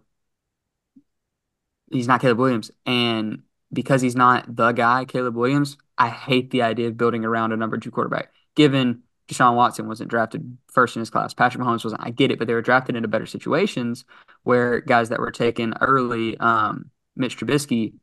He's 1.92 2.08
not 2.08 2.22
Caleb 2.22 2.40
Williams, 2.40 2.72
and 2.86 3.44
because 3.74 4.02
he's 4.02 4.16
not 4.16 4.56
the 4.56 4.72
guy, 4.72 5.06
Caleb 5.06 5.36
Williams, 5.36 5.78
I 5.98 6.10
hate 6.10 6.52
the 6.52 6.62
idea 6.62 6.88
of 6.88 6.98
building 6.98 7.26
around 7.26 7.52
a 7.52 7.58
number 7.58 7.78
two 7.78 7.92
quarterback 7.92 8.32
given 8.56 9.04
Deshaun 9.28 9.56
Watson 9.56 9.88
wasn't 9.88 10.10
drafted 10.10 10.58
first 10.68 10.96
in 10.96 11.02
his 11.02 11.10
class. 11.10 11.34
Patrick 11.34 11.64
Mahomes 11.64 11.84
wasn't. 11.84 12.02
I 12.04 12.12
get 12.12 12.32
it, 12.32 12.40
but 12.40 12.48
they 12.48 12.54
were 12.54 12.62
drafted 12.62 12.96
into 12.96 13.08
better 13.08 13.26
situations 13.26 14.06
where 14.44 14.82
guys 14.82 15.10
that 15.10 15.20
were 15.20 15.32
taken 15.32 15.74
early, 15.82 16.38
um, 16.38 16.92
Mitch 17.16 17.38
Trubisky, 17.38 17.94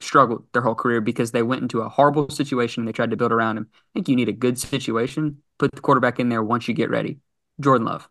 struggled 0.00 0.44
their 0.52 0.62
whole 0.62 0.74
career 0.74 1.00
because 1.00 1.32
they 1.32 1.42
went 1.42 1.62
into 1.62 1.80
a 1.80 1.88
horrible 1.88 2.30
situation 2.30 2.82
and 2.82 2.88
they 2.88 2.92
tried 2.92 3.10
to 3.10 3.16
build 3.16 3.32
around 3.32 3.58
him. 3.58 3.68
I 3.72 3.88
think 3.94 4.08
you 4.08 4.16
need 4.16 4.28
a 4.28 4.32
good 4.32 4.58
situation. 4.58 5.42
Put 5.58 5.72
the 5.72 5.80
quarterback 5.80 6.20
in 6.20 6.28
there 6.28 6.42
once 6.42 6.68
you 6.68 6.74
get 6.74 6.90
ready. 6.90 7.18
Jordan 7.60 7.86
Love. 7.86 8.08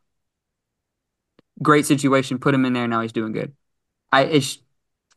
Great 1.62 1.86
situation. 1.86 2.40
Put 2.40 2.54
him 2.54 2.66
in 2.66 2.74
there. 2.74 2.88
Now 2.88 3.02
he's 3.02 3.12
doing 3.12 3.32
good. 3.32 3.54
I 4.12 4.24
it's, 4.24 4.60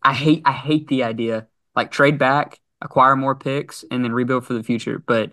I 0.02 0.14
hate 0.14 0.42
I 0.44 0.52
hate 0.52 0.88
the 0.88 1.04
idea 1.04 1.46
like 1.76 1.90
trade 1.90 2.18
back, 2.18 2.58
acquire 2.80 3.14
more 3.16 3.34
picks, 3.34 3.84
and 3.90 4.02
then 4.04 4.12
rebuild 4.12 4.46
for 4.46 4.54
the 4.54 4.62
future. 4.62 4.98
But 4.98 5.32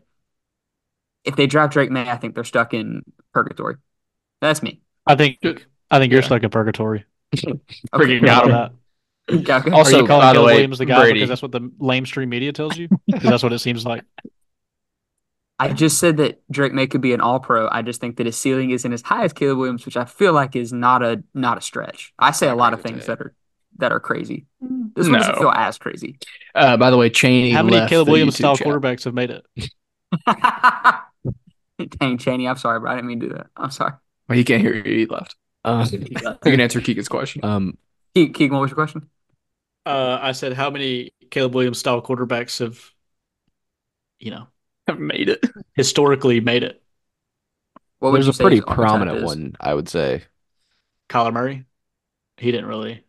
if 1.23 1.35
they 1.35 1.47
draft 1.47 1.73
Drake 1.73 1.91
Maye, 1.91 2.09
I 2.09 2.17
think 2.17 2.35
they're 2.35 2.43
stuck 2.43 2.73
in 2.73 3.03
purgatory. 3.34 3.75
That's 4.41 4.61
me. 4.61 4.81
I 5.05 5.15
think 5.15 5.39
I 5.89 5.99
think 5.99 6.11
you're 6.11 6.21
Yeah. 6.21 6.25
stuck 6.27 6.43
in 6.43 6.49
purgatory. 6.49 7.05
Okay. 7.38 7.59
Freaking 7.93 8.27
out 8.27 8.49
of 8.49 8.71
that. 9.29 9.73
Also, 9.73 9.97
Are 9.97 10.01
you 10.01 10.07
calling 10.07 10.21
by 10.21 10.27
the 10.31 10.34
Caleb 10.34 10.45
way, 10.45 10.53
Williams 10.53 10.77
the 10.77 10.85
guy 10.85 10.99
Brady- 11.01 11.13
because 11.15 11.29
that's 11.29 11.41
what 11.41 11.51
the 11.51 11.59
lamestream 11.81 12.29
media 12.29 12.53
tells 12.53 12.77
you? 12.77 12.88
Because 13.05 13.23
that's 13.29 13.43
what 13.43 13.51
it 13.53 13.59
seems 13.59 13.85
like. 13.85 14.03
I 15.59 15.69
just 15.73 15.97
said 15.99 16.17
that 16.17 16.41
Drake 16.51 16.73
Maye 16.73 16.85
could 16.88 17.01
be 17.01 17.13
an 17.13 17.21
All 17.21 17.39
Pro. 17.39 17.67
I 17.71 17.81
just 17.81 17.99
think 17.99 18.17
that 18.17 18.25
his 18.27 18.38
ceiling 18.38 18.69
isn't 18.71 18.93
as 18.93 19.01
high 19.01 19.23
as 19.23 19.34
Caleb 19.34 19.57
Williams, 19.57 19.85
which 19.85 19.97
I 19.97 20.05
feel 20.05 20.31
like 20.34 20.55
is 20.55 20.71
not 20.71 21.01
a 21.03 21.23
not 21.34 21.57
a 21.57 21.61
stretch. 21.61 22.13
I 22.19 22.31
say 22.31 22.47
I 22.47 22.51
a 22.51 22.55
lot 22.55 22.73
of 22.73 22.81
things 22.81 23.05
that. 23.07 23.17
that 23.17 23.21
are 23.25 23.34
that 23.79 23.91
are 23.91 23.99
crazy. 23.99 24.45
This 24.61 25.07
one 25.07 25.19
doesn't 25.19 25.35
No. 25.35 25.39
feel 25.41 25.51
as 25.51 25.77
crazy. 25.77 26.17
Uh, 26.55 26.77
by 26.77 26.89
the 26.89 26.97
way, 26.97 27.09
Cheney 27.09 27.51
How 27.51 27.63
many 27.63 27.77
left 27.77 27.89
Caleb 27.89 28.07
Williams 28.09 28.35
YouTube 28.35 28.38
style 28.38 28.55
chat. 28.57 28.67
quarterbacks 28.67 29.03
have 29.05 29.13
made 29.13 29.29
it? 29.31 29.45
Dang, 31.99 32.17
Cheney, 32.17 32.47
I'm 32.47 32.57
sorry, 32.57 32.79
bro. 32.79 32.91
I 32.91 32.95
didn't 32.95 33.07
mean 33.07 33.19
to 33.21 33.27
do 33.29 33.34
that. 33.35 33.47
I'm 33.55 33.69
sorry. 33.71 33.93
Well, 34.27 34.38
he 34.38 34.43
can't 34.43 34.61
hear 34.61 34.73
you. 34.75 34.84
He 34.84 35.05
left. 35.05 35.35
Uh, 35.63 35.85
You 35.91 35.99
can 36.51 36.59
answer 36.59 36.81
Keegan's 36.81 37.07
question. 37.07 37.43
um, 37.45 37.77
Keegan, 38.15 38.34
Keegan, 38.34 38.55
what 38.55 38.61
was 38.61 38.71
your 38.71 38.75
question? 38.75 39.09
Uh, 39.85 40.17
I 40.21 40.31
said 40.31 40.53
how 40.53 40.69
many 40.69 41.11
Caleb 41.29 41.53
Williams 41.55 41.77
style 41.77 42.01
quarterbacks 42.01 42.59
have, 42.59 42.79
you 44.19 44.31
know, 44.31 44.47
Haven't 44.88 45.07
made 45.07 45.30
it. 45.30 45.43
historically 45.76 46.39
made 46.39 46.64
it? 46.64 46.81
What 47.99 48.11
there's 48.11 48.27
a 48.27 48.34
pretty 48.34 48.61
prominent 48.61 49.23
one, 49.23 49.55
I 49.59 49.73
would 49.73 49.89
say. 49.89 50.23
Kyler 51.09 51.34
Murray, 51.34 51.65
he 52.38 52.51
didn't 52.51 52.68
really 52.68 53.03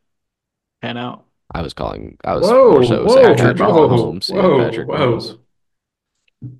pan 0.81 0.97
out. 0.97 1.25
I 1.53 1.63
was 1.63 1.75
calling. 1.75 2.17
I 2.25 2.35
was 2.35 2.47
Whoa, 2.47 2.71
more 2.73 2.85
so 2.85 3.05
whoa, 3.05 3.35
Patrick 3.35 3.59
whoa, 3.59 3.89
Mahomes 3.89 4.31
and 4.31 4.39
whoa, 4.39 4.65
Patrick 4.65 4.89
whoa. 4.89 4.97
Mahomes. 4.97 5.39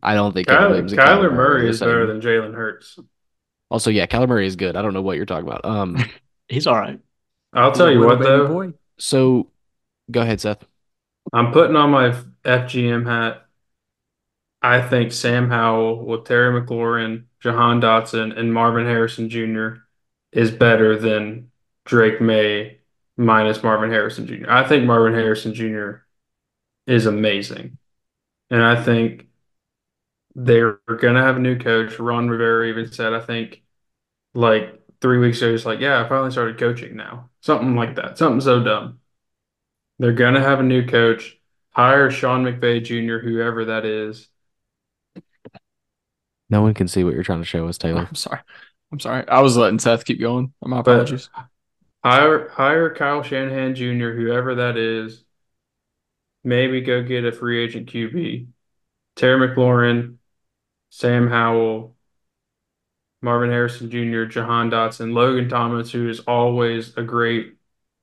I 0.03 0.15
don't 0.15 0.33
think 0.33 0.49
Caleb 0.49 0.87
Kyler, 0.87 0.97
Kyler 0.97 1.33
Murray 1.33 1.69
is 1.69 1.81
better 1.81 2.07
than 2.07 2.21
Jalen 2.21 2.55
Hurts. 2.55 2.99
Also, 3.71 3.91
yeah, 3.91 4.07
Kyler 4.07 4.29
Murray 4.29 4.47
is 4.47 4.57
good. 4.57 4.77
I 4.77 4.83
don't 4.83 4.95
know 4.95 5.03
what 5.03 5.17
you're 5.17 5.27
talking 5.27 5.47
about. 5.47 5.65
Um, 5.65 5.97
He's 6.49 6.67
all 6.67 6.75
right. 6.79 6.99
I'll 7.53 7.73
tell 7.73 7.91
you 7.91 8.01
what 8.01 8.19
though, 8.19 8.47
boy. 8.47 8.73
so 8.99 9.51
go 10.11 10.21
ahead, 10.21 10.41
Seth. 10.41 10.65
I'm 11.33 11.53
putting 11.53 11.77
on 11.77 11.91
my 11.91 12.15
FGM 12.45 13.07
hat. 13.07 13.47
I 14.63 14.81
think 14.83 15.13
Sam 15.13 15.49
Howell 15.51 16.05
with 16.05 16.25
Terry 16.25 16.61
McLaurin, 16.61 17.25
Jahan 17.41 17.81
Dotson, 17.81 18.37
and 18.37 18.53
Marvin 18.53 18.87
Harrison 18.87 19.29
Jr. 19.31 19.87
is 20.33 20.51
better 20.51 20.99
than 20.99 21.51
Drake 21.85 22.21
Maye 22.21 22.81
minus 23.17 23.63
Marvin 23.63 23.91
Harrison 23.91 24.27
Jr. 24.27 24.51
I 24.51 24.65
think 24.67 24.85
Marvin 24.85 25.15
Harrison 25.15 25.55
Jr. 25.55 26.07
is 26.87 27.07
amazing. 27.07 27.79
And 28.51 28.63
I 28.65 28.83
think 28.83 29.29
They're 30.35 30.79
gonna 31.01 31.23
have 31.23 31.37
a 31.37 31.41
new 31.41 31.59
coach. 31.59 31.99
Ron 31.99 32.29
Rivera 32.29 32.67
even 32.69 32.91
said, 32.93 33.13
I 33.13 33.21
think, 33.21 33.63
like 34.35 34.81
three 35.01 35.19
weeks 35.19 35.39
ago, 35.39 35.53
he's 35.53 35.67
like, 35.67 35.81
"Yeah, 35.81 36.03
I 36.05 36.09
finally 36.09 36.31
started 36.33 36.59
coaching 36.59 36.97
now." 36.97 37.31
Something 37.43 37.77
like 37.77 37.97
that. 37.97 38.19
Something 38.19 38.41
so 38.43 38.63
dumb. 38.65 39.01
They're 39.99 40.13
gonna 40.13 40.41
have 40.43 40.61
a 40.61 40.65
new 40.65 40.87
coach. 40.87 41.39
Hire 41.71 42.11
Sean 42.11 42.45
McVay 42.45 42.83
Jr., 42.85 43.19
whoever 43.19 43.67
that 43.67 43.85
is. 43.85 44.29
No 46.51 46.63
one 46.63 46.75
can 46.75 46.89
see 46.89 47.05
what 47.05 47.15
you're 47.15 47.23
trying 47.23 47.41
to 47.41 47.47
show 47.47 47.69
us, 47.69 47.79
Taylor. 47.79 48.01
I'm 48.09 48.15
sorry. 48.15 48.41
I'm 48.93 49.01
sorry. 49.01 49.27
I 49.29 49.41
was 49.41 49.57
letting 49.57 49.79
Seth 49.79 50.05
keep 50.05 50.21
going. 50.21 50.53
My 50.63 50.81
But 50.83 51.11
apologies. 51.11 51.31
hire 52.05 52.49
hire 52.51 52.95
Kyle 52.95 53.23
Shanahan 53.23 53.75
Jr., 53.75 54.13
whoever 54.15 54.57
that 54.57 54.77
is. 54.77 55.25
Maybe 56.45 56.81
go 56.81 57.03
get 57.03 57.25
a 57.25 57.33
free 57.33 57.63
agent 57.63 57.89
QB. 57.89 58.49
Terry 59.17 59.49
McLaurin, 59.49 60.19
Sam 60.91 61.29
Howell, 61.29 61.97
Marvin 63.21 63.51
Harrison 63.51 63.91
Jr., 63.91 64.25
Jahan 64.27 64.71
Dotson, 64.71 65.13
Logan 65.13 65.49
Thomas, 65.49 65.91
who 65.91 66.09
is 66.09 66.21
always 66.21 66.97
a 66.97 67.03
great 67.03 67.55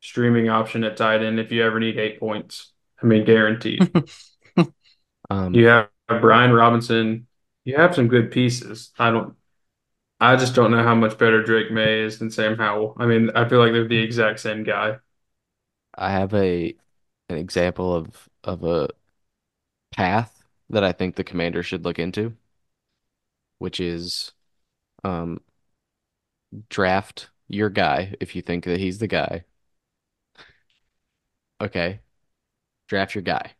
streaming 0.01 0.49
option 0.49 0.83
at 0.83 0.97
tight 0.97 1.23
end 1.23 1.39
if 1.39 1.51
you 1.51 1.63
ever 1.63 1.79
need 1.79 1.97
eight 1.97 2.19
points. 2.19 2.71
I 3.01 3.05
mean, 3.05 3.25
guaranteed. 3.25 3.91
Um, 5.29 5.53
You 5.53 5.67
have 5.67 5.89
Brian 6.07 6.51
Robinson. 6.51 7.27
You 7.65 7.75
have 7.77 7.95
some 7.95 8.07
good 8.07 8.31
pieces. 8.31 8.91
I 8.97 9.11
don't. 9.11 9.35
I 10.19 10.37
just 10.37 10.55
don't 10.55 10.71
know 10.71 10.83
how 10.83 10.95
much 10.95 11.17
better 11.17 11.43
Drake 11.43 11.71
Maye 11.71 12.03
is 12.03 12.19
than 12.19 12.31
Sam 12.31 12.57
Howell. 12.57 12.95
I 12.97 13.05
mean, 13.05 13.31
I 13.31 13.47
feel 13.49 13.59
like 13.59 13.73
they're 13.73 13.87
the 13.87 14.01
exact 14.01 14.39
same 14.39 14.63
guy. 14.63 14.97
I 15.97 16.11
have 16.11 16.33
a 16.33 16.75
an 17.29 17.37
example 17.37 17.93
of 17.95 18.29
of 18.43 18.63
a 18.63 18.89
path 19.91 20.43
that 20.69 20.83
I 20.83 20.91
think 20.91 21.15
the 21.15 21.23
commander 21.23 21.63
should 21.63 21.83
look 21.85 21.99
into, 21.99 22.35
which 23.59 23.79
is 23.79 24.31
um 25.03 25.39
draft 26.69 27.29
your 27.47 27.69
guy 27.69 28.15
if 28.19 28.35
you 28.35 28.41
think 28.41 28.65
that 28.65 28.79
he's 28.79 28.99
the 28.99 29.07
guy. 29.07 29.43
Okay. 31.61 31.99
Draft 32.87 33.15
your 33.15 33.21
guy. 33.21 33.53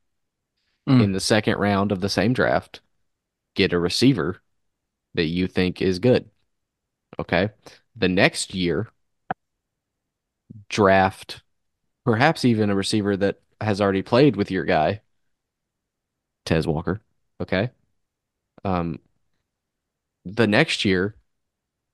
Mm. 0.88 1.03
In 1.06 1.11
the 1.14 1.19
second 1.19 1.57
round 1.57 1.91
of 1.91 2.02
the 2.02 2.10
same 2.10 2.34
draft, 2.34 2.82
get 3.56 3.73
a 3.73 3.80
receiver 3.80 4.41
that 5.15 5.26
you 5.26 5.48
think 5.48 5.82
is 5.82 5.99
good. 5.99 6.30
Okay. 7.19 7.49
The 7.95 8.10
next 8.10 8.53
year, 8.53 8.90
draft 10.69 11.41
perhaps 12.06 12.45
even 12.45 12.69
a 12.69 12.76
receiver 12.76 13.18
that 13.18 13.41
has 13.61 13.82
already 13.82 14.02
played 14.02 14.36
with 14.36 14.52
your 14.52 14.65
guy, 14.65 15.02
Tez 16.45 16.68
Walker. 16.68 17.02
Okay. 17.41 17.72
Um, 18.64 18.99
the 20.26 20.48
next 20.48 20.86
year, 20.86 21.15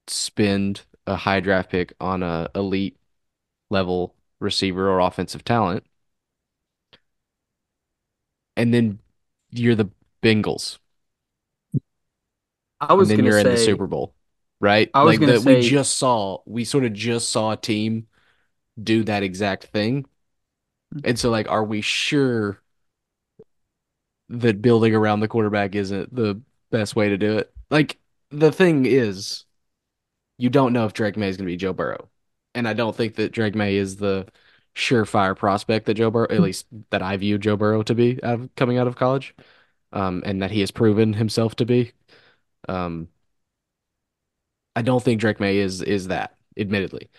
spend 0.08 0.84
a 1.08 1.16
high 1.16 1.40
draft 1.40 1.70
pick 1.72 1.94
on 2.00 2.24
a 2.24 2.50
elite 2.56 2.98
level 3.70 4.16
receiver 4.40 4.90
or 4.90 5.00
offensive 5.00 5.44
talent, 5.44 5.86
and 8.56 8.74
then 8.74 9.00
you're 9.50 9.76
the 9.76 9.90
Bengals, 10.24 10.78
I 12.82 12.94
and 12.98 13.10
was 13.10 13.12
then 13.12 13.24
you're 13.24 13.38
in 13.40 13.50
the 13.50 13.58
Super 13.58 13.88
Bowl, 13.88 14.14
right? 14.60 14.94
I 14.94 15.04
was 15.04 15.18
Like 15.18 15.20
gonna 15.20 15.34
that 15.34 15.44
we 15.44 15.56
just 15.56 15.98
saw, 15.98 16.40
we 16.46 16.66
sort 16.66 16.86
of 16.86 16.94
just 16.94 17.30
saw 17.30 17.52
a 17.52 17.58
team 17.58 18.08
do 18.82 19.04
that 19.06 19.24
exact 19.24 19.66
thing. 19.66 20.06
And 21.04 21.20
so 21.20 21.30
like 21.30 21.50
are 21.50 21.64
we 21.64 21.82
sure 21.82 22.62
that 24.30 24.62
building 24.62 24.96
around 24.96 25.20
the 25.20 25.28
quarterback 25.28 25.76
isn't 25.76 26.14
the 26.16 26.42
best 26.70 26.96
way 26.96 27.10
to 27.10 27.18
do 27.18 27.38
it? 27.38 27.52
Like 27.70 28.00
the 28.30 28.52
thing 28.52 28.86
is 28.86 29.46
you 30.38 30.50
don't 30.50 30.74
know 30.74 30.86
if 30.86 30.94
Drake 30.94 31.18
Maye 31.18 31.30
is 31.30 31.38
going 31.38 31.48
to 31.48 31.52
be 31.54 31.58
Joe 31.58 31.74
Burrow. 31.74 32.10
And 32.56 32.68
I 32.68 32.74
don't 32.74 32.96
think 32.96 33.16
that 33.16 33.32
Drake 33.32 33.56
Maye 33.56 33.78
is 33.78 33.98
the 33.98 34.28
surefire 34.76 35.38
prospect 35.38 35.86
that 35.88 35.96
Joe 35.96 36.12
Burrow, 36.12 36.28
at 36.30 36.42
least 36.42 36.68
that 36.92 37.02
I 37.02 37.18
view 37.18 37.38
Joe 37.38 37.58
Burrow 37.58 37.84
to 37.84 37.96
be 37.96 38.24
out 38.24 38.40
of, 38.42 38.56
coming 38.56 38.78
out 38.78 38.88
of 38.88 38.96
college. 38.96 39.36
Um, 39.94 40.24
and 40.26 40.42
that 40.42 40.52
he 40.52 40.62
has 40.62 40.72
proven 40.72 41.14
himself 41.14 41.56
to 41.58 41.66
be. 41.66 41.94
Um, 42.70 43.10
I 44.76 44.82
don't 44.82 45.04
think 45.04 45.20
Drake 45.22 45.40
Maye 45.40 45.58
is 45.58 45.82
is 45.82 46.08
that, 46.08 46.36
admittedly. 46.58 47.10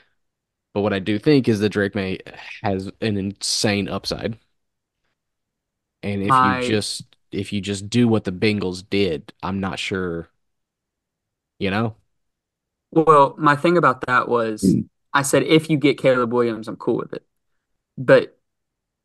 But 0.74 0.82
what 0.82 0.93
I 0.94 1.01
do 1.01 1.19
think 1.19 1.48
is 1.48 1.60
that 1.60 1.70
Drake 1.70 1.94
Maye 1.97 2.20
has 2.62 2.89
an 3.02 3.16
insane 3.19 3.89
upside. 3.89 4.39
And 6.02 6.23
if 6.23 6.28
My- 6.28 6.60
you 6.60 6.69
just 6.69 7.05
if 7.31 7.52
you 7.52 7.60
just 7.60 7.89
do 7.89 8.06
what 8.09 8.24
the 8.24 8.32
Bengals 8.32 8.85
did, 8.89 9.32
I'm 9.43 9.60
not 9.60 9.78
sure, 9.78 10.28
you 11.59 11.70
know? 11.70 11.97
Well, 12.90 13.35
my 13.39 13.56
thing 13.56 13.77
about 13.77 14.02
that 14.06 14.28
was 14.28 14.62
Hmm. 14.62 14.82
I 15.14 15.23
said 15.23 15.43
if 15.44 15.70
you 15.70 15.77
get 15.77 15.98
Caleb 15.98 16.32
Williams, 16.32 16.69
I'm 16.69 16.77
cool 16.77 16.97
with 16.97 17.12
it. 17.12 17.24
But 17.98 18.39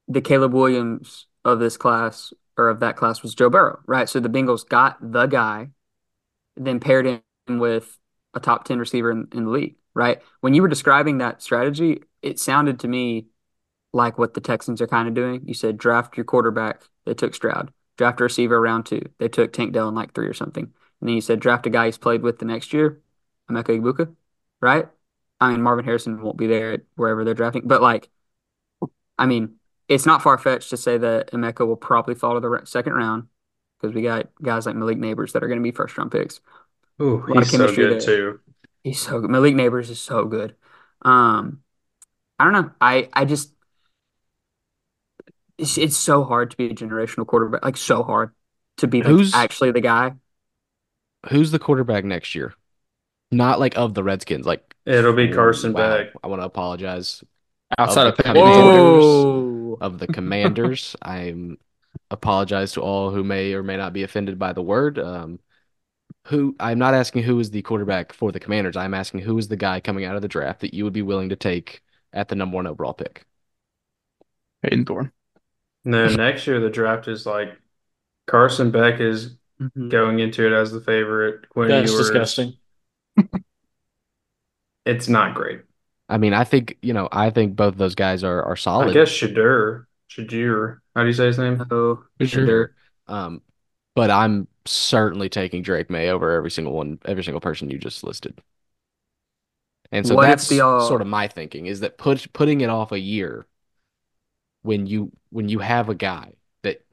the 0.07 0.21
Caleb 0.21 0.53
Williams 0.53 1.27
of 1.45 1.59
this 1.59 1.77
class 1.77 2.33
or 2.57 2.69
of 2.69 2.81
that 2.81 2.97
class 2.97 3.23
was 3.23 3.35
Joe 3.35 3.49
Burrow, 3.49 3.81
right? 3.87 4.09
So 4.09 4.19
the 4.19 4.29
Bengals 4.29 4.67
got 4.67 4.97
the 5.01 5.27
guy, 5.27 5.71
then 6.57 6.79
paired 6.79 7.05
him 7.05 7.59
with 7.59 7.97
a 8.33 8.39
top 8.39 8.65
10 8.65 8.79
receiver 8.79 9.11
in, 9.11 9.27
in 9.33 9.45
the 9.45 9.51
league, 9.51 9.75
right? 9.93 10.21
When 10.41 10.53
you 10.53 10.61
were 10.61 10.67
describing 10.67 11.19
that 11.19 11.41
strategy, 11.41 12.03
it 12.21 12.39
sounded 12.39 12.79
to 12.81 12.87
me 12.87 13.27
like 13.93 14.17
what 14.17 14.33
the 14.33 14.41
Texans 14.41 14.81
are 14.81 14.87
kind 14.87 15.07
of 15.07 15.13
doing. 15.13 15.41
You 15.45 15.53
said 15.53 15.77
draft 15.77 16.17
your 16.17 16.25
quarterback. 16.25 16.83
They 17.05 17.13
took 17.13 17.33
Stroud. 17.33 17.71
Draft 17.97 18.21
a 18.21 18.25
receiver 18.25 18.59
round 18.59 18.85
two. 18.85 19.01
They 19.17 19.27
took 19.27 19.53
Tank 19.53 19.73
Dell 19.73 19.89
in 19.89 19.95
like 19.95 20.13
three 20.13 20.27
or 20.27 20.33
something. 20.33 20.65
And 20.65 21.09
then 21.09 21.15
you 21.15 21.21
said 21.21 21.39
draft 21.39 21.65
a 21.65 21.69
guy 21.69 21.85
he's 21.85 21.97
played 21.97 22.21
with 22.21 22.39
the 22.39 22.45
next 22.45 22.73
year, 22.73 23.01
Emeka 23.49 23.79
Egbuka, 23.79 24.15
right? 24.61 24.87
I 25.39 25.51
mean, 25.51 25.61
Marvin 25.61 25.85
Harrison 25.85 26.21
won't 26.21 26.37
be 26.37 26.47
there 26.47 26.73
at 26.73 26.81
wherever 26.95 27.23
they're 27.23 27.33
drafting, 27.33 27.67
but 27.67 27.81
like, 27.81 28.09
I 29.17 29.25
mean, 29.25 29.55
it's 29.87 30.05
not 30.05 30.21
far 30.21 30.37
fetched 30.37 30.71
to 30.71 30.77
say 30.77 30.97
that 30.97 31.31
Emeka 31.31 31.65
will 31.65 31.75
probably 31.75 32.15
fall 32.15 32.33
to 32.33 32.39
the 32.39 32.61
second 32.65 32.93
round 32.93 33.27
because 33.79 33.95
we 33.95 34.01
got 34.01 34.29
guys 34.41 34.65
like 34.65 34.75
Malik 34.75 34.97
Nabers 34.97 35.31
that 35.33 35.43
are 35.43 35.47
going 35.47 35.59
to 35.59 35.63
be 35.63 35.71
first 35.71 35.97
round 35.97 36.11
picks. 36.11 36.39
Ooh, 37.01 37.21
he's 37.21 37.51
so 37.51 37.57
chemistry 37.57 37.83
good 37.87 37.93
there. 37.93 37.99
too. 38.01 38.39
He's 38.83 38.99
so 38.99 39.19
good. 39.21 39.29
Malik 39.29 39.55
Nabers 39.55 39.89
is 39.89 39.99
so 39.99 40.25
good. 40.25 40.55
Um, 41.03 41.61
I 42.39 42.43
don't 42.43 42.53
know. 42.53 42.71
I 42.81 43.09
I 43.13 43.25
just 43.25 43.53
it's 45.57 45.77
it's 45.77 45.97
so 45.97 46.23
hard 46.23 46.51
to 46.51 46.57
be 46.57 46.67
a 46.67 46.73
generational 46.73 47.25
quarterback. 47.25 47.63
Like 47.63 47.77
so 47.77 48.03
hard 48.03 48.31
to 48.77 48.87
be 48.87 49.01
like 49.01 49.11
Who's- 49.11 49.33
actually 49.33 49.71
the 49.71 49.81
guy. 49.81 50.13
Who's 51.29 51.51
the 51.51 51.59
quarterback 51.59 52.05
next 52.05 52.35
year? 52.35 52.53
Not 53.31 53.59
like 53.59 53.75
of 53.77 53.93
the 53.93 54.03
Redskins, 54.03 54.45
like 54.45 54.75
It'll 54.85 55.13
be 55.13 55.27
Carson 55.29 55.73
wow, 55.73 55.97
Beck. 55.97 56.13
I 56.23 56.27
want 56.27 56.41
to 56.41 56.45
apologize 56.45 57.23
Outside 57.77 58.07
of 58.07 58.13
of 58.13 58.17
the 58.17 58.23
Commanders. 58.23 59.77
Of 59.81 59.99
the 59.99 60.07
Commanders. 60.07 60.95
I'm 61.01 61.57
apologize 62.11 62.71
to 62.73 62.81
all 62.81 63.11
who 63.11 63.23
may 63.23 63.53
or 63.53 63.63
may 63.63 63.77
not 63.77 63.93
be 63.93 64.03
offended 64.03 64.39
by 64.39 64.53
the 64.53 64.61
word. 64.61 64.99
Um, 64.99 65.39
who 66.25 66.55
I'm 66.59 66.79
not 66.79 66.93
asking 66.93 67.23
who 67.23 67.39
is 67.39 67.51
the 67.51 67.61
quarterback 67.61 68.13
for 68.13 68.31
the 68.31 68.39
Commanders. 68.39 68.75
I'm 68.77 68.93
asking 68.93 69.21
who 69.21 69.37
is 69.37 69.47
the 69.47 69.55
guy 69.57 69.79
coming 69.79 70.05
out 70.05 70.15
of 70.15 70.21
the 70.21 70.27
draft 70.27 70.61
that 70.61 70.73
you 70.73 70.83
would 70.83 70.93
be 70.93 71.01
willing 71.01 71.29
to 71.29 71.35
take 71.35 71.81
at 72.13 72.27
the 72.27 72.35
number 72.35 72.55
one 72.55 72.67
overall 72.67 72.93
pick. 72.93 73.25
Hayden 74.63 74.85
Thorne. 74.85 75.11
No, 75.85 76.07
next 76.07 76.47
year 76.47 76.59
the 76.59 76.69
draft 76.69 77.07
is 77.07 77.25
like 77.25 77.57
Carson 78.25 78.71
Beck 78.71 78.99
is 78.99 79.35
Mhm. 79.61 79.89
going 79.89 80.19
into 80.19 80.45
it 80.45 80.51
as 80.53 80.71
the 80.71 80.81
favorite. 80.81 81.49
Quinn 81.49 81.69
That's 81.69 81.91
Ewers, 81.91 82.09
disgusting. 82.09 82.53
It's 84.85 85.09
not 85.09 85.35
great. 85.35 85.61
I 86.09 86.17
mean, 86.17 86.33
I 86.33 86.43
think 86.45 86.77
you 86.81 86.93
know, 86.93 87.09
I 87.11 87.29
think 87.29 87.55
both 87.55 87.75
those 87.75 87.95
guys 87.95 88.23
are 88.23 88.41
are 88.43 88.55
solid. 88.55 88.89
I 88.89 88.93
guess 88.93 89.09
Shedeur, 89.09 89.85
Shedeur. 90.09 90.79
How 90.97 91.03
do 91.03 91.07
you 91.09 91.13
say 91.13 91.27
his 91.27 91.37
name? 91.39 91.65
Oh, 91.71 92.03
Sure. 92.21 92.47
sure. 92.47 92.75
Um, 93.07 93.41
but 93.95 94.09
I'm 94.11 94.47
certainly 94.65 95.29
taking 95.29 95.61
Drake 95.61 95.89
Maye 95.89 96.09
over 96.09 96.31
every 96.31 96.51
single 96.51 96.73
one, 96.73 96.99
every 97.05 97.23
single 97.23 97.41
person 97.41 97.69
you 97.69 97.77
just 97.77 98.03
listed. 98.03 98.41
And 99.91 100.05
so 100.07 100.15
What 100.15 100.17
that's 100.17 100.47
the, 100.47 100.61
uh, 100.61 100.67
sort 100.77 101.01
of 101.01 101.07
my 101.07 101.27
thinking 101.27 101.65
is 101.65 101.79
that 101.81 101.97
put 101.97 102.31
putting 102.33 102.61
it 102.61 102.69
off 102.69 102.91
a 102.91 102.99
year 102.99 103.47
when 104.63 104.85
you 104.87 105.11
when 105.29 105.49
you 105.49 105.59
have 105.59 105.89
a 105.89 105.95
guy 105.95 106.33
that 106.63 106.83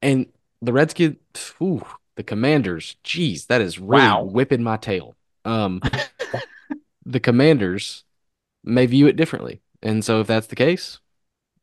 and 0.00 0.26
the 0.60 0.72
Redskins, 0.72 1.16
ooh, 1.62 1.84
the 2.16 2.22
Commanders, 2.22 2.96
geez, 3.04 3.46
that 3.46 3.60
is 3.60 3.78
really 3.78 4.12
Wow. 4.12 4.24
whipping 4.24 4.62
my 4.62 4.76
tail. 4.76 5.16
Um, 5.44 5.82
the 7.04 7.20
Commanders 7.20 8.04
may 8.64 8.86
view 8.86 9.06
it 9.06 9.16
differently, 9.16 9.62
and 9.82 10.04
so 10.04 10.20
if 10.20 10.26
that's 10.26 10.48
the 10.48 10.56
case, 10.56 11.00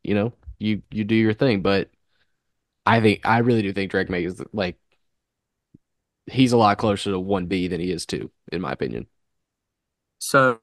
you 0.04 0.16
know, 0.16 0.34
you 0.60 0.84
you 0.91 1.03
do 1.03 1.15
your 1.15 1.34
thing. 1.34 1.61
But 1.61 1.90
I 2.86 3.02
think 3.02 3.22
I 3.26 3.40
really 3.40 3.61
do 3.61 3.73
think 3.73 3.91
Drake 3.91 4.10
Maye 4.10 4.26
is 4.26 4.41
like 4.53 4.77
he's 6.27 6.52
a 6.53 6.57
lot 6.57 6.77
closer 6.77 7.11
to 7.11 7.19
one 7.19 7.48
B 7.48 7.68
than 7.68 7.81
he 7.81 7.91
is 7.91 8.06
two, 8.06 8.31
in 8.52 8.61
my 8.61 8.72
opinion. 8.72 9.07
So, 10.19 10.60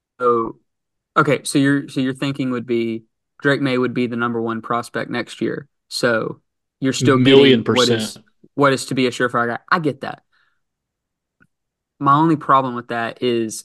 okay, 1.16 1.42
so 1.44 1.58
your 1.58 1.88
so 1.88 2.00
your 2.00 2.14
thinking 2.14 2.50
would 2.50 2.66
be 2.66 3.04
Drake 3.40 3.60
Maye 3.60 3.78
would 3.78 3.94
be 3.94 4.06
the 4.06 4.16
number 4.16 4.40
one 4.40 4.62
prospect 4.62 5.10
next 5.10 5.40
year. 5.40 5.68
So 5.88 6.40
you're 6.80 6.92
still 6.92 7.18
Million 7.18 7.62
getting 7.62 7.64
what 7.72 7.88
is 7.88 8.18
percent. 8.18 8.24
what 8.54 8.72
is 8.72 8.86
to 8.86 8.94
be 8.94 9.06
a 9.06 9.10
surefire 9.10 9.48
guy. 9.48 9.58
I 9.70 9.78
get 9.78 10.02
that. 10.02 10.22
my 11.98 12.14
only 12.14 12.36
problem 12.36 12.74
with 12.74 12.88
that 12.88 13.22
is 13.22 13.64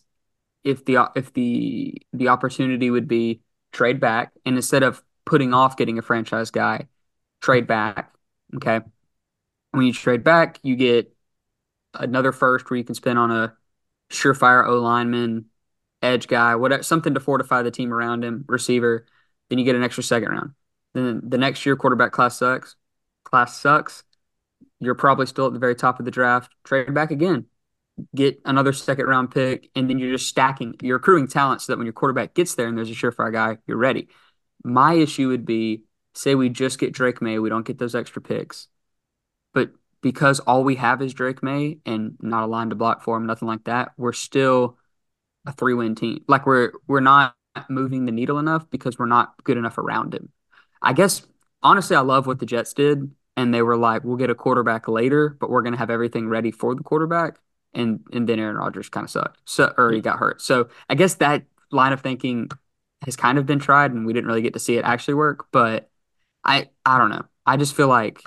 if 0.63 0.85
the 0.85 1.09
if 1.15 1.33
the 1.33 1.95
the 2.13 2.29
opportunity 2.29 2.89
would 2.89 3.07
be 3.07 3.41
trade 3.71 3.99
back 3.99 4.31
and 4.45 4.55
instead 4.55 4.83
of 4.83 5.01
putting 5.31 5.53
off 5.53 5.77
getting 5.77 5.97
a 5.97 6.01
franchise 6.01 6.51
guy, 6.51 6.89
trade 7.39 7.65
back. 7.65 8.13
Okay. 8.57 8.81
When 9.71 9.85
you 9.85 9.93
trade 9.93 10.25
back, 10.25 10.59
you 10.61 10.75
get 10.75 11.15
another 11.93 12.33
first 12.33 12.69
where 12.69 12.77
you 12.77 12.83
can 12.83 12.95
spend 12.95 13.17
on 13.17 13.31
a 13.31 13.55
surefire 14.11 14.67
O 14.67 14.81
lineman, 14.81 15.45
edge 16.01 16.27
guy, 16.27 16.55
whatever, 16.55 16.83
something 16.83 17.13
to 17.13 17.21
fortify 17.21 17.61
the 17.61 17.71
team 17.71 17.93
around 17.93 18.25
him, 18.25 18.43
receiver. 18.49 19.05
Then 19.49 19.57
you 19.57 19.63
get 19.63 19.77
an 19.77 19.83
extra 19.83 20.03
second 20.03 20.31
round. 20.31 20.51
Then 20.93 21.21
the 21.23 21.37
next 21.37 21.65
year, 21.65 21.77
quarterback 21.77 22.11
class 22.11 22.37
sucks. 22.37 22.75
Class 23.23 23.57
sucks. 23.57 24.03
You're 24.81 24.95
probably 24.95 25.27
still 25.27 25.47
at 25.47 25.53
the 25.53 25.59
very 25.59 25.75
top 25.75 25.99
of 25.99 26.03
the 26.03 26.11
draft. 26.11 26.51
Trade 26.65 26.93
back 26.93 27.11
again 27.11 27.45
get 28.15 28.41
another 28.45 28.73
second 28.73 29.05
round 29.05 29.31
pick, 29.31 29.69
and 29.75 29.89
then 29.89 29.99
you're 29.99 30.11
just 30.11 30.27
stacking, 30.27 30.75
you're 30.81 30.97
accruing 30.97 31.27
talent 31.27 31.61
so 31.61 31.71
that 31.71 31.77
when 31.77 31.85
your 31.85 31.93
quarterback 31.93 32.33
gets 32.33 32.55
there 32.55 32.67
and 32.67 32.77
there's 32.77 32.89
a 32.89 32.93
surefire 32.93 33.31
guy, 33.31 33.57
you're 33.67 33.77
ready. 33.77 34.07
My 34.63 34.93
issue 34.93 35.29
would 35.29 35.45
be 35.45 35.83
say 36.13 36.35
we 36.35 36.49
just 36.49 36.79
get 36.79 36.93
Drake 36.93 37.21
Maye, 37.21 37.39
we 37.39 37.49
don't 37.49 37.65
get 37.65 37.79
those 37.79 37.95
extra 37.95 38.21
picks. 38.21 38.67
But 39.53 39.71
because 40.01 40.39
all 40.41 40.63
we 40.63 40.75
have 40.75 41.01
is 41.01 41.13
Drake 41.13 41.41
Maye 41.43 41.79
and 41.85 42.17
not 42.21 42.43
a 42.43 42.47
line 42.47 42.69
to 42.69 42.75
block 42.75 43.03
for 43.03 43.17
him, 43.17 43.25
nothing 43.25 43.47
like 43.47 43.63
that, 43.65 43.91
we're 43.97 44.13
still 44.13 44.77
a 45.45 45.51
three 45.53 45.73
win 45.73 45.95
team. 45.95 46.23
Like 46.27 46.45
we're 46.45 46.71
we're 46.87 46.99
not 46.99 47.35
moving 47.69 48.05
the 48.05 48.11
needle 48.11 48.39
enough 48.39 48.69
because 48.69 48.97
we're 48.97 49.05
not 49.05 49.43
good 49.43 49.57
enough 49.57 49.77
around 49.77 50.13
him. 50.13 50.29
I 50.81 50.93
guess 50.93 51.21
honestly, 51.63 51.95
I 51.95 52.01
love 52.01 52.27
what 52.27 52.39
the 52.39 52.45
Jets 52.45 52.73
did. 52.73 53.11
And 53.37 53.53
they 53.53 53.61
were 53.61 53.77
like, 53.77 54.03
we'll 54.03 54.17
get 54.17 54.29
a 54.29 54.35
quarterback 54.35 54.89
later, 54.89 55.29
but 55.39 55.49
we're 55.49 55.61
going 55.61 55.71
to 55.71 55.79
have 55.79 55.89
everything 55.89 56.27
ready 56.27 56.51
for 56.51 56.75
the 56.75 56.83
quarterback 56.83 57.39
and 57.73 58.01
and 58.11 58.27
then 58.27 58.39
Aaron 58.39 58.57
Rodgers 58.57 58.89
kind 58.89 59.05
of 59.05 59.09
sucked, 59.09 59.39
so 59.45 59.73
or 59.77 59.91
he 59.91 60.01
got 60.01 60.19
hurt. 60.19 60.41
So 60.41 60.69
I 60.89 60.95
guess 60.95 61.15
that 61.15 61.43
line 61.71 61.93
of 61.93 62.01
thinking 62.01 62.49
has 63.03 63.15
kind 63.15 63.37
of 63.37 63.45
been 63.45 63.59
tried, 63.59 63.91
and 63.91 64.05
we 64.05 64.13
didn't 64.13 64.27
really 64.27 64.41
get 64.41 64.53
to 64.53 64.59
see 64.59 64.77
it 64.77 64.85
actually 64.85 65.15
work. 65.15 65.47
But 65.51 65.89
I 66.45 66.69
I 66.85 66.97
don't 66.99 67.09
know. 67.11 67.25
I 67.45 67.57
just 67.57 67.75
feel 67.75 67.87
like 67.89 68.21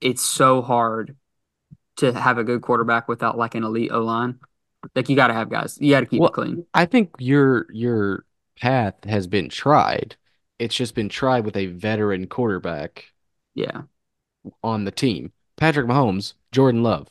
it's 0.00 0.22
so 0.22 0.62
hard 0.62 1.16
to 1.98 2.12
have 2.12 2.38
a 2.38 2.44
good 2.44 2.62
quarterback 2.62 3.08
without 3.08 3.38
like 3.38 3.54
an 3.54 3.64
elite 3.64 3.92
O 3.92 4.00
line. 4.02 4.40
Like 4.96 5.08
you 5.08 5.16
got 5.16 5.28
to 5.28 5.34
have 5.34 5.50
guys. 5.50 5.78
You 5.80 5.92
got 5.92 6.00
to 6.00 6.06
keep 6.06 6.24
Well, 6.24 6.26
it 6.26 6.32
clean. 6.32 6.64
I 6.74 6.86
think 6.86 7.10
your 7.18 7.66
your 7.72 8.24
path 8.60 9.04
has 9.04 9.26
been 9.26 9.48
tried. 9.48 10.16
It's 10.58 10.74
just 10.74 10.94
been 10.94 11.08
tried 11.08 11.44
with 11.44 11.56
a 11.56 11.66
veteran 11.66 12.26
quarterback 12.28 13.12
Yeah, 13.54 13.84
on 14.62 14.84
the 14.84 14.90
team. 14.90 15.32
Patrick 15.56 15.86
Mahomes, 15.86 16.34
Jordan 16.52 16.82
Love. 16.82 17.08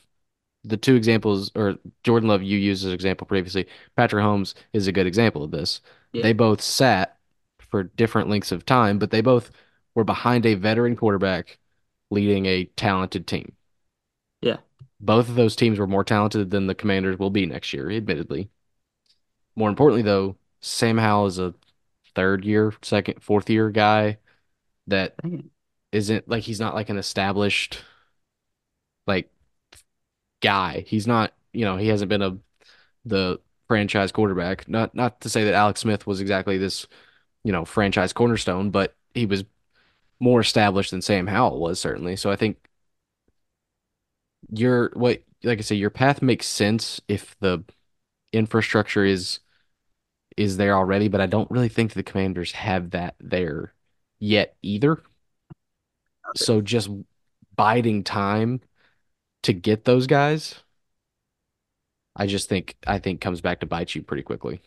The 0.64 0.76
two 0.78 0.96
examples, 0.96 1.52
or 1.56 1.76
Jordan 2.04 2.28
Love 2.28 2.42
you 2.42 2.58
used 2.58 2.82
as 2.84 2.88
an 2.88 2.94
example 2.94 3.26
previously. 3.26 3.66
Patrick 3.96 4.24
Mahomes 4.24 4.54
is 4.72 4.86
a 4.88 4.92
good 4.92 5.06
example 5.06 5.44
of 5.44 5.50
this. 5.52 5.80
Yeah. 6.16 6.22
They 6.22 6.32
both 6.32 6.62
sat 6.62 7.18
for 7.58 7.82
different 7.82 8.30
lengths 8.30 8.50
of 8.50 8.64
time, 8.64 8.98
but 8.98 9.10
they 9.10 9.20
both 9.20 9.50
were 9.94 10.02
behind 10.02 10.46
a 10.46 10.54
veteran 10.54 10.96
quarterback 10.96 11.58
leading 12.10 12.46
a 12.46 12.64
talented 12.64 13.26
team. 13.26 13.52
Yeah. 14.40 14.56
Both 14.98 15.28
of 15.28 15.34
those 15.34 15.56
teams 15.56 15.78
were 15.78 15.86
more 15.86 16.04
talented 16.04 16.50
than 16.50 16.68
the 16.68 16.74
Commanders 16.74 17.18
will 17.18 17.28
be 17.28 17.44
next 17.44 17.74
year, 17.74 17.90
admittedly. 17.90 18.48
More 19.56 19.68
importantly, 19.68 20.00
though, 20.00 20.36
Sam 20.60 20.96
Howell 20.96 21.26
is 21.26 21.38
a 21.38 21.52
third 22.14 22.46
year, 22.46 22.72
second, 22.80 23.22
fourth 23.22 23.50
year 23.50 23.68
guy 23.68 24.16
that 24.86 25.16
isn't 25.92 26.26
like 26.30 26.44
he's 26.44 26.60
not 26.60 26.74
like 26.74 26.88
an 26.88 26.96
established 26.96 27.82
like 29.06 29.30
guy. 30.40 30.82
He's 30.86 31.06
not, 31.06 31.34
you 31.52 31.66
know, 31.66 31.76
he 31.76 31.88
hasn't 31.88 32.08
been 32.08 32.22
a 32.22 32.38
the 33.04 33.38
franchise 33.68 34.12
quarterback. 34.12 34.68
Not 34.68 34.94
not 34.94 35.20
to 35.22 35.28
say 35.28 35.44
that 35.44 35.54
Alex 35.54 35.80
Smith 35.80 36.06
was 36.06 36.20
exactly 36.20 36.58
this, 36.58 36.86
you 37.44 37.52
know, 37.52 37.64
franchise 37.64 38.12
cornerstone, 38.12 38.70
but 38.70 38.96
he 39.14 39.26
was 39.26 39.44
more 40.20 40.40
established 40.40 40.92
than 40.92 41.02
Sam 41.02 41.26
Howell 41.26 41.60
was 41.60 41.80
certainly. 41.80 42.16
So 42.16 42.30
I 42.30 42.36
think 42.36 42.58
your 44.50 44.90
what 44.94 45.22
like 45.44 45.58
I 45.58 45.62
say, 45.62 45.76
your 45.76 45.90
path 45.90 46.22
makes 46.22 46.46
sense 46.46 47.00
if 47.08 47.36
the 47.40 47.64
infrastructure 48.32 49.04
is 49.04 49.40
is 50.36 50.56
there 50.56 50.76
already, 50.76 51.08
but 51.08 51.20
I 51.20 51.26
don't 51.26 51.50
really 51.50 51.68
think 51.68 51.92
the 51.92 52.02
Commanders 52.02 52.52
have 52.52 52.90
that 52.90 53.14
there 53.20 53.72
yet 54.18 54.56
either. 54.62 55.02
So 56.36 56.60
just 56.60 56.90
biding 57.54 58.04
time 58.04 58.60
to 59.44 59.52
get 59.52 59.84
those 59.84 60.06
guys, 60.06 60.56
I 62.16 62.26
just 62.26 62.48
think 62.48 62.76
I 62.86 62.98
think 62.98 63.20
comes 63.20 63.40
back 63.40 63.60
to 63.60 63.66
bite 63.66 63.94
you 63.94 64.02
pretty 64.02 64.22
quickly. 64.22 64.62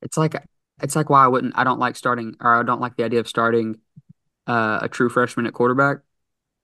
it's 0.00 0.16
like 0.16 0.34
it's 0.82 0.96
like 0.96 1.10
why 1.10 1.24
I 1.24 1.28
wouldn't. 1.28 1.54
I 1.56 1.64
don't 1.64 1.78
like 1.78 1.96
starting, 1.96 2.34
or 2.40 2.54
I 2.60 2.62
don't 2.62 2.80
like 2.80 2.96
the 2.96 3.04
idea 3.04 3.20
of 3.20 3.28
starting 3.28 3.78
uh, 4.46 4.80
a 4.82 4.88
true 4.88 5.08
freshman 5.08 5.46
at 5.46 5.52
quarterback. 5.52 5.98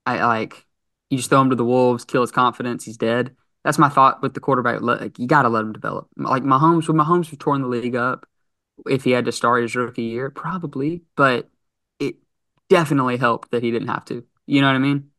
I 0.06 0.24
like 0.24 0.66
you 1.10 1.18
just 1.18 1.30
throw 1.30 1.40
him 1.40 1.50
to 1.50 1.56
the 1.56 1.64
wolves, 1.64 2.04
kill 2.04 2.22
his 2.22 2.30
confidence, 2.32 2.84
he's 2.84 2.96
dead. 2.96 3.36
That's 3.64 3.78
my 3.78 3.88
thought 3.88 4.22
with 4.22 4.34
the 4.34 4.40
quarterback. 4.40 4.80
Like 4.80 5.18
you 5.18 5.26
got 5.26 5.42
to 5.42 5.48
let 5.48 5.62
him 5.62 5.72
develop. 5.72 6.08
Like 6.16 6.42
Mahomes, 6.42 6.88
would 6.88 6.96
Mahomes 6.96 7.30
have 7.30 7.38
torn 7.38 7.62
the 7.62 7.68
league 7.68 7.96
up 7.96 8.26
if 8.86 9.04
he 9.04 9.10
had 9.12 9.26
to 9.26 9.32
start 9.32 9.62
his 9.62 9.76
rookie 9.76 10.02
year? 10.04 10.30
Probably, 10.30 11.02
but 11.16 11.48
it 11.98 12.16
definitely 12.70 13.16
helped 13.18 13.50
that 13.50 13.62
he 13.62 13.70
didn't 13.70 13.88
have 13.88 14.04
to. 14.06 14.24
You 14.46 14.60
know 14.62 14.68
what 14.68 14.76
I 14.76 14.80
mean? 14.80 15.10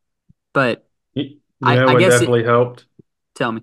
But 0.53 0.87
You 1.13 1.39
I- 1.61 1.75
know 1.75 1.87
I 1.87 1.93
what 1.93 1.99
guess 1.99 2.13
it- 2.15 2.19
definitely 2.21 2.43
helped? 2.43 2.85
tell 3.35 3.51
me, 3.51 3.61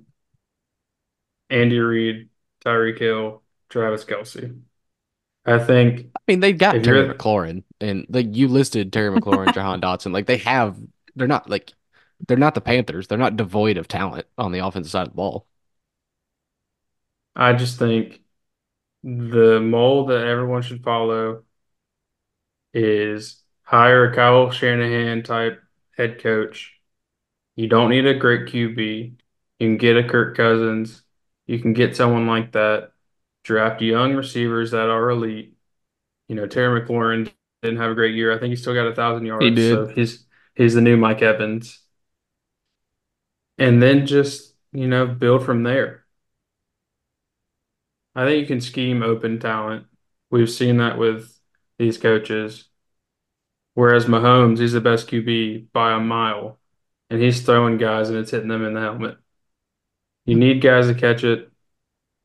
Andy 1.51 1.78
Reid, 1.78 2.28
Tyreek 2.64 2.98
Hill, 2.98 3.43
Travis 3.68 4.05
Kelce. 4.05 4.60
I 5.47 5.59
think 5.59 6.09
I 6.16 6.20
mean, 6.28 6.40
they've 6.40 6.56
got 6.56 6.82
Terry 6.82 7.05
McLaurin, 7.05 7.62
and 7.81 8.06
like 8.09 8.35
you 8.35 8.48
listed 8.48 8.93
Terry 8.93 9.10
McLaurin, 9.18 9.52
Jahan 9.55 9.81
Dotson. 9.81 10.12
Like 10.12 10.27
they 10.27 10.39
have, 10.39 10.77
they're 11.14 11.28
not 11.28 11.48
like 11.48 11.73
they're 12.27 12.36
not 12.36 12.55
the 12.55 12.60
Panthers. 12.60 13.06
They're 13.06 13.18
not 13.18 13.36
devoid 13.36 13.77
of 13.77 13.89
talent 13.89 14.27
on 14.39 14.52
the 14.52 14.64
offensive 14.66 14.90
side 14.90 15.06
of 15.06 15.12
the 15.12 15.16
ball. 15.16 15.47
I 17.35 17.52
just 17.52 17.78
think 17.78 18.23
the 19.05 19.60
mold 19.60 20.10
that 20.10 20.27
everyone 20.27 20.62
should 20.62 20.82
follow 20.85 21.44
is 22.74 23.43
hire 23.62 24.10
a 24.10 24.14
Kyle 24.14 24.51
Shanahan 24.51 25.23
type 25.23 25.62
head 25.97 26.20
coach. 26.23 26.74
You 27.56 27.68
don't 27.68 27.90
need 27.90 28.06
a 28.06 28.14
great 28.18 28.48
QB. 28.48 29.18
You 29.60 29.68
can 29.68 29.78
get 29.78 29.98
a 29.98 30.09
Kirk 30.09 30.36
Cousins. 30.36 31.05
You 31.47 31.59
can 31.59 31.73
get 31.73 31.97
someone 31.97 32.27
like 32.27 32.52
that. 32.52 32.93
Draft 33.44 33.81
young 33.81 34.14
receivers 34.14 34.73
that 34.73 34.89
are 34.89 35.10
elite. 35.10 35.56
You 36.28 36.35
know, 36.35 36.47
Terry 36.47 36.81
McLaurin 36.81 37.31
didn't 37.62 37.78
have 37.78 37.93
a 37.93 37.94
great 37.94 38.14
year. 38.16 38.35
I 38.35 38.39
think 38.39 38.51
he 38.51 38.56
still 38.56 38.74
got 38.74 38.89
a 38.89 38.94
thousand 38.94 39.27
yards. 39.27 39.44
He 39.44 39.51
did. 39.52 39.73
So 39.73 39.86
he's 39.86 40.27
he's 40.55 40.74
the 40.74 40.81
new 40.81 40.97
Mike 40.97 41.23
Evans. 41.23 41.81
And 43.59 43.82
then 43.82 44.06
just, 44.06 44.55
you 44.73 44.89
know, 44.89 45.06
build 45.06 45.44
from 45.44 45.62
there. 45.62 46.05
I 48.14 48.24
think 48.24 48.40
you 48.40 48.47
can 48.47 48.60
scheme 48.60 49.02
open 49.02 49.39
talent. 49.39 49.86
We've 50.31 50.51
seen 50.51 50.78
that 50.78 50.98
with 50.98 51.39
these 51.78 51.98
coaches. 51.98 52.68
Whereas 53.74 54.06
Mahomes, 54.06 54.59
he's 54.59 54.73
the 54.73 54.81
best 54.81 55.09
QB 55.09 55.66
by 55.73 55.93
a 55.93 56.01
mile, 56.01 56.59
and 57.10 57.20
he's 57.20 57.43
throwing 57.43 57.77
guys 57.77 58.09
and 58.09 58.18
it's 58.18 58.31
hitting 58.31 58.48
them 58.48 58.64
in 58.64 58.73
the 58.73 58.81
helmet. 58.81 59.18
You 60.26 60.34
need 60.34 60.60
guys 60.60 60.88
to 60.88 60.94
catch 60.94 61.24
it, 61.24 61.50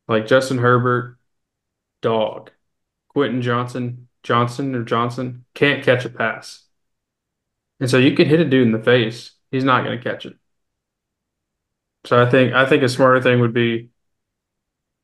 like 0.07 0.27
Justin 0.27 0.57
Herbert, 0.57 1.17
dog. 2.01 2.51
Quentin 3.09 3.41
Johnston, 3.41 4.07
Johnson 4.23 4.73
or 4.75 4.83
Johnson 4.83 5.45
can't 5.53 5.83
catch 5.83 6.05
a 6.05 6.09
pass. 6.09 6.63
And 7.79 7.89
so 7.89 7.97
you 7.97 8.15
can 8.15 8.27
hit 8.27 8.39
a 8.39 8.45
dude 8.45 8.67
in 8.67 8.71
the 8.71 8.81
face, 8.81 9.31
he's 9.51 9.63
not 9.63 9.83
going 9.83 9.97
to 9.97 10.03
catch 10.03 10.25
it. 10.25 10.35
So 12.05 12.21
I 12.21 12.29
think 12.29 12.53
I 12.53 12.65
think 12.65 12.83
a 12.83 12.89
smarter 12.89 13.21
thing 13.21 13.39
would 13.41 13.53
be 13.53 13.89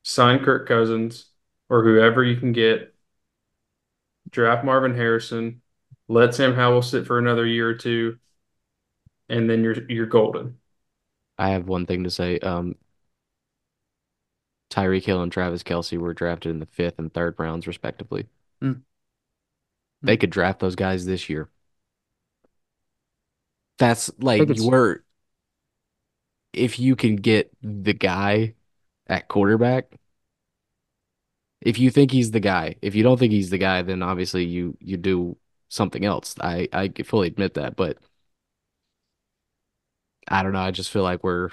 sign 0.03 0.39
Kirk 0.39 0.67
Cousins 0.67 1.27
or 1.69 1.83
whoever 1.83 2.23
you 2.23 2.37
can 2.37 2.53
get, 2.53 2.95
draft 4.29 4.63
Marvin 4.63 4.95
Harrison, 4.95 5.61
let 6.07 6.33
Sam 6.33 6.55
Howell 6.55 6.81
sit 6.81 7.05
for 7.05 7.19
another 7.19 7.45
year 7.45 7.69
or 7.69 7.75
two, 7.75 8.17
and 9.29 9.49
then 9.49 9.63
you're 9.63 9.89
you're 9.89 10.05
golden. 10.05 10.57
I 11.37 11.49
have 11.49 11.67
one 11.67 11.85
thing 11.85 12.03
to 12.03 12.09
say. 12.09 12.39
Um, 12.39 12.75
Tyreek 14.69 15.06
Hill 15.06 15.22
and 15.22 15.31
Travis 15.31 15.64
Kelce 15.64 15.98
were 15.98 16.14
drafted 16.14 16.52
in 16.52 16.60
the 16.60 16.65
fifth 16.65 16.99
and 16.99 17.14
third 17.14 17.35
rounds, 17.38 17.68
respectively. 17.68 18.27
Mm. 18.61 18.81
They 20.02 20.18
could 20.18 20.30
draft 20.30 20.60
those 20.60 20.76
guys 20.76 21.06
this 21.06 21.30
year. 21.30 21.49
That's 23.77 24.11
like 24.19 24.39
think 24.39 24.52
it's- 24.52 24.64
you 24.64 24.72
were. 24.72 25.03
If 26.53 26.80
you 26.80 26.95
can 26.95 27.18
get 27.18 27.52
the 27.61 27.94
guy 27.94 28.56
at 29.06 29.27
quarterback, 29.27 29.95
if 31.61 31.77
you 31.77 31.91
think 31.91 32.11
he's 32.11 32.31
the 32.31 32.39
guy, 32.39 32.76
if 32.81 32.95
you 32.95 33.03
don't 33.03 33.18
think 33.18 33.31
he's 33.31 33.49
the 33.49 33.57
guy, 33.57 33.81
then 33.84 34.02
obviously 34.02 34.45
you 34.45 34.76
you 34.80 34.98
do 34.98 35.38
something 35.69 36.03
else. 36.06 36.35
I 36.41 36.68
I 36.73 36.89
fully 37.03 37.27
admit 37.27 37.56
that, 37.56 37.76
but 37.76 37.98
I 40.27 40.44
don't 40.44 40.53
know. 40.53 40.60
I 40.60 40.72
just 40.72 40.89
feel 40.91 41.03
like 41.03 41.23
we're 41.23 41.49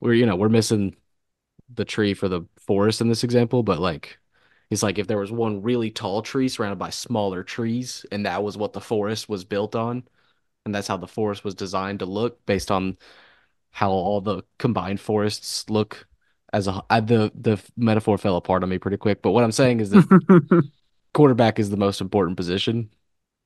we're 0.00 0.14
you 0.14 0.26
know 0.26 0.36
we're 0.36 0.48
missing 0.48 0.96
the 1.74 1.84
tree 1.84 2.14
for 2.14 2.28
the 2.28 2.42
forest 2.58 3.00
in 3.00 3.08
this 3.08 3.24
example, 3.24 3.62
but 3.62 3.78
like 3.78 4.18
it's 4.70 4.82
like 4.82 4.98
if 4.98 5.06
there 5.06 5.18
was 5.18 5.32
one 5.32 5.62
really 5.62 5.90
tall 5.90 6.22
tree 6.22 6.48
surrounded 6.48 6.78
by 6.78 6.90
smaller 6.90 7.42
trees, 7.42 8.06
and 8.12 8.26
that 8.26 8.42
was 8.42 8.56
what 8.56 8.72
the 8.72 8.80
forest 8.80 9.28
was 9.28 9.44
built 9.44 9.74
on, 9.74 10.04
and 10.64 10.74
that's 10.74 10.88
how 10.88 10.96
the 10.96 11.08
forest 11.08 11.44
was 11.44 11.54
designed 11.54 12.00
to 12.00 12.06
look 12.06 12.44
based 12.46 12.70
on 12.70 12.96
how 13.72 13.90
all 13.90 14.20
the 14.20 14.42
combined 14.58 15.00
forests 15.00 15.68
look 15.70 16.06
as 16.52 16.68
a 16.68 16.82
I, 16.90 17.00
the 17.00 17.32
the 17.34 17.62
metaphor 17.76 18.18
fell 18.18 18.36
apart 18.36 18.62
on 18.62 18.68
me 18.70 18.78
pretty 18.78 18.98
quick. 18.98 19.22
But 19.22 19.32
what 19.32 19.44
I'm 19.44 19.52
saying 19.52 19.80
is 19.80 19.90
that 19.90 20.70
quarterback 21.14 21.58
is 21.58 21.70
the 21.70 21.76
most 21.76 22.00
important 22.00 22.36
position, 22.36 22.90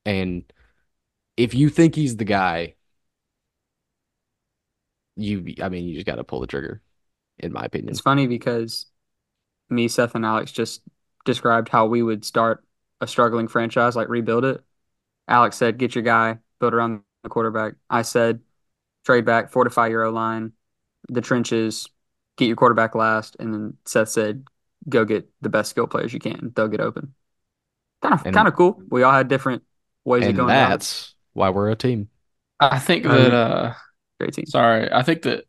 and 0.06 0.44
if 1.36 1.54
you 1.54 1.70
think 1.70 1.94
he's 1.94 2.16
the 2.16 2.24
guy, 2.24 2.74
you 5.16 5.54
I 5.62 5.68
mean 5.68 5.86
you 5.86 5.94
just 5.94 6.06
got 6.06 6.16
to 6.16 6.24
pull 6.24 6.40
the 6.40 6.46
trigger, 6.46 6.82
in 7.38 7.52
my 7.52 7.64
opinion. 7.64 7.90
It's 7.90 8.00
funny 8.00 8.26
because 8.26 8.86
me, 9.68 9.88
Seth, 9.88 10.14
and 10.14 10.24
Alex 10.24 10.52
just 10.52 10.82
described 11.24 11.68
how 11.68 11.86
we 11.86 12.02
would 12.02 12.24
start 12.24 12.64
a 13.00 13.06
struggling 13.06 13.48
franchise, 13.48 13.96
like 13.96 14.08
rebuild 14.08 14.44
it. 14.44 14.62
Alex 15.28 15.56
said, 15.56 15.78
"Get 15.78 15.94
your 15.94 16.04
guy, 16.04 16.38
build 16.60 16.72
around 16.74 17.02
the 17.22 17.28
quarterback." 17.28 17.74
I 17.90 18.02
said, 18.02 18.40
"Trade 19.04 19.24
back, 19.24 19.50
fortify 19.50 19.88
your 19.88 20.04
O 20.04 20.10
line, 20.10 20.52
the 21.08 21.20
trenches, 21.20 21.88
get 22.36 22.46
your 22.46 22.56
quarterback 22.56 22.94
last." 22.94 23.36
And 23.40 23.52
then 23.52 23.76
Seth 23.84 24.08
said, 24.08 24.44
"Go 24.88 25.04
get 25.04 25.28
the 25.40 25.48
best 25.48 25.70
skill 25.70 25.86
players 25.88 26.12
you 26.14 26.20
can. 26.20 26.52
They'll 26.54 26.68
get 26.68 26.80
open." 26.80 27.14
Kind 28.02 28.14
of, 28.14 28.24
And- 28.24 28.34
kind 28.34 28.46
of 28.48 28.54
cool. 28.54 28.80
We 28.88 29.02
all 29.02 29.12
had 29.12 29.28
different 29.28 29.64
ways 30.04 30.26
of 30.26 30.36
going. 30.36 30.50
about 30.50 30.66
it. 30.68 30.70
that's 30.70 31.14
why 31.32 31.50
we're 31.50 31.70
a 31.70 31.76
team. 31.76 32.08
I 32.60 32.78
think 32.78 33.04
Um, 33.04 33.12
that 33.16 33.34
uh 33.34 33.74
great 34.20 34.32
team. 34.34 34.46
sorry, 34.46 34.90
I 34.92 35.02
think 35.02 35.22
that 35.22 35.44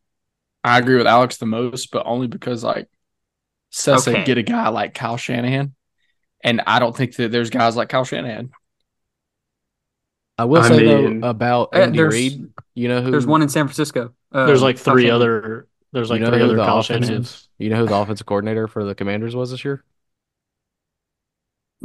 I 0.64 0.78
agree 0.80 0.98
with 0.98 1.08
Alex 1.08 1.38
the 1.38 1.46
most, 1.46 1.92
but 1.92 2.06
only 2.06 2.28
because 2.28 2.64
like 2.64 2.90
Seth 3.72 4.08
Okay. 4.08 4.24
get 4.24 4.38
a 4.38 4.44
guy 4.44 4.70
like 4.70 4.94
Kyle 4.94 5.18
Shanahan. 5.18 5.74
And 6.44 6.62
I 6.68 6.80
don't 6.80 6.96
think 6.96 7.16
that 7.16 7.32
there's 7.32 7.50
guys 7.50 7.76
like 7.76 7.90
Kyle 7.90 8.04
Shanahan. 8.06 8.52
I 10.38 10.46
will 10.46 10.62
I 10.62 10.68
say 10.68 10.78
mean- 10.86 11.20
though 11.22 11.30
about 11.30 11.70
Uh, 11.74 11.80
Andy 11.80 11.98
there's- 11.98 12.14
Reid, 12.14 12.54
you 12.76 12.88
know 12.88 13.02
who 13.02 13.12
There's 13.12 13.26
one 13.26 13.42
in 13.42 13.50
San 13.50 13.66
Francisco. 13.66 14.14
Uh, 14.32 14.46
There's 14.46 14.62
like 14.62 14.76
Kyle 14.76 14.94
three 14.94 15.04
Shanahan. 15.04 15.16
other. 15.16 15.68
There's 15.94 16.10
like 16.10 16.20
you 16.20 16.26
know 16.26 16.32
three 16.32 16.40
who 16.40 16.46
other 16.46 16.56
the 16.58 16.64
Kyle 16.66 16.80
offensive 16.80 17.24
Shanahans. 17.24 17.48
you 17.58 17.70
know 17.70 17.78
who 17.78 17.86
the 17.88 17.96
offensive 17.96 18.26
coordinator 18.28 18.68
for 18.68 18.84
the 18.84 18.94
Commanders 18.94 19.36
was 19.36 19.52
this 19.52 19.64
year? 19.66 19.84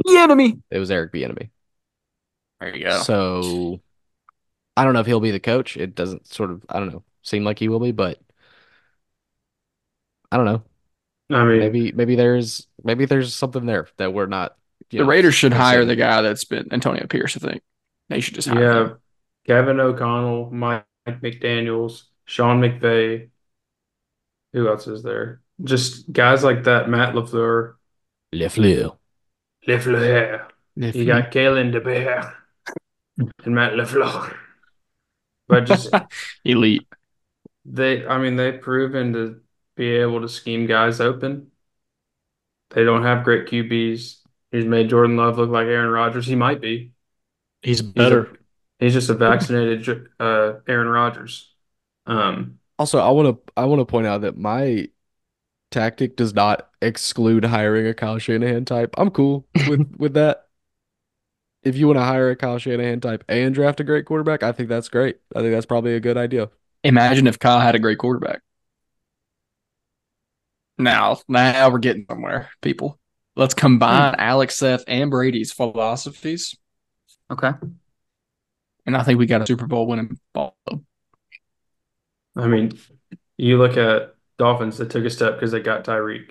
The 0.05 0.17
enemy. 0.17 0.59
It 0.69 0.79
was 0.79 0.91
Eric 0.91 1.13
Bieniemy. 1.13 1.49
There 2.59 2.75
you 2.75 2.83
go. 2.85 2.99
So 3.01 3.81
I 4.75 4.83
don't 4.83 4.93
know 4.93 4.99
if 4.99 5.05
he'll 5.07 5.19
be 5.19 5.31
the 5.31 5.39
coach. 5.39 5.77
It 5.77 5.95
doesn't 5.95 6.27
sort 6.27 6.51
of 6.51 6.63
I 6.69 6.79
don't 6.79 6.91
know 6.91 7.03
seem 7.21 7.43
like 7.43 7.59
he 7.59 7.69
will 7.69 7.79
be, 7.79 7.91
but 7.91 8.19
I 10.33 10.37
don't 10.37 10.45
know. 10.45 10.63
I 11.29 11.45
mean, 11.45 11.59
Maybe 11.59 11.91
maybe 11.91 12.15
there's 12.15 12.65
maybe 12.83 13.05
there's 13.05 13.35
something 13.35 13.67
there 13.67 13.87
that 13.97 14.13
we're 14.15 14.25
not. 14.25 14.57
the 14.89 14.97
know, 14.97 15.05
Raiders 15.05 15.35
should 15.35 15.53
hire 15.53 15.81
considering. 15.81 15.87
the 15.89 15.95
guy 15.95 16.21
that's 16.23 16.43
been 16.43 16.73
Antonio 16.73 17.05
Pierce, 17.05 17.37
I 17.37 17.39
think. 17.39 17.61
They 18.09 18.19
should 18.19 18.33
just 18.33 18.47
hire 18.47 18.61
yeah, 18.63 18.81
him. 18.81 18.97
Kevin 19.45 19.79
O'Connell, 19.79 20.49
Mike 20.49 20.85
McDaniels, 21.07 22.05
Sean 22.25 22.61
McVay. 22.61 23.29
Who 24.53 24.67
else 24.67 24.87
is 24.87 25.03
there? 25.03 25.41
Just 25.63 26.11
guys 26.11 26.43
like 26.43 26.63
that. 26.63 26.89
Matt 26.89 27.13
LaFleur, 27.13 27.75
LeFleur. 28.33 28.97
LaFleur. 29.67 30.47
You 30.75 31.05
got 31.05 31.31
Kalen 31.31 31.71
DeBoer 31.71 32.33
and 33.45 33.53
Matt 33.53 33.73
LaFleur. 33.73 34.35
But 35.47 35.65
just 35.65 35.93
elite. 36.43 36.87
they, 37.65 38.05
I 38.07 38.17
mean, 38.17 38.35
they've 38.35 38.59
proven 38.59 39.13
to 39.13 39.42
be 39.75 39.89
able 39.89 40.21
to 40.21 40.29
scheme 40.29 40.65
guys 40.65 40.99
open. 41.01 41.51
They 42.71 42.83
don't 42.83 43.03
have 43.03 43.23
great 43.23 43.47
QBs. 43.47 44.17
He's 44.51 44.65
made 44.65 44.89
Jordan 44.89 45.17
Love 45.17 45.37
look 45.37 45.49
like 45.49 45.67
Aaron 45.67 45.89
Rodgers. 45.89 46.25
He 46.25 46.35
might 46.35 46.61
be. 46.61 46.91
He's 47.61 47.79
He's 47.79 47.89
a- 47.89 47.93
better. 47.93 48.37
He's 48.79 48.93
just 48.93 49.09
a 49.09 49.13
vaccinated 49.13 50.07
uh, 50.19 50.53
Aaron 50.67 50.87
Rodgers. 50.89 51.53
Um, 52.05 52.59
Also, 52.77 52.99
I 52.99 53.09
want 53.11 53.45
to 53.45 53.53
I 53.55 53.65
want 53.65 53.79
to 53.79 53.85
point 53.85 54.07
out 54.07 54.21
that 54.21 54.37
my 54.37 54.89
tactic 55.71 56.15
does 56.17 56.33
not 56.33 56.69
exclude 56.81 57.45
hiring 57.45 57.87
a 57.87 57.93
Kyle 57.93 58.19
Shanahan 58.19 58.65
type. 58.65 58.93
I'm 58.97 59.09
cool 59.09 59.45
with 59.67 59.95
with 59.97 60.13
that. 60.15 60.47
If 61.63 61.77
you 61.77 61.87
want 61.87 61.97
to 61.97 62.03
hire 62.03 62.29
a 62.29 62.35
Kyle 62.35 62.57
Shanahan 62.57 62.99
type 62.99 63.23
and 63.29 63.55
draft 63.55 63.79
a 63.79 63.85
great 63.85 64.05
quarterback, 64.05 64.43
I 64.43 64.51
think 64.51 64.67
that's 64.67 64.89
great. 64.89 65.19
I 65.33 65.39
think 65.39 65.53
that's 65.53 65.65
probably 65.65 65.95
a 65.95 66.01
good 66.01 66.17
idea. 66.17 66.49
Imagine 66.83 67.25
if 67.25 67.39
Kyle 67.39 67.61
had 67.61 67.75
a 67.75 67.79
great 67.79 67.99
quarterback. 67.99 68.41
Now, 70.77 71.19
now 71.27 71.69
we're 71.69 71.79
getting 71.79 72.05
somewhere, 72.09 72.49
people. 72.61 72.99
Let's 73.35 73.53
combine 73.53 74.15
Alex, 74.17 74.55
Seth, 74.57 74.83
and 74.87 75.09
Brady's 75.09 75.51
philosophies, 75.51 76.55
Okay. 77.29 77.53
and 78.85 78.95
I 78.97 79.03
think 79.03 79.19
we 79.19 79.25
got 79.25 79.41
a 79.41 79.45
Super 79.45 79.67
Bowl 79.67 79.87
winning 79.87 80.17
ball. 80.33 80.57
I 82.35 82.47
mean, 82.47 82.73
you 83.37 83.57
look 83.57 83.77
at 83.77 84.15
Dolphins 84.37 84.77
that 84.77 84.89
took 84.91 85.05
a 85.05 85.09
step 85.09 85.35
because 85.35 85.51
they 85.51 85.59
got 85.61 85.85
Tyreek. 85.85 86.29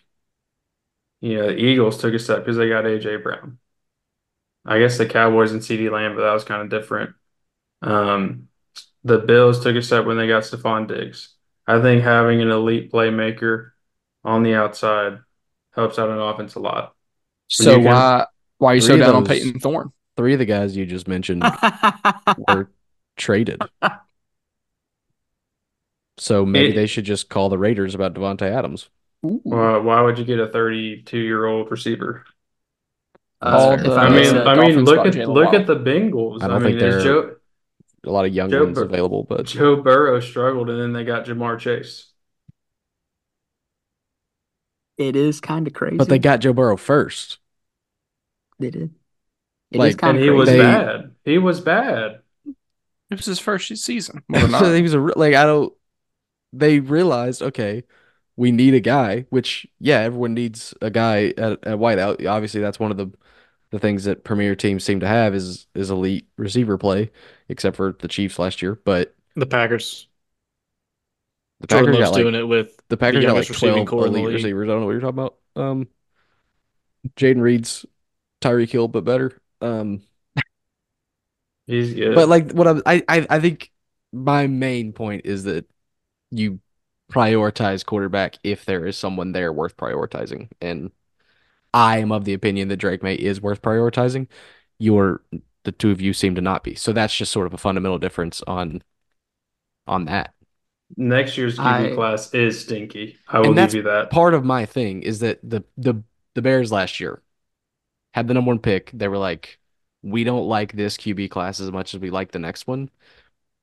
You 1.21 1.37
know, 1.39 1.47
the 1.49 1.57
Eagles 1.57 1.99
took 1.99 2.15
a 2.15 2.19
step 2.19 2.39
because 2.41 2.57
they 2.57 2.69
got 2.69 2.85
AJ 2.87 3.17
Brown. 3.17 3.59
I 4.65 4.79
guess 4.79 4.99
the 4.99 5.07
Cowboys 5.07 5.53
and 5.53 5.61
CeeDee 5.61 5.91
Lamb, 5.91 6.15
but 6.15 6.23
that 6.23 6.33
was 6.33 6.45
kind 6.45 6.63
of 6.63 6.69
different. 6.71 7.15
Um, 7.83 8.49
the 9.05 9.19
Bills 9.19 9.63
took 9.63 9.77
a 9.77 9.83
step 9.83 10.07
when 10.07 10.19
they 10.19 10.29
got 10.29 10.45
Stefon 10.45 10.89
Diggs. 10.89 11.37
I 11.67 11.81
think 11.83 12.03
having 12.05 12.43
an 12.43 12.51
elite 12.51 12.93
playmaker 12.93 13.73
on 14.25 14.43
the 14.43 14.55
outside 14.55 15.19
helps 15.75 15.99
out 15.99 16.09
an 16.11 16.19
offense 16.19 16.55
a 16.55 16.61
lot. 16.61 16.95
So 17.49 17.77
you 17.79 17.85
why 17.87 18.27
why 18.59 18.73
are 18.73 18.75
you 18.77 18.81
so 18.81 18.89
Three 18.89 19.01
of 19.01 19.07
down 19.07 19.15
on 19.17 19.25
Payton 19.25 19.61
Thorne? 19.61 19.93
Three 20.17 20.33
of 20.35 20.39
the 20.39 20.45
guys 20.45 20.77
you 20.77 20.85
just 20.87 21.09
mentioned 21.09 21.43
were 22.49 22.71
traded. 23.17 23.61
So 26.19 26.45
maybe 26.47 26.71
It- 26.71 26.75
they 26.77 26.87
should 26.87 27.05
just 27.05 27.29
call 27.29 27.49
the 27.49 27.59
Raiders 27.59 27.95
about 27.95 28.15
Davante 28.15 28.43
Adams. 28.43 28.89
Ooh. 29.25 29.41
Why 29.45 30.01
would 30.03 30.19
you 30.19 30.25
get 30.25 30.41
a 30.41 30.49
32 30.49 31.19
year 31.19 31.47
old 31.47 31.71
receiver? 31.71 32.25
Uh, 33.41 33.77
the- 33.77 33.85
if 33.87 33.91
I 33.99 34.05
I 34.07 34.09
mean, 34.11 34.35
may 34.35 34.41
I 34.43 34.55
mean, 34.69 34.85
look 34.85 35.07
at 35.07 35.15
Jaylen 35.15 35.27
look 35.35 35.47
Waddle. 35.53 35.61
at 35.61 35.67
the 35.67 35.77
Bengals. 35.77 36.43
I 36.43 36.45
I, 36.45 36.49
don't 36.49 36.63
mean, 36.63 36.79
think 36.79 36.83
is 36.83 37.05
they're- 37.05 37.13
Joe 37.25 37.37
A 38.05 38.11
lot 38.11 38.25
of 38.27 38.33
young 38.35 38.51
Joe 38.51 38.65
ones 38.65 38.75
Bur- 38.79 38.85
available, 38.85 39.25
but 39.25 39.47
Joe 39.47 39.77
Burrow 39.77 40.21
struggled, 40.21 40.71
and 40.71 40.81
then 40.81 40.93
they 40.93 41.05
got 41.05 41.25
Ja'Marr 41.27 41.59
Chase. 41.59 42.12
It 45.09 45.17
is 45.17 45.41
kind 45.41 45.67
of 45.67 45.73
crazy. 45.73 45.97
but 45.97 46.09
they 46.09 46.19
got 46.19 46.41
Joe 46.41 46.53
Burrow 46.53 46.77
first. 46.77 47.39
They 48.59 48.71
did. 48.71 48.91
It 49.71 49.77
is 49.77 49.79
Like- 49.79 49.99
kind 49.99 50.17
And 50.17 50.19
of 50.19 50.25
he 50.25 50.31
was 50.31 50.49
They- 50.49 50.59
bad. 50.59 51.15
He 51.25 51.39
was 51.39 51.61
bad. 51.61 52.21
It 52.47 53.17
was 53.19 53.27
his 53.27 53.39
first 53.39 53.69
season. 53.77 54.23
So 54.35 54.73
he 54.75 54.83
was 54.83 54.95
a 54.95 55.01
re- 55.01 55.13
like 55.17 55.35
I 55.35 55.45
don't. 55.45 55.73
They 56.55 56.81
realized 56.81 57.43
okay, 57.43 57.85
we 58.37 58.53
need 58.53 58.75
a 58.75 58.81
guy. 58.81 59.27
Which 59.31 59.67
yeah, 59.81 59.99
everyone 60.01 60.35
needs 60.35 60.75
a 60.81 60.91
guy 60.91 61.27
at, 61.37 61.53
at 61.65 61.79
wideout. 61.79 62.27
Obviously, 62.27 62.61
that's 62.61 62.81
one 62.81 62.91
of 62.91 62.97
the 62.97 63.11
the 63.71 63.79
things 63.79 64.05
that 64.05 64.25
premier 64.25 64.55
teams 64.55 64.85
seem 64.85 65.01
to 65.01 65.07
have 65.07 65.35
is 65.35 65.67
is 65.75 65.91
elite 65.91 66.27
receiver 66.39 66.77
play, 66.79 67.11
except 67.49 67.77
for 67.77 67.95
the 68.01 68.09
Chiefs 68.09 68.39
last 68.39 68.63
year. 68.63 68.79
But 68.85 69.15
The 69.37 69.47
Packers. 69.47 70.09
The 71.63 71.69
Jordan 71.69 71.95
Packers 71.95 71.99
got 72.09 72.13
like 72.13 72.23
doing 72.23 72.35
it 72.35 72.49
with 72.49 72.81
the 72.89 72.97
Packers 72.97 73.25
got 73.25 73.35
like 73.35 73.47
twelve 73.47 73.87
the 73.87 73.97
elite 73.97 74.25
league. 74.25 74.35
receivers. 74.35 74.69
I 74.69 74.73
don't 74.73 74.81
know 74.81 74.87
what 74.87 74.93
you're 74.93 75.01
talking 75.01 75.19
about. 75.19 75.37
Um, 75.57 75.89
Jayden 77.17 77.41
Reed's 77.41 77.87
Tyreek 78.41 78.71
Hill, 78.71 78.89
but 78.89 79.05
better. 79.05 79.41
Um, 79.61 80.03
He's 81.67 81.95
good. 81.95 82.15
But 82.15 82.29
like 82.29 82.53
what 82.53 82.67
I'm, 82.67 82.83
I 82.85 83.03
I 83.09 83.27
I 83.31 83.41
think 83.41 83.71
my 84.13 84.47
main 84.47 84.93
point 84.93 85.23
is 85.25 85.45
that 85.45 85.67
you 86.31 86.61
prioritize 87.11 87.85
quarterback 87.85 88.39
if 88.43 88.65
there 88.65 88.87
is 88.87 88.99
someone 88.99 89.33
there 89.33 89.53
worth 89.53 89.77
prioritizing, 89.77 90.49
and 90.61 90.91
I 91.73 91.99
am 91.99 92.13
of 92.13 92.25
the 92.25 92.35
opinion 92.35 92.69
that 92.69 92.79
Drake 92.79 93.03
Maye 93.03 93.15
is 93.15 93.41
worth 93.41 93.63
prioritizing. 93.63 94.29
You're 94.79 95.23
the 95.65 95.73
two 95.73 95.93
of 95.93 96.01
you 96.01 96.13
seem 96.13 96.35
to 96.35 96.41
not 96.41 96.65
be, 96.65 96.75
so 96.75 96.93
that's 96.93 97.15
just 97.15 97.33
sort 97.33 97.47
of 97.47 97.55
a 97.55 97.59
fundamental 97.59 97.99
difference 97.99 98.43
on 98.47 98.83
on 99.87 100.07
that. 100.07 100.35
Next 100.97 101.37
year's 101.37 101.59
QB 101.59 101.93
I- 101.93 101.95
class 101.95 102.33
is 102.35 102.61
stinky. 102.61 103.17
I 103.29 103.41
will 103.41 103.55
give 103.55 103.75
you 103.75 103.83
that. 103.83 104.11
Part 104.11 104.35
of 104.35 104.45
my 104.45 104.67
thing 104.67 105.03
is 105.03 105.21
that 105.21 105.39
the 105.43 105.65
the 105.77 106.03
the 106.35 106.43
Bears 106.43 106.73
last 106.73 107.01
year 107.01 107.23
had 108.15 108.29
the 108.29 108.35
number 108.35 108.49
one 108.49 108.59
pick. 108.59 108.91
They 108.93 109.09
were 109.09 109.19
like, 109.19 109.59
we 110.03 110.25
don't 110.25 110.47
like 110.47 110.73
this 110.73 110.97
QB 110.97 111.31
class 111.31 111.61
as 111.61 111.71
much 111.71 111.95
as 111.95 112.01
we 112.01 112.11
like 112.11 112.33
the 112.33 112.39
next 112.39 112.67
one. 112.67 112.91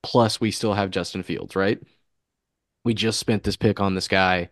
Plus, 0.01 0.39
we 0.39 0.51
still 0.51 0.73
have 0.73 0.91
Justin 0.91 1.23
Fields, 1.23 1.55
right? 1.55 1.79
We 2.85 2.93
just 2.93 3.19
spent 3.19 3.43
this 3.43 3.57
pick 3.57 3.79
on 3.79 3.95
this 3.95 4.07
guy. 4.07 4.49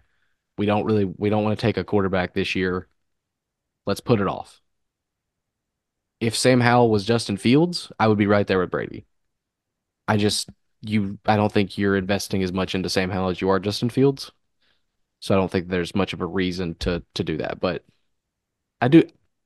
We 0.58 0.66
don't 0.66 0.86
really 0.86 1.06
we 1.06 1.30
don't 1.30 1.44
want 1.44 1.58
to 1.58 1.62
take 1.62 1.78
a 1.78 1.84
quarterback 1.84 2.34
this 2.34 2.56
year. 2.56 2.88
Let's 3.86 4.02
put 4.02 4.20
it 4.20 4.28
off. 4.28 4.62
If 6.20 6.36
Sam 6.36 6.60
Howell 6.60 6.90
was 6.90 7.06
Justin 7.06 7.38
Fields, 7.38 7.92
I 8.00 8.08
would 8.08 8.18
be 8.18 8.28
right 8.28 8.46
there 8.46 8.60
with 8.60 8.72
Brady. 8.72 9.06
I 10.08 10.18
just 10.18 10.50
you 10.82 11.18
I 11.26 11.36
don't 11.36 11.52
think 11.52 11.78
you're 11.78 11.98
investing 11.98 12.44
as 12.44 12.54
much 12.54 12.76
into 12.76 12.90
Sam 12.90 13.10
Howell 13.10 13.30
as 13.30 13.42
you 13.42 13.50
are 13.50 13.60
Justin 13.60 13.90
Fields. 13.90 14.32
So 15.20 15.36
I 15.36 15.38
don't 15.38 15.52
think 15.52 15.68
there's 15.68 15.96
much 15.96 16.14
of 16.14 16.22
a 16.22 16.26
reason 16.26 16.76
to 16.76 17.04
to 17.16 17.24
do 17.24 17.38
that. 17.38 17.60
But 17.60 17.84
I 18.82 18.88
do 18.88 19.04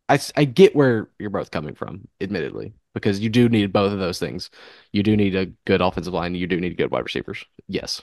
I, 0.10 0.20
I 0.36 0.44
get 0.44 0.76
where 0.76 1.10
you're 1.20 1.30
both 1.30 1.52
coming 1.52 1.74
from, 1.74 2.06
admittedly, 2.20 2.74
because 2.94 3.22
you 3.22 3.30
do 3.30 3.48
need 3.48 3.72
both 3.72 3.94
of 3.94 4.00
those 4.00 4.20
things. 4.20 4.50
You 4.92 5.04
do 5.04 5.16
need 5.16 5.36
a 5.36 5.46
good 5.66 5.80
offensive 5.80 6.14
line. 6.14 6.36
You 6.36 6.48
do 6.48 6.60
need 6.60 6.76
good 6.76 6.92
wide 6.92 7.06
receivers. 7.06 7.46
Yes. 7.70 8.02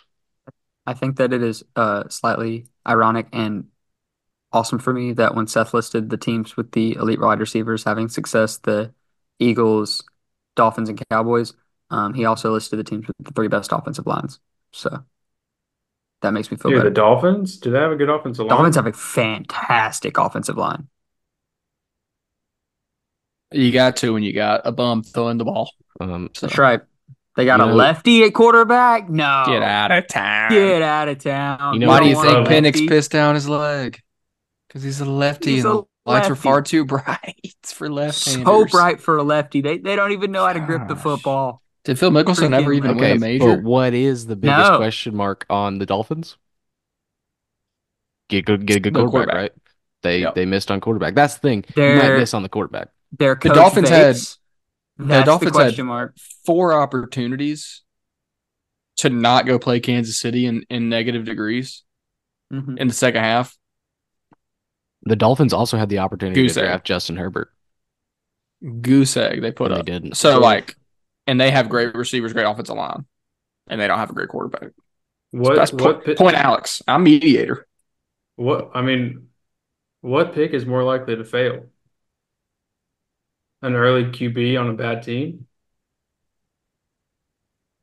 I 0.87 0.95
think 0.95 1.17
that 1.17 1.35
it 1.35 1.43
is 1.43 1.63
uh, 1.77 2.09
slightly 2.09 2.65
ironic 2.87 3.29
and 3.35 3.67
awesome 4.53 4.79
for 4.79 4.95
me 4.95 5.13
that 5.13 5.35
when 5.35 5.47
Seth 5.47 5.75
listed 5.75 6.09
the 6.09 6.17
teams 6.17 6.57
with 6.57 6.73
the 6.73 6.95
elite 6.95 7.21
wide 7.21 7.41
receivers 7.41 7.85
having 7.85 8.09
success, 8.09 8.57
the 8.57 8.95
Eagles, 9.39 10.03
Dolphins, 10.57 10.89
and 10.89 11.03
Cowboys, 11.11 11.53
um, 11.90 12.15
he 12.15 12.24
also 12.24 12.52
listed 12.52 12.78
the 12.78 12.85
teams 12.85 13.06
with 13.06 13.16
the 13.20 13.32
three 13.32 13.48
best 13.48 13.73
offensive 13.73 14.06
lines. 14.06 14.39
So 14.73 15.05
that 16.23 16.32
makes 16.32 16.51
me 16.51 16.56
feel 16.56 16.70
Dude, 16.70 16.85
the. 16.85 16.90
Dolphins, 16.90 17.59
do 17.59 17.70
they 17.70 17.78
have 17.78 17.93
a 17.93 17.97
good 17.97 18.10
offensive 18.10 18.47
line? 18.47 18.56
Dolphins 18.56 18.77
have 18.77 18.86
a 18.86 18.93
fantastic 18.93 20.19
offensive 20.19 20.56
line. 20.56 20.89
You 23.51 23.73
got 23.73 23.97
to 23.98 24.12
when 24.12 24.23
you 24.23 24.35
got 24.35 24.62
a 24.65 24.73
bum 24.73 25.02
throwing 25.02 25.39
the 25.39 25.44
ball. 25.44 25.70
Um, 26.01 26.28
So 26.35 26.47
That's 26.47 26.59
right. 26.59 26.81
They 27.36 27.44
got 27.44 27.60
You 27.60 27.66
a 27.66 27.73
lefty 27.73 28.24
at 28.24 28.35
quarterback. 28.35 29.09
No, 29.09 29.44
get 29.47 29.62
out 29.62 29.93
of 29.93 30.09
town. 30.09 30.51
Get 30.51 30.82
out 30.82 31.09
of 31.09 31.19
town. 31.19 31.74
You 31.74 31.81
know 31.81 31.89
Why 31.89 32.01
do 32.01 32.09
you 32.09 32.20
think 32.20 32.35
want 32.35 32.48
Penix 32.48 32.89
pissed 32.89 33.12
down 33.12 33.36
his 33.36 33.48
leg? 33.48 34.01
Because 34.66 34.82
he's 34.82 35.01
a 35.01 35.05
lefty 35.05 35.52
He's 35.52 35.65
and 35.65 35.73
a 35.73 35.77
the 35.77 35.85
lights 36.05 36.28
are 36.28 36.35
far 36.35 36.62
too 36.62 36.85
bright 36.86 37.55
for 37.65 37.89
left-handers. 37.89 38.44
So 38.44 38.65
bright 38.66 39.01
for 39.01 39.19
a 39.19 39.23
lefty. 39.23 39.60
They 39.60 39.78
they 39.78 39.94
don't 39.94 40.12
even 40.12 40.32
know 40.32 40.44
how 40.44 40.52
to 40.52 40.60
grip 40.60 40.89
the 40.89 40.97
football. 40.97 41.62
Did 41.89 41.98
Phil 41.98 42.10
Mickelson 42.10 42.52
ever 42.52 42.74
even 42.74 42.90
okay, 42.90 43.01
win 43.01 43.10
a 43.10 43.15
but 43.15 43.20
major? 43.20 43.60
what 43.62 43.94
is 43.94 44.27
the 44.27 44.36
biggest 44.36 44.73
No. 44.73 44.77
question 44.77 45.16
mark 45.16 45.47
on 45.48 45.78
the 45.78 45.86
Dolphins? 45.86 46.36
Get 48.28 48.44
good, 48.44 48.66
get 48.66 48.77
a 48.77 48.81
good 48.81 48.93
The 48.93 48.98
quarterback, 49.06 49.27
quarterback. 49.36 49.52
right? 49.52 49.52
They 50.02 50.20
Yep. 50.20 50.35
they 50.35 50.44
missed 50.44 50.70
on 50.70 50.81
quarterback. 50.82 51.15
That's 51.15 51.35
the 51.36 51.40
thing. 51.40 51.65
You 51.74 51.82
might 51.82 52.02
They're- 52.02 52.19
miss 52.19 52.35
on 52.35 52.43
the 52.43 52.51
quarterback. 52.51 52.90
Their 53.19 53.36
The 53.36 53.40
coach 53.48 53.55
Dolphins 53.55 53.89
had- 53.89 54.12
Bates, 54.12 54.39
the 54.98 55.23
Dolphins 55.23 55.52
the 55.52 55.65
had- 55.65 55.78
mark. 55.82 56.15
Four 56.44 56.74
opportunities 56.74 57.82
to 58.98 59.09
not 59.09 59.47
go 59.47 59.59
play 59.59 59.81
Kansas 59.81 60.20
City 60.20 60.44
in, 60.44 60.65
in 60.69 60.90
negative 60.90 61.24
degrees 61.24 61.85
Mhm. 62.52 62.78
in 62.78 62.89
the 62.89 62.93
second 62.94 63.23
half. 63.23 63.56
The 65.05 65.16
Dolphins 65.16 65.55
also 65.55 65.78
had 65.78 65.89
the 65.89 66.01
opportunity 66.01 66.43
Goose 66.43 66.52
to 66.55 66.60
egg. 66.60 66.66
draft 66.66 66.85
Justin 66.86 67.16
Herbert, 67.16 67.51
Goose 68.82 69.16
egg 69.16 69.40
they 69.40 69.52
put 69.52 69.70
but 69.70 69.74
they 69.74 69.81
up. 69.81 69.86
didn't. 69.86 70.16
So 70.19 70.39
like, 70.39 70.77
and 71.29 71.39
they 71.41 71.51
have 71.53 71.69
great 71.69 71.95
receivers, 71.95 72.33
great 72.33 72.45
offensive 72.45 72.75
line, 72.75 73.05
and 73.69 73.81
they 73.81 73.87
don't 73.87 73.99
have 73.99 74.11
a 74.11 74.15
great 74.15 74.31
quarterback. 74.31 74.71
What 75.31 75.55
That's 75.57 75.73
what 75.73 76.05
po- 76.05 76.15
point, 76.15 76.37
Alex. 76.37 76.83
I'm 76.89 77.05
mediator. 77.05 77.67
What 78.37 78.71
I 78.75 78.81
mean, 78.83 79.29
what 80.01 80.33
pick 80.33 80.53
is 80.53 80.65
more 80.67 80.83
likely 80.83 81.15
to 81.17 81.25
fail? 81.25 81.67
An 83.61 83.75
early 83.75 84.05
QB 84.05 84.59
on 84.59 84.71
a 84.71 84.73
bad 84.73 85.03
team? 85.03 85.47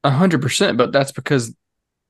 A 0.03 0.09
hundred 0.09 0.41
percent, 0.41 0.77
but 0.77 0.91
that's 0.91 1.11
because 1.11 1.55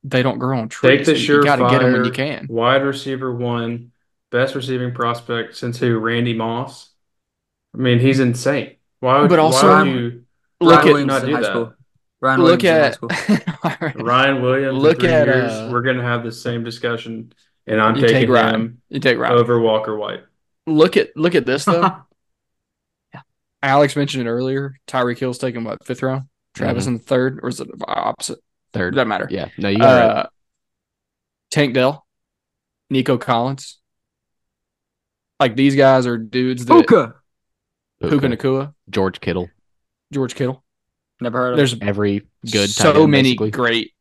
they 0.04 0.22
don't 0.22 0.38
grow 0.38 0.58
on 0.58 0.68
trees. 0.68 1.06
Take 1.06 1.06
the 1.06 1.18
You 1.18 1.42
got 1.44 1.56
to 1.56 1.68
get 1.68 1.82
them 1.82 1.92
when 1.92 2.04
you 2.04 2.10
can. 2.12 2.46
wide 2.48 2.82
receiver 2.82 3.34
one, 3.34 3.92
best 4.30 4.54
receiving 4.54 4.94
prospect 4.94 5.56
since 5.56 5.78
who? 5.78 5.98
Randy 5.98 6.32
Moss. 6.34 6.90
I 7.74 7.78
mean, 7.78 7.98
he's 7.98 8.20
insane. 8.20 8.76
Why 9.00 9.20
would, 9.20 9.28
But 9.28 9.38
also- 9.38 9.68
why 9.68 9.82
would 9.82 9.92
you 9.92 10.25
Look 10.60 10.84
Ryan 10.84 10.88
at 10.88 10.92
Williams 10.92 11.08
not 11.08 11.22
in 11.22 11.28
do 11.28 11.34
high 11.34 11.40
that? 11.42 11.50
school. 11.50 11.72
Ryan 12.20 12.40
look 12.42 12.62
Williams 12.62 12.64
in 12.64 13.10
high 13.62 13.78
at 13.78 13.82
school. 13.92 14.02
Ryan 14.04 14.42
Williams 14.42 14.82
Look 14.82 14.94
in 14.96 15.00
three 15.00 15.10
at, 15.10 15.26
years? 15.26 15.52
uh, 15.52 15.68
we're 15.70 15.82
gonna 15.82 16.02
have 16.02 16.24
the 16.24 16.32
same 16.32 16.64
discussion, 16.64 17.32
and 17.66 17.80
I'm 17.80 17.94
You 17.96 18.02
take 18.02 18.10
taking 18.10 18.30
Ryan. 18.30 18.54
him 18.54 18.82
you 18.88 19.00
take 19.00 19.18
Ryan. 19.18 19.34
over 19.38 19.60
Walker 19.60 19.96
White. 19.96 20.24
Look 20.66 20.96
at 20.96 21.14
look 21.16 21.34
at 21.34 21.44
this 21.46 21.64
though. 21.66 21.82
yeah. 23.14 23.20
Alex 23.62 23.96
mentioned 23.96 24.26
it 24.26 24.30
earlier. 24.30 24.76
Tyreek 24.86 25.18
Hill's 25.18 25.38
taking 25.38 25.62
what 25.64 25.84
fifth 25.84 26.02
round? 26.02 26.24
Travis 26.54 26.86
in 26.86 26.94
the 26.94 26.98
third, 27.00 27.40
or 27.42 27.50
is 27.50 27.60
it 27.60 27.68
the 27.78 27.84
opposite? 27.86 28.38
Third. 28.72 28.94
Doesn't 28.94 29.08
matter. 29.08 29.28
Yeah. 29.30 29.48
No, 29.58 29.68
you 29.68 29.78
got 29.78 29.96
it 30.02 30.06
right. 30.06 30.16
Uh, 30.20 30.26
Tank 31.50 31.74
Dell, 31.74 32.06
Nico 32.90 33.18
Collins. 33.18 33.78
Like 35.38 35.54
these 35.54 35.76
guys 35.76 36.06
are 36.06 36.16
dudes 36.16 36.64
that 36.64 36.74
Puka. 36.74 37.14
Puka 38.00 38.16
Okay. 38.16 38.28
Nakua, 38.28 38.74
George 38.88 39.20
Kittle. 39.20 39.50
George 40.12 40.34
Kittle. 40.34 40.62
Never 41.20 41.38
heard 41.38 41.50
of 41.52 41.56
There's 41.56 41.74
Every 41.80 42.26
good 42.50 42.66
tight 42.68 42.82
so 42.82 43.02
end, 43.02 43.10
many 43.10 43.30
basically. 43.30 43.50
great. 43.50 43.92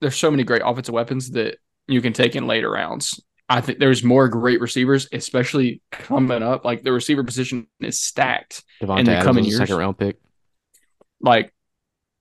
There's 0.00 0.16
so 0.16 0.30
many 0.30 0.42
great 0.42 0.62
offensive 0.64 0.92
weapons 0.94 1.30
that 1.32 1.58
you 1.86 2.00
can 2.02 2.12
take 2.12 2.34
in 2.36 2.46
later 2.46 2.70
rounds. 2.70 3.20
I 3.48 3.60
think 3.60 3.78
there's 3.78 4.02
more 4.02 4.28
great 4.28 4.60
receivers, 4.60 5.08
especially 5.12 5.80
coming 5.92 6.42
up. 6.42 6.64
Like 6.64 6.82
the 6.82 6.92
receiver 6.92 7.22
position 7.22 7.68
is 7.80 7.98
stacked. 8.00 8.64
Davante 8.82 8.98
in 9.00 9.04
the 9.06 9.12
Adams 9.12 9.24
coming 9.24 9.44
was 9.44 9.48
years. 9.48 9.58
second 9.60 9.76
round 9.76 9.96
pick. 9.98 10.16
Like 11.20 11.52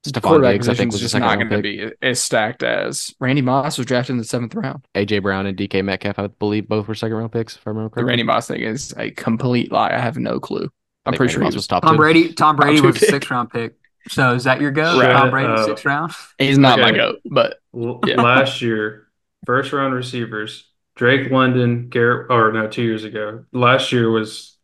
the 0.03 0.12
Stefon 0.12 0.22
quarterback 0.22 0.53
Diggs, 0.53 0.68
position 0.68 0.90
is 0.90 0.99
just 0.99 1.18
not 1.18 1.36
going 1.36 1.49
to 1.49 1.62
be 1.64 1.91
as 2.03 2.22
stacked 2.22 2.62
as 2.62 3.12
Randy 3.20 3.41
Moss 3.41 3.80
was 3.80 3.88
drafted 3.88 4.12
in 4.14 4.18
the 4.20 4.24
seventh 4.24 4.53
round. 4.53 4.86
AJ 4.94 5.24
Brown 5.24 5.48
and 5.48 5.57
DK 5.57 5.84
Metcalf, 5.84 6.20
I 6.20 6.28
believe, 6.28 6.68
both 6.70 6.88
were 6.88 6.94
second 6.94 7.18
round 7.18 7.32
picks, 7.32 7.56
if 7.56 7.68
I 7.68 7.72
remember 7.72 7.99
The. 7.99 8.06
Randy 8.06 8.22
Moss 8.24 8.48
thing 8.48 8.62
is 8.62 8.94
a 8.95 9.10
complete 9.10 9.72
lie. 9.72 9.90
I 9.91 9.99
have 9.99 10.18
no 10.18 10.40
clue. 10.40 10.70
I 11.06 11.10
I'm 11.10 11.14
think 11.14 11.18
pretty 11.18 11.34
sure 11.34 11.44
he 11.44 11.56
was. 11.56 11.68
top 11.68 11.84
Tom 11.84 11.94
two. 11.94 11.98
Brady. 11.98 12.34
Tom 12.34 12.56
Brady 12.56 12.77
two 12.82 12.88
was 12.88 12.98
a 12.98 12.99
pick. 13.02 13.10
sixth 13.10 13.32
round 13.32 13.49
pick. 13.52 13.76
So 14.10 14.34
is 14.34 14.44
that 14.45 14.61
your 14.61 14.72
go? 14.72 14.99
Right. 14.99 15.11
Tom 15.11 15.30
Brady, 15.32 15.49
Uh, 15.53 15.65
sixth 15.65 15.86
round. 15.86 16.11
He's 16.38 16.57
not 16.57 16.80
my 16.80 16.90
Okay. 16.90 16.98
goat, 16.98 17.22
but 17.26 17.60
Yeah. 17.73 18.22
Last 18.22 18.61
year, 18.61 19.07
first 19.45 19.72
round 19.73 19.94
receivers, 19.94 20.69
Drake 20.95 21.32
London, 21.32 21.90
Garrett, 21.90 22.27
or 22.32 22.52
no, 22.52 22.68
two 22.68 22.84
years 22.84 23.03
ago. 23.03 23.45
Last 23.52 23.91
year 23.91 24.10
was 24.11 24.57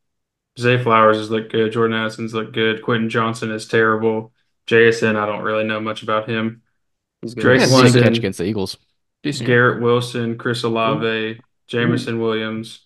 Zay 0.60 0.82
Flowers 0.82 1.18
has 1.18 1.30
looked 1.32 1.52
good, 1.52 1.72
Jordan 1.72 1.98
Addison's 1.98 2.34
looked 2.34 2.54
good, 2.54 2.82
Quentin 2.84 3.10
Johnston 3.10 3.52
is 3.52 3.68
terrible. 3.68 4.32
JSN, 4.68 5.16
I 5.16 5.26
don't 5.26 5.42
really 5.44 5.64
know 5.64 5.80
much 5.80 6.04
about 6.04 6.30
him. 6.30 6.62
He's. 7.22 7.34
Drake 7.36 7.60
Yeah, 7.62 7.66
Decent 7.66 7.82
decent 7.84 7.96
London, 7.96 8.04
catch 8.14 8.18
against 8.20 8.38
the 8.40 8.46
Eagles. 8.46 8.78
decent. 9.24 9.48
Garrett 9.48 9.82
Wilson, 9.82 10.38
Chris 10.38 10.64
Olave, 10.64 11.40
Jameson 11.68 12.20
Williams, 12.20 12.86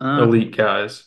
Uh, 0.00 0.22
elite 0.22 0.56
guys. 0.56 1.06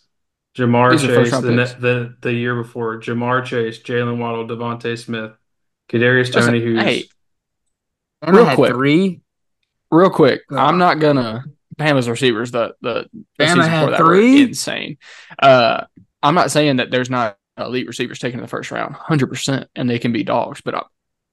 Ja'Marr 0.58 0.92
These 0.92 1.02
Chase, 1.02 1.16
first-round 1.16 1.46
the, 1.46 1.52
ne- 1.52 1.80
the 1.80 2.16
the 2.22 2.34
year 2.34 2.56
before, 2.56 3.00
Ja'Marr 3.00 3.46
Chase, 3.46 3.80
Jaylen 3.82 4.18
Waddle, 4.18 4.48
DeVonta 4.48 4.98
Smith, 4.98 5.32
Kadarius 5.90 6.34
Listen, 6.34 6.54
Tony, 6.54 6.62
who's 6.62 6.82
hey, 6.82 7.04
real 8.28 8.54
quick. 8.56 8.72
three. 8.74 9.22
real 9.92 10.10
quick, 10.10 10.42
Uh, 10.52 10.56
I'm 10.58 10.78
not 10.78 11.00
gonna 11.00 11.46
Bama's 11.78 12.10
receivers. 12.10 12.52
The 12.52 12.76
the, 12.82 13.08
the 13.14 13.44
Bama 13.46 13.48
season 13.56 13.70
had 13.70 13.86
before 13.86 13.92
that 13.92 14.04
were 14.04 14.16
three? 14.18 14.42
insane. 14.44 14.98
Uh, 15.40 15.84
I'm 16.24 16.36
not 16.36 16.50
saying 16.52 16.78
that 16.78 16.90
there's 16.92 17.10
not 17.10 17.38
elite 17.58 17.88
receivers 17.88 18.20
taken 18.20 18.40
in 18.40 18.44
the 18.44 18.50
first 18.50 18.72
round, 18.72 18.96
hundred 18.96 19.28
percent, 19.28 19.70
and 19.76 19.90
they 19.90 20.00
can 20.00 20.12
be 20.12 20.24
dogs. 20.24 20.62
But 20.62 20.74
uh, 20.76 20.84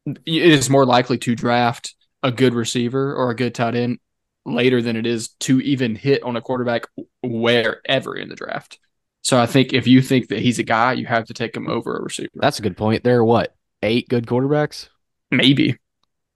it 0.06 0.20
is 0.52 0.68
more 0.68 0.84
likely 0.84 1.16
to 1.18 1.34
draft 1.34 1.94
a 2.22 2.30
good 2.30 2.54
receiver 2.54 3.14
or 3.14 3.30
a 3.30 3.34
good 3.36 3.54
tight 3.54 3.74
end 3.74 3.98
later 4.46 4.82
than 4.82 4.96
it 4.96 5.06
is 5.06 5.28
to 5.40 5.60
even 5.62 5.94
hit 5.94 6.22
on 6.22 6.36
a 6.36 6.40
quarterback 6.42 6.86
wherever 7.22 8.14
in 8.14 8.28
the 8.28 8.36
draft. 8.36 8.78
So 9.24 9.38
I 9.40 9.46
think 9.46 9.72
if 9.72 9.86
you 9.86 10.02
think 10.02 10.28
that 10.28 10.40
he's 10.40 10.58
a 10.58 10.62
guy, 10.62 10.92
you 10.92 11.06
have 11.06 11.24
to 11.26 11.34
take 11.34 11.56
him 11.56 11.66
over 11.68 11.96
a 11.96 12.02
receiver. 12.02 12.28
That's 12.34 12.58
a 12.58 12.62
good 12.62 12.76
point. 12.76 13.04
There 13.04 13.18
are 13.18 13.24
what 13.24 13.56
eight 13.82 14.08
good 14.08 14.26
quarterbacks. 14.26 14.88
maybe. 15.30 15.78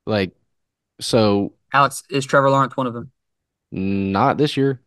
Like, 0.06 0.32
so 1.01 1.52
Alex 1.73 2.02
is 2.10 2.24
Trevor 2.24 2.51
Lawrence 2.51 2.77
one 2.77 2.86
of 2.86 2.94
them. 2.94 3.10
not 3.70 4.39
this 4.39 4.56
year. 4.56 4.81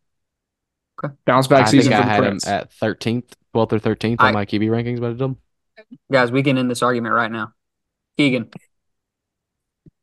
Okay. 1.03 1.13
Bounce 1.25 1.47
back 1.47 1.67
I 1.67 1.69
season 1.69 1.93
think 1.93 2.03
I 2.05 2.15
for 2.15 2.21
the 2.21 2.27
him 2.27 2.31
Prince. 2.31 2.47
at 2.47 2.73
thirteenth, 2.73 3.35
twelfth 3.53 3.73
or 3.73 3.79
thirteenth 3.79 4.19
on 4.21 4.33
my 4.33 4.45
QB 4.45 4.67
rankings, 4.69 4.99
but 4.99 5.11
I 5.11 5.13
did. 5.13 5.35
Guys, 6.11 6.31
we 6.31 6.43
can 6.43 6.57
end 6.57 6.69
this 6.69 6.81
argument 6.83 7.13
right 7.15 7.31
now. 7.31 7.53
Keegan, 8.17 8.49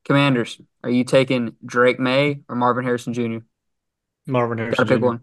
Commanders, 0.05 0.61
are 0.83 0.91
you 0.91 1.05
taking 1.05 1.57
Drake 1.65 2.01
Maye 2.01 2.41
or 2.49 2.57
Marvin 2.57 2.85
Harrison 2.85 3.13
Jr.? 3.13 3.39
Marvin 4.27 4.57
Gotta 4.59 4.63
Harrison. 4.77 4.89
pick 4.89 4.99
Jr. 5.01 5.05
one. 5.05 5.21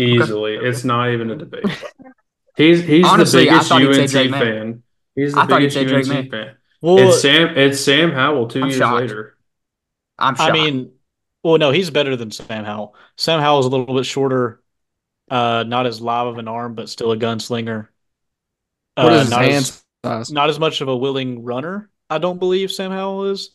Easily. 0.00 0.54
It's 0.56 0.84
not 0.84 1.10
even 1.10 1.30
a 1.30 1.36
debate. 1.36 1.64
He's 2.56 2.82
he's 2.82 3.06
Honestly, 3.06 3.44
the 3.44 3.50
biggest 3.52 3.68
thought 3.68 3.82
UNC 3.82 4.10
Drake 4.10 4.30
Maye. 4.30 4.38
fan. 4.40 4.82
He's 5.14 5.32
the 5.34 5.40
I 5.40 5.46
biggest 5.46 5.74
say 5.76 5.86
UNC 5.86 6.06
May. 6.08 6.28
fan. 6.28 6.56
Well, 6.82 6.98
It's 7.08 7.22
Sam 7.22 7.56
it's 7.56 7.80
Sam 7.80 8.10
Howell 8.12 8.48
2 8.48 8.60
I'm 8.62 8.68
years 8.68 8.78
shocked. 8.78 9.00
later. 9.00 9.36
I'm 10.18 10.34
shocked. 10.34 10.50
I 10.50 10.52
mean, 10.52 10.92
well, 11.42 11.56
no, 11.58 11.70
he's 11.70 11.90
better 11.90 12.16
than 12.16 12.30
Sam 12.30 12.64
Howell. 12.64 12.94
Sam 13.16 13.40
Howell's 13.40 13.66
a 13.66 13.68
little 13.70 13.94
bit 13.94 14.04
shorter, 14.04 14.60
uh, 15.30 15.64
not 15.66 15.86
as 15.86 16.00
live 16.02 16.26
of 16.26 16.38
an 16.38 16.48
arm, 16.48 16.74
but 16.74 16.88
still 16.90 17.12
a 17.12 17.16
gunslinger. 17.16 17.88
What 18.96 19.06
Uh, 19.12 19.16
is 19.16 19.20
his 19.22 19.30
not 19.30 19.40
hand 19.42 19.54
as, 19.54 19.84
size? 20.04 20.32
not 20.32 20.50
as 20.50 20.58
much 20.58 20.80
of 20.82 20.88
a 20.88 20.96
willing 20.96 21.44
runner. 21.44 21.88
I 22.10 22.18
don't 22.18 22.38
believe 22.38 22.72
Sam 22.72 22.90
Howell 22.90 23.26
is. 23.30 23.50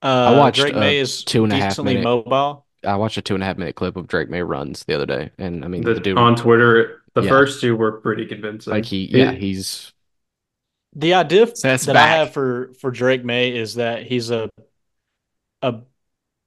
Uh, 0.00 0.06
I 0.34 0.38
watched 0.38 0.60
Drake 0.60 0.74
a 0.74 0.78
May 0.78 0.98
is 0.98 1.24
two 1.24 1.44
and 1.44 1.52
a 1.52 1.56
half 1.56 1.70
decently 1.72 1.94
minute- 1.94 2.04
mobile. 2.04 2.63
I 2.84 2.96
watched 2.96 3.16
a 3.16 3.22
two 3.22 3.34
and 3.34 3.42
a 3.42 3.46
half 3.46 3.56
minute 3.58 3.74
clip 3.76 3.96
of 3.96 4.06
Drake 4.06 4.28
Maye 4.30 4.42
runs 4.42 4.84
the 4.84 4.94
other 4.94 5.06
day, 5.06 5.30
and 5.38 5.64
I 5.64 5.68
mean 5.68 5.82
The- 5.82 5.94
the, 5.94 6.00
dude, 6.00 6.18
on 6.18 6.36
Twitter, 6.36 7.02
the 7.14 7.22
Yeah. 7.22 7.28
first 7.28 7.60
two 7.60 7.76
were 7.76 7.92
pretty 8.00 8.26
convincing. 8.26 8.72
like 8.72 8.84
he, 8.84 9.06
yeah, 9.06 9.32
It- 9.32 9.40
he's 9.40 9.92
The 10.96 11.14
idea 11.14 11.46
That's 11.46 11.86
that 11.86 11.96
I 11.96 12.06
have 12.06 12.32
for 12.32 12.72
for 12.80 12.90
Drake 12.92 13.24
Maye 13.24 13.56
is 13.56 13.74
that 13.74 14.04
he's 14.04 14.30
a 14.30 14.48
a 15.62 15.80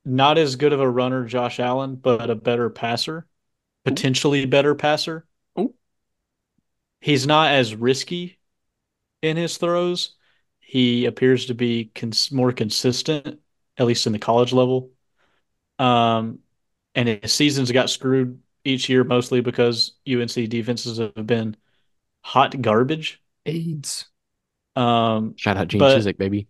not 0.06 0.38
as 0.38 0.56
good 0.56 0.72
of 0.72 0.80
a 0.80 0.90
runner, 0.90 1.26
Josh 1.26 1.60
Allen, 1.60 1.96
but 1.96 2.30
a 2.30 2.36
better 2.36 2.70
passer, 2.70 3.28
potentially 3.84 4.46
better 4.46 4.74
passer. 4.74 5.26
Ooh. 5.60 5.74
He's 7.02 7.28
not 7.28 7.52
as 7.52 7.76
risky 7.76 8.38
in 9.22 9.36
his 9.38 9.58
throws. 9.58 10.16
He 10.60 11.06
appears 11.06 11.48
to 11.48 11.54
be 11.54 11.92
cons- 11.94 12.32
more 12.32 12.52
consistent, 12.54 13.40
at 13.78 13.86
least 13.86 14.08
in 14.08 14.14
the 14.14 14.20
college 14.20 14.54
level. 14.54 14.92
Um, 15.80 16.40
and 16.95 17.08
his 17.08 17.34
seasons 17.34 17.72
got 17.72 17.90
screwed 17.90 18.41
each 18.64 18.90
year 18.90 19.04
mostly 19.04 19.41
because 19.41 19.94
UNC 20.08 20.34
defenses 20.49 20.98
have 20.98 21.28
been 21.28 21.56
hot 22.24 22.60
garbage. 22.62 23.22
AIDS. 23.45 24.06
Um, 24.76 25.36
Shout 25.38 25.58
out 25.58 25.68
Gene 25.68 25.80
But- 25.80 25.98
Chizik, 25.98 26.18
baby. 26.18 26.48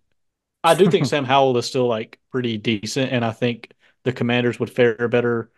I 0.64 0.74
do 0.76 0.90
think 0.90 1.06
Sam 1.08 1.24
Howell 1.26 1.58
is 1.58 1.66
still 1.66 1.88
like 1.88 2.20
pretty 2.32 2.58
decent, 2.58 3.12
and 3.12 3.24
I 3.24 3.32
think 3.32 3.72
the 4.04 4.12
Commanders 4.12 4.60
would 4.60 4.70
fare 4.70 5.08
better, 5.08 5.52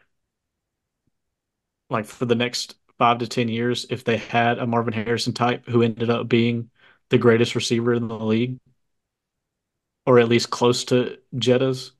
like 1.90 2.06
for 2.06 2.26
the 2.26 2.36
next 2.36 2.76
five 2.98 3.20
to 3.20 3.28
ten 3.28 3.48
years, 3.48 3.86
if 3.90 4.04
they 4.04 4.18
had 4.18 4.60
a 4.60 4.68
Marvin 4.68 4.94
Harrison 4.94 5.34
type 5.34 5.66
who 5.68 5.82
ended 5.82 6.10
up 6.10 6.28
being 6.28 6.70
the 7.10 7.18
greatest 7.18 7.56
receiver 7.56 7.94
in 7.94 8.08
the 8.08 8.20
league, 8.20 8.60
or 10.06 10.20
at 10.20 10.28
least 10.30 10.50
close 10.50 10.84
to 10.86 11.18
Jetta's. 11.38 11.94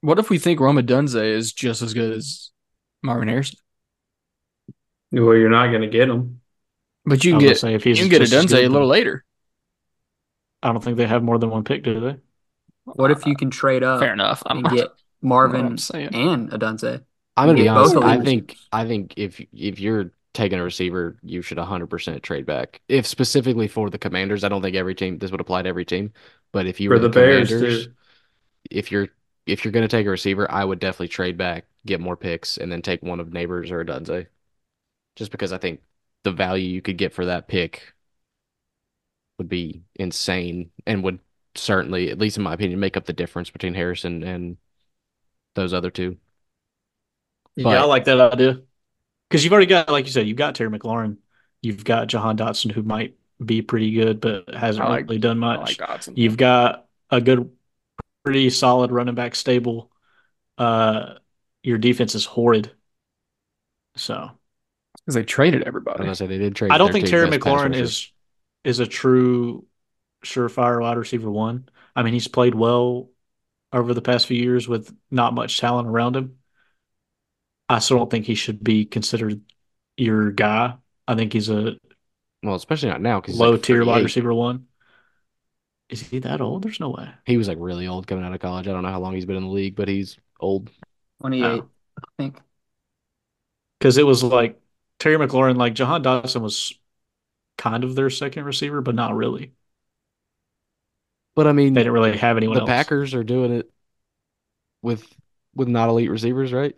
What 0.00 0.18
if 0.18 0.30
we 0.30 0.38
think 0.38 0.60
Rome 0.60 0.76
Odunze 0.76 1.22
is 1.22 1.52
just 1.52 1.82
as 1.82 1.94
good 1.94 2.12
as 2.12 2.50
Marvin 3.02 3.28
Harrison? 3.28 3.58
Well, 5.12 5.34
you're 5.36 5.50
not 5.50 5.68
going 5.68 5.82
to 5.82 5.88
get 5.88 6.08
him. 6.08 6.40
But 7.04 7.24
you 7.24 7.32
can 7.32 7.38
get 7.38 7.46
gonna 7.46 7.54
say, 7.56 7.74
if 7.74 7.84
he's 7.84 7.98
you 7.98 8.08
can 8.08 8.10
get 8.10 8.22
a 8.22 8.24
Dunze 8.24 8.52
a 8.52 8.68
little 8.68 8.88
later. 8.88 9.24
I 10.62 10.72
don't 10.72 10.82
think 10.82 10.96
they 10.96 11.06
have 11.06 11.22
more 11.22 11.38
than 11.38 11.50
one 11.50 11.64
pick, 11.64 11.84
do 11.84 12.00
they? 12.00 12.16
What 12.84 13.10
if 13.10 13.26
you 13.26 13.36
can 13.36 13.50
trade 13.50 13.82
up 13.82 14.00
Fair 14.00 14.12
enough. 14.12 14.42
I'm 14.46 14.64
and 14.64 14.76
get 14.76 14.88
Marvin 15.22 15.60
I'm 15.66 16.14
and 16.14 16.50
Odunze? 16.50 17.04
I'm 17.36 17.48
gonna 17.48 17.54
be 17.58 17.68
honest. 17.68 17.96
I 17.96 18.22
think 18.24 18.56
I 18.72 18.86
think 18.86 19.14
if 19.16 19.40
if 19.52 19.78
you're 19.78 20.12
taking 20.32 20.58
a 20.58 20.62
receiver, 20.62 21.16
you 21.22 21.42
should 21.42 21.58
100% 21.58 22.22
trade 22.22 22.46
back. 22.46 22.80
If 22.88 23.06
specifically 23.06 23.68
for 23.68 23.90
the 23.90 23.98
Commanders, 23.98 24.44
I 24.44 24.48
don't 24.48 24.62
think 24.62 24.76
every 24.76 24.94
team 24.94 25.18
this 25.18 25.30
would 25.30 25.40
apply 25.40 25.62
to 25.62 25.68
every 25.68 25.84
team, 25.84 26.12
but 26.52 26.66
if 26.66 26.80
you 26.80 26.90
For 26.90 26.94
were 26.94 26.98
the, 26.98 27.08
the 27.08 27.14
Bears, 27.14 27.48
Commanders, 27.48 27.86
too. 27.86 27.92
if 28.70 28.92
you're 28.92 29.08
if 29.46 29.64
you're 29.64 29.72
gonna 29.72 29.88
take 29.88 30.06
a 30.06 30.10
receiver, 30.10 30.50
I 30.50 30.64
would 30.64 30.78
definitely 30.80 31.08
trade 31.08 31.36
back, 31.36 31.66
get 31.84 32.00
more 32.00 32.16
picks, 32.16 32.56
and 32.58 32.70
then 32.70 32.82
take 32.82 33.02
one 33.02 33.20
of 33.20 33.28
Nabers 33.28 33.70
or 33.70 33.84
Odunze. 33.84 34.26
Just 35.16 35.30
because 35.30 35.52
I 35.52 35.58
think 35.58 35.82
the 36.24 36.32
value 36.32 36.68
you 36.68 36.82
could 36.82 36.98
get 36.98 37.12
for 37.12 37.26
that 37.26 37.48
pick 37.48 37.94
would 39.38 39.48
be 39.48 39.82
insane 39.94 40.70
and 40.86 41.02
would 41.04 41.18
certainly, 41.54 42.10
at 42.10 42.18
least 42.18 42.36
in 42.36 42.42
my 42.42 42.54
opinion, 42.54 42.80
make 42.80 42.96
up 42.96 43.04
the 43.06 43.12
difference 43.12 43.50
between 43.50 43.74
Harrison 43.74 44.22
and 44.22 44.56
those 45.54 45.72
other 45.72 45.90
two. 45.90 46.16
Yeah, 47.54 47.82
I 47.82 47.84
like 47.84 48.04
that 48.04 48.20
idea. 48.20 48.60
Because 49.28 49.42
you've 49.42 49.52
already 49.52 49.66
got, 49.66 49.88
like 49.88 50.04
you 50.06 50.12
said, 50.12 50.26
you've 50.26 50.36
got 50.36 50.54
Terry 50.54 50.70
McLaurin, 50.70 51.16
you've 51.62 51.84
got 51.84 52.08
Jahan 52.08 52.36
Dotson, 52.36 52.70
who 52.70 52.82
might 52.82 53.16
be 53.44 53.62
pretty 53.62 53.92
good, 53.92 54.20
but 54.20 54.52
hasn't 54.54 54.84
I 54.84 54.88
like- 54.88 55.04
really 55.04 55.18
done 55.18 55.38
much. 55.38 55.78
like 55.78 56.08
You've 56.14 56.36
got 56.36 56.86
a 57.10 57.20
good, 57.20 57.50
pretty 58.26 58.50
solid 58.50 58.90
running 58.90 59.14
back 59.14 59.36
stable. 59.36 59.88
Uh, 60.58 61.14
your 61.62 61.78
defense 61.78 62.16
is 62.16 62.24
horrid. 62.24 62.72
So 63.94 64.30
because 64.94 65.14
they 65.14 65.22
traded 65.22 65.62
I 65.62 65.64
was 65.64 65.68
everybody. 65.68 65.98
gonna 66.00 66.14
say 66.16 66.26
they 66.26 66.38
did 66.38 66.56
trade. 66.56 66.72
I 66.72 66.78
don't 66.78 66.92
think 66.92 67.06
Terry 67.06 67.28
McLaurin 67.28 67.74
is 67.74 68.10
is 68.64 68.80
a 68.80 68.86
true 68.86 69.64
surefire 70.24 70.80
wide 70.80 70.98
receiver 70.98 71.30
one. 71.30 71.68
I 71.94 72.02
mean, 72.02 72.14
he's 72.14 72.26
played 72.26 72.54
well 72.54 73.10
over 73.72 73.94
the 73.94 74.02
past 74.02 74.26
few 74.26 74.42
years 74.42 74.66
with 74.66 74.92
not 75.10 75.32
much 75.34 75.60
talent 75.60 75.88
around 75.88 76.16
him. 76.16 76.38
I 77.68 77.78
still 77.78 77.98
don't 77.98 78.10
think 78.10 78.26
he 78.26 78.34
should 78.34 78.62
be 78.62 78.86
considered 78.86 79.40
your 79.96 80.32
guy. 80.32 80.74
I 81.06 81.14
think 81.14 81.32
he's 81.32 81.48
a 81.48 81.76
Well, 82.42 82.56
especially 82.56 82.88
not 82.88 83.00
now 83.00 83.20
because 83.20 83.38
low 83.38 83.56
tier 83.56 83.84
wide 83.84 84.02
receiver 84.02 84.34
one. 84.34 84.66
Is 85.88 86.02
he 86.02 86.18
that 86.20 86.40
old? 86.40 86.62
There's 86.62 86.80
no 86.80 86.90
way. 86.90 87.10
He 87.24 87.36
was 87.36 87.48
like 87.48 87.58
really 87.60 87.86
old 87.86 88.06
coming 88.06 88.24
out 88.24 88.32
of 88.34 88.40
college. 88.40 88.66
I 88.66 88.72
don't 88.72 88.82
know 88.82 88.90
how 88.90 89.00
long 89.00 89.14
he's 89.14 89.26
been 89.26 89.36
in 89.36 89.44
the 89.44 89.50
league, 89.50 89.76
but 89.76 89.88
he's 89.88 90.18
old. 90.40 90.70
28, 91.20 91.44
Oh. 91.44 91.70
I 91.98 92.22
think. 92.22 92.40
Because 93.78 93.98
it 93.98 94.06
was 94.06 94.22
like 94.22 94.60
Terry 94.98 95.16
McLaurin, 95.16 95.56
like 95.56 95.74
Jahan 95.74 96.02
Dotson 96.02 96.40
was 96.40 96.74
kind 97.58 97.84
of 97.84 97.94
their 97.94 98.10
second 98.10 98.44
receiver, 98.44 98.80
but 98.80 98.94
not 98.94 99.14
really. 99.16 99.52
But 101.34 101.46
I 101.46 101.52
mean, 101.52 101.74
They 101.74 101.80
didn't 101.80 101.92
really 101.92 102.16
have 102.16 102.36
anyone 102.36 102.54
the 102.54 102.60
else. 102.62 102.68
Packers 102.70 103.14
are 103.14 103.24
doing 103.24 103.52
it 103.52 103.70
with 104.82 105.06
with 105.54 105.68
not 105.68 105.88
elite 105.88 106.10
receivers, 106.10 106.52
right? 106.52 106.76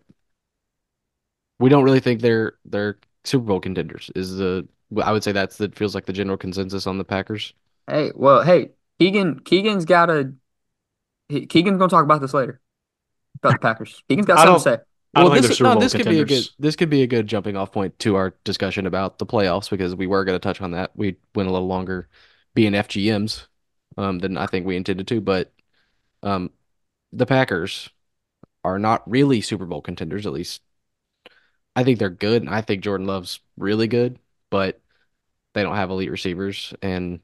We 1.59 1.69
don't 1.71 1.85
really 1.85 2.01
think 2.01 2.21
they're 2.21 2.55
they're 2.65 2.99
Super 3.25 3.45
Bowl 3.45 3.61
contenders. 3.61 4.11
Is 4.15 4.37
the 4.37 4.69
I 5.03 5.13
would 5.13 5.25
say 5.25 5.33
that's 5.33 5.59
that 5.59 5.77
feels 5.77 5.95
like 5.95 6.07
the 6.07 6.13
general 6.13 6.37
consensus 6.39 6.87
on 6.87 6.99
the 6.99 7.05
Packers. 7.05 7.53
Hey, 7.87 8.13
well, 8.15 8.43
hey, 8.45 8.71
Keegan, 8.99 9.41
Keegan's 9.41 9.85
got 9.85 10.11
a. 10.11 10.33
he- 11.29 11.47
Keegan's 11.47 11.79
gonna 11.79 11.91
talk 11.91 12.05
about 12.05 12.21
this 12.21 12.35
later. 12.35 12.61
About 13.43 13.55
the 13.55 13.59
Packers. 13.61 14.03
Keegan's 14.09 14.27
got 14.27 14.41
something 14.41 14.57
to 14.57 14.61
say. 14.61 14.79
I 15.15 15.21
don't 15.23 15.31
Well, 15.31 15.33
think 15.33 15.47
this 15.47 15.59
they're 15.59 15.69
no, 15.75 15.75
Bowl 15.75 15.81
this 15.81 15.95
could 15.95 16.09
be 16.09 16.21
a 16.21 16.25
good 16.25 16.49
this 16.59 16.77
could 16.77 16.91
be 16.91 17.03
a 17.03 17.07
good 17.07 17.27
jumping 17.27 17.57
off 17.57 17.73
point 17.73 17.99
to 18.01 18.17
our 18.17 18.35
discussion 18.45 18.87
about 18.87 19.19
the 19.19 19.27
playoffs 19.27 19.71
because 19.71 19.95
we 19.95 20.07
were 20.07 20.25
going 20.25 20.37
to 20.37 20.41
touch 20.43 20.61
on 20.61 20.73
that. 20.73 20.93
We 20.95 21.17
went 21.35 21.49
a 21.49 21.53
little 21.53 21.67
longer 21.69 22.09
being 22.55 22.75
FGMs 22.75 23.47
um, 23.97 24.19
than 24.19 24.37
I 24.37 24.47
think 24.47 24.67
we 24.67 24.77
intended 24.77 25.09
to, 25.09 25.21
but 25.21 25.53
um, 26.23 26.53
the 27.13 27.27
Packers 27.27 27.91
are 28.65 28.79
not 28.79 29.09
really 29.11 29.41
Super 29.43 29.67
Bowl 29.67 29.83
contenders. 29.83 30.27
At 30.27 30.33
least 30.35 30.63
I 31.77 31.85
think 31.85 31.99
they're 31.99 32.11
good, 32.11 32.43
and 32.43 32.51
I 32.51 32.61
think 32.61 32.83
Jordan 32.83 33.07
Love's 33.07 33.41
really 33.57 33.87
good, 33.89 34.19
but 34.51 34.81
they 35.55 35.63
don't 35.63 35.77
have 35.77 35.91
elite 35.91 36.11
receivers, 36.11 36.75
and 36.83 37.21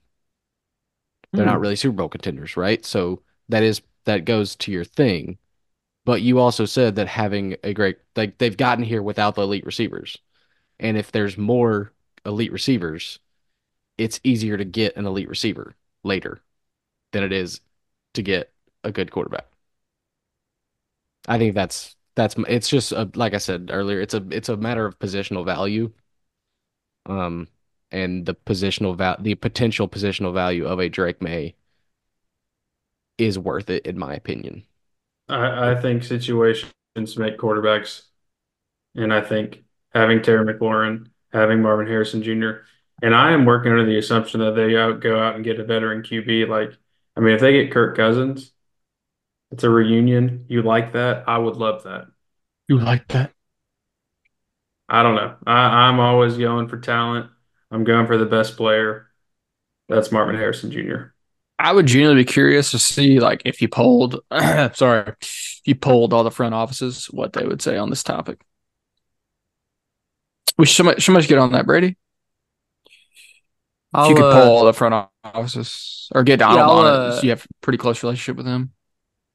they're 1.35 1.47
not 1.47 1.61
really 1.61 1.77
Super 1.77 1.97
Bowl 1.97 2.09
contenders, 2.09 2.57
right? 2.57 2.85
So 2.85 3.23
that 3.49 3.63
is 3.63 3.83
that 4.05 4.25
goes 4.25 4.57
to 4.57 4.73
your 4.73 4.85
thing. 4.85 5.39
But 6.05 6.23
you 6.23 6.39
also 6.41 6.67
said 6.67 6.97
that 6.97 7.09
having 7.09 7.57
a 7.65 7.75
great 7.75 7.99
like 8.17 8.39
they've 8.39 8.57
gotten 8.57 8.85
here 8.85 9.03
without 9.03 9.35
the 9.37 9.43
elite 9.43 9.67
receivers. 9.67 10.19
And 10.81 10.97
if 10.99 11.13
there's 11.13 11.39
more 11.39 11.93
elite 12.27 12.53
receivers, 12.53 13.19
it's 13.99 14.21
easier 14.25 14.57
to 14.57 14.65
get 14.65 14.97
an 14.97 15.07
elite 15.07 15.29
receiver 15.29 15.77
later 16.05 16.41
than 17.13 17.25
it 17.25 17.33
is 17.33 17.61
to 18.15 18.23
get 18.23 18.53
a 18.85 18.93
good 18.93 19.11
quarterback. 19.11 19.47
I 21.27 21.39
think 21.39 21.55
that's 21.55 21.97
that's 22.15 22.35
it's 22.49 22.69
just 22.69 22.93
a, 22.93 23.11
like 23.15 23.35
I 23.35 23.39
said 23.39 23.71
earlier, 23.73 24.01
it's 24.01 24.15
a 24.15 24.27
it's 24.31 24.49
a 24.49 24.57
matter 24.57 24.87
of 24.87 24.99
positional 24.99 25.45
value. 25.45 25.93
Um 27.07 27.49
and 27.91 28.27
the 28.27 28.35
positional 28.35 28.97
val 28.97 29.17
the 29.21 29.35
potential 29.35 29.89
positional 29.89 30.33
value 30.33 30.67
of 30.67 30.81
a 30.81 30.89
Drake 30.89 31.23
Maye 31.23 31.55
is 33.19 33.39
worth 33.39 33.71
it 33.71 33.87
in 33.87 33.99
my 33.99 34.15
opinion. 34.15 34.65
I, 35.29 35.73
I 35.73 35.81
think 35.81 36.05
situations 36.05 36.73
make 37.17 37.39
quarterbacks, 37.39 38.03
and 38.95 39.13
I 39.13 39.21
think 39.21 39.65
having 39.95 40.23
Terry 40.23 40.45
McLaurin, 40.45 41.09
having 41.33 41.63
Marvin 41.63 41.87
Harrison 41.87 42.23
Jr., 42.23 42.65
and 43.03 43.15
I 43.15 43.33
am 43.33 43.45
working 43.45 43.73
under 43.73 43.85
the 43.87 43.99
assumption 43.99 44.41
that 44.41 44.53
they 44.53 44.77
out, 44.77 45.01
go 45.01 45.19
out 45.21 45.35
and 45.35 45.45
get 45.45 45.59
a 45.61 45.65
veteran 45.65 46.03
QB. 46.03 46.49
Like, 46.49 46.77
I 47.17 47.21
mean, 47.21 47.35
if 47.35 47.41
they 47.41 47.53
get 47.53 47.73
Kirk 47.73 47.97
Cousins, 47.97 48.53
it's 49.51 49.65
a 49.65 49.71
reunion. 49.71 50.47
You 50.49 50.63
like 50.63 50.93
that? 50.93 51.25
I 51.29 51.39
would 51.39 51.57
love 51.57 51.85
that. 51.85 52.07
You 52.69 52.79
like 52.79 53.09
that? 53.09 53.33
I 54.89 55.03
don't 55.03 55.15
know. 55.15 55.37
I, 55.47 55.89
I'm 55.89 56.01
always 56.01 56.37
going 56.37 56.69
for 56.69 56.79
talent. 56.79 57.31
I'm 57.75 57.83
going 57.83 58.07
for 58.07 58.17
the 58.17 58.25
best 58.25 58.57
player. 58.57 59.09
That's 59.89 60.13
Marvin 60.13 60.37
Harrison 60.37 60.71
Jr. 60.71 61.07
I 61.59 61.73
would 61.73 61.87
genuinely 61.87 62.23
be 62.23 62.33
curious 62.33 62.71
to 62.71 62.79
see, 62.79 63.19
like, 63.19 63.43
if 63.45 63.61
you 63.61 63.69
polled, 63.69 64.21
sorry, 64.75 65.13
if 65.21 65.61
you 65.65 65.75
polled 65.75 66.13
all 66.13 66.23
the 66.23 66.31
front 66.31 66.55
offices, 66.55 67.07
what 67.07 67.33
they 67.33 67.45
would 67.45 67.61
say 67.61 67.77
on 67.77 67.91
this 67.91 68.05
topic. 68.05 68.41
We 70.57 70.67
should 70.67 70.77
somebody, 70.77 71.01
somebody 71.01 71.25
should 71.25 71.31
get 71.31 71.39
on 71.39 71.51
that, 71.53 71.67
Brady. 71.67 71.97
I'll, 73.93 74.05
if 74.05 74.11
you 74.11 74.15
could 74.15 74.31
uh, 74.31 74.45
poll 74.45 74.59
all 74.59 74.65
the 74.65 74.73
front 74.73 75.09
offices 75.25 76.09
or 76.15 76.23
get 76.23 76.39
Donald 76.39 76.59
Yeah, 76.59 76.65
I'll, 76.65 76.79
on 76.79 76.87
it, 76.87 76.91
uh, 76.91 77.13
so 77.17 77.23
you 77.25 77.31
have 77.31 77.45
a 77.45 77.49
pretty 77.61 77.79
close 77.79 78.05
relationship 78.05 78.37
with 78.37 78.47
him. 78.47 78.71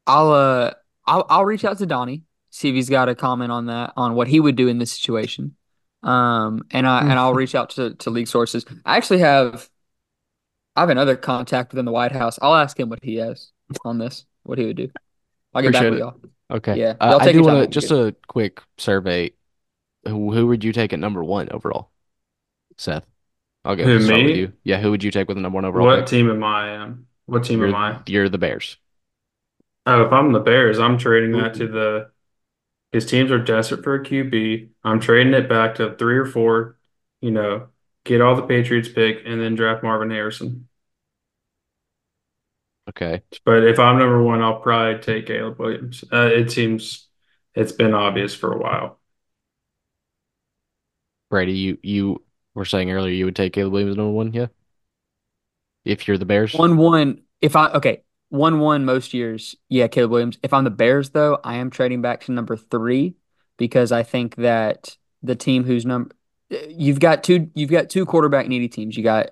I'll 0.07 0.31
uh 0.31 0.73
I'll 1.05 1.25
I'll 1.29 1.45
reach 1.45 1.65
out 1.65 1.77
to 1.79 1.85
Donnie, 1.85 2.23
see 2.49 2.69
if 2.69 2.75
he's 2.75 2.89
got 2.89 3.09
a 3.09 3.15
comment 3.15 3.51
on 3.51 3.65
that, 3.65 3.93
on 3.97 4.15
what 4.15 4.29
he 4.29 4.39
would 4.39 4.55
do 4.55 4.69
in 4.69 4.77
this 4.77 4.91
situation. 4.91 5.55
Um 6.03 6.63
and 6.71 6.87
I 6.87 7.01
and 7.01 7.13
I'll 7.19 7.33
reach 7.33 7.55
out 7.55 7.71
to, 7.71 7.93
to 7.95 8.09
league 8.09 8.27
sources. 8.27 8.65
I 8.85 8.97
actually 8.97 9.19
have 9.19 9.69
I 10.75 10.81
have 10.81 10.89
another 10.89 11.15
contact 11.15 11.71
within 11.71 11.85
the 11.85 11.91
White 11.91 12.11
House. 12.11 12.39
I'll 12.41 12.55
ask 12.55 12.79
him 12.79 12.89
what 12.89 13.03
he 13.03 13.15
has 13.15 13.51
on 13.83 13.97
this, 13.97 14.25
what 14.43 14.57
he 14.57 14.65
would 14.65 14.77
do. 14.77 14.89
I'll 15.53 15.61
get 15.63 15.73
back 15.73 15.89
Appreciate 15.89 15.89
with 15.89 15.99
it. 15.99 15.99
y'all. 15.99 16.19
Okay. 16.51 16.79
Yeah, 16.79 16.97
Uh, 16.99 17.13
y'all 17.13 17.19
I 17.19 17.27
take 17.27 17.29
do 17.29 17.43
want 17.43 17.59
to 17.61 17.67
just 17.67 17.91
a 17.91 18.15
quick 18.27 18.61
survey. 18.77 19.33
Who, 20.07 20.33
who 20.33 20.47
would 20.47 20.63
you 20.63 20.73
take 20.73 20.93
at 20.93 20.99
number 20.99 21.23
one 21.23 21.49
overall? 21.51 21.91
Seth. 22.77 23.05
I'll 23.65 23.75
go 23.77 23.87
Who, 23.87 23.99
start 23.99 24.23
with 24.23 24.35
me? 24.35 24.35
you. 24.35 24.53
Yeah, 24.63 24.79
who 24.81 24.91
would 24.91 25.03
you 25.03 25.11
take 25.11 25.27
with 25.27 25.37
the 25.37 25.41
number 25.41 25.55
one 25.57 25.65
overall 25.65 25.87
What 25.87 26.05
pick? 26.05 26.07
team 26.07 26.29
am 26.29 26.43
I 26.43 26.83
in? 26.83 27.07
What 27.25 27.43
team 27.43 27.61
You're, 27.61 27.63
am 27.63 27.75
I? 27.75 28.01
you're 28.07 28.29
the 28.29 28.37
Bears. 28.37 28.77
Oh, 29.85 30.03
if 30.05 30.11
I'm 30.13 30.31
the 30.31 30.39
Bears, 30.39 30.79
I'm 30.79 30.97
trading 30.97 31.31
that 31.33 31.55
to 31.55 31.67
the 31.67 32.11
his 32.91 33.05
teams 33.05 33.31
are 33.31 33.43
desperate 33.43 33.83
for 33.83 33.95
a 33.95 34.03
QB. 34.03 34.69
I'm 34.83 34.99
trading 34.99 35.33
it 35.33 35.47
back 35.49 35.75
to 35.75 35.95
three 35.95 36.17
or 36.17 36.25
four, 36.25 36.77
you 37.21 37.31
know, 37.31 37.67
get 38.03 38.21
all 38.21 38.35
the 38.35 38.43
Patriots 38.43 38.89
pick 38.89 39.19
and 39.25 39.39
then 39.39 39.55
draft 39.55 39.83
Marvin 39.83 40.09
Harrison. 40.09 40.67
Okay. 42.89 43.21
But 43.45 43.63
if 43.65 43.77
I'm 43.77 43.99
number 43.99 44.21
one, 44.23 44.41
I'll 44.41 44.59
probably 44.59 44.99
take 44.99 45.27
Caleb 45.27 45.59
Williams. 45.59 46.03
Uh, 46.11 46.29
it 46.33 46.51
seems 46.51 47.07
it's 47.53 47.71
been 47.71 47.93
obvious 47.93 48.33
for 48.33 48.51
a 48.51 48.57
while. 48.57 48.99
Brady, 51.29 51.53
you 51.53 51.77
you 51.83 52.23
were 52.55 52.65
saying 52.65 52.91
earlier 52.91 53.13
you 53.13 53.25
would 53.25 53.35
take 53.35 53.53
Caleb 53.53 53.73
Williams 53.73 53.97
number 53.97 54.11
one, 54.11 54.33
yeah? 54.33 54.47
If 55.85 56.07
you're 56.07 56.17
the 56.17 56.25
Bears? 56.25 56.53
One 56.55 56.77
one. 56.77 57.21
If 57.41 57.55
I 57.55 57.69
okay, 57.73 58.01
one 58.29 58.59
one 58.59 58.85
most 58.85 59.13
years, 59.13 59.55
yeah, 59.69 59.87
Caleb 59.87 60.11
Williams. 60.11 60.37
If 60.43 60.53
I'm 60.53 60.63
the 60.63 60.69
Bears, 60.69 61.09
though, 61.11 61.39
I 61.43 61.55
am 61.55 61.69
trading 61.69 62.01
back 62.01 62.21
to 62.25 62.31
number 62.31 62.55
three 62.57 63.15
because 63.57 63.91
I 63.91 64.03
think 64.03 64.35
that 64.37 64.95
the 65.21 65.35
team 65.35 65.63
who's 65.63 65.85
number 65.85 66.15
you've 66.69 66.99
got 66.99 67.23
two 67.23 67.49
you've 67.53 67.69
got 67.69 67.89
two 67.89 68.05
quarterback 68.05 68.47
needy 68.47 68.67
teams. 68.67 68.95
You 68.97 69.03
got 69.03 69.31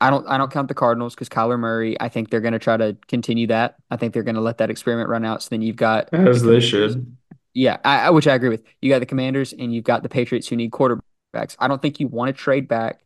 I 0.00 0.10
don't 0.10 0.26
I 0.28 0.38
don't 0.38 0.50
count 0.50 0.68
the 0.68 0.74
Cardinals 0.74 1.14
because 1.14 1.28
Kyler 1.28 1.58
Murray. 1.58 2.00
I 2.00 2.08
think 2.08 2.30
they're 2.30 2.40
going 2.40 2.54
to 2.54 2.58
try 2.58 2.76
to 2.76 2.96
continue 3.08 3.46
that. 3.48 3.76
I 3.90 3.96
think 3.96 4.14
they're 4.14 4.22
going 4.22 4.34
to 4.36 4.40
let 4.40 4.58
that 4.58 4.70
experiment 4.70 5.08
run 5.08 5.24
out. 5.24 5.42
So 5.42 5.48
then 5.50 5.62
you've 5.62 5.76
got 5.76 6.12
As 6.14 6.42
the 6.42 6.50
they 6.52 6.60
should. 6.60 7.16
Yeah, 7.52 7.78
I, 7.84 8.06
I- 8.06 8.10
which 8.10 8.26
I 8.26 8.34
agree 8.34 8.48
with. 8.48 8.62
You 8.80 8.90
got 8.90 9.00
the 9.00 9.06
Commanders 9.06 9.52
and 9.52 9.74
you've 9.74 9.84
got 9.84 10.02
the 10.02 10.08
Patriots 10.08 10.48
who 10.48 10.56
need 10.56 10.70
quarterbacks. 10.70 11.56
I 11.58 11.68
don't 11.68 11.82
think 11.82 12.00
you 12.00 12.08
want 12.08 12.28
to 12.28 12.32
trade 12.32 12.68
back 12.68 13.02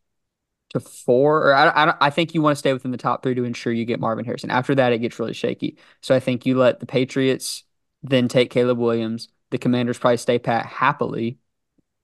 to 0.75 0.81
four, 0.81 1.49
or 1.49 1.55
I, 1.55 1.69
I, 1.69 1.95
I 2.03 2.11
think 2.11 2.35
you 2.35 2.43
want 2.43 2.57
to 2.57 2.59
stay 2.59 2.73
within 2.73 2.91
the 2.91 2.99
top 2.99 3.23
three 3.23 3.35
to 3.35 3.45
ensure 3.45 3.73
you 3.73 3.85
get 3.85 4.01
Marvin 4.01 4.25
Harrison. 4.25 4.51
After 4.51 4.75
that, 4.75 4.93
it 4.93 4.99
gets 4.99 5.19
really 5.19 5.33
shaky. 5.33 5.79
So 6.03 6.15
I 6.15 6.21
think 6.21 6.45
you 6.45 6.59
let 6.59 6.81
the 6.81 6.87
Patriots 6.87 7.63
then 8.03 8.29
take 8.29 8.51
Caleb 8.51 8.79
Williams. 8.79 9.29
The 9.51 9.59
Commanders 9.59 9.99
probably 9.99 10.17
stay 10.19 10.39
pat 10.39 10.67
happily 10.67 11.39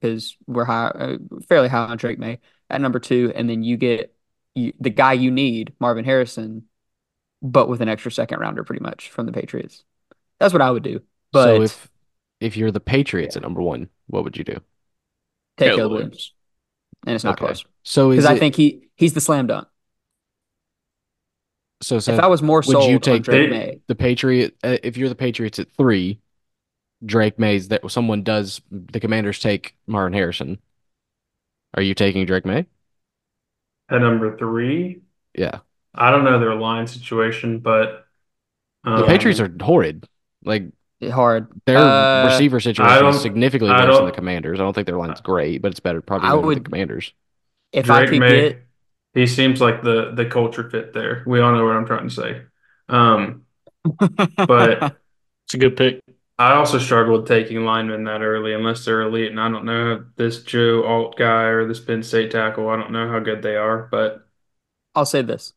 because 0.00 0.36
we're 0.46 0.64
high, 0.64 0.86
uh, 0.86 1.16
fairly 1.48 1.68
high 1.68 1.86
on 1.86 1.96
Drake 1.96 2.18
Maye 2.18 2.38
at 2.70 2.80
number 2.80 3.00
two, 3.00 3.32
and 3.34 3.50
then 3.50 3.62
you 3.62 3.76
get 3.76 4.14
you, 4.54 4.72
the 4.80 4.90
guy 4.90 5.12
you 5.12 5.30
need, 5.30 5.74
Marvin 5.80 6.04
Harrison, 6.04 6.64
but 7.42 7.68
with 7.68 7.80
an 7.80 7.88
extra 7.88 8.12
second 8.12 8.38
rounder, 8.38 8.64
pretty 8.64 8.82
much 8.82 9.10
from 9.10 9.26
the 9.26 9.32
Patriots. 9.32 9.84
That's 10.38 10.52
what 10.54 10.62
I 10.62 10.70
would 10.70 10.84
do. 10.84 11.02
But 11.32 11.44
so 11.44 11.62
if 11.62 11.90
if 12.40 12.56
you're 12.56 12.70
the 12.70 12.80
Patriots 12.80 13.36
at 13.36 13.42
number 13.42 13.60
one, 13.60 13.88
what 14.06 14.24
would 14.24 14.36
you 14.36 14.44
do? 14.44 14.60
take 15.60 15.70
Caleb 15.70 15.78
Caleb 15.78 15.92
Williams. 15.92 16.10
Williams, 16.10 16.34
and 17.06 17.14
it's 17.14 17.24
not 17.24 17.32
Okay. 17.34 17.46
close 17.46 17.64
So 17.82 18.10
because 18.10 18.26
I 18.26 18.38
think 18.38 18.54
he 18.56 18.88
he's 18.96 19.14
the 19.14 19.20
slam 19.20 19.46
dunk. 19.46 19.66
so 21.82 21.96
if 21.96 22.02
Seth, 22.04 22.20
I 22.20 22.26
was 22.26 22.42
more 22.42 22.58
would 22.58 22.64
sold 22.66 22.90
you 22.90 22.98
take 22.98 23.22
Drake 23.22 23.50
the- 23.50 23.56
Maye, 23.56 23.80
the 23.86 23.94
Patriot 23.94 24.56
uh, 24.62 24.76
if 24.82 24.96
you're 24.96 25.08
the 25.08 25.14
Patriots 25.14 25.58
at 25.58 25.68
three, 25.76 26.20
Drake 27.04 27.38
Maye's 27.38 27.68
that 27.68 27.88
someone 27.90 28.22
does 28.22 28.60
the 28.70 29.00
Commanders 29.00 29.38
take 29.38 29.74
Marvin 29.86 30.12
Harrison. 30.12 30.58
Are 31.74 31.82
you 31.82 31.94
taking 31.94 32.26
Drake 32.26 32.44
Maye? 32.44 32.66
At 33.88 34.00
number 34.00 34.36
three, 34.36 35.02
Yeah. 35.34 35.60
I 35.94 36.10
don't 36.12 36.24
know 36.24 36.38
their 36.38 36.54
line 36.54 36.86
situation, 36.86 37.58
but 37.58 38.06
The 38.84 38.90
um, 38.92 39.06
Patriots 39.06 39.40
are 39.40 39.50
horrid. 39.60 40.06
Like 40.44 40.64
hard. 41.08 41.48
their 41.66 41.78
Uh, 41.78 42.26
receiver 42.26 42.60
situation 42.60 43.06
is 43.06 43.20
significantly 43.20 43.74
worse 43.74 43.96
than 43.96 44.06
the 44.06 44.12
Commanders. 44.12 44.60
I 44.60 44.64
don't 44.64 44.74
think 44.74 44.86
their 44.86 44.98
line's 44.98 45.20
great, 45.20 45.62
but 45.62 45.70
it's 45.70 45.80
better 45.80 46.00
probably 46.02 46.28
I 46.28 46.36
than 46.36 46.54
the 46.54 46.60
Commanders. 46.60 47.12
If 47.72 47.90
I 47.90 48.06
could 48.06 48.18
Maye, 48.18 48.48
get 48.50 48.62
he 49.14 49.26
seems 49.26 49.60
like 49.60 49.82
the 49.82 50.12
the 50.14 50.26
culture 50.26 50.68
fit 50.68 50.92
there. 50.92 51.22
We 51.26 51.40
all 51.40 51.52
know 51.52 51.64
what 51.64 51.76
I'm 51.76 51.86
trying 51.86 52.08
to 52.08 52.14
say. 52.14 52.42
Um, 52.88 53.46
but 54.36 54.96
It's 55.50 55.54
a 55.54 55.58
good 55.58 55.76
pick. 55.76 56.00
I 56.38 56.52
also 56.52 56.78
struggle 56.78 57.18
with 57.18 57.28
taking 57.28 57.64
linemen 57.64 58.04
that 58.04 58.22
early 58.22 58.54
unless 58.54 58.84
they're 58.84 59.02
elite. 59.02 59.30
And 59.30 59.40
I 59.40 59.50
don't 59.50 59.64
know 59.64 60.04
this 60.16 60.42
Joe 60.42 60.84
Alt 60.84 61.16
guy 61.18 61.42
or 61.42 61.66
this 61.66 61.80
Penn 61.80 62.02
State 62.02 62.30
tackle. 62.30 62.68
I 62.68 62.76
don't 62.76 62.92
know 62.92 63.08
how 63.08 63.18
good 63.18 63.42
they 63.42 63.56
are, 63.56 63.88
but 63.90 64.26
I'll 64.94 65.06
say 65.06 65.22
this. 65.22 65.52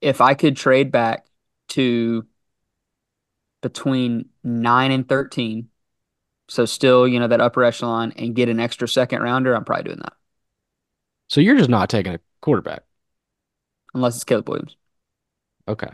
If 0.00 0.20
I 0.20 0.34
could 0.34 0.56
trade 0.56 0.92
back 0.92 1.26
to 1.70 2.26
between 3.62 4.26
9 4.44 4.90
and 4.90 5.08
13, 5.08 5.68
so 6.48 6.64
still, 6.64 7.06
you 7.06 7.20
know, 7.20 7.28
that 7.28 7.40
upper 7.40 7.62
echelon 7.64 8.12
and 8.16 8.34
get 8.34 8.48
an 8.48 8.60
extra 8.60 8.88
second 8.88 9.22
rounder, 9.22 9.54
I'm 9.54 9.64
probably 9.64 9.84
doing 9.84 9.98
that. 9.98 10.14
So 11.28 11.40
you're 11.40 11.56
just 11.56 11.70
not 11.70 11.90
taking 11.90 12.14
a 12.14 12.20
quarterback. 12.40 12.84
Unless 13.94 14.16
it's 14.16 14.24
Caleb 14.24 14.48
Williams. 14.48 14.76
Okay. 15.66 15.90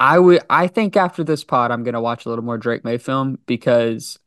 I 0.00 0.18
would 0.18 0.42
I 0.48 0.68
think 0.68 0.96
after 0.96 1.24
this 1.24 1.42
pod 1.42 1.70
I'm 1.70 1.82
gonna 1.82 2.00
watch 2.00 2.24
a 2.24 2.28
little 2.28 2.44
more 2.44 2.58
Drake 2.58 2.84
Maye 2.84 2.98
film 2.98 3.38
because 3.46 4.18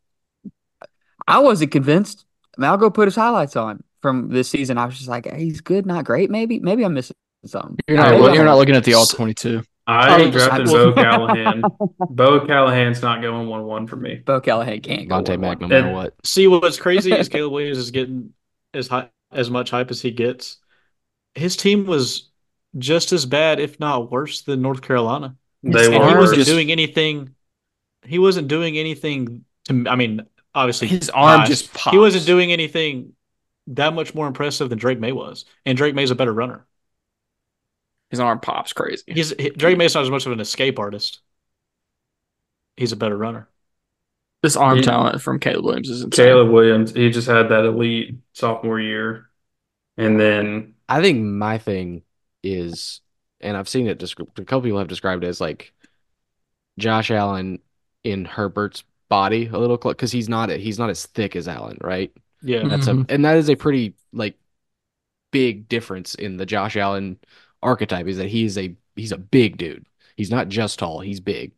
I 1.27 1.39
wasn't 1.39 1.71
convinced. 1.71 2.25
I 2.57 2.61
mean, 2.61 2.69
I'll 2.69 2.77
go 2.77 2.89
put 2.89 3.07
his 3.07 3.15
highlights 3.15 3.55
on 3.55 3.83
from 4.01 4.29
this 4.29 4.49
season. 4.49 4.77
I 4.77 4.85
was 4.85 4.97
just 4.97 5.07
like, 5.07 5.27
hey, 5.27 5.45
he's 5.45 5.61
good, 5.61 5.85
not 5.85 6.03
great. 6.03 6.29
Maybe 6.29 6.59
maybe 6.59 6.83
I'm 6.83 6.93
missing 6.93 7.15
something. 7.45 7.77
You're 7.87 7.97
not, 7.97 8.33
you're 8.33 8.43
not 8.43 8.57
looking 8.57 8.75
at 8.75 8.83
the 8.83 8.95
all 8.95 9.05
22. 9.05 9.63
I 9.91 10.21
Oh, 10.23 10.31
drafted 10.31 10.67
Bo 10.67 10.93
Callahan. 10.95 11.63
Bo 12.09 12.45
Callahan's 12.45 13.01
not 13.01 13.21
going 13.21 13.47
one 13.47 13.63
one 13.65 13.87
for 13.87 13.95
me. 13.95 14.15
Bo 14.25 14.39
Callahan 14.41 14.79
can't 14.81 15.07
go. 15.09 15.15
Vontae 15.21 15.39
Mack, 15.39 15.59
no 15.61 15.67
1-1. 15.67 15.69
matter 15.69 15.87
And- 15.87 15.95
what. 15.95 16.13
See 16.25 16.47
what's 16.47 16.77
crazy 16.77 17.11
is 17.13 17.29
Caleb 17.29 17.51
Williams 17.53 17.77
is 17.77 17.91
getting 17.91 18.33
as 18.73 18.87
high 18.87 19.09
as 19.31 19.49
much 19.49 19.69
hype 19.71 19.91
as 19.91 20.01
he 20.01 20.11
gets. 20.11 20.57
His 21.35 21.55
team 21.55 21.85
was 21.85 22.29
just 22.77 23.11
as 23.13 23.25
bad, 23.25 23.59
if 23.59 23.79
not 23.79 24.11
worse, 24.11 24.41
than 24.41 24.61
North 24.61 24.81
Carolina. 24.81 25.35
They 25.63 25.85
And 25.93 26.03
he 26.09 26.15
wasn't 26.15 26.39
just- 26.39 26.49
doing 26.49 26.71
anything. 26.71 27.35
He 28.03 28.17
wasn't 28.19 28.47
doing 28.47 28.77
anything 28.77 29.45
to. 29.65 29.85
I 29.87 29.95
mean, 29.95 30.21
obviously, 30.55 30.87
His 30.87 31.09
arm 31.11 31.41
biased. 31.41 31.51
just 31.51 31.73
pops. 31.73 31.93
He 31.93 31.99
wasn't 31.99 32.25
doing 32.25 32.51
anything 32.51 33.13
that 33.67 33.93
much 33.93 34.15
more 34.15 34.25
impressive 34.27 34.69
than 34.69 34.79
Drake 34.79 34.99
Maye 34.99 35.11
was, 35.11 35.45
and 35.65 35.77
Drake 35.77 35.93
Maye's 35.93 36.09
a 36.11 36.15
better 36.15 36.33
runner. 36.33 36.65
His 38.11 38.19
arm 38.19 38.39
pops 38.39 38.73
crazy. 38.73 39.03
He's 39.07 39.31
he- 39.39 39.49
Drake 39.49 39.77
Maye's 39.77 39.95
not 39.95 40.03
as 40.03 40.09
much 40.11 40.25
of 40.25 40.31
an 40.33 40.39
escape 40.39 40.77
artist. 40.77 41.21
He's 42.77 42.91
a 42.91 42.95
better 42.97 43.17
runner. 43.17 43.47
This 44.43 44.55
arm 44.57 44.77
He- 44.77 44.83
talent 44.83 45.21
from 45.21 45.39
Caleb 45.39 45.65
Williams 45.65 45.89
is 45.89 46.01
insane. 46.03 46.25
Caleb 46.25 46.49
Williams, 46.51 46.91
he 46.93 47.09
just 47.09 47.27
had 47.27 47.49
that 47.49 47.65
elite 47.65 48.15
sophomore 48.33 48.79
year. 48.79 49.29
And 49.97 50.19
then 50.19 50.73
I 50.89 51.01
think 51.01 51.21
my 51.23 51.57
thing 51.57 52.03
is, 52.43 53.01
and 53.39 53.55
I've 53.55 53.69
seen 53.69 53.87
it 53.87 53.97
described, 53.97 54.37
a 54.39 54.43
couple 54.45 54.63
people 54.63 54.79
have 54.79 54.87
described 54.87 55.23
it 55.23 55.27
as 55.27 55.39
like 55.39 55.73
Josh 56.79 57.11
Allen 57.11 57.59
in 58.03 58.25
Herbert's 58.25 58.83
body 59.09 59.47
a 59.47 59.57
little 59.57 59.77
close 59.77 59.93
because 59.93 60.11
he's 60.11 60.29
not 60.29 60.49
he's 60.49 60.79
not 60.79 60.89
as 60.89 61.05
thick 61.05 61.35
as 61.35 61.47
Allen, 61.47 61.77
right? 61.81 62.11
Yeah, 62.41 62.67
That's 62.67 62.87
Mhm. 62.87 63.09
a 63.09 63.13
and 63.13 63.25
that 63.25 63.37
is 63.37 63.49
a 63.49 63.55
pretty 63.55 63.93
like 64.11 64.37
big 65.31 65.69
difference 65.69 66.15
in 66.15 66.37
the 66.37 66.45
Josh 66.45 66.75
Allen 66.77 67.19
archetype 67.63 68.07
is 68.07 68.17
that 68.17 68.29
he's 68.29 68.57
a 68.57 68.75
he's 68.95 69.11
a 69.11 69.17
big 69.17 69.57
dude. 69.57 69.85
He's 70.15 70.31
not 70.31 70.49
just 70.49 70.79
tall, 70.79 70.99
he's 71.01 71.19
big. 71.19 71.53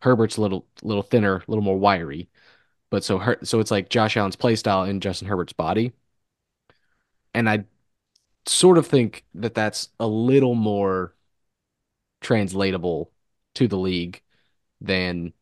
Herbert's 0.00 0.36
a 0.36 0.40
little 0.42 0.66
little 0.82 1.02
thinner, 1.02 1.36
a 1.36 1.44
little 1.48 1.64
more 1.64 1.78
wiry. 1.78 2.28
But 2.90 3.04
so 3.04 3.18
her 3.18 3.38
so 3.42 3.60
it's 3.60 3.70
like 3.70 3.90
Josh 3.90 4.16
Allen's 4.16 4.36
play 4.36 4.56
style 4.56 4.84
in 4.84 5.00
Justin 5.00 5.28
Herbert's 5.28 5.52
body. 5.52 5.92
And 7.34 7.48
I 7.48 7.64
sort 8.46 8.78
of 8.78 8.86
think 8.86 9.24
that 9.34 9.54
that's 9.54 9.88
a 10.00 10.06
little 10.06 10.54
more 10.54 11.14
translatable 12.20 13.10
to 13.54 13.68
the 13.68 13.78
league 13.78 14.22
than 14.80 15.32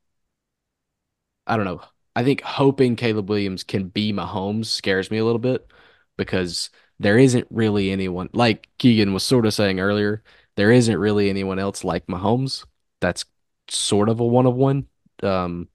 I 1.47 1.56
don't 1.56 1.64
know. 1.64 1.82
I 2.14 2.24
think 2.24 2.43
hoping 2.43 2.97
Caleb 2.97 3.28
Williams 3.28 3.64
can 3.64 3.89
be 3.89 4.12
Mahomes 4.12 4.66
scares 4.66 5.10
me 5.10 5.18
a 5.18 5.24
little 5.24 5.39
bit 5.39 5.70
because 6.16 6.70
there 7.01 7.18
isn't 7.18 7.47
really 7.51 7.90
anyone 7.90 8.28
like 8.35 8.68
Keegan 8.78 9.12
was 9.14 9.24
sort 9.24 9.47
of 9.47 9.55
saying 9.55 9.81
earlier. 9.81 10.22
There 10.56 10.70
isn't 10.70 10.98
really 10.98 11.31
anyone 11.31 11.59
else 11.59 11.82
like 11.82 12.06
Mahomes. 12.06 12.64
That's 13.01 13.24
sort 13.68 14.09
of 14.10 14.20
a 14.20 14.27
one 14.27 14.47
of 14.47 14.55
one. 14.55 14.86
Um, 15.22 15.68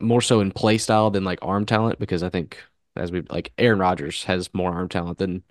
more 0.00 0.20
so 0.20 0.40
in 0.40 0.52
play 0.52 0.78
style 0.78 1.10
than 1.10 1.24
like 1.24 1.38
arm 1.42 1.66
talent 1.66 1.98
because 1.98 2.22
I 2.22 2.28
think 2.28 2.62
as 2.96 3.10
we 3.12 3.22
like 3.30 3.52
Aaron 3.58 3.78
Rodgers 3.78 4.24
has 4.24 4.52
more 4.54 4.72
arm 4.72 4.88
talent 4.88 5.18
than 5.18 5.42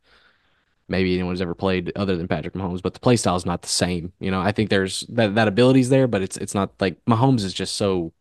maybe 0.88 1.14
anyone's 1.15 1.41
ever 1.41 1.56
played 1.56 1.91
other 1.95 2.15
than 2.15 2.27
Patrick 2.27 2.53
Mahomes, 2.53 2.81
but 2.81 2.93
the 2.93 2.99
play 2.99 3.15
style 3.18 3.35
is 3.35 3.45
not 3.45 3.61
the 3.61 3.68
same. 3.68 4.14
You 4.19 4.31
know, 4.31 4.41
I 4.41 4.52
think 4.52 4.69
there's 4.69 5.02
that 5.10 5.35
that 5.35 5.47
ability's 5.47 5.89
there, 5.89 6.07
but 6.07 6.22
it's 6.22 6.38
it's 6.38 6.56
not 6.56 6.72
like 6.80 7.03
Mahomes 7.06 7.43
is 7.43 7.53
just 7.53 7.76
so 7.76 8.14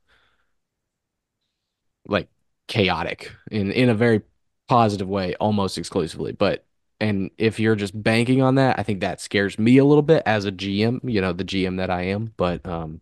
like 2.09 2.28
chaotic 2.68 3.32
in 3.51 3.70
in 3.72 3.89
a 3.89 3.94
very 3.94 4.22
positive 4.69 5.09
way 5.09 5.35
almost 5.36 5.78
exclusively. 5.78 6.32
But 6.32 6.65
and 7.01 7.31
if 7.39 7.61
you're 7.61 7.77
just 7.77 8.01
banking 8.03 8.43
on 8.43 8.55
that, 8.57 8.78
I 8.78 8.82
think 8.82 9.01
that 9.01 9.20
scares 9.20 9.59
me 9.59 9.78
a 9.78 9.85
little 9.85 10.03
bit 10.03 10.23
as 10.27 10.45
a 10.45 10.53
GM, 10.53 11.01
you 11.05 11.20
know, 11.20 11.32
the 11.32 11.45
GM 11.45 11.77
that 11.77 11.91
I 11.91 12.03
am, 12.05 12.32
but 12.36 12.66
um 12.66 13.01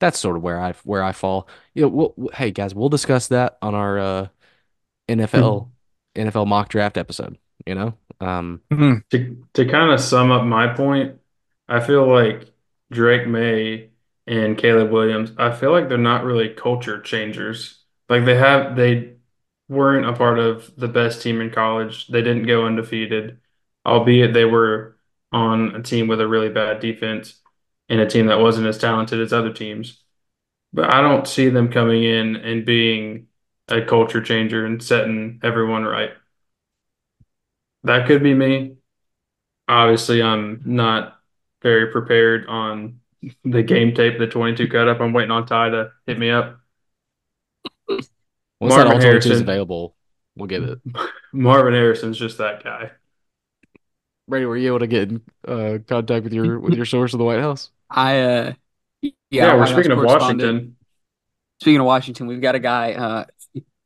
that's 0.00 0.18
sort 0.18 0.36
of 0.36 0.42
where 0.42 0.60
I 0.60 0.72
where 0.84 1.02
I 1.02 1.12
fall. 1.12 1.48
You 1.74 1.82
know, 1.82 1.88
we'll, 1.88 2.30
hey 2.34 2.50
guys, 2.50 2.74
we'll 2.74 2.88
discuss 2.88 3.28
that 3.28 3.58
on 3.62 3.74
our 3.74 3.98
uh 3.98 4.28
NFL 5.08 5.70
NFL 6.16 6.46
mock 6.46 6.68
draft 6.70 6.96
episode, 6.96 7.38
you 7.66 7.74
know? 7.74 7.94
Um 8.20 8.62
Mhm. 8.72 9.02
to 9.10 9.46
to 9.54 9.64
kind 9.66 9.92
of 9.92 10.00
sum 10.00 10.30
up 10.30 10.44
my 10.44 10.72
point, 10.74 11.18
I 11.68 11.80
feel 11.80 12.06
like 12.06 12.52
Drake 12.90 13.26
Maye 13.26 13.90
and 14.26 14.56
Caleb 14.56 14.90
Williams, 14.92 15.32
I 15.38 15.52
feel 15.54 15.72
like 15.72 15.88
they're 15.88 15.98
not 15.98 16.24
really 16.24 16.50
culture 16.54 17.00
changers. 17.00 17.84
Like 18.08 18.24
they 18.24 18.36
have 18.36 18.76
they 18.76 19.16
weren't 19.70 20.06
a 20.06 20.12
part 20.12 20.38
of 20.40 20.70
the 20.76 20.88
best 20.88 21.22
team 21.22 21.40
in 21.40 21.50
college. 21.50 22.08
They 22.08 22.22
didn't 22.22 22.46
go 22.46 22.66
undefeated, 22.66 23.38
albeit 23.86 24.34
they 24.34 24.44
were 24.44 24.98
on 25.32 25.76
a 25.76 25.82
team 25.82 26.08
with 26.08 26.20
a 26.20 26.28
really 26.28 26.48
bad 26.50 26.80
defense 26.80 27.40
and 27.88 28.00
a 28.00 28.06
team 28.08 28.26
that 28.26 28.40
wasn't 28.40 28.66
as 28.66 28.78
talented 28.78 29.20
as 29.20 29.32
other 29.32 29.52
teams. 29.52 30.02
But 30.72 30.94
I 30.94 31.02
don't 31.02 31.28
see 31.28 31.48
them 31.50 31.72
coming 31.72 32.04
in 32.04 32.36
and 32.36 32.66
being 32.66 33.28
a 33.68 33.82
culture 33.82 34.22
changer 34.22 34.66
and 34.66 34.82
setting 34.82 35.40
everyone 35.42 35.84
right. 35.84 36.10
That 37.84 38.06
could 38.06 38.22
be 38.22 38.34
me. 38.34 38.76
Obviously, 39.68 40.22
I'm 40.22 40.62
not 40.64 41.18
very 41.62 41.92
prepared 41.92 42.46
on 42.46 43.00
the 43.44 43.62
game 43.62 43.94
tape, 43.94 44.18
the 44.18 44.26
22 44.26 44.68
cut 44.68 44.88
up. 44.88 45.00
I'm 45.00 45.12
waiting 45.12 45.30
on 45.30 45.46
Ty 45.46 45.70
to 45.70 45.92
hit 46.06 46.18
me 46.18 46.30
up. 46.30 46.59
Once 48.60 48.74
Marvin 48.74 48.88
that 48.88 48.94
all 48.94 49.00
22 49.00 49.32
is 49.32 49.40
available, 49.40 49.96
we'll 50.36 50.46
give 50.46 50.64
it. 50.64 50.78
Marvin 51.32 51.72
Harrison's 51.72 52.18
just 52.18 52.38
that 52.38 52.62
guy. 52.62 52.90
Brady, 54.28 54.46
were 54.46 54.56
you 54.56 54.68
able 54.68 54.80
to 54.80 54.86
get 54.86 55.08
in 55.10 55.22
uh, 55.48 55.78
contact 55.88 56.24
with 56.24 56.32
your 56.32 56.60
with 56.60 56.74
your 56.74 56.84
source 56.84 57.14
of 57.14 57.18
the 57.18 57.24
White 57.24 57.40
House? 57.40 57.70
I 57.88 58.20
uh 58.20 58.52
yeah, 59.02 59.10
Yeah, 59.30 59.54
we're 59.54 59.60
White 59.60 59.68
House 59.68 59.72
speaking 59.72 59.92
of. 59.92 59.98
Washington. 59.98 60.76
Speaking 61.60 61.80
of 61.80 61.86
Washington, 61.86 62.26
we've 62.26 62.40
got 62.40 62.54
a 62.54 62.60
guy 62.60 62.92
uh 62.92 63.24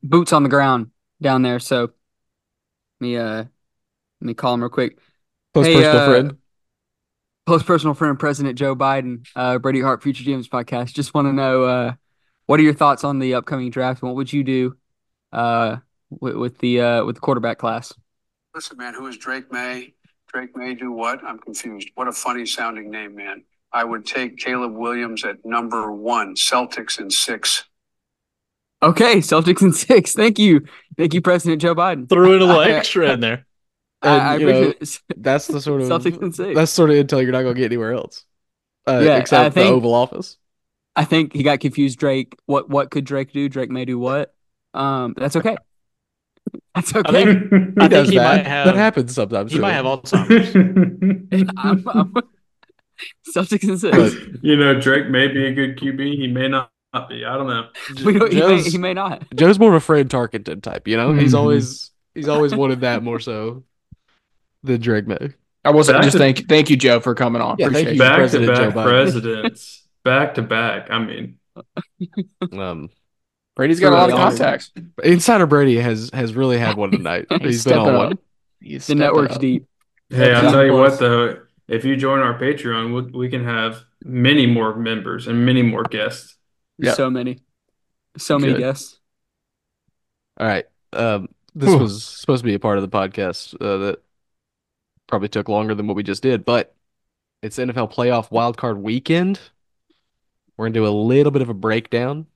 boots 0.03 0.33
on 0.33 0.43
the 0.43 0.49
ground 0.49 0.91
down 1.21 1.41
there. 1.41 1.59
So 1.59 1.81
let 1.81 1.89
me 2.99 3.17
uh 3.17 3.37
let 3.37 3.47
me 4.21 4.33
call 4.33 4.53
him 4.53 4.61
real 4.61 4.69
quick. 4.69 4.99
Close 5.53 5.65
Hey, 5.67 5.75
personal 5.75 5.97
uh, 5.97 6.09
friend. 6.09 6.37
Close 7.45 7.63
personal 7.63 7.93
friend, 7.93 8.17
President 8.19 8.57
Joe 8.57 8.75
Biden, 8.75 9.25
uh, 9.35 9.59
Brady 9.59 9.79
Hart, 9.79 10.01
Future 10.01 10.23
GMs 10.23 10.47
podcast. 10.47 10.93
Just 10.93 11.13
want 11.13 11.27
to 11.27 11.33
know 11.33 11.63
uh, 11.63 11.93
what 12.45 12.59
are 12.59 12.63
your 12.63 12.73
thoughts 12.73 13.03
on 13.03 13.19
the 13.19 13.33
upcoming 13.33 13.69
draft? 13.71 14.01
What 14.01 14.15
would 14.15 14.31
you 14.31 14.43
do 14.43 14.75
uh, 15.31 15.77
with, 16.09 16.35
with 16.35 16.57
the 16.59 16.81
uh, 16.81 17.05
with 17.05 17.15
the 17.15 17.21
quarterback 17.21 17.57
class? 17.57 17.93
Listen, 18.53 18.77
man, 18.77 18.93
who 18.93 19.07
is 19.07 19.17
Drake 19.17 19.51
Maye? 19.51 19.93
Drake 20.31 20.55
May 20.55 20.73
do 20.73 20.91
what? 20.91 21.23
I'm 21.23 21.39
confused. 21.39 21.89
What 21.95 22.07
a 22.07 22.11
funny 22.11 22.45
sounding 22.45 22.89
name, 22.89 23.15
man. 23.15 23.43
I 23.71 23.83
would 23.83 24.05
take 24.05 24.37
Caleb 24.37 24.73
Williams 24.73 25.25
at 25.25 25.45
number 25.45 25.91
one, 25.91 26.35
Celtics 26.35 26.99
in 26.99 27.09
six. 27.09 27.65
Okay, 28.81 29.17
Celtics 29.17 29.61
in 29.61 29.73
six. 29.73 30.13
Thank 30.13 30.39
you, 30.39 30.65
thank 30.97 31.13
you, 31.13 31.21
President 31.21 31.61
Joe 31.61 31.75
Biden. 31.75 32.07
Threw 32.07 32.35
in 32.35 32.41
a 32.41 32.45
little 32.45 32.61
extra 32.61 33.11
in 33.11 33.19
there. 33.19 33.45
I, 34.01 34.17
I 34.17 34.35
you 34.37 34.45
know. 34.45 34.73
That's 35.17 35.47
the 35.47 35.59
sort 35.59 35.81
of 35.81 35.87
Celtics 35.89 36.21
in 36.21 36.31
six. 36.31 36.55
that's 36.55 36.71
sort 36.71 36.91
of 36.91 36.95
intel 36.95 37.21
you're 37.23 37.31
not 37.31 37.41
gonna 37.41 37.55
get 37.55 37.65
anywhere 37.65 37.93
else. 37.93 38.23
Uh, 38.87 39.01
Yeah, 39.03 39.17
except 39.17 39.57
I 39.57 39.63
the 39.63 39.69
Oval 39.69 39.93
Office. 39.93 40.37
I 40.95 41.03
think 41.05 41.33
he 41.33 41.43
got 41.43 41.59
confused. 41.59 41.99
Drake, 41.99 42.35
what 42.45 42.69
what 42.69 42.89
could 42.91 43.05
Drake 43.05 43.31
do? 43.33 43.49
Drake 43.49 43.69
may 43.69 43.85
do 43.85 43.99
what? 43.99 44.33
Um, 44.73 45.13
that's 45.17 45.35
okay. 45.35 45.55
That's 46.75 46.93
I 46.95 46.99
okay. 46.99 47.11
think 47.25 47.49
He 47.51 47.57
I 47.79 47.87
think 47.87 48.07
he 48.09 48.15
that. 48.17 48.23
might 48.37 48.45
have- 48.47 48.65
that 48.67 48.75
happens 48.75 49.15
sometimes. 49.15 49.51
he 49.51 49.59
might 49.59 49.71
have 49.73 49.85
Alzheimer's. 49.85 51.49
I'm, 51.57 51.87
I'm, 51.87 52.13
Celtics 53.35 53.63
in 53.67 53.77
six. 53.77 53.95
But- 53.97 54.43
you 54.43 54.55
know, 54.55 54.79
Drake 54.79 55.09
may 55.09 55.27
be 55.27 55.45
a 55.47 55.53
good 55.53 55.77
QB. 55.77 56.15
He 56.15 56.27
may 56.27 56.47
not 56.49 56.69
be. 57.09 57.25
I 57.25 57.35
don't 57.35 57.47
know. 57.47 57.67
we 58.05 58.19
don't, 58.19 58.31
he, 58.31 58.39
may, 58.41 58.61
he 58.61 58.77
may 58.77 58.93
not. 58.93 59.23
Joe's 59.35 59.57
more 59.59 59.69
of 59.69 59.75
a 59.75 59.79
Fran 59.79 60.07
Tarkenton 60.07 60.61
type. 60.61 60.87
You 60.87 60.97
know, 60.97 61.13
he's 61.13 61.33
Mhm. 61.33 61.37
always 61.39 61.91
he's 62.13 62.27
always 62.29 62.53
wanted 62.55 62.81
that 62.81 63.01
more 63.03 63.19
so 63.19 63.63
than 64.63 64.79
Drake 64.81 65.07
Maye. 65.07 65.33
I 65.65 65.71
wasn't 65.71 65.97
Back 65.97 66.03
just 66.03 66.13
to- 66.13 66.19
thank 66.19 66.47
thank 66.47 66.69
you, 66.69 66.77
Joe, 66.77 66.99
for 66.99 67.15
coming 67.15 67.41
on. 67.41 67.55
Yeah, 67.57 67.69
thank 67.69 67.87
Appreciate 67.87 67.87
you. 67.87 67.93
you. 67.93 67.99
Back 67.99 68.11
to 68.11 68.17
President 68.17 68.55
Joe 68.55 68.65
back 68.71 68.75
Biden. 68.75 68.83
presidents. 68.89 69.84
Back 70.05 70.35
to 70.35 70.41
back. 70.41 70.89
I 70.89 70.99
mean, 70.99 71.39
Um, 72.53 72.89
Brady's 73.57 73.79
got 73.81 73.91
a 73.91 73.95
lot 73.95 74.03
of 74.09 74.15
Really 74.15 74.21
awesome. 74.21 74.37
contacts. 74.37 74.71
Insider 75.03 75.45
Brady 75.47 75.77
has 75.77 76.09
has 76.13 76.33
really 76.33 76.57
had 76.57 76.77
one 76.77 76.91
tonight. 76.91 77.25
He's 77.41 77.41
He's 77.41 77.63
been 77.65 77.77
on 77.79 77.89
up. 77.89 77.97
one. 78.09 78.19
He's 78.61 78.87
The 78.87 78.95
network's 78.95 79.35
up. 79.35 79.41
deep. 79.41 79.65
hey, 80.09 80.33
I'll 80.33 80.51
tell 80.51 80.65
you 80.65 80.71
Plus- 80.71 80.91
what 80.91 80.99
though. 80.99 81.41
If 81.67 81.83
you 81.83 81.95
join 81.97 82.19
our 82.19 82.37
Patreon, 82.39 82.93
we, 82.93 83.19
we 83.19 83.29
can 83.29 83.43
have 83.43 83.83
many 84.03 84.45
more 84.45 84.75
members 84.75 85.25
and 85.27 85.43
many 85.45 85.63
more 85.63 85.81
guests. 85.83 86.37
Yep. 86.77 86.95
So 86.95 87.09
many, 87.09 87.39
so 88.17 88.37
many 88.37 88.53
Good. 88.53 88.59
guests. 88.59 88.99
All 90.39 90.45
right. 90.45 90.65
Um, 90.93 91.27
this 91.55 91.69
Whew. 91.69 91.79
was 91.79 92.03
supposed 92.03 92.43
to 92.43 92.45
be 92.47 92.53
a 92.53 92.59
part 92.59 92.77
of 92.77 92.83
the 92.83 92.95
podcast 92.95 93.55
uh, 93.59 93.77
that 93.77 94.03
probably 95.07 95.29
took 95.29 95.49
longer 95.49 95.73
than 95.73 95.87
what 95.87 95.95
we 95.95 96.03
just 96.03 96.21
did, 96.21 96.45
but 96.45 96.75
it's 97.41 97.57
NFL 97.57 97.91
playoff 97.93 98.29
wildcard 98.29 98.77
weekend. 98.79 99.39
We're 100.57 100.65
gonna 100.67 100.73
do 100.73 100.87
a 100.87 100.89
little 100.89 101.31
bit 101.31 101.41
of 101.41 101.49
a 101.49 101.53
breakdown. 101.53 102.27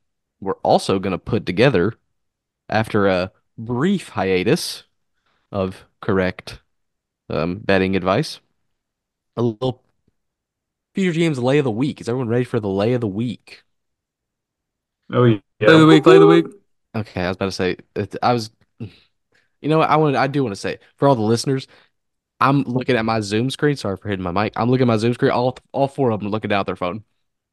We're 0.41 0.53
also 0.63 0.99
gonna 0.99 1.17
put 1.17 1.45
together, 1.45 1.93
after 2.69 3.07
a 3.07 3.31
brief 3.57 4.09
hiatus 4.09 4.83
of 5.51 5.85
correct 6.01 6.61
um, 7.29 7.59
betting 7.59 7.95
advice, 7.95 8.39
a 9.37 9.41
little 9.43 9.83
future 10.93 11.17
GM's 11.17 11.39
lay 11.39 11.57
of 11.57 11.63
the 11.63 11.71
week. 11.71 12.01
Is 12.01 12.09
everyone 12.09 12.29
ready 12.29 12.43
for 12.43 12.59
the 12.59 12.69
lay 12.69 12.93
of 12.93 13.01
the 13.01 13.07
week? 13.07 13.63
Oh 15.11 15.23
yeah. 15.25 15.39
Play 15.59 15.73
of 15.73 15.79
the 15.79 15.87
week. 15.87 16.03
Play 16.03 16.15
of 16.15 16.21
the 16.21 16.27
week. 16.27 16.45
Okay, 16.95 17.21
I 17.21 17.27
was 17.27 17.35
about 17.35 17.45
to 17.45 17.51
say 17.51 17.77
I 18.23 18.33
was 18.33 18.51
you 19.61 19.69
know 19.69 19.79
what 19.79 19.89
I 19.89 19.95
want 19.97 20.15
I 20.15 20.27
do 20.27 20.43
want 20.43 20.53
to 20.55 20.59
say 20.59 20.79
for 20.97 21.07
all 21.07 21.15
the 21.15 21.21
listeners, 21.21 21.67
I'm 22.39 22.63
looking 22.63 22.95
at 22.95 23.05
my 23.05 23.21
Zoom 23.21 23.49
screen. 23.49 23.75
Sorry 23.77 23.97
for 23.97 24.09
hitting 24.09 24.23
my 24.23 24.31
mic. 24.31 24.53
I'm 24.55 24.69
looking 24.69 24.83
at 24.83 24.87
my 24.87 24.97
Zoom 24.97 25.13
screen. 25.15 25.31
All 25.31 25.57
all 25.73 25.87
four 25.87 26.11
of 26.11 26.19
them 26.19 26.27
are 26.27 26.31
looking 26.31 26.49
down 26.49 26.61
at 26.61 26.65
their 26.67 26.75
phone. 26.75 27.03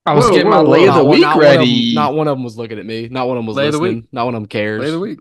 I 0.06 0.14
was 0.14 0.24
Whoa, 0.26 0.30
getting 0.32 0.46
whoa, 0.50 0.62
my 0.62 0.68
lay 0.70 0.88
of 0.88 0.94
the 0.94 1.04
week 1.04 1.20
not 1.20 1.36
one 1.36 1.44
them- 1.44 1.58
ready. 1.58 1.94
not 1.94 2.14
one 2.14 2.28
of 2.28 2.36
them 2.36 2.44
was 2.44 2.56
looking 2.56 2.78
at 2.78 2.86
me. 2.86 3.08
Not 3.08 3.26
one 3.28 3.36
of 3.36 3.40
them 3.40 3.46
was 3.46 3.56
Lay 3.56 3.66
of 3.66 3.72
the 3.72 3.78
listening. 3.78 4.08
Not 4.12 4.24
one 4.26 4.34
of 4.34 4.40
them 4.42 4.48
cares. 4.48 4.78
Play 4.80 4.86
of 4.88 4.92
the 4.92 5.00
week. 5.00 5.18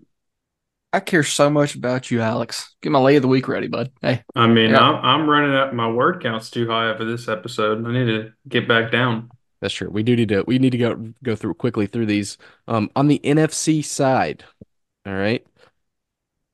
I 0.94 1.00
care 1.02 1.24
so 1.24 1.50
much 1.50 1.76
about 1.76 2.10
you, 2.12 2.22
Alex. 2.22 2.74
Get 2.82 2.92
my 2.92 3.00
lay 3.00 3.16
of 3.18 3.22
the 3.22 3.28
week 3.28 3.48
ready, 3.48 3.68
bud. 3.68 3.92
Hey, 4.02 4.24
I 4.36 4.48
mean, 4.48 4.70
Yeah. 4.70 4.80
I'm, 4.80 5.22
I'm 5.24 5.30
running 5.30 5.54
up. 5.54 5.74
My 5.74 5.90
word 5.92 6.22
count's 6.24 6.50
too 6.50 6.70
high 6.70 6.96
for 6.96 7.04
this 7.04 7.28
episode. 7.28 7.86
I 7.86 7.92
need 7.92 8.06
to 8.06 8.32
get 8.48 8.68
back 8.68 8.92
down. 8.92 9.30
That's 9.60 9.74
true. 9.74 9.90
We 9.90 10.04
do 10.04 10.16
need 10.16 10.30
to 10.30 10.44
we 10.46 10.60
need 10.60 10.72
to 10.72 10.78
go 10.78 11.14
go 11.24 11.36
through 11.36 11.56
quickly 11.56 11.88
through 11.88 12.06
these. 12.06 12.38
Um 12.68 12.92
on 12.96 13.08
the 13.08 13.20
NFC 13.24 13.84
side. 13.84 14.44
All 15.06 15.14
right. 15.14 15.46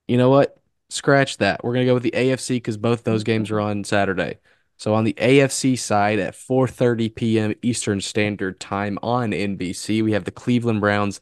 You 0.08 0.18
know 0.18 0.30
what? 0.30 0.58
Scratch 0.90 1.38
that. 1.38 1.64
We're 1.64 1.74
gonna 1.74 1.86
go 1.86 1.94
with 1.96 2.04
the 2.04 2.12
AFC 2.12 2.56
because 2.56 2.78
both 2.78 3.04
those 3.04 3.24
games 3.24 3.52
are 3.52 3.60
on 3.60 3.84
Saturday. 3.84 4.38
So 4.82 4.96
on 4.96 5.04
the 5.04 5.14
AFC 5.14 5.78
side 5.78 6.18
at 6.18 6.34
4:30 6.34 7.14
p.m. 7.14 7.54
Eastern 7.62 8.02
Standard 8.02 8.60
Time 8.60 8.98
on 9.04 9.30
NBC, 9.30 10.04
we 10.04 10.14
have 10.14 10.24
the 10.24 10.32
Cleveland 10.32 10.82
Browns 10.82 11.22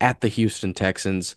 at 0.00 0.22
the 0.22 0.28
Houston 0.28 0.72
Texans. 0.72 1.36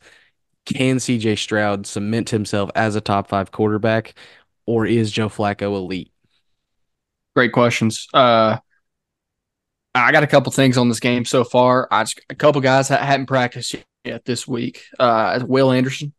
Can 0.66 0.96
CJ 0.96 1.38
Stroud 1.38 1.86
cement 1.86 2.30
himself 2.30 2.72
as 2.74 2.96
a 2.96 3.02
top 3.02 3.28
five 3.28 3.52
quarterback, 3.52 4.14
or 4.66 4.86
is 4.86 5.12
Joe 5.12 5.28
Flacco 5.28 5.76
elite? 5.76 6.14
great 7.36 7.52
questions. 7.52 8.08
Uh, 8.14 8.58
I 9.94 10.14
got 10.14 10.24
a 10.24 10.28
couple 10.28 10.54
things 10.54 10.78
on 10.78 10.88
this 10.88 11.02
game 11.02 11.26
so 11.26 11.44
far. 11.44 11.90
I 11.92 12.04
just 12.04 12.22
a 12.30 12.36
couple 12.36 12.62
guys 12.62 12.88
that 12.88 13.02
hadn't 13.02 13.26
practiced 13.26 13.76
yet 14.06 14.24
this 14.24 14.48
week. 14.48 14.86
Uh, 14.98 15.44
Will 15.46 15.74
Anderson, 15.74 16.14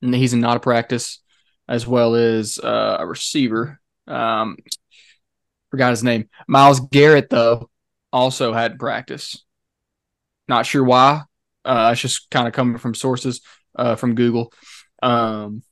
and 0.00 0.14
he's 0.14 0.32
in 0.32 0.40
not 0.40 0.56
a 0.56 0.60
practice, 0.60 1.20
as 1.68 1.86
well 1.86 2.14
as 2.14 2.58
uh, 2.58 2.96
a 3.00 3.06
receiver. 3.06 3.78
Um, 4.08 4.56
forgot 5.70 5.90
his 5.90 6.02
name. 6.02 6.28
Myles 6.46 6.80
Garrett 6.80 7.30
though 7.30 7.70
also 8.12 8.52
had 8.52 8.78
practice. 8.78 9.44
Not 10.48 10.66
sure 10.66 10.84
why. 10.84 11.22
Uh, 11.64 11.90
it's 11.92 12.00
just 12.00 12.30
kind 12.30 12.48
of 12.48 12.54
coming 12.54 12.78
from 12.78 12.94
sources 12.94 13.42
uh, 13.76 13.96
from 13.96 14.14
Google. 14.14 14.52
Um, 15.02 15.62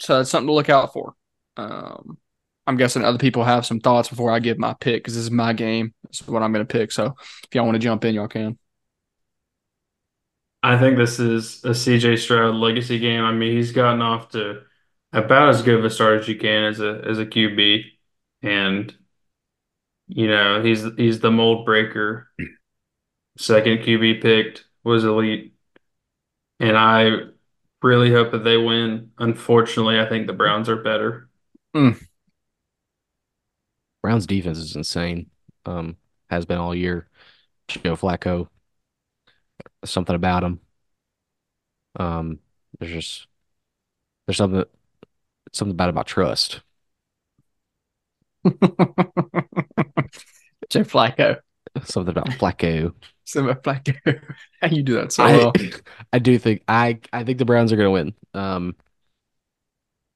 so 0.00 0.18
that's 0.18 0.30
something 0.30 0.46
to 0.46 0.52
look 0.52 0.70
out 0.70 0.92
for. 0.92 1.14
Um, 1.56 2.18
I'm 2.66 2.76
guessing 2.76 3.04
other 3.04 3.18
people 3.18 3.44
have 3.44 3.66
some 3.66 3.80
thoughts 3.80 4.08
before 4.08 4.30
I 4.30 4.38
give 4.38 4.58
my 4.58 4.74
pick 4.74 5.02
because 5.02 5.14
this 5.14 5.24
is 5.24 5.30
my 5.30 5.52
game. 5.52 5.94
This 6.06 6.20
is 6.20 6.28
what 6.28 6.42
I'm 6.42 6.52
going 6.52 6.66
to 6.66 6.72
pick. 6.72 6.92
So 6.92 7.16
if 7.16 7.54
y'all 7.54 7.64
want 7.64 7.74
to 7.74 7.80
jump 7.80 8.04
in, 8.04 8.14
y'all 8.14 8.28
can. 8.28 8.58
I 10.62 10.78
think 10.78 10.96
this 10.96 11.18
is 11.18 11.64
a 11.64 11.70
CJ 11.70 12.18
Stroud 12.18 12.54
legacy 12.54 12.98
game. 12.98 13.24
I 13.24 13.32
mean, 13.32 13.56
he's 13.56 13.72
gotten 13.72 14.02
off 14.02 14.30
to 14.30 14.62
about 15.12 15.50
as 15.50 15.62
good 15.62 15.78
of 15.78 15.84
a 15.84 15.90
start 15.90 16.20
as 16.20 16.28
you 16.28 16.36
can 16.36 16.64
as 16.64 16.80
a 16.80 17.02
as 17.06 17.18
a 17.18 17.26
QB, 17.26 17.82
and 18.42 18.94
you 20.06 20.28
know 20.28 20.62
he's 20.62 20.84
he's 20.96 21.20
the 21.20 21.30
mold 21.30 21.64
breaker. 21.64 22.28
Second 23.36 23.78
QB 23.78 24.20
picked 24.20 24.64
was 24.84 25.04
elite, 25.04 25.54
and 26.60 26.76
I 26.76 27.10
really 27.82 28.10
hope 28.10 28.32
that 28.32 28.44
they 28.44 28.56
win. 28.56 29.12
Unfortunately, 29.18 30.00
I 30.00 30.08
think 30.08 30.26
the 30.26 30.32
Browns 30.32 30.68
are 30.68 30.82
better. 30.82 31.28
Browns 34.02 34.26
defense 34.26 34.58
is 34.58 34.76
insane. 34.76 35.30
Um, 35.66 35.96
has 36.30 36.46
been 36.46 36.58
all 36.58 36.74
year. 36.74 37.08
Joe 37.68 37.96
Flacco, 37.96 38.48
something 39.84 40.16
about 40.16 40.42
him. 40.42 40.60
Um, 41.98 42.38
there's 42.78 42.92
just 42.92 43.26
there's 44.26 44.36
something 44.36 44.64
something 45.58 45.72
about 45.72 45.90
about 45.90 46.06
trust. 46.06 46.60
Joe 48.44 48.52
Flacco. 50.84 51.38
Something 51.84 52.16
about 52.16 52.30
Flacco. 52.30 52.94
Simba 53.24 53.56
Flacco. 53.56 54.20
How 54.62 54.68
you 54.68 54.82
do 54.82 54.94
that 54.94 55.12
so 55.12 55.24
I, 55.24 55.36
well? 55.36 55.52
I 56.12 56.18
do 56.18 56.38
think 56.38 56.62
I 56.66 56.98
I 57.12 57.24
think 57.24 57.38
the 57.38 57.44
Browns 57.44 57.72
are 57.72 57.76
going 57.76 57.86
to 57.86 57.90
win. 57.90 58.14
Um, 58.32 58.74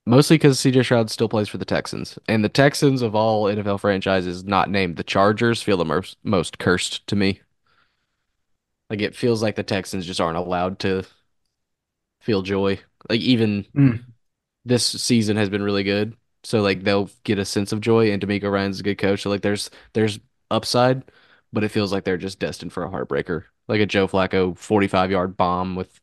mostly 0.06 0.36
because 0.36 0.58
CJ 0.58 0.82
Stroud 0.82 1.10
still 1.10 1.28
plays 1.28 1.48
for 1.48 1.58
the 1.58 1.64
Texans, 1.64 2.18
and 2.28 2.42
the 2.42 2.48
Texans 2.48 3.02
of 3.02 3.14
all 3.14 3.44
NFL 3.44 3.80
franchises 3.80 4.44
not 4.44 4.70
named 4.70 4.96
the 4.96 5.04
Chargers 5.04 5.62
feel 5.62 5.76
the 5.76 5.84
most 5.84 6.16
most 6.22 6.58
cursed 6.58 7.06
to 7.08 7.16
me. 7.16 7.40
Like 8.88 9.00
it 9.00 9.16
feels 9.16 9.42
like 9.42 9.56
the 9.56 9.62
Texans 9.62 10.06
just 10.06 10.20
aren't 10.20 10.38
allowed 10.38 10.78
to 10.80 11.04
feel 12.20 12.42
joy. 12.42 12.80
Like 13.08 13.20
even 13.20 13.66
Mm. 13.74 14.04
This 14.64 14.86
season 14.86 15.36
has 15.36 15.50
been 15.50 15.62
really 15.62 15.82
good, 15.82 16.16
so 16.44 16.62
like 16.62 16.84
they'll 16.84 17.10
get 17.24 17.38
a 17.38 17.44
sense 17.44 17.72
of 17.72 17.80
joy. 17.80 18.12
And 18.12 18.22
DeMeco 18.22 18.50
Ryan's 18.50 18.80
a 18.80 18.82
good 18.84 18.98
coach, 18.98 19.22
so 19.22 19.30
like 19.30 19.42
there's 19.42 19.70
there's 19.92 20.20
upside, 20.50 21.02
but 21.52 21.64
it 21.64 21.70
feels 21.70 21.92
like 21.92 22.04
they're 22.04 22.16
just 22.16 22.38
destined 22.38 22.72
for 22.72 22.84
a 22.84 22.90
heartbreaker, 22.90 23.44
like 23.68 23.80
a 23.80 23.86
Joe 23.86 24.06
Flacco 24.06 24.56
45 24.56 25.10
yard 25.10 25.36
bomb 25.36 25.74
with 25.74 26.00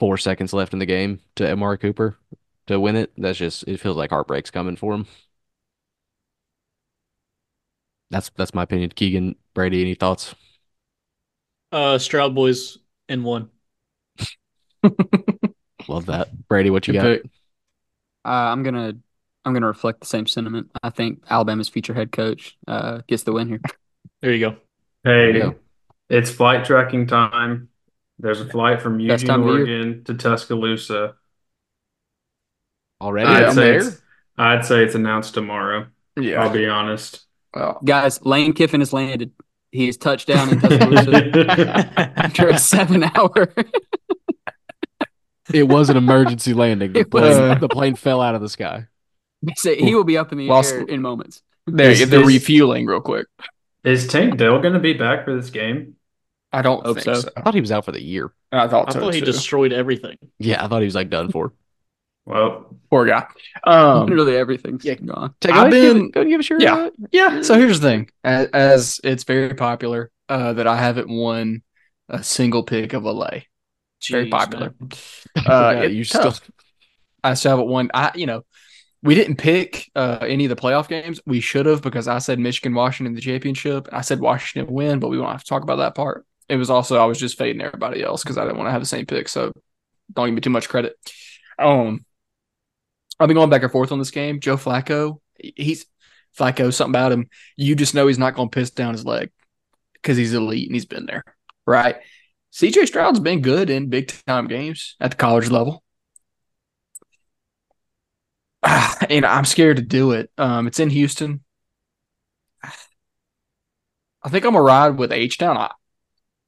four 0.00 0.18
seconds 0.18 0.52
left 0.52 0.72
in 0.72 0.80
the 0.80 0.86
game 0.86 1.20
to 1.36 1.50
Amari 1.50 1.78
Cooper 1.78 2.18
to 2.66 2.80
win 2.80 2.96
it. 2.96 3.12
That's 3.16 3.38
just 3.38 3.64
it 3.68 3.78
feels 3.80 3.96
like 3.96 4.10
heartbreak's 4.10 4.50
coming 4.50 4.76
for 4.76 4.94
him. 4.94 5.06
That's 8.10 8.30
that's 8.36 8.54
my 8.54 8.62
opinion. 8.64 8.90
Keegan 8.90 9.36
Brady, 9.54 9.80
any 9.82 9.94
thoughts? 9.94 10.34
Uh, 11.70 11.98
Stroud 11.98 12.34
boys 12.34 12.78
in 13.08 13.22
one. 13.24 13.50
Love 15.88 16.06
that, 16.06 16.28
Brady. 16.48 16.70
What 16.70 16.86
you 16.88 16.92
Good 16.92 16.98
got? 16.98 17.14
pick. 17.14 17.22
Uh, 18.24 18.28
I'm 18.28 18.62
gonna 18.62 18.94
I'm 19.44 19.52
gonna 19.52 19.66
reflect 19.66 20.00
the 20.00 20.06
same 20.06 20.26
sentiment. 20.26 20.70
I 20.82 20.90
think 20.90 21.22
Alabama's 21.28 21.68
future 21.68 21.94
head 21.94 22.12
coach 22.12 22.56
uh, 22.68 23.00
gets 23.08 23.22
the 23.24 23.32
win 23.32 23.48
here. 23.48 23.60
There 24.20 24.32
you 24.32 24.40
go. 24.50 24.56
Hey, 25.04 25.36
Yeah. 25.38 25.52
it's 26.08 26.30
flight 26.30 26.64
tracking 26.64 27.06
time. 27.08 27.68
There's 28.18 28.40
a 28.40 28.48
flight 28.48 28.80
from 28.80 28.98
Best 29.04 29.24
Eugene, 29.24 29.40
of 29.40 29.46
year. 29.46 29.54
Oregon 29.58 30.04
to 30.04 30.14
Tuscaloosa. 30.14 31.14
Already 33.00 33.28
I'd 33.30 33.44
I'm 33.44 33.54
say 33.54 33.60
there. 33.62 33.76
it's 33.78 34.02
I'd 34.38 34.64
say 34.64 34.84
it's 34.84 34.94
announced 34.94 35.34
tomorrow. 35.34 35.86
Yeah. 36.16 36.42
I'll 36.42 36.52
be 36.52 36.66
honest. 36.68 37.24
Well, 37.54 37.80
Guys, 37.84 38.24
Lane 38.24 38.52
Kiffin 38.52 38.80
has 38.80 38.92
landed. 38.92 39.32
He 39.72 39.88
is 39.88 39.96
touchdown 39.96 40.50
in 40.50 40.60
Tuscaloosa 40.60 41.92
after 42.16 42.48
a 42.48 42.58
seven 42.58 43.02
hour. 43.04 43.52
It 45.54 45.68
was 45.68 45.90
an 45.90 45.96
emergency 45.96 46.54
landing. 46.62 46.92
The 46.92 47.00
It 47.00 47.12
was. 47.12 47.36
plane, 47.36 47.60
the 47.60 47.68
plane 47.68 47.94
fell 47.94 48.20
out 48.20 48.34
of 48.34 48.40
the 48.40 48.48
sky. 48.48 48.86
Say 49.56 49.76
he 49.76 49.94
will 49.94 50.04
be 50.04 50.16
up 50.18 50.32
in 50.32 50.38
the 50.38 50.48
Whilst- 50.48 50.72
air 50.72 50.82
in 50.82 51.02
moments. 51.02 51.42
there, 51.66 51.90
Is 51.90 52.08
they're 52.08 52.20
this- 52.20 52.26
refueling 52.28 52.86
real 52.86 53.00
quick. 53.00 53.26
Is 53.84 54.06
Tank 54.06 54.36
Dell 54.36 54.60
going 54.60 54.74
to 54.74 54.80
be 54.80 54.92
back 54.92 55.24
for 55.24 55.34
this 55.34 55.50
game? 55.50 55.96
I 56.52 56.62
don't 56.62 56.84
Hope 56.86 56.96
think 56.96 57.04
so. 57.04 57.14
so. 57.14 57.28
I 57.36 57.40
thought 57.40 57.54
he 57.54 57.60
was 57.60 57.72
out 57.72 57.84
for 57.84 57.92
the 57.92 58.02
year. 58.02 58.32
I 58.52 58.68
thought 58.68 58.90
I 58.90 58.92
so 58.92 59.00
thought 59.00 59.14
he 59.14 59.20
too. 59.20 59.26
destroyed 59.26 59.72
everything. 59.72 60.18
Yeah, 60.38 60.62
I 60.64 60.68
thought 60.68 60.80
he 60.82 60.84
was 60.84 60.94
like 60.94 61.10
done 61.10 61.30
for. 61.32 61.52
Well, 62.26 62.76
Poor 62.90 63.06
guy. 63.06 63.26
Um, 63.64 64.06
Literally 64.06 64.36
everything's 64.36 64.84
yeah. 64.84 64.94
gone. 64.94 65.34
Take, 65.40 65.52
I've 65.52 65.70
go 65.72 65.80
give 65.80 65.94
been- 65.94 66.10
go 66.10 66.24
give 66.24 66.40
a 66.40 66.42
shirt. 66.42 66.60
yeah. 66.62 66.90
Yeah. 67.10 67.42
So 67.42 67.58
here's 67.58 67.80
the 67.80 67.88
thing, 67.88 68.10
as, 68.22 68.48
as 68.52 69.00
it's 69.02 69.24
very 69.24 69.54
popular, 69.54 70.10
uh, 70.28 70.52
that 70.52 70.66
I 70.68 70.76
haven't 70.76 71.08
won 71.08 71.62
a 72.08 72.22
single 72.22 72.62
pick 72.62 72.92
of 72.92 73.04
a 73.04 73.12
lay. 73.12 73.48
Very 74.10 74.26
Jeez, 74.26 74.30
popular. 74.30 74.74
Uh, 75.36 75.74
Yeah, 75.78 75.84
you 75.84 76.04
still. 76.04 76.34
I 77.24 77.34
still 77.34 77.52
haven't 77.52 77.68
won. 77.68 77.90
I, 77.94 78.10
you 78.14 78.26
know, 78.26 78.44
we 79.02 79.14
didn't 79.14 79.36
pick 79.36 79.90
uh, 79.94 80.18
any 80.22 80.44
of 80.44 80.48
the 80.48 80.56
playoff 80.56 80.88
games. 80.88 81.20
We 81.26 81.40
should 81.40 81.66
have 81.66 81.82
because 81.82 82.08
I 82.08 82.18
said 82.18 82.38
Michigan, 82.38 82.74
Washington, 82.74 83.14
the 83.14 83.20
championship. 83.20 83.88
I 83.92 84.00
said 84.00 84.20
Washington 84.20 84.72
win, 84.72 84.98
but 84.98 85.08
we 85.08 85.18
won't 85.18 85.32
have 85.32 85.42
to 85.42 85.48
talk 85.48 85.62
about 85.62 85.76
that 85.76 85.94
part. 85.94 86.26
It 86.48 86.56
was 86.56 86.70
also 86.70 86.96
I 86.98 87.04
was 87.04 87.18
just 87.18 87.38
fading 87.38 87.62
everybody 87.62 88.02
else 88.02 88.22
because 88.22 88.38
I 88.38 88.42
didn't 88.42 88.58
want 88.58 88.68
to 88.68 88.72
have 88.72 88.82
the 88.82 88.86
same 88.86 89.06
pick. 89.06 89.28
So 89.28 89.52
don't 90.12 90.26
give 90.26 90.34
me 90.34 90.40
too 90.40 90.50
much 90.50 90.68
credit. 90.68 90.94
Um, 91.58 92.04
I've 93.18 93.28
been 93.28 93.36
going 93.36 93.50
back 93.50 93.62
and 93.62 93.72
forth 93.72 93.92
on 93.92 93.98
this 93.98 94.10
game. 94.10 94.40
Joe 94.40 94.56
Flacco, 94.56 95.20
he's 95.38 95.86
Flacco. 96.38 96.72
Something 96.72 96.92
about 96.92 97.12
him, 97.12 97.28
you 97.56 97.74
just 97.76 97.94
know 97.94 98.06
he's 98.06 98.18
not 98.18 98.34
going 98.34 98.50
to 98.50 98.54
piss 98.54 98.70
down 98.70 98.94
his 98.94 99.04
leg 99.04 99.30
because 99.94 100.16
he's 100.16 100.34
elite 100.34 100.68
and 100.68 100.74
he's 100.74 100.86
been 100.86 101.06
there, 101.06 101.24
right? 101.66 101.96
CJ 102.52 102.86
Stroud's 102.86 103.20
been 103.20 103.40
good 103.40 103.70
in 103.70 103.88
big 103.88 104.12
time 104.26 104.46
games 104.46 104.96
at 105.00 105.12
the 105.12 105.16
college 105.16 105.50
level. 105.50 105.82
and 108.62 109.24
I'm 109.24 109.44
scared 109.44 109.78
to 109.78 109.82
do 109.82 110.12
it. 110.12 110.30
Um, 110.38 110.66
it's 110.66 110.78
in 110.80 110.90
Houston. 110.90 111.40
I 114.24 114.28
think 114.28 114.44
I'm 114.44 114.52
gonna 114.52 114.62
ride 114.62 114.98
with 114.98 115.10
H 115.12 115.38
Town. 115.38 115.68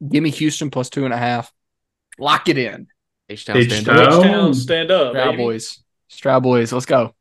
Give 0.09 0.23
me 0.23 0.31
Houston 0.31 0.71
plus 0.71 0.91
two 0.91 1.05
and 1.05 1.15
a 1.15 1.17
half. 1.17 1.53
Lock 2.19 2.49
it 2.49 2.59
in. 2.59 2.87
H-Town 3.29 3.57
H-Town. 3.57 3.83
stand 3.83 3.99
up. 3.99 4.13
Oh. 4.13 4.21
H-Town, 4.23 4.55
stand 4.55 4.91
up, 4.91 5.13
Stroud 5.13 5.31
baby. 5.33 5.43
boys. 5.43 5.83
Stroud 6.09 6.43
boys. 6.43 6.73
Let's 6.73 6.87
go. 6.87 7.15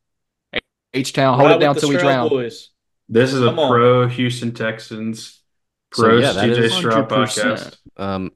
H 0.93 1.13
Town, 1.13 1.37
hold 1.39 1.49
Ride 1.49 1.55
it 1.55 1.59
down 1.61 1.69
with 1.73 1.81
the 1.81 1.87
till 1.87 1.93
each 1.93 1.99
Stroud 1.99 2.09
round. 2.15 2.29
boys. 2.29 2.69
this 3.09 3.33
is 3.33 3.41
a 3.41 3.47
on. 3.49 3.69
pro 3.69 4.07
Houston 4.07 4.53
Texans, 4.53 5.41
So, 5.93 6.03
pro 6.03 6.17
yeah, 6.19 6.33
CJ 6.33 6.69
Stroud 6.71 7.09
podcast. 7.09 7.77
Um, 7.97 8.31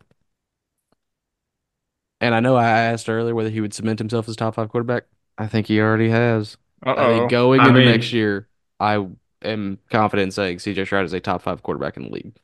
and 2.22 2.34
I 2.36 2.40
know 2.40 2.56
I 2.56 2.68
asked 2.68 3.10
earlier 3.10 3.36
whether 3.36 3.50
he 3.50 3.62
would 3.62 3.74
cement 3.74 4.00
himself 4.00 4.28
as 4.30 4.36
top 4.36 4.56
five 4.56 4.70
quarterback. 4.70 5.04
I 5.38 5.48
think 5.48 5.68
he 5.68 5.80
already 5.80 6.10
has. 6.10 6.58
Uh-oh. 6.86 7.20
think 7.20 7.32
going 7.32 7.60
I 7.60 7.68
into 7.68 7.80
mean- 7.80 7.90
next 7.90 8.14
year, 8.14 8.48
I 8.80 9.06
am 9.44 9.80
confident 9.90 10.26
in 10.28 10.32
saying 10.32 10.58
CJ 10.58 10.86
Stroud 10.86 11.06
is 11.06 11.14
a 11.14 11.20
top 11.20 11.42
five 11.42 11.62
quarterback 11.64 11.98
in 11.98 12.04
the 12.04 12.10
league. 12.10 12.36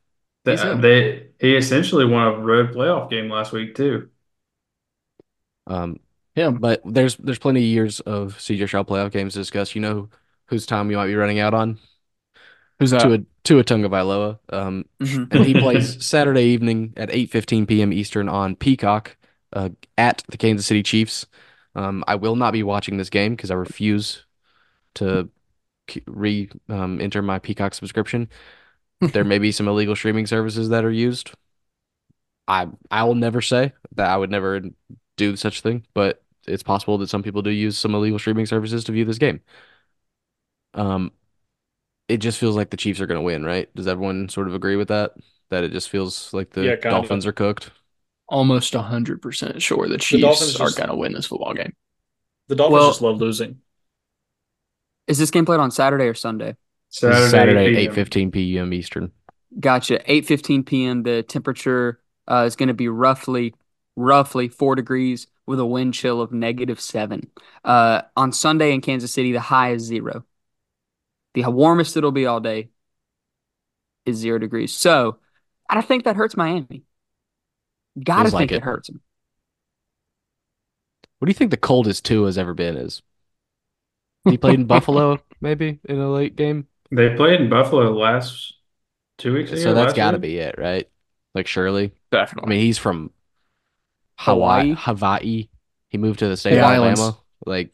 He's 0.44 0.60
They, 0.62 0.74
they 0.76 1.26
he 1.40 1.56
essentially 1.56 2.04
won 2.04 2.26
a 2.26 2.38
road 2.38 2.72
playoff 2.74 3.08
game 3.10 3.30
last 3.30 3.52
week 3.52 3.74
too. 3.74 4.08
Um, 5.66 6.00
Him. 6.34 6.56
but 6.58 6.82
there's 6.84 7.16
there's 7.16 7.38
plenty 7.38 7.60
of 7.60 7.66
years 7.66 8.00
of 8.00 8.36
CJ 8.38 8.66
Stroud 8.68 8.86
playoff 8.86 9.10
games 9.12 9.32
to 9.34 9.38
discuss. 9.40 9.74
You 9.74 9.80
know 9.80 10.08
whose 10.46 10.66
time 10.66 10.90
you 10.90 10.96
might 10.96 11.06
be 11.06 11.14
running 11.16 11.38
out 11.40 11.54
on? 11.54 11.78
Who's 12.78 12.90
that? 12.90 13.00
Tua 13.02 13.18
Tua 13.44 13.64
Tagovailoa. 13.64 14.38
Um, 14.50 14.84
Mhm. 15.00 15.32
and 15.34 15.44
he 15.46 15.54
plays 15.60 16.04
Saturday 16.04 16.44
evening 16.44 16.92
at 16.96 17.08
8:15 17.10 17.66
p.m. 17.66 17.92
Eastern 17.92 18.28
on 18.28 18.56
Peacock 18.56 19.16
uh, 19.54 19.70
at 19.98 20.22
the 20.28 20.36
Kansas 20.38 20.66
City 20.66 20.82
Chiefs. 20.82 21.26
Um, 21.76 22.04
I 22.06 22.16
will 22.16 22.36
not 22.36 22.52
be 22.52 22.62
watching 22.62 22.98
this 22.98 23.10
game 23.10 23.34
because 23.36 23.50
I 23.50 23.54
refuse 23.54 24.26
to 24.96 25.30
re 26.06 26.50
um, 26.68 27.00
enter 27.00 27.22
my 27.22 27.38
Peacock 27.40 27.74
subscription. 27.74 28.28
there 29.12 29.24
may 29.24 29.38
be 29.38 29.52
some 29.52 29.68
illegal 29.68 29.96
streaming 29.96 30.26
services 30.26 30.70
that 30.70 30.84
are 30.84 30.90
used. 30.92 31.32
I 32.46 32.68
I 32.90 33.04
will 33.04 33.14
never 33.14 33.40
say 33.40 33.72
that 33.92 34.08
I 34.10 34.16
would 34.16 34.30
never 34.30 34.60
do 35.16 35.36
such 35.36 35.58
a 35.60 35.62
thing, 35.62 35.86
but 35.94 36.22
it's 36.46 36.62
possible 36.62 36.98
that 36.98 37.08
some 37.08 37.22
people 37.22 37.42
do 37.42 37.50
use 37.50 37.78
some 37.78 37.94
illegal 37.94 38.18
streaming 38.18 38.46
services 38.46 38.84
to 38.84 38.92
view 38.92 39.04
this 39.04 39.18
game. 39.18 39.40
Um, 40.74 41.12
it 42.08 42.18
just 42.18 42.38
feels 42.38 42.56
like 42.56 42.70
the 42.70 42.76
Chiefs 42.76 43.00
are 43.00 43.06
going 43.06 43.18
to 43.20 43.24
win, 43.24 43.44
right? 43.44 43.74
Does 43.74 43.88
everyone 43.88 44.28
sort 44.28 44.48
of 44.48 44.54
agree 44.54 44.76
with 44.76 44.88
that? 44.88 45.14
That 45.50 45.64
it 45.64 45.72
just 45.72 45.90
feels 45.90 46.32
like 46.34 46.50
the 46.52 46.70
Yeah, 46.70 46.76
kinda. 46.76 46.88
Dolphins 46.88 47.26
are 47.26 47.32
cooked. 47.32 47.70
Almost 48.28 48.72
100% 48.72 49.60
sure 49.60 49.88
the 49.88 49.98
Chiefs 49.98 50.22
Dolphins 50.22 50.60
are 50.60 50.70
going 50.70 50.88
to 50.88 50.96
win 50.96 51.12
this 51.12 51.26
football 51.26 51.54
game. 51.54 51.74
The 52.48 52.56
Dolphins 52.56 52.72
Well- 52.72 52.90
just 52.90 53.02
love 53.02 53.20
losing. 53.20 53.60
Is 55.06 55.18
this 55.18 55.30
game 55.30 55.44
played 55.44 55.60
on 55.60 55.70
Saturday 55.70 56.04
or 56.04 56.14
Sunday? 56.14 56.56
This 56.88 57.02
is 57.02 57.30
Saturday, 57.30 57.74
PM. 57.74 57.94
8:15 57.94 58.32
p.m. 58.32 58.72
Eastern. 58.72 59.12
Gotcha. 59.60 59.98
8:15 60.08 60.64
p.m. 60.64 61.02
The 61.02 61.22
temperature 61.22 62.00
uh, 62.26 62.44
is 62.46 62.56
going 62.56 62.68
to 62.68 62.74
be 62.74 62.88
roughly 62.88 63.54
roughly 63.96 64.48
4 64.48 64.74
degrees 64.74 65.26
with 65.46 65.60
a 65.60 65.66
wind 65.66 65.94
chill 65.94 66.20
of 66.20 66.32
negative 66.32 66.80
7. 66.80 67.30
Uh, 67.64 68.02
on 68.16 68.32
Sunday 68.32 68.72
in 68.72 68.80
Kansas 68.80 69.12
City 69.12 69.32
the 69.32 69.40
high 69.40 69.72
is 69.72 69.82
0. 69.82 70.24
The 71.34 71.48
warmest 71.50 71.96
it'll 71.96 72.10
be 72.12 72.26
all 72.26 72.40
day 72.40 72.70
is 74.06 74.16
0 74.16 74.38
degrees. 74.38 74.72
So, 74.72 75.18
I 75.68 75.74
don't 75.74 75.86
think 75.86 76.04
that 76.04 76.16
hurts 76.16 76.36
Miami. 76.36 76.82
Got 78.02 78.24
to 78.24 78.30
Feels 78.30 78.34
think 78.34 78.50
like 78.50 78.52
it. 78.52 78.62
it. 78.62 78.62
hurts 78.62 78.88
them. 78.88 79.02
What 81.18 81.26
do 81.26 81.30
you 81.30 81.34
think 81.34 81.50
the 81.50 81.56
coldest 81.56 82.04
two 82.04 82.22
has 82.24 82.38
ever 82.38 82.54
been 82.54 82.76
is? 82.76 83.02
He 84.26 84.36
played 84.36 84.58
in 84.60 84.66
Buffalo, 84.66 85.22
maybe 85.40 85.80
in 85.84 85.98
a 85.98 86.10
late 86.12 86.36
game. 86.36 86.68
They 86.90 87.14
played 87.16 87.40
in 87.40 87.50
Buffalo 87.50 87.92
last 87.92 88.54
two 89.18 89.34
weeks 89.34 89.52
ago. 89.52 89.60
So 89.62 89.74
that's 89.74 89.92
last 89.92 89.94
got 89.94 90.12
to 90.12 90.18
be 90.18 90.38
it, 90.38 90.56
right? 90.58 90.88
Like 91.34 91.46
surely. 91.46 91.92
Definitely. 92.10 92.44
I 92.44 92.48
mean, 92.48 92.60
he's 92.60 92.78
from 92.78 93.10
Hawaii. 94.18 94.70
Hawaii? 94.70 94.74
Hawaii. 94.74 95.48
He 95.88 95.98
moved 95.98 96.18
to 96.20 96.28
the 96.28 96.36
state 96.36 96.54
The 96.54 96.58
of 96.58 96.64
islands. 96.64 97.00
Alabama. 97.00 97.18
Like 97.46 97.72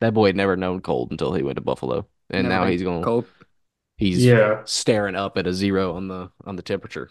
that 0.00 0.14
boy 0.14 0.28
had 0.28 0.36
never 0.36 0.56
known 0.56 0.80
cold 0.82 1.10
until 1.12 1.34
he 1.34 1.42
went 1.44 1.56
to 1.56 1.62
Buffalo, 1.62 2.08
and 2.30 2.48
Never 2.48 2.48
now 2.48 2.66
he's 2.66 2.82
going. 2.82 3.10
cold. 3.10 3.26
He's 3.96 4.30
Yeah. 4.30 4.64
staring 4.64 5.16
up 5.16 5.38
at 5.38 5.46
a 5.46 5.54
zero 5.54 5.94
on 5.94 6.08
the 6.08 6.30
on 6.46 6.56
the 6.56 6.62
temperature. 6.62 7.10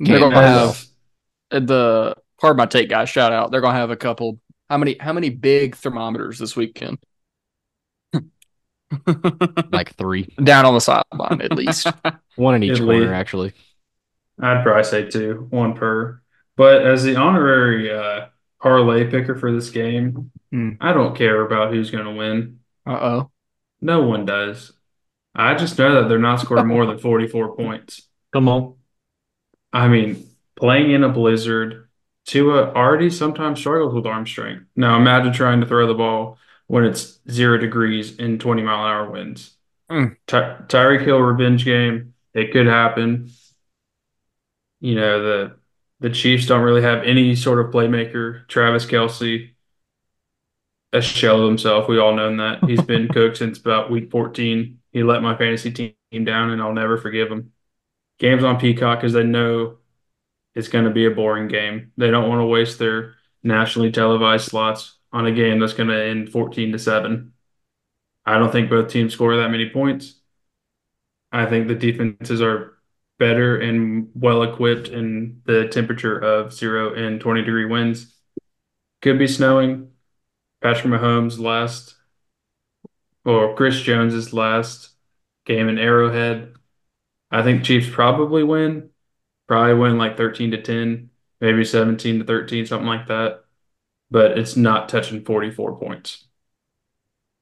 They're 0.00 0.18
Can't 0.18 0.20
going 0.20 0.36
to 0.36 0.40
tell. 0.42 0.76
have 0.76 0.86
the 1.60 2.16
part 2.40 2.52
of 2.52 2.56
my 2.56 2.66
take, 2.66 2.88
guys. 2.88 3.08
Shout 3.08 3.32
out. 3.32 3.50
They're 3.50 3.60
going 3.60 3.74
to 3.74 3.80
have 3.80 3.90
a 3.90 3.96
couple. 3.96 4.38
How 4.68 4.78
many? 4.78 4.96
How 4.98 5.12
many 5.12 5.30
big 5.30 5.76
thermometers 5.76 6.38
this 6.38 6.56
weekend? 6.56 6.98
like 9.72 9.94
three, 9.96 10.34
Down 10.42 10.66
on 10.66 10.74
the 10.74 10.80
sideline, 10.80 11.40
at 11.40 11.52
least. 11.52 11.86
one 12.36 12.54
in 12.54 12.62
each 12.62 12.72
At 12.78 12.84
corner 12.84 13.00
least. 13.00 13.12
actually. 13.12 13.52
I'd 14.40 14.62
probably 14.62 14.84
say 14.84 15.08
two, 15.08 15.46
one 15.50 15.74
per. 15.74 16.20
But 16.56 16.84
as 16.86 17.02
the 17.02 17.16
honorary 17.16 17.90
uh, 17.90 18.26
parlay 18.60 19.10
picker 19.10 19.34
for 19.36 19.52
this 19.52 19.70
game, 19.70 20.30
Hmm. 20.50 20.72
I 20.82 20.92
don't 20.92 21.16
care 21.16 21.40
about 21.46 21.72
who's 21.72 21.90
going 21.90 22.04
to 22.04 22.10
win. 22.10 22.58
Uh-oh. 22.86 23.30
No 23.80 24.02
one 24.02 24.26
does. 24.26 24.72
I 25.34 25.54
just 25.54 25.78
know 25.78 25.94
that 26.02 26.08
they're 26.10 26.18
not 26.18 26.40
scoring 26.40 26.66
more 26.66 26.84
than 26.84 26.98
44 26.98 27.56
points. 27.56 28.06
Come 28.34 28.50
on. 28.50 28.74
I 29.72 29.88
mean, 29.88 30.26
playing 30.56 30.90
in 30.92 31.04
a 31.04 31.08
blizzard, 31.08 31.88
Tua 32.26 32.72
already 32.72 33.10
sometimes 33.10 33.58
struggles 33.58 33.94
with 33.94 34.06
arm 34.06 34.26
strength. 34.26 34.64
Now 34.76 34.96
imagine 34.96 35.32
trying 35.32 35.60
to 35.60 35.66
throw 35.66 35.86
the 35.86 35.94
ball 35.94 36.38
when 36.66 36.84
it's 36.84 37.18
zero 37.30 37.58
degrees 37.58 38.16
in 38.16 38.38
20 38.38 38.62
mile 38.62 38.84
an 38.84 38.90
hour 38.90 39.10
winds. 39.10 39.56
Mm. 39.90 40.16
Ty- 40.26 40.58
Tyreek 40.68 41.04
Hill 41.04 41.18
revenge 41.18 41.64
game, 41.64 42.14
it 42.34 42.52
could 42.52 42.66
happen. 42.66 43.30
You 44.80 44.94
know, 44.96 45.22
the 45.22 45.56
the 46.00 46.10
Chiefs 46.10 46.46
don't 46.46 46.62
really 46.62 46.82
have 46.82 47.04
any 47.04 47.36
sort 47.36 47.64
of 47.64 47.72
playmaker. 47.72 48.46
Travis 48.48 48.86
Kelce, 48.86 49.50
a 50.92 51.00
shell 51.00 51.40
of 51.42 51.48
himself. 51.48 51.88
We 51.88 51.98
all 51.98 52.14
know 52.14 52.36
that. 52.36 52.64
He's 52.68 52.82
been 52.82 53.08
cooked 53.12 53.36
since 53.36 53.58
about 53.58 53.90
week 53.90 54.10
14. 54.10 54.80
He 54.92 55.02
let 55.02 55.22
my 55.22 55.36
fantasy 55.36 55.70
team 55.70 56.24
down, 56.24 56.50
and 56.50 56.60
I'll 56.60 56.72
never 56.72 56.98
forgive 56.98 57.30
him. 57.30 57.52
Games 58.18 58.44
on 58.44 58.58
Peacock 58.58 58.98
because 59.00 59.12
they 59.12 59.24
know 59.24 59.78
it's 60.54 60.68
going 60.68 60.84
to 60.84 60.90
be 60.90 61.06
a 61.06 61.10
boring 61.10 61.48
game. 61.48 61.92
They 61.96 62.10
don't 62.10 62.28
want 62.28 62.40
to 62.40 62.46
waste 62.46 62.78
their 62.78 63.14
nationally 63.42 63.90
televised 63.90 64.46
slots 64.46 64.98
on 65.12 65.26
a 65.26 65.32
game 65.32 65.58
that's 65.58 65.72
going 65.72 65.88
to 65.88 66.04
end 66.04 66.30
14 66.30 66.72
to 66.72 66.78
7. 66.78 67.32
I 68.24 68.38
don't 68.38 68.52
think 68.52 68.70
both 68.70 68.88
teams 68.88 69.12
score 69.12 69.36
that 69.36 69.50
many 69.50 69.70
points. 69.70 70.14
I 71.32 71.46
think 71.46 71.66
the 71.66 71.74
defenses 71.74 72.40
are 72.40 72.78
better 73.18 73.58
and 73.58 74.08
well 74.14 74.42
equipped 74.42 74.88
in 74.88 75.40
the 75.44 75.68
temperature 75.68 76.18
of 76.18 76.52
0 76.52 76.94
and 76.94 77.20
20 77.20 77.42
degree 77.42 77.64
winds. 77.64 78.14
Could 79.00 79.18
be 79.18 79.26
snowing. 79.26 79.90
Patrick 80.60 80.92
Mahomes 80.92 81.40
last 81.40 81.96
or 83.24 83.54
Chris 83.56 83.80
Jones's 83.80 84.32
last 84.32 84.90
game 85.44 85.68
in 85.68 85.78
Arrowhead. 85.78 86.54
I 87.30 87.42
think 87.42 87.64
Chiefs 87.64 87.88
probably 87.90 88.44
win. 88.44 88.90
Probably 89.46 89.74
win 89.74 89.98
like 89.98 90.16
13 90.16 90.52
to 90.52 90.62
10, 90.62 91.10
maybe 91.40 91.64
17 91.64 92.20
to 92.20 92.24
13, 92.24 92.66
something 92.66 92.86
like 92.86 93.08
that. 93.08 93.44
But 94.10 94.38
it's 94.38 94.56
not 94.56 94.88
touching 94.88 95.24
44 95.24 95.78
points. 95.78 96.24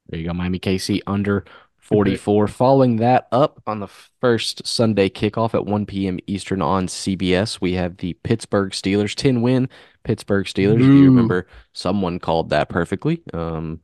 There 0.08 0.20
you 0.20 0.26
go, 0.26 0.34
Miami 0.34 0.58
KC 0.58 1.00
under 1.06 1.44
44. 1.90 2.46
Following 2.48 2.96
that 2.96 3.26
up 3.32 3.62
on 3.66 3.80
the 3.80 3.88
first 4.20 4.66
Sunday 4.66 5.08
kickoff 5.08 5.54
at 5.54 5.66
1 5.66 5.86
p.m. 5.86 6.18
Eastern 6.26 6.62
on 6.62 6.86
CBS, 6.86 7.60
we 7.60 7.74
have 7.74 7.96
the 7.96 8.12
Pittsburgh 8.22 8.70
Steelers 8.70 9.14
10 9.14 9.42
win. 9.42 9.68
Pittsburgh 10.04 10.46
Steelers, 10.46 10.76
if 10.76 10.86
you 10.86 11.04
remember, 11.06 11.46
someone 11.72 12.18
called 12.18 12.50
that 12.50 12.68
perfectly. 12.68 13.22
Um, 13.34 13.80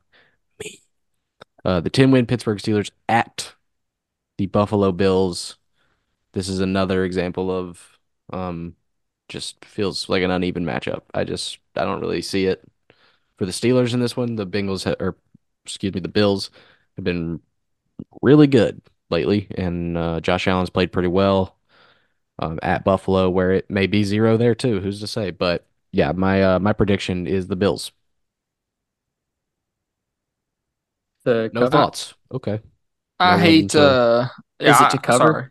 me. 0.63 0.81
Uh, 1.65 1.81
the 1.81 1.89
10 1.89 2.11
win 2.11 2.25
Pittsburgh 2.25 2.59
Steelers 2.59 2.91
at 3.09 3.53
the 4.37 4.45
Buffalo 4.47 4.91
Bills. 4.91 5.57
This 6.31 6.47
is 6.47 6.59
another 6.59 7.03
example 7.03 7.51
of 7.51 7.96
um, 8.33 8.75
just 9.29 9.63
feels 9.65 10.09
like 10.09 10.23
an 10.23 10.31
uneven 10.31 10.65
matchup. 10.65 11.03
I 11.13 11.23
just 11.23 11.59
I 11.75 11.83
don't 11.85 12.01
really 12.01 12.21
see 12.21 12.45
it 12.45 12.63
for 13.37 13.45
the 13.45 13.53
Steelers 13.53 13.93
in 13.93 13.99
this 14.01 14.17
one. 14.17 14.35
The 14.35 14.47
Bengals 14.47 14.85
ha- 14.85 14.97
or 14.99 15.17
excuse 15.65 15.93
me, 15.93 16.01
the 16.01 16.07
Bills 16.09 16.51
have 16.97 17.05
been 17.05 17.41
really 18.21 18.47
good 18.47 18.81
lately, 19.09 19.47
and 19.57 19.97
uh, 19.97 20.21
Josh 20.21 20.47
Allen's 20.47 20.69
played 20.71 20.91
pretty 20.93 21.09
well 21.09 21.57
um, 22.39 22.59
at 22.63 22.83
Buffalo, 22.85 23.29
where 23.29 23.51
it 23.53 23.69
may 23.69 23.87
be 23.87 24.03
zero 24.03 24.37
there 24.37 24.55
too. 24.55 24.79
Who's 24.81 24.99
to 25.01 25.07
say? 25.07 25.31
But 25.31 25.67
yeah, 25.91 26.11
my 26.13 26.43
uh, 26.43 26.59
my 26.59 26.73
prediction 26.73 27.27
is 27.27 27.47
the 27.47 27.55
Bills. 27.55 27.91
The 31.25 31.51
No 31.51 31.67
cover? 31.67 31.67
thoughts. 31.67 32.13
Okay. 32.31 32.61
I 33.19 33.37
No 33.37 33.37
hate 33.37 33.69
to- 33.69 33.75
uh 33.75 34.27
Is 34.63 34.81
yeah, 34.81 34.81
it 34.81 34.89
to 34.91 34.97
cover? 34.99 35.39
sorry. 35.39 35.49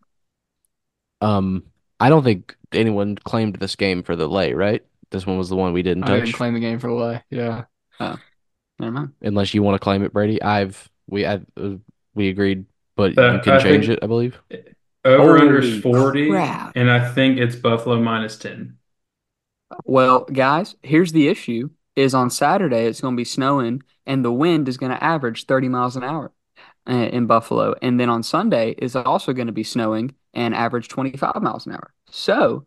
Um, 1.21 1.65
I 2.01 2.09
don't 2.09 2.25
think 2.25 2.57
anyone 2.73 3.17
claimed 3.17 3.57
this 3.57 3.77
game 3.77 4.03
for 4.03 4.17
the 4.17 4.29
lay, 4.29 4.53
right? 4.53 4.85
This 5.11 5.27
one 5.27 5.39
was 5.39 5.49
the 5.49 5.57
one 5.57 5.73
we 5.73 5.83
didn't 5.83 6.05
I 6.05 6.09
touch, 6.09 6.25
didn't 6.25 6.35
claim 6.37 6.55
the 6.55 6.61
game 6.61 6.79
for 6.79 6.89
the 6.89 6.95
lay. 6.95 7.23
Yeah. 7.31 7.65
Never 8.79 8.93
mind. 8.93 9.13
unless 9.23 9.55
you 9.55 9.63
want 9.63 9.77
to 9.77 9.83
claim 9.83 10.03
it, 10.03 10.13
Brady. 10.13 10.43
I've 10.43 10.89
we 11.09 11.25
I 11.27 11.41
uh, 11.57 11.77
we 12.15 12.29
agreed, 12.29 12.67
but 12.97 13.17
Uh, 13.17 13.35
you 13.35 13.41
can 13.41 13.53
I 13.55 13.59
change 13.59 13.89
it, 13.89 14.01
I 14.03 14.07
believe. 14.07 14.41
Over 15.05 15.39
under 15.39 15.61
Holy 15.61 15.77
is 15.77 15.83
40, 15.83 16.31
crap. 16.31 16.77
and 16.77 16.91
I 16.91 17.13
think 17.13 17.39
it's 17.39 17.57
Buffalo 17.57 18.01
minus 18.01 18.37
10. 18.39 18.77
Well, 19.85 20.25
guys, 20.25 20.77
here's 20.83 21.13
the 21.13 21.29
issue: 21.29 21.71
is 21.95 22.15
on 22.15 22.31
Saturday 22.31 22.87
it's 22.87 23.01
going 23.01 23.15
to 23.15 23.21
be 23.21 23.25
snowing, 23.25 23.83
and 24.07 24.25
the 24.25 24.33
wind 24.33 24.69
is 24.69 24.77
going 24.77 24.93
to 24.93 25.03
average 25.03 25.47
30 25.47 25.69
miles 25.69 25.97
an 25.97 26.05
hour 26.05 26.33
uh, 26.89 26.93
in 26.93 27.27
Buffalo, 27.27 27.75
and 27.83 27.99
then 27.99 28.11
on 28.11 28.23
Sunday 28.23 28.75
is 28.79 28.95
also 28.97 29.33
going 29.33 29.47
to 29.47 29.53
be 29.53 29.65
snowing 29.65 30.15
and 30.37 30.55
average 30.55 30.87
25 30.87 31.43
miles 31.43 31.67
an 31.67 31.73
hour. 31.73 31.93
So, 32.11 32.67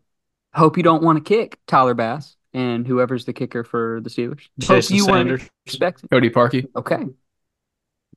hope 0.52 0.76
you 0.76 0.82
don't 0.82 1.02
want 1.02 1.24
to 1.24 1.26
kick 1.26 1.58
Tyler 1.66 1.94
Bass 1.94 2.36
and 2.52 2.86
whoever's 2.86 3.24
the 3.24 3.32
kicker 3.32 3.64
for 3.64 4.00
the 4.02 4.10
Steelers. 4.10 4.40
Hope 4.62 4.76
Jason 4.76 4.96
you 4.96 5.06
weren't 5.06 5.40
Sanders. 5.68 6.02
Cody 6.10 6.28
Parkey. 6.30 6.66
Okay, 6.76 6.98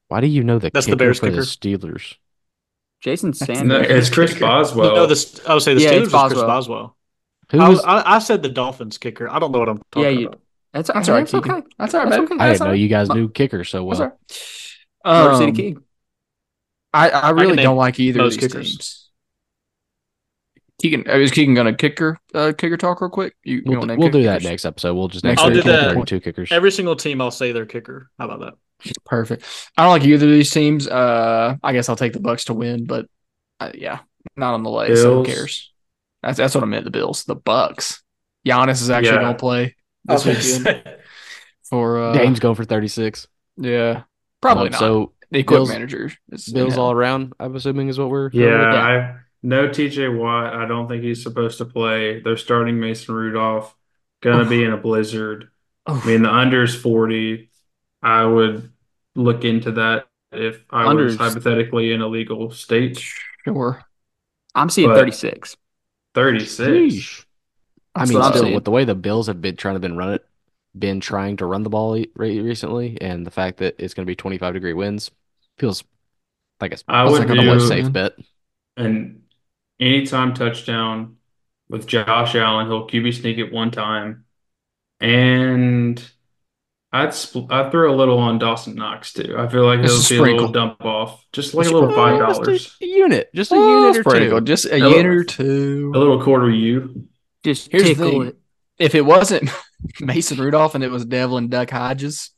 Why 0.10 0.20
do 0.22 0.28
you 0.28 0.44
know 0.44 0.60
the 0.60 0.70
That's 0.74 0.88
the 0.88 0.96
Bears 0.98 1.20
for 1.20 1.28
the 1.32 1.32
kicker. 1.32 1.44
Steelers? 1.44 2.16
Jason 3.02 3.32
That's 3.32 3.46
Sanders. 3.46 3.68
No, 3.68 3.96
it's 3.96 4.10
Chris. 4.10 4.38
Boswell. 4.38 4.96
No, 4.96 5.06
the, 5.06 5.42
I 5.48 5.54
would 5.54 5.64
say 5.64 5.74
the 5.76 5.82
Yeah, 5.82 5.92
Steelers 5.92 5.98
it's 5.98 6.08
is 6.08 6.12
Chris 6.14 6.34
Boswell. 6.34 6.48
Boswell. 6.48 6.98
Who 7.52 7.60
I, 7.60 7.70
was, 7.70 7.84
I, 7.84 8.16
I 8.16 8.20
said 8.20 8.42
the 8.42 8.50
Dolphins 8.50 8.98
kicker. 8.98 9.30
I 9.30 9.38
don't 9.40 9.52
know 9.52 9.60
what 9.60 9.70
I'm 9.70 9.78
talking 9.92 10.04
Yeah, 10.04 10.10
you- 10.10 10.28
about. 10.28 10.40
That's, 10.74 10.88
That's 10.88 11.08
that's 11.08 11.10
all 11.10 11.16
right, 11.16 11.22
That's 11.28 11.34
okay. 11.36 11.68
That's 11.78 11.94
all 11.94 12.00
right, 12.00 12.10
That's 12.10 12.22
baby. 12.24 12.34
okay. 12.34 12.44
I 12.44 12.48
didn't 12.54 12.60
know 12.66 12.72
right. 12.72 12.80
you 12.80 12.88
guys 12.88 13.08
Mo- 13.10 13.14
knew 13.14 13.30
kicker 13.30 13.64
so 13.64 13.88
That's 13.88 14.00
well. 14.00 14.18
all 15.06 15.14
right. 15.14 15.24
Motor 15.30 15.38
City 15.38 15.50
Um, 15.52 15.56
King. 15.56 15.84
I, 16.96 17.10
I 17.12 17.30
really 17.30 17.48
can 17.50 17.56
name 17.58 17.64
don't 17.66 17.78
like 17.78 18.00
either 18.00 18.22
of 18.22 18.26
most 18.26 18.40
these 18.40 18.50
kickers. 18.52 18.70
teams. 18.72 19.03
Keegan, 20.84 21.10
is 21.10 21.32
Keegan 21.32 21.54
gonna 21.56 21.74
kicker 21.74 22.20
uh, 22.34 22.52
kicker 22.58 22.76
talk 22.76 23.00
real 23.00 23.10
quick? 23.10 23.36
You, 23.46 23.56
you 23.58 23.64
We'll, 23.66 23.80
want 23.80 23.92
do, 23.92 23.98
we'll 23.98 24.10
do 24.10 24.24
that 24.24 24.44
next 24.44 24.66
episode. 24.66 24.94
We'll 24.96 25.08
just 25.08 25.24
Next 25.24 25.42
next 25.42 25.56
week. 25.56 25.64
week 25.66 25.74
I'll 25.74 25.94
do 25.94 26.00
that. 26.02 26.08
two 26.08 26.20
kickers. 26.20 26.52
Every 26.52 26.72
single 26.74 26.98
team, 26.98 27.22
I'll 27.22 27.32
say 27.32 27.54
their 27.54 27.66
kicker. 27.66 28.10
How 28.20 28.26
about 28.30 28.42
that? 28.42 28.94
Perfect. 29.06 29.46
I 29.78 29.84
don't 29.84 29.92
like 29.92 30.04
either 30.04 30.26
of 30.26 30.32
these 30.34 30.52
teams. 30.52 30.86
Uh, 30.90 31.56
I 31.64 31.72
guess 31.72 31.88
I'll 31.88 31.96
take 31.96 32.12
the 32.12 32.20
Bucks 32.20 32.44
to 32.46 32.54
win, 32.54 32.84
but 32.86 33.06
uh, 33.62 33.72
yeah, 33.74 34.00
not 34.36 34.56
on 34.56 34.64
the 34.64 34.70
lay. 34.70 34.94
So 34.98 35.20
who 35.20 35.26
cares? 35.26 35.72
That's 36.22 36.38
that's 36.38 36.54
what 36.54 36.66
I 36.66 36.68
meant. 36.68 36.84
The 36.84 36.92
Bills, 36.92 37.24
the 37.24 37.36
Bucks. 37.36 38.04
Giannis 38.46 38.82
is 38.82 38.90
actually 38.90 39.16
Yeah. 39.16 39.22
gonna 39.22 39.38
play 39.38 39.76
this 40.04 40.26
weekend 40.26 40.84
for 41.70 41.98
uh, 42.04 42.12
Dame's 42.14 42.42
going 42.42 42.56
for 42.56 42.66
36. 42.66 43.26
yeah, 43.56 44.04
probably 44.42 44.66
Um, 44.66 44.72
not. 44.72 44.80
So 44.80 45.14
the 45.32 45.40
equip 45.40 45.60
Bills- 45.60 45.70
manager 45.70 46.12
is 46.30 46.50
Bills 46.52 46.76
yeah. 46.76 46.82
all 46.82 46.92
around, 46.92 47.32
I'm 47.40 47.56
assuming 47.56 47.88
is 47.88 47.98
what 47.98 48.10
we're 48.10 48.30
Yeah, 48.34 48.50
going 48.50 48.60
with? 48.68 48.76
I 48.76 49.16
no 49.44 49.68
TJ 49.68 50.18
Watt. 50.18 50.54
I 50.54 50.66
don't 50.66 50.88
think 50.88 51.04
he's 51.04 51.22
supposed 51.22 51.60
to 51.60 51.66
play. 51.66 52.22
They're 52.22 52.38
starting 52.38 52.80
Mason 52.80 53.14
Rudolph. 53.14 53.76
Gonna 54.22 54.46
be 54.50 54.64
in 54.64 54.72
a 54.72 54.78
blizzard. 54.78 55.50
I 55.86 56.04
mean, 56.06 56.24
the 56.24 56.34
under 56.34 56.64
is 56.64 56.74
40. 56.74 57.50
I 58.02 58.26
would 58.26 58.72
look 59.16 59.44
into 59.44 59.74
that 59.74 60.06
if 60.32 60.64
I 60.70 60.86
Unders. 60.86 61.06
was 61.06 61.18
hypothetically 61.18 61.92
in 61.92 62.02
a 62.02 62.08
legal 62.08 62.52
state. 62.52 63.04
Sure. 63.44 63.84
I'm 64.56 64.70
seeing 64.70 64.90
but- 64.90 64.96
36. 64.98 65.58
36. 66.14 66.62
Sheesh. 66.96 67.26
I 67.96 68.06
mean, 68.06 68.08
still, 68.08 68.34
saying. 68.34 68.56
with 68.56 68.64
the 68.64 68.72
way 68.72 68.86
the 68.86 68.96
Bills 68.96 69.28
have 69.28 69.42
been 69.42 69.56
trying 69.56 69.76
to 69.76 69.80
been 69.80 69.98
run 69.98 70.14
it, 70.14 70.26
been 70.78 71.00
trying 71.00 71.38
to 71.38 71.46
run 71.46 71.64
the 71.64 71.70
ball 71.70 72.02
recently, 72.16 72.98
and 73.02 73.26
the 73.26 73.32
fact 73.32 73.58
that 73.58 73.76
it's 73.78 73.94
going 73.94 74.06
to 74.06 74.10
be 74.10 74.16
25 74.16 74.54
degree 74.54 74.74
winds 74.74 75.12
feels 75.58 75.84
like 76.60 76.74
a, 76.74 76.78
I 76.88 77.06
feels 77.06 77.20
would 77.20 77.30
like 77.30 77.38
a 77.38 77.42
more 77.44 77.60
safe 77.60 77.92
bet. 77.92 78.14
An 78.78 79.23
anytime 79.80 80.34
touchdown 80.34 81.18
with 81.70 81.88
Josh 81.88 82.36
Allen. 82.36 82.68
He'll 82.68 82.88
QB 82.88 83.14
sneak 83.22 83.38
it 83.38 83.52
one 83.52 83.72
time. 83.72 84.26
And 85.00 86.04
I'd 86.92 87.10
spl- 87.10 87.52
I'd 87.52 87.72
throw 87.72 87.94
a 87.94 87.96
little 87.98 88.20
on 88.20 88.40
Dawson 88.40 88.76
Knox 88.76 89.14
too. 89.14 89.36
I 89.38 89.48
feel 89.48 89.66
like 89.66 89.82
Just 89.82 90.10
it'll 90.12 90.26
be 90.26 90.32
a 90.32 90.36
little 90.36 90.52
dump 90.52 90.84
off. 90.86 91.26
Just 91.34 91.54
like 91.54 91.68
a 91.68 91.72
little 91.72 91.92
five 91.94 92.20
just 92.20 92.42
dollars. 92.44 92.78
a 92.82 92.86
unit, 92.86 93.30
just 93.34 93.52
a 93.52 93.56
Oh, 93.56 93.80
unit 93.88 93.98
or 94.06 94.10
sprinkle, 94.10 94.40
two. 94.40 94.46
just 94.46 94.66
a 94.66 94.70
little- 94.78 94.92
unit 94.92 95.06
or 95.06 95.24
two. 95.24 95.92
A 95.96 95.98
little 95.98 96.22
quarter 96.24 96.50
U. 96.50 97.08
Just 97.44 97.72
Here's 97.72 97.84
the 97.84 97.90
tickle 97.90 98.12
thing. 98.12 98.22
it. 98.28 98.38
if 98.80 98.96
it 98.96 99.02
wasn't 99.06 99.50
Mason 100.00 100.40
Rudolph 100.40 100.76
and 100.76 100.84
it 100.84 100.92
was 100.92 101.04
Devlin 101.04 101.50
Duck 101.50 101.70
Hodges 101.72 102.30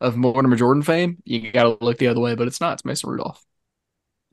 of 0.00 0.16
Mortimer 0.16 0.56
Jordan 0.56 0.82
fame, 0.82 1.18
you 1.24 1.50
got 1.52 1.62
to 1.78 1.84
look 1.84 1.96
the 1.98 2.08
other 2.08 2.20
way. 2.20 2.34
But 2.34 2.48
it's 2.48 2.60
not. 2.60 2.74
It's 2.74 2.84
Mason 2.84 3.08
Rudolph. 3.08 3.42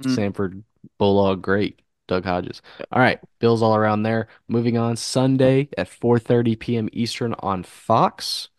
Mm. 0.03 0.15
Samford 0.33 0.63
Bulldog, 0.97 1.41
great. 1.41 1.79
Duck 2.07 2.23
Hodges. 2.25 2.61
All 2.91 2.99
right, 3.01 3.19
Bills 3.39 3.61
all 3.61 3.75
around 3.75 4.03
there. 4.03 4.27
Moving 4.47 4.77
on, 4.77 4.95
Sunday 4.95 5.69
at 5.77 5.89
4:30 5.89 6.55
p.m. 6.55 6.89
Eastern 6.93 7.33
on 7.39 7.63
Fox, 7.63 8.49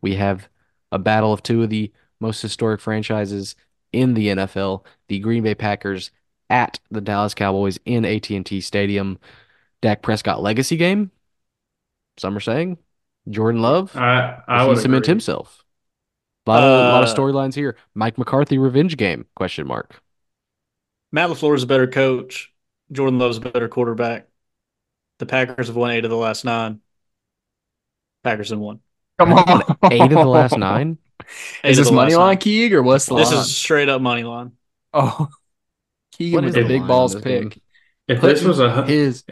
we 0.00 0.14
have 0.16 0.48
a 0.92 0.98
battle 0.98 1.32
of 1.32 1.42
two 1.42 1.62
of 1.62 1.70
the 1.70 1.92
most 2.20 2.42
historic 2.42 2.80
franchises 2.80 3.56
in 3.92 4.14
the 4.14 4.28
NFL: 4.30 4.84
the 5.08 5.18
Green 5.20 5.42
Bay 5.42 5.54
Packers 5.54 6.10
at 6.50 6.80
the 6.90 7.00
Dallas 7.00 7.34
Cowboys 7.34 7.78
in 7.84 8.04
AT&T 8.04 8.60
Stadium. 8.60 9.18
Dak 9.82 10.02
Prescott 10.02 10.42
legacy 10.42 10.76
game. 10.76 11.10
Some 12.18 12.36
are 12.36 12.40
saying 12.40 12.78
Jordan 13.28 13.62
Love. 13.62 13.94
I 13.94 14.42
I 14.46 14.64
would 14.64 14.78
cement 14.78 15.04
agree. 15.04 15.12
himself? 15.12 15.64
A 16.46 16.50
lot 16.50 16.64
of, 16.64 16.84
a 16.84 16.88
lot 16.88 17.04
of 17.04 17.08
Uh, 17.08 17.14
storylines 17.14 17.54
here. 17.54 17.76
Mike 17.94 18.18
McCarthy 18.18 18.58
revenge 18.58 18.96
game? 18.96 19.26
Question 19.36 19.66
mark. 19.66 20.02
Matt 21.12 21.30
LaFleur 21.30 21.56
is 21.56 21.62
a 21.64 21.66
better 21.66 21.86
coach. 21.88 22.52
Jordan 22.92 23.18
Love's 23.18 23.38
a 23.38 23.40
better 23.40 23.68
quarterback. 23.68 24.28
The 25.18 25.26
Packers 25.26 25.68
have 25.68 25.76
won 25.76 25.90
eight 25.90 26.04
of 26.04 26.10
the 26.10 26.16
last 26.16 26.44
nine. 26.44 26.80
Packers 28.22 28.50
have 28.50 28.58
won. 28.58 28.80
Come 29.18 29.32
on. 29.32 29.62
Eight 29.90 30.00
of 30.02 30.10
the 30.10 30.24
last 30.24 30.56
nine. 30.58 30.98
Eight 31.64 31.70
Is 31.70 31.78
this 31.78 31.90
money 31.90 32.14
line. 32.14 32.36
Keeg, 32.38 32.74
or 32.74 32.82
what's 32.82 33.06
the 33.06 33.14
line? 33.14 33.22
This 33.22 33.32
line? 33.32 33.40
is 33.40 33.56
straight 33.56 33.88
up 33.88 34.00
money 34.02 34.24
line. 34.24 34.52
oh, 34.92 35.28
Keegan 36.12 36.34
What 36.34 36.44
with 36.44 36.50
is 36.50 36.54
the 36.54 36.62
the 36.62 36.68
big 36.68 36.86
balls 36.86 37.14
pick. 37.14 37.24
game? 37.50 37.60
If 38.08 38.20
this 38.20 38.42
was 38.42 38.60
a 38.60 38.84
his 38.84 39.24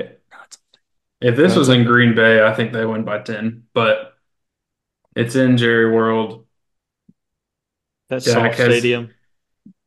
if 1.20 1.36
this 1.36 1.54
was 1.54 1.68
in 1.68 1.84
Green 1.84 2.14
Bay, 2.14 2.44
I 2.44 2.54
think 2.54 2.72
they 2.72 2.84
win 2.86 3.04
by 3.04 3.20
ten. 3.20 3.64
But 3.74 4.14
it's 5.14 5.36
in 5.36 5.56
Jerry 5.56 5.90
World. 5.92 6.46
That's 8.08 8.24
Dak 8.24 8.34
soft 8.34 8.58
has- 8.58 8.66
stadium. 8.78 9.10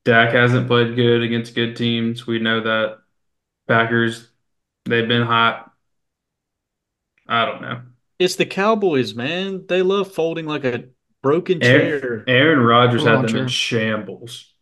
Dak 0.06 0.34
hasn't 0.34 0.68
played 0.68 0.96
good 0.96 1.22
against 1.22 1.54
good 1.54 1.76
teams. 1.76 2.26
We 2.26 2.40
know 2.40 2.62
that. 2.62 3.00
Packers, 3.68 4.30
they've 4.86 5.08
been 5.08 5.24
hot. 5.26 5.72
I 7.28 7.46
don't 7.46 7.62
know. 7.62 7.82
It's 8.20 8.36
the 8.36 8.46
Cowboys, 8.46 9.14
man. 9.14 9.66
They 9.68 9.82
love 9.82 10.12
folding 10.12 10.46
like 10.46 10.64
a 10.64 10.86
broken 11.22 11.60
chair. 11.62 12.24
Aaron 12.28 12.60
Rodgers 12.60 13.04
had 13.04 13.16
on, 13.16 13.26
them 13.26 13.36
in 13.36 13.48
shambles. 13.48 14.54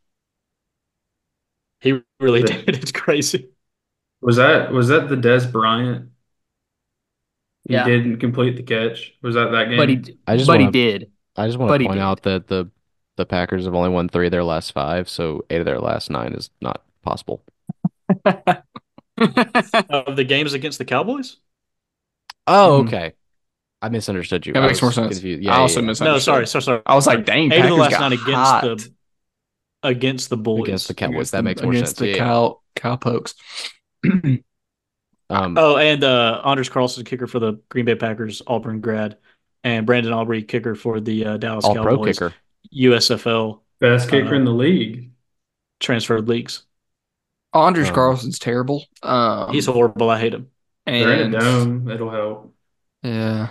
He 1.81 2.01
really 2.19 2.41
The- 2.41 2.47
did. 2.63 2.75
It's 2.81 2.91
crazy. 2.91 3.49
Was 4.21 4.37
that 4.37 4.71
was 4.71 4.87
that 4.87 5.07
the 5.07 5.15
Dez 5.15 5.49
Bryant? 5.51 6.09
He 7.67 7.73
Yeah. 7.75 7.85
didn't 7.85 8.17
complete 8.17 8.55
the 8.55 8.63
catch. 8.63 9.13
Was 9.21 9.35
that 9.35 9.51
that 9.51 9.65
game? 9.69 9.77
But 9.77 9.89
he, 9.89 10.17
I 10.27 10.35
just 10.37 10.47
but 10.47 10.59
he 10.59 10.65
wanna- 10.65 10.71
did. 10.71 11.11
I 11.37 11.47
just 11.47 11.57
want 11.59 11.79
to 11.81 11.87
point 11.87 11.99
out 11.99 12.23
that 12.23 12.47
the 12.47 12.71
the 13.17 13.25
Packers 13.25 13.65
have 13.65 13.75
only 13.75 13.89
won 13.89 14.09
three 14.09 14.27
of 14.27 14.31
their 14.31 14.43
last 14.43 14.71
five, 14.71 15.07
so 15.09 15.45
eight 15.49 15.59
of 15.59 15.65
their 15.65 15.79
last 15.79 16.09
nine 16.09 16.33
is 16.33 16.49
not 16.61 16.83
possible. 17.03 17.43
Of 19.89 20.15
the 20.15 20.23
games 20.25 20.53
against 20.53 20.77
the 20.77 20.85
Cowboys? 20.85 21.37
Oh, 22.47 22.81
Mhm. 22.83 22.87
okay. 22.87 23.13
I 23.81 23.89
misunderstood 23.89 24.45
you. 24.45 24.53
That 24.53 24.63
I 24.63 24.67
makes 24.67 24.81
more 24.81 24.91
sense. 24.91 25.15
confused. 25.15 25.41
I 25.41 25.45
Yeah, 25.45 25.57
also 25.57 25.79
yeah, 25.79 25.83
yeah. 25.83 25.87
misunderstood. 25.87 26.05
No, 26.15 26.19
sorry, 26.19 26.47
sorry, 26.47 26.61
sorry. 26.63 26.81
I 26.85 26.95
was 26.95 27.07
like, 27.07 27.25
dang, 27.25 27.51
eight 27.51 27.61
of 27.63 27.69
the 27.69 27.75
last 27.75 27.91
got 27.91 27.99
nine 28.01 28.13
against 28.13 28.33
hot 28.33 28.61
the 28.63 28.93
against 29.83 30.29
the 30.29 30.37
boys. 30.37 30.63
against 30.63 30.87
the 30.87 30.93
Cowboys. 30.95 31.15
against 31.15 31.31
That 31.33 31.37
the- 31.37 31.43
makes 31.43 31.61
more 31.61 31.71
against 31.71 31.97
sense. 31.97 31.99
the 31.99 32.07
Yeah, 32.07 32.15
yeah. 32.15 32.23
cow 32.23 32.61
cowpokes. 32.75 33.35
Um, 35.29 35.57
Oh, 35.57 35.77
and 35.77 36.03
uh, 36.03 36.41
Anders 36.45 36.69
Carlson, 36.69 37.03
kicker 37.03 37.25
for 37.27 37.39
the 37.39 37.53
Green 37.69 37.85
Bay 37.85 37.95
Packers, 37.95 38.41
Auburn 38.45 38.79
grad, 38.79 39.17
and 39.63 39.85
Brandon 39.85 40.13
Aubrey, 40.13 40.43
kicker 40.43 40.75
for 40.75 40.99
the 40.99 41.25
uh, 41.25 41.37
Dallas 41.37 41.65
all 41.65 41.73
pro 41.73 41.95
Cowboys, 41.97 42.19
kicker. 42.19 42.33
USFL 42.73 43.61
Best 43.79 44.09
kicker 44.09 44.33
Uh, 44.35 44.37
in 44.37 44.45
the 44.45 44.51
league. 44.53 45.11
transferred 45.79 46.27
leagues. 46.29 46.64
Anders 47.55 47.89
Um, 47.89 47.95
Carlson's 47.95 48.37
terrible. 48.39 48.83
Um, 49.01 49.51
He's 49.53 49.65
horrible. 49.65 50.09
I 50.09 50.19
hate 50.19 50.33
him. 50.33 50.49
They're 50.85 51.13
in 51.13 51.19
and 51.21 51.35
a 51.35 51.39
dome. 51.39 51.89
It'll 51.89 52.09
help. 52.11 52.53
yeah, 53.01 53.49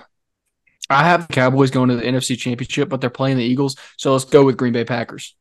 I 0.91 1.05
have 1.05 1.27
the 1.27 1.33
Cowboys 1.33 1.71
going 1.71 1.89
to 1.89 1.97
the 1.97 2.03
NFC 2.03 2.39
Championship, 2.39 2.89
but 2.89 3.01
they're 3.01 3.11
playing 3.11 3.39
the 3.39 3.45
Eagles, 3.45 3.77
so 3.97 4.13
let's 4.13 4.25
go 4.25 4.45
with 4.45 4.57
Green 4.57 4.73
Bay 4.73 4.85
Packers. 4.85 5.35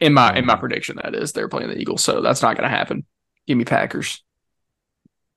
In 0.00 0.14
my 0.14 0.34
in 0.36 0.46
my 0.46 0.54
Um, 0.54 0.60
prediction, 0.60 0.98
that 1.02 1.14
is 1.14 1.32
they're 1.32 1.48
playing 1.48 1.70
the 1.70 1.78
Eagles, 1.78 2.02
so 2.02 2.20
that's 2.22 2.40
not 2.42 2.56
going 2.56 2.68
to 2.68 2.74
happen. 2.76 3.04
Give 3.46 3.58
me 3.58 3.64
Packers. 3.64 4.22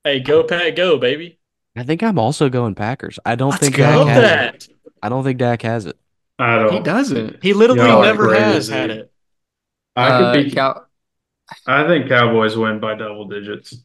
Hey, 0.04 0.20
go 0.20 0.44
Pack, 0.44 0.76
go 0.76 0.98
baby. 0.98 1.40
I 1.76 1.84
think 1.84 2.04
I'm 2.04 2.20
also 2.20 2.50
going 2.50 2.76
Packers. 2.76 3.20
I 3.26 3.36
don't 3.36 3.50
Let's 3.52 3.64
think 3.64 3.76
go. 3.78 3.84
Dak 3.84 3.96
Love 3.98 4.08
has 4.08 4.18
it. 4.18 4.22
that. 4.22 4.68
I 5.02 5.10
don't 5.10 5.24
think 5.24 5.40
Dak 5.40 5.62
has 5.64 5.86
it. 5.86 5.98
I 6.40 6.58
don't. 6.60 6.74
He 6.74 6.80
doesn't. 6.80 7.44
He 7.44 7.54
literally 7.54 7.82
Y'all 7.82 8.02
never 8.02 8.28
crazy. 8.28 8.44
has 8.44 8.68
had 8.68 8.90
it. 8.92 9.12
I 9.96 10.10
Uh, 10.10 10.34
could 10.34 10.44
be. 10.46 10.52
Cow- 10.52 10.86
I 11.68 11.88
think 11.88 12.08
Cowboys 12.08 12.58
win 12.58 12.80
by 12.80 12.96
double 12.96 13.26
digits. 13.26 13.76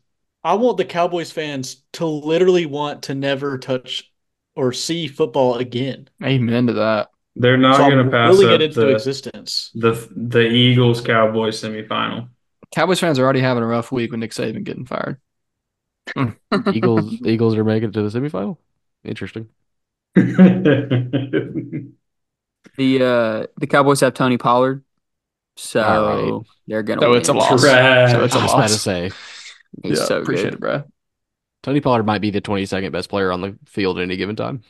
I 0.43 0.55
want 0.55 0.77
the 0.77 0.85
Cowboys 0.85 1.33
fans 1.33 1.83
to 1.95 2.07
literally 2.07 2.67
want 2.67 3.05
to 3.05 3.15
never 3.15 3.59
touch 3.59 4.13
or 4.55 4.73
see 4.73 5.09
football 5.09 5.57
again. 5.57 6.09
Amen 6.23 6.69
to 6.69 6.73
that. 6.75 7.11
They're 7.35 7.57
not 7.57 7.77
so 7.77 7.91
going 7.91 8.05
to 8.05 8.11
pass 8.11 8.31
really 8.33 8.47
up 8.47 8.61
it 8.61 8.63
into 8.63 8.81
the, 8.81 8.89
existence. 8.95 9.71
the 9.75 10.09
the 10.17 10.47
Eagles 10.47 11.01
Cowboys 11.01 11.61
semifinal. 11.61 12.29
Cowboys 12.75 13.01
fans 13.01 13.19
are 13.19 13.25
already 13.25 13.41
having 13.41 13.63
a 13.63 13.67
rough 13.67 13.93
week 13.93 14.11
with 14.11 14.21
Nick 14.21 14.31
Saban 14.31 14.65
getting 14.65 14.87
fired. 14.87 15.21
Eagles 16.73 17.15
Eagles 17.27 17.57
are 17.57 17.65
making 17.65 17.91
it 17.91 17.93
to 17.93 18.09
the 18.09 18.19
semifinal. 18.19 18.57
Interesting. 19.05 19.49
The 22.77 23.03
uh 23.03 23.47
the 23.59 23.67
Cowboys 23.67 24.01
have 24.01 24.15
Tony 24.15 24.37
Pollard, 24.37 24.85
so 25.57 25.83
All 25.83 26.03
right. 26.03 26.47
they're 26.67 26.83
gonna 26.83 27.01
So 27.01 27.11
win. 27.11 27.19
it's 27.19 27.29
a 27.29 27.33
loss. 27.33 27.61
Trash. 27.63 28.13
So 28.13 28.25
it's 28.25 28.35
a 28.35 28.39
I 28.39 28.43
was 28.43 28.53
about 28.55 28.71
to 28.71 28.75
loss. 28.75 28.81
say 28.81 29.11
He's 29.83 30.05
so 30.05 30.21
appreciate 30.21 30.51
good. 30.51 30.55
it, 30.55 30.61
bro. 30.61 30.85
Tony 31.63 31.81
Pollard 31.81 32.05
might 32.07 32.21
be 32.21 32.31
the 32.31 32.41
22nd 32.41 32.93
best 32.93 33.09
player 33.09 33.33
on 33.33 33.41
the 33.41 33.59
field 33.67 33.99
at 33.99 34.03
any 34.03 34.17
given 34.17 34.37
time. 34.37 34.63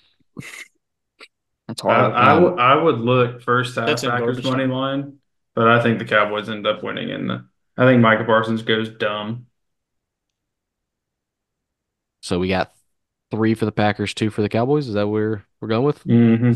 That's 1.68 1.84
I, 1.88 2.10
hard. 2.10 2.12
I, 2.14 2.78
Um, 2.78 2.84
would 2.84 3.00
look 3.00 3.42
first 3.42 3.76
half 3.76 3.86
That's 3.86 4.02
Packers 4.02 4.42
money 4.44 4.66
line, 4.66 5.18
but 5.54 5.68
I 5.68 5.82
think 5.82 5.98
the 5.98 6.04
Cowboys 6.04 6.48
end 6.48 6.66
up 6.66 6.82
winning. 6.82 7.10
In 7.10 7.26
the, 7.26 7.46
I 7.76 7.84
think 7.86 8.00
Micah 8.00 8.24
Parsons 8.24 8.62
goes 8.62 8.88
dumb. 8.88 9.46
So 12.22 12.38
we 12.38 12.48
got 12.48 12.72
three 13.30 13.54
for 13.54 13.64
the 13.64 13.72
Packers, 13.72 14.14
two 14.14 14.30
for 14.30 14.42
the 14.42 14.48
Cowboys. 14.48 14.88
Is 14.88 14.94
that 14.94 15.06
where 15.08 15.44
we're 15.60 15.68
going 15.68 15.84
with? 15.84 16.04
Mm-hmm. 16.04 16.52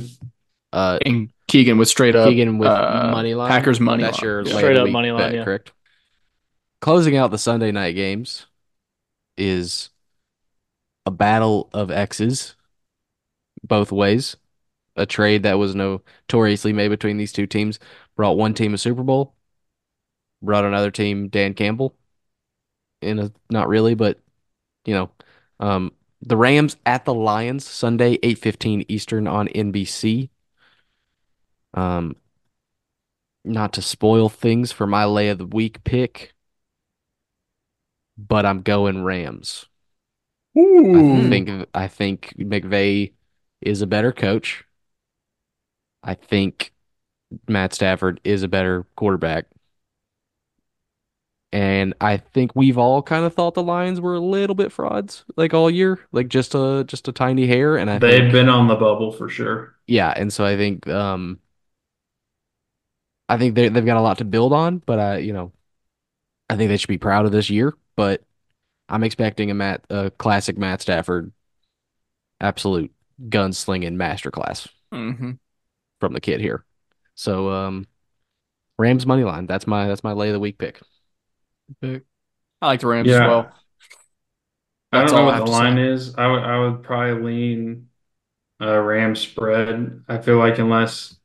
Uh, 0.73 0.99
And 1.05 1.31
Keegan 1.51 1.79
with 1.79 1.89
straight 1.89 2.15
up 2.15 2.29
Keegan 2.29 2.59
with 2.59 2.69
uh, 2.69 3.11
money 3.11 3.35
line. 3.35 3.51
Packers 3.51 3.81
money 3.81 4.03
That's 4.03 4.19
line. 4.19 4.29
your 4.29 4.43
Yeah. 4.47 4.57
Straight 4.57 4.77
up 4.77 4.85
week 4.85 4.93
money 4.93 5.11
line, 5.11 5.21
bet, 5.21 5.35
yeah. 5.35 5.45
correct? 5.45 5.73
Closing 6.81 7.17
out 7.17 7.31
the 7.31 7.39
Sunday 7.39 7.73
night 7.73 7.93
games 7.93 8.47
is 9.37 9.91
a 11.07 11.11
battle 11.11 11.69
of 11.73 11.91
X's 11.91 12.55
both 13.65 13.91
ways. 13.91 14.37
A 14.97 15.07
trade 15.07 15.43
that 15.43 15.59
was 15.59 15.75
notoriously 15.75 16.73
made 16.73 16.89
between 16.89 17.17
these 17.17 17.33
two 17.33 17.47
teams 17.47 17.79
brought 18.17 18.37
one 18.37 18.55
team 18.55 18.75
a 18.75 18.79
Super 18.79 19.03
Bowl, 19.03 19.35
brought 20.43 20.65
another 20.65 20.91
team 20.91 21.29
Dan 21.29 21.55
Campbell. 21.55 21.97
In 23.03 23.19
a 23.19 23.33
not 23.49 23.69
really, 23.69 23.95
but 23.95 24.21
you 24.85 24.95
know, 24.95 25.11
um, 25.59 25.93
the 26.21 26.37
Rams 26.37 26.77
at 26.85 27.07
the 27.07 27.15
Lions 27.15 27.67
Sunday, 27.67 28.19
8:15 28.19 28.85
Eastern 28.89 29.27
on 29.27 29.49
NBC. 29.49 30.29
Um, 31.75 32.17
not 33.45 33.73
to 33.75 33.83
spoil 33.83 34.29
things 34.29 34.73
for 34.73 34.87
my 34.87 35.05
lay 35.05 35.29
of 35.29 35.39
the 35.39 35.47
week 35.47 35.85
pick, 35.85 36.35
but 38.17 38.47
I'm 38.47 38.63
going 38.63 39.03
Rams. 39.05 39.67
Ooh. 40.57 40.93
I 40.93 41.03
think 41.03 41.69
I 41.75 41.89
think 41.89 42.35
McVay 42.39 43.13
is 43.61 43.83
a 43.83 43.87
better 43.87 44.13
coach. 44.13 44.65
I 46.03 46.15
think 46.15 46.73
Matt 47.49 47.75
Stafford 47.75 48.21
is 48.25 48.43
a 48.45 48.49
better 48.49 48.87
quarterback. 48.97 49.47
And 51.53 51.95
I 52.01 52.17
think 52.17 52.53
we've 52.55 52.79
all 52.79 53.03
kind 53.03 53.25
of 53.25 53.35
thought 53.35 53.55
the 53.55 53.63
Lions 53.63 54.01
were 54.01 54.15
a 54.15 54.21
little 54.21 54.55
bit 54.55 54.71
frauds 54.71 55.25
like 55.37 55.53
all 55.53 55.69
year, 55.69 55.99
like 56.13 56.29
just 56.29 56.55
a 56.55 56.85
just 56.87 57.09
a 57.09 57.13
tiny 57.13 57.47
hair 57.49 57.77
and 57.77 57.91
I 57.91 57.99
They've 57.99 58.01
think 58.01 58.33
been 58.33 58.49
on 58.49 58.67
the 58.67 58.75
bubble 58.75 59.13
for 59.13 59.29
sure. 59.29 59.77
yeah, 59.87 60.13
and 60.17 60.33
so 60.33 60.45
I 60.45 60.57
think 60.57 60.87
um 60.89 61.41
I 63.31 63.39
think 63.39 63.55
they 63.55 63.71
they've 63.71 63.87
got 63.87 63.97
a 63.97 64.03
lot 64.03 64.19
to 64.19 64.27
build 64.27 64.53
on, 64.53 64.81
but 64.81 65.01
I 65.01 65.19
you 65.19 65.33
know 65.33 65.53
I 66.51 66.57
think 66.57 66.69
they 66.69 66.77
should 66.77 66.89
be 66.89 66.99
proud 66.99 67.27
of 67.27 67.33
this 67.33 67.51
year, 67.51 67.75
but 67.97 68.23
I'm 68.89 69.05
expecting 69.05 69.51
a 69.51 69.55
Matt 69.55 69.85
a 69.91 70.11
classic 70.13 70.59
Matt 70.59 70.83
Stafford 70.83 71.33
absolute 72.41 72.91
gunslinging 73.29 73.97
masterclass 73.97 74.69
Mhm. 74.93 75.39
from 76.01 76.13
the 76.13 76.21
kid 76.21 76.41
here. 76.41 76.65
So 77.15 77.51
um 77.51 77.87
Rams 78.79 79.07
money 79.07 79.25
line, 79.25 79.47
that's 79.47 79.67
my 79.67 79.89
that's 79.89 80.05
my 80.05 80.13
lay 80.13 80.29
of 80.29 80.35
the 80.35 80.41
week 80.41 80.59
pick. 80.59 80.81
I 82.63 82.67
like 82.67 82.81
the 82.81 82.87
Rams 82.89 83.13
as 83.13 83.21
Yeah. 83.21 83.27
well. 83.27 83.55
I 84.93 85.03
don't 85.03 85.15
know 85.15 85.23
I 85.23 85.25
what 85.25 85.37
the 85.37 85.45
to 85.47 85.53
say. 85.53 85.65
line 85.65 85.79
is. 85.79 86.15
I 86.17 86.27
would 86.27 86.43
I 86.43 86.59
would 86.61 86.83
probably 86.83 87.23
lean 87.23 87.89
uh 88.61 88.79
Rams 88.81 89.21
spread. 89.21 90.05
I 90.09 90.19
feel 90.19 90.39
like 90.39 90.59
unless 90.59 91.17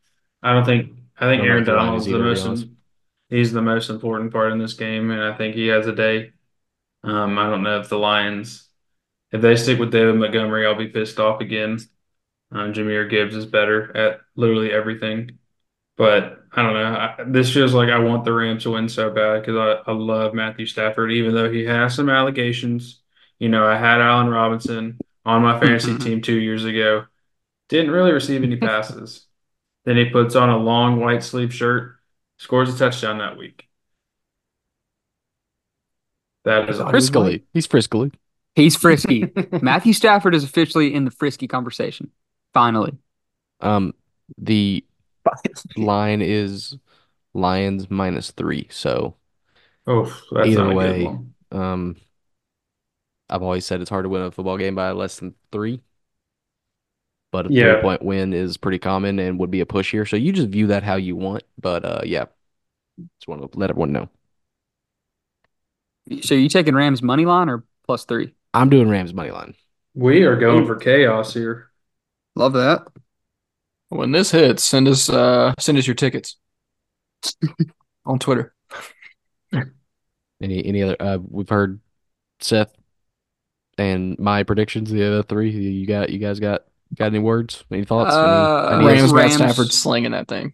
I 0.43 0.53
don't 0.53 0.65
think 0.65 0.91
I 1.17 1.25
think 1.27 1.43
Aaron 1.43 1.59
what 1.59 1.65
the 1.65 1.73
line 1.73 1.85
Donald's 1.85 2.07
is 2.07 2.11
the 2.11 2.19
most 2.19 2.45
honest. 2.45 2.67
he's 3.29 3.51
the 3.53 3.61
most 3.61 3.89
important 3.89 4.31
part 4.31 4.51
in 4.51 4.59
this 4.59 4.73
game, 4.73 5.11
and 5.11 5.21
I 5.21 5.35
think 5.37 5.55
he 5.55 5.67
has 5.67 5.87
a 5.87 5.95
day. 5.95 6.33
Um, 7.03 7.37
I 7.37 7.49
don't 7.49 7.63
know 7.63 7.79
if 7.79 7.89
the 7.89 7.97
Lions 7.97 8.65
if 9.31 9.41
they 9.41 9.55
stick 9.55 9.79
with 9.79 9.91
David 9.91 10.15
Montgomery, 10.15 10.65
I'll 10.65 10.75
be 10.75 10.87
pissed 10.87 11.19
off 11.19 11.41
again. 11.41 11.79
Um, 12.51 12.73
Jahmyr 12.73 13.09
Gibbs 13.09 13.35
is 13.35 13.45
better 13.45 13.95
at 13.95 14.21
literally 14.35 14.71
everything. 14.71 15.39
But 15.97 16.39
I 16.51 16.61
don't 16.61 16.73
know. 16.73 16.85
I, 16.85 17.15
this 17.25 17.53
feels 17.53 17.73
like 17.73 17.89
I 17.89 17.99
want 17.99 18.25
the 18.25 18.33
Rams 18.33 18.63
to 18.63 18.71
win 18.71 18.89
so 18.89 19.09
bad 19.09 19.41
because 19.41 19.55
I, 19.55 19.91
I 19.91 19.93
love 19.93 20.33
Matthew 20.33 20.65
Stafford, 20.65 21.11
even 21.11 21.33
though 21.33 21.51
he 21.51 21.65
has 21.65 21.95
some 21.95 22.09
allegations. 22.09 23.01
You 23.39 23.49
know, 23.49 23.65
I 23.65 23.77
had 23.77 24.01
Allen 24.01 24.29
Robinson 24.29 24.99
on 25.25 25.41
my 25.41 25.59
fantasy 25.61 25.97
team 25.97 26.21
two 26.21 26.39
years 26.39 26.65
ago. 26.65 27.05
Didn't 27.69 27.91
really 27.91 28.11
receive 28.11 28.43
any 28.43 28.57
passes. 28.57 29.25
Then 29.85 29.97
he 29.97 30.05
puts 30.09 30.35
on 30.35 30.49
a 30.49 30.57
long 30.57 30.99
white 30.99 31.23
sleeve 31.23 31.53
shirt, 31.53 31.97
scores 32.37 32.73
a 32.73 32.77
touchdown 32.77 33.19
that 33.19 33.37
week. 33.37 33.67
That 36.43 36.69
is. 36.69 36.77
Friskily. 36.77 37.43
He's 37.53 37.67
friskily. 37.67 38.13
He's 38.55 38.75
frisky. 38.75 39.31
Matthew 39.61 39.93
Stafford 39.93 40.35
is 40.35 40.43
officially 40.43 40.93
in 40.93 41.05
the 41.05 41.11
frisky 41.11 41.47
conversation. 41.47 42.11
Finally. 42.53 42.93
Um, 43.61 43.93
the 44.37 44.85
line 45.77 46.21
is 46.21 46.77
Lions 47.33 47.89
minus 47.89 48.31
three. 48.31 48.67
So, 48.71 49.15
Oh, 49.87 50.05
that's 50.31 50.47
Either 50.47 50.57
not 50.57 50.71
a 50.71 50.75
way. 50.75 50.97
good 50.97 51.05
one. 51.05 51.33
um, 51.51 51.95
I've 53.29 53.41
always 53.41 53.65
said 53.65 53.81
it's 53.81 53.89
hard 53.89 54.05
to 54.05 54.09
win 54.09 54.21
a 54.21 54.31
football 54.31 54.57
game 54.57 54.75
by 54.75 54.91
less 54.91 55.19
than 55.19 55.35
three. 55.51 55.81
But 57.35 57.47
a 57.47 57.53
Yeah. 57.53 57.73
three 57.73 57.81
point 57.81 58.01
win 58.01 58.31
is 58.33 58.55
pretty 58.55 58.79
common 58.79 59.19
and 59.19 59.37
would 59.39 59.51
be 59.51 59.59
a 59.59 59.65
push 59.65 59.91
here. 59.91 60.05
So 60.05 60.15
you 60.15 60.31
just 60.31 60.47
view 60.47 60.67
that 60.67 60.83
how 60.83 60.95
you 60.95 61.17
want. 61.17 61.43
But 61.59 61.83
uh, 61.83 62.01
yeah, 62.05 62.25
just 63.19 63.27
want 63.27 63.51
to 63.51 63.59
let 63.59 63.69
everyone 63.69 63.91
know. 63.91 64.07
So 66.21 66.33
you 66.33 66.47
taking 66.47 66.75
Rams 66.75 67.01
money 67.01 67.25
line 67.25 67.49
or 67.49 67.65
plus 67.85 68.05
three? 68.05 68.33
I'm 68.53 68.69
doing 68.69 68.87
Rams 68.87 69.13
money 69.13 69.31
line. 69.31 69.53
We 69.95 70.23
are 70.23 70.37
going 70.37 70.65
for 70.65 70.77
chaos 70.77 71.33
here. 71.33 71.71
Love 72.35 72.53
that. 72.53 72.87
When 73.89 74.13
this 74.13 74.31
hits, 74.31 74.63
send 74.63 74.87
us 74.87 75.09
uh 75.09 75.53
send 75.59 75.77
us 75.77 75.85
your 75.87 75.95
tickets 75.95 76.37
on 78.05 78.17
Twitter. 78.17 78.53
Any 80.41 80.65
any 80.65 80.83
other? 80.83 80.95
Uh, 80.99 81.17
we've 81.29 81.49
heard 81.49 81.81
Seth 82.39 82.73
and 83.77 84.17
my 84.19 84.43
predictions. 84.43 84.89
The 84.89 85.05
other 85.05 85.23
three. 85.23 85.49
You 85.51 85.69
you 85.69 85.85
got 85.87 86.09
you 86.09 86.19
guys 86.19 86.39
got 86.39 86.65
got 86.95 87.05
any 87.07 87.19
words? 87.19 87.63
Any 87.71 87.83
thoughts? 87.85 88.13
Any- 88.15 88.23
Uh, 88.23 88.77
any- 88.77 88.85
Rams, 88.85 89.13
Matt 89.13 89.21
Rams- 89.21 89.35
Stafford 89.35 89.71
slinging 89.73 90.11
that 90.11 90.27
thing. 90.27 90.53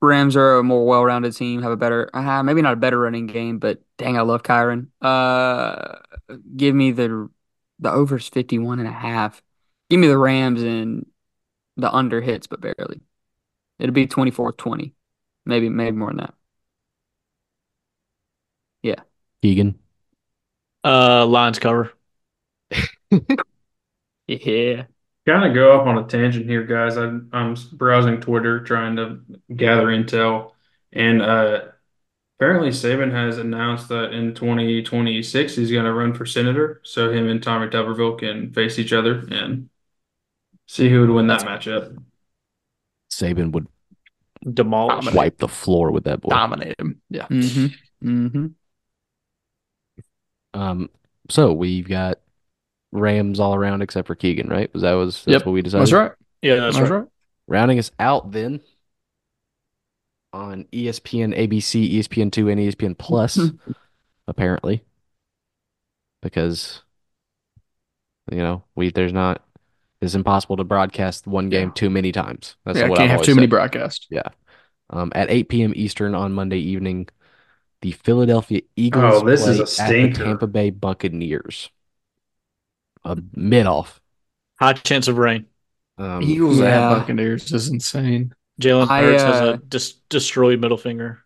Rams 0.00 0.34
are 0.36 0.58
a 0.58 0.62
more 0.64 0.84
well-rounded 0.84 1.34
team, 1.36 1.62
have 1.62 1.70
a 1.70 1.76
better, 1.76 2.10
uh, 2.12 2.42
maybe 2.42 2.60
not 2.60 2.72
a 2.72 2.76
better 2.76 2.98
running 2.98 3.26
game, 3.28 3.58
but 3.58 3.82
dang, 3.98 4.18
I 4.18 4.22
love 4.22 4.42
Kyren. 4.42 4.88
Uh, 5.00 5.98
give 6.56 6.74
me 6.74 6.90
the 6.92 7.28
the 7.78 7.90
overs 7.90 8.28
51 8.28 8.78
and 8.78 8.88
a 8.88 8.92
half. 8.92 9.42
Give 9.90 9.98
me 10.00 10.06
the 10.08 10.18
Rams 10.18 10.62
and 10.62 11.06
the 11.76 11.92
under 11.92 12.20
hits, 12.20 12.46
but 12.46 12.60
barely. 12.60 13.00
It'll 13.78 13.92
be 13.92 14.06
24-20. 14.06 14.92
Maybe 15.46 15.68
maybe 15.68 15.96
more 15.96 16.08
than 16.10 16.18
that. 16.18 16.34
Yeah. 18.82 19.00
Keegan. 19.42 19.78
Uh, 20.84 21.26
Lions 21.26 21.58
cover. 21.58 21.92
Yeah. 24.28 24.84
Kind 25.26 25.44
of 25.44 25.54
go 25.54 25.78
off 25.78 25.86
on 25.86 25.98
a 25.98 26.04
tangent 26.06 26.46
here, 26.46 26.64
guys. 26.64 26.96
I'm 26.96 27.28
I'm 27.32 27.56
browsing 27.72 28.20
Twitter 28.20 28.60
trying 28.60 28.96
to 28.96 29.20
gather 29.54 29.86
intel, 29.86 30.52
and 30.92 31.22
uh, 31.22 31.60
apparently 32.38 32.70
Saban 32.70 33.12
has 33.12 33.38
announced 33.38 33.88
that 33.90 34.12
in 34.12 34.34
2026 34.34 35.54
he's 35.54 35.70
going 35.70 35.84
to 35.84 35.92
run 35.92 36.12
for 36.12 36.26
senator, 36.26 36.80
so 36.82 37.12
him 37.12 37.28
and 37.28 37.40
Tommy 37.40 37.68
Tuberville 37.68 38.18
can 38.18 38.52
face 38.52 38.80
each 38.80 38.92
other 38.92 39.24
and 39.30 39.68
see 40.66 40.90
who 40.90 41.02
would 41.02 41.10
win 41.10 41.28
that 41.28 41.42
matchup. 41.42 41.96
Saban 43.12 43.52
would 43.52 43.68
Demolish. 44.42 44.96
Dominate. 44.96 45.14
wipe 45.14 45.38
the 45.38 45.48
floor 45.48 45.92
with 45.92 46.04
that 46.04 46.20
boy. 46.20 46.30
Dominate 46.30 46.74
him. 46.78 47.00
Yeah. 47.10 47.26
Mm-hmm. 47.28 47.66
Mm-hmm. 48.08 48.46
Um, 50.54 50.90
so 51.30 51.52
we've 51.52 51.88
got 51.88 52.18
Rams 52.92 53.40
all 53.40 53.54
around 53.54 53.82
except 53.82 54.06
for 54.06 54.14
Keegan, 54.14 54.48
right? 54.48 54.72
Was 54.72 54.82
that 54.82 54.92
was 54.92 55.24
that's 55.24 55.26
Yep, 55.26 55.46
what 55.46 55.52
we 55.52 55.62
decided? 55.62 55.82
That's 55.82 55.92
right. 55.92 56.12
Yeah, 56.42 56.56
that's, 56.56 56.76
That's 56.76 56.90
right. 56.90 56.98
right. 57.00 57.08
Rounding 57.48 57.78
us 57.78 57.90
out 57.98 58.32
then 58.32 58.60
on 60.32 60.66
ESPN, 60.72 61.34
ABC, 61.34 61.88
ESPN2, 61.98 62.50
and 62.50 62.60
E 62.60 62.68
ESPN 62.68 62.96
Plus, 62.96 63.52
apparently. 64.28 64.82
Because 66.22 66.82
you 68.30 68.38
know, 68.38 68.64
we 68.74 68.90
there's 68.90 69.12
not 69.12 69.42
it's 70.00 70.14
impossible 70.14 70.56
to 70.56 70.64
broadcast 70.64 71.26
one 71.26 71.48
game 71.48 71.68
Yeah. 71.68 71.74
too 71.74 71.90
many 71.90 72.12
times. 72.12 72.56
That's 72.64 72.78
yeah, 72.78 72.88
what 72.88 72.98
can't 72.98 73.00
I've 73.00 73.10
have 73.10 73.16
always 73.18 73.26
too 73.26 73.34
many 73.34 73.46
said. 73.46 73.50
broadcasts. 73.50 74.08
Um, 74.90 75.10
at 75.14 75.30
8 75.30 75.62
p.m. 75.62 75.72
Eastern 75.74 76.14
on 76.14 76.32
Monday 76.32 76.58
evening, 76.58 77.08
the 77.82 77.92
Philadelphia 77.92 78.62
Eagles 78.76 79.22
Oh, 79.22 79.26
this 79.26 79.46
is 79.46 79.58
play 79.58 79.64
a 79.78 79.82
at 79.82 79.88
the. 79.96 80.08
Tampa 80.14 80.46
Bay 80.46 80.70
Buccaneers. 80.70 81.70
A 83.04 83.18
mid 83.34 83.66
off. 83.66 84.00
High 84.60 84.74
chance 84.74 85.08
of 85.08 85.18
rain. 85.18 85.46
Um, 85.98 86.22
Eagles 86.22 86.60
at 86.60 86.66
Yeah. 86.66 86.88
Buccaneers 86.88 87.52
is 87.52 87.68
insane. 87.68 88.32
Jalen 88.60 88.88
I, 88.88 89.02
Hurts 89.02 89.22
has 89.24 89.40
uh, 89.40 89.54
a 89.54 89.56
dis- 89.58 89.94
destroyed 90.08 90.60
middle 90.60 90.76
finger. 90.76 91.20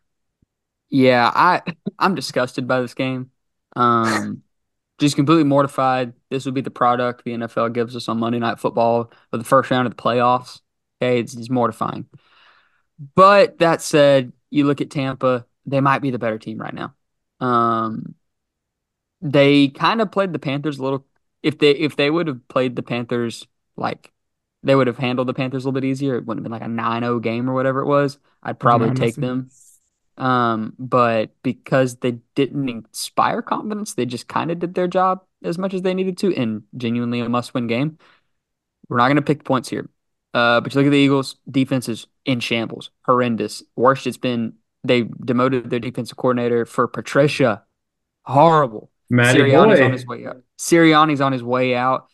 Yeah, 0.89 1.31
I 1.35 1.62
I'm 1.98 2.15
disgusted 2.15 2.69
by 2.69 2.81
this 2.81 2.94
game. 2.94 3.31
Um, 3.74 4.43
just 4.98 5.16
completely 5.16 5.44
mortified. 5.44 6.15
This 6.31 6.44
would 6.47 6.55
be 6.55 6.61
the 6.61 6.70
product 6.70 7.24
the 7.24 7.32
NFL 7.35 7.69
gives 7.69 7.97
us 7.97 8.09
on 8.09 8.19
Monday 8.19 8.39
Night 8.39 8.59
Football 8.61 9.12
for 9.31 9.39
the 9.39 9.44
first 9.44 9.70
round 9.70 9.86
of 9.86 9.97
the 9.97 10.03
playoffs. 10.03 10.61
Okay, 11.03 11.20
it's, 11.20 11.35
it's 11.35 11.51
mortifying. 11.51 12.07
But 13.15 13.59
that 13.59 13.82
said, 13.82 14.32
you 14.51 14.65
look 14.65 14.81
at 14.81 14.90
Tampa, 14.90 15.47
they 15.66 15.81
might 15.81 16.01
be 16.01 16.11
the 16.11 16.19
better 16.19 16.39
team 16.39 16.59
right 16.59 16.74
now. 16.74 16.94
Um, 17.40 18.15
they 19.20 19.69
kind 19.69 20.01
of 20.01 20.12
played 20.12 20.32
the 20.32 20.39
Panthers 20.39 20.78
a 20.78 20.82
little. 20.82 21.07
If 21.47 21.59
they 21.59 21.70
if 21.70 21.97
they 21.97 22.10
would 22.10 22.27
have 22.27 22.47
played 22.48 22.77
the 22.77 22.82
Panthers 22.82 23.47
like 23.77 24.12
they 24.62 24.74
would 24.74 24.89
have 24.89 24.98
handled 24.98 25.28
the 25.28 25.35
Panthers 25.35 25.64
a 25.64 25.68
little 25.68 25.81
bit 25.81 25.86
easier, 25.86 26.16
it 26.16 26.27
wouldn't 26.27 26.40
have 26.40 26.51
been 26.51 26.52
like 26.52 26.68
a 26.68 26.73
9-0 26.73 27.20
game 27.20 27.48
or 27.48 27.55
whatever 27.55 27.81
it 27.82 27.86
was. 27.86 28.18
I'd 28.43 28.59
probably 28.59 28.90
take 28.90 29.20
them. 29.20 29.51
Um, 30.18 30.74
but 30.78 31.31
because 31.43 31.97
they 31.97 32.12
didn't 32.35 32.68
inspire 32.68 33.43
confidence, 33.43 33.94
they 33.94 34.06
just 34.06 34.28
kind 34.28 34.51
of 34.51 34.59
did 34.59 34.74
their 34.74 34.89
job 34.89 35.24
as 35.44 35.59
much 35.59 35.74
as 35.74 35.82
they 35.82 35.94
needed 35.94 36.18
to, 36.18 36.35
and 36.35 36.64
genuinely 36.77 37.20
a 37.20 37.28
must-win 37.28 37.66
game. 37.68 37.98
We're 38.89 38.98
not 38.98 39.09
going 39.09 39.16
to 39.16 39.23
pick 39.23 39.44
points 39.44 39.68
here. 39.68 39.89
Uh, 40.35 40.60
but 40.60 40.74
you 40.74 40.81
look 40.81 40.86
at 40.86 40.90
the 40.90 40.98
Eagles' 40.98 41.36
defense 41.51 41.89
is 41.89 42.06
in 42.24 42.40
shambles, 42.40 42.90
horrendous. 43.05 43.62
Worst 43.77 44.06
it's 44.06 44.16
been. 44.16 44.55
They 44.85 45.02
demoted 45.02 45.70
their 45.70 45.81
defensive 45.81 46.16
coordinator 46.16 46.64
for 46.66 46.86
Patricia. 46.86 47.64
Horrible. 48.24 48.90
Matty 49.09 49.41
Sirianni's 49.41 49.78
boy. 49.78 49.85
on 49.85 49.93
his 49.93 50.07
way 50.07 50.27
out. 50.27 50.37
Sirianni's 50.59 51.20
on 51.20 51.33
his 51.33 51.43
way 51.43 51.74
out. 51.74 52.09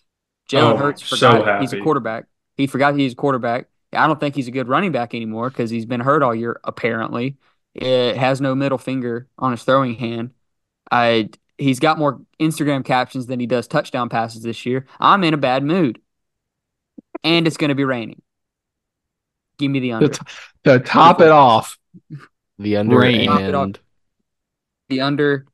Jalen 0.50 0.72
Oh, 0.72 0.76
Hurts 0.76 1.04
so 1.06 1.16
forgot 1.16 1.60
he's 1.60 1.72
a 1.72 1.80
quarterback. 1.80 2.26
He 2.56 2.66
forgot 2.66 2.94
he's 2.96 3.12
a 3.12 3.16
quarterback. 3.16 3.66
I 3.92 4.06
don't 4.06 4.18
think 4.20 4.34
he's 4.34 4.48
a 4.48 4.52
good 4.52 4.68
running 4.68 4.92
back 4.92 5.14
anymore 5.14 5.50
because 5.50 5.70
he's 5.70 5.86
been 5.86 6.00
hurt 6.00 6.22
all 6.22 6.34
year, 6.34 6.60
apparently. 6.64 7.36
It 7.74 8.16
has 8.16 8.40
no 8.40 8.54
middle 8.54 8.78
finger 8.78 9.28
on 9.38 9.52
his 9.52 9.62
throwing 9.64 9.94
hand. 9.94 10.30
I 10.90 11.30
he's 11.58 11.80
got 11.80 11.98
more 11.98 12.20
Instagram 12.40 12.84
captions 12.84 13.26
than 13.26 13.40
he 13.40 13.46
does 13.46 13.66
touchdown 13.66 14.08
passes 14.08 14.42
this 14.42 14.66
year. 14.66 14.86
I'm 15.00 15.24
in 15.24 15.32
a 15.34 15.38
bad 15.38 15.62
mood. 15.64 16.00
And 17.24 17.46
it's 17.46 17.56
gonna 17.56 17.74
be 17.74 17.84
raining. 17.84 18.20
Give 19.58 19.70
me 19.70 19.78
the 19.80 19.88
To, 19.90 19.94
under. 19.96 20.08
t- 20.08 20.20
to 20.64 20.78
top 20.80 21.20
it 21.20 21.28
off, 21.28 21.78
the 22.58 22.76
under 22.76 22.98
Rain. 22.98 23.28
Top 23.28 23.40
it 23.40 23.54
off. 23.54 23.64
and 23.64 23.78
The 24.88 25.00
under 25.02 25.46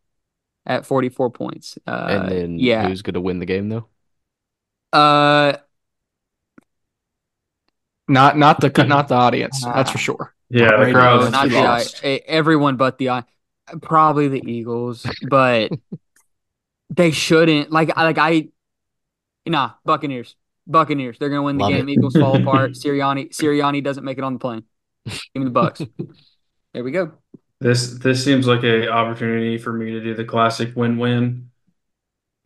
at 0.69 0.87
44 0.87 1.31
points. 1.31 1.79
Uh, 1.87 2.07
and 2.09 2.29
then 2.31 2.59
yeah. 2.59 2.87
who's 2.87 3.03
gonna 3.03 3.21
win 3.21 3.41
the 3.41 3.47
game 3.47 3.69
though? 3.69 3.87
Uh 4.93 5.57
not 8.07 8.39
not 8.39 8.61
the 8.61 8.85
not 8.85 9.09
the 9.09 9.15
audience. 9.15 9.65
That's 9.65 9.91
for 9.91 9.99
sure. 9.99 10.35
Yeah, 10.51 10.71
the 10.71 10.77
Right 10.79 10.87
No, 10.87 10.93
crowd's 10.95 11.31
now, 11.31 11.45
not 11.45 11.51
the 11.51 12.07
eye. 12.07 12.21
Everyone 12.27 12.77
but 12.77 12.97
the 12.97 13.11
eye. 13.11 13.25
Probably 13.83 14.29
the 14.29 14.43
Eagles, 14.51 15.05
but 15.29 15.71
they 16.91 17.11
shouldn't. 17.11 17.71
Like, 17.71 17.95
like 17.95 18.17
I, 18.17 18.49
nah, 19.45 19.73
Buccaneers. 19.85 20.37
Buccaneers. 20.67 21.19
They're 21.19 21.29
gonna 21.29 21.43
win 21.43 21.59
the 21.59 21.65
Love 21.65 21.73
game. 21.75 21.89
it. 21.91 21.93
Eagles 21.93 22.15
fall 22.15 22.35
apart. 22.37 22.71
Sirianni, 22.83 23.29
Sirianni 23.29 23.85
doesn't 23.85 24.05
make 24.05 24.17
it 24.17 24.25
on 24.25 24.33
the 24.33 24.39
plane. 24.39 24.63
Give 25.05 25.21
me 25.35 25.45
the 25.45 25.51
Bucks. 25.51 25.83
There 26.73 26.83
we 26.83 26.93
go. 26.93 27.13
This 27.61 27.99
this 27.99 28.25
seems 28.25 28.47
like 28.47 28.63
a 28.63 28.89
opportunity 28.89 29.59
for 29.59 29.73
me 29.73 29.91
to 29.93 30.01
do 30.01 30.15
the 30.15 30.25
classic 30.25 30.77
win-win. 30.77 31.51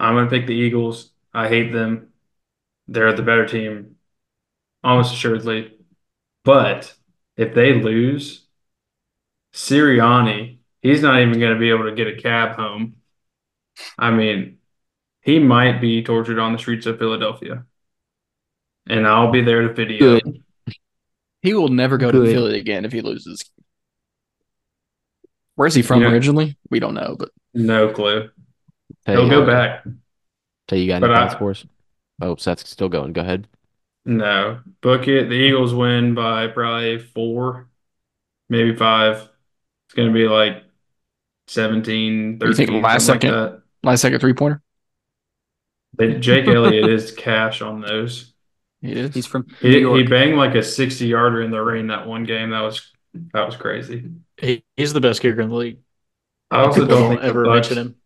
I'm 0.00 0.14
gonna 0.14 0.30
pick 0.30 0.46
the 0.46 0.54
Eagles. 0.54 1.10
I 1.34 1.48
hate 1.48 1.72
them. 1.72 2.08
They're 2.88 3.12
the 3.12 3.22
better 3.22 3.46
team, 3.46 3.96
almost 4.82 5.12
assuredly. 5.12 5.76
But 6.44 6.94
if 7.36 7.54
they 7.54 7.74
lose, 7.74 8.46
Sirianni, 9.52 10.58
he's 10.80 11.02
not 11.02 11.20
even 11.20 11.38
gonna 11.38 11.58
be 11.58 11.70
able 11.70 11.84
to 11.84 11.94
get 11.94 12.08
a 12.08 12.20
cab 12.20 12.56
home. 12.56 12.96
I 13.98 14.10
mean, 14.10 14.58
he 15.20 15.38
might 15.38 15.80
be 15.80 16.02
tortured 16.02 16.38
on 16.38 16.52
the 16.52 16.58
streets 16.58 16.86
of 16.86 16.98
Philadelphia. 16.98 17.64
And 18.88 19.06
I'll 19.06 19.30
be 19.30 19.42
there 19.42 19.62
to 19.62 19.72
video. 19.72 20.20
Good. 20.20 20.42
He 21.42 21.54
will 21.54 21.68
never 21.68 21.98
go 21.98 22.10
to 22.10 22.18
Good. 22.18 22.32
Philly 22.32 22.58
again 22.58 22.84
if 22.84 22.92
he 22.92 23.00
loses. 23.00 23.44
Where's 25.62 25.76
he 25.76 25.82
from 25.82 26.02
Yeah. 26.02 26.10
originally? 26.10 26.56
We 26.70 26.80
don't 26.80 26.94
know, 26.94 27.14
but 27.16 27.30
No 27.54 27.88
clue. 27.92 28.30
Hey, 29.06 29.12
He'll 29.12 29.30
go 29.30 29.44
uh, 29.44 29.46
back. 29.46 29.84
Tell 30.66 30.76
you 30.76 30.88
got 30.88 31.00
But 31.02 31.10
any 31.12 31.20
I- 31.20 31.28
thoughts 31.28 31.38
for 31.38 31.50
us? 31.52 31.64
Oh, 32.20 32.34
Seth's 32.34 32.68
still 32.68 32.88
going. 32.88 33.12
Go 33.12 33.20
ahead. 33.20 33.46
No, 34.04 34.58
book 34.80 35.06
it. 35.06 35.28
The 35.28 35.36
Eagles 35.36 35.72
win 35.72 36.14
by 36.16 36.48
probably 36.48 36.98
four, 36.98 37.68
maybe 38.48 38.74
five. 38.74 39.28
It's 39.86 39.94
going 39.94 40.08
to 40.08 40.12
be 40.12 40.26
like 40.26 40.64
17, 41.46 42.40
You 42.42 42.54
think 42.54 42.70
last 42.82 43.06
second? 43.06 43.32
like. 43.32 43.60
Last 43.84 44.00
second 44.00 44.18
three 44.18 44.34
pointer. 44.34 44.60
Jake 46.18 46.48
Elliott 46.48 46.90
is 46.90 47.12
cash 47.12 47.62
on 47.62 47.80
those. 47.82 48.32
He 48.80 48.92
is. 48.94 49.14
He's 49.14 49.26
from 49.26 49.46
New 49.62 49.94
He, 49.94 50.02
he 50.02 50.08
banged 50.08 50.36
like 50.36 50.56
a 50.56 50.62
60 50.64 51.06
yarder 51.06 51.40
in 51.42 51.52
the 51.52 51.60
rain 51.62 51.86
that 51.86 52.08
one 52.08 52.24
game. 52.24 52.50
That 52.50 52.62
was 52.62 52.90
that 53.32 53.46
was 53.46 53.56
crazy. 53.56 54.10
He, 54.42 54.64
he's 54.76 54.92
the 54.92 55.00
best 55.00 55.22
kicker 55.22 55.40
in 55.40 55.48
the 55.48 55.56
league. 55.56 55.78
I 56.50 56.64
also 56.64 56.82
People 56.82 56.88
don't 56.88 57.08
don't 57.08 57.10
think 57.10 57.22
ever 57.22 57.44
Bucks, 57.44 57.70
mention 57.70 57.78
him. 57.78 57.96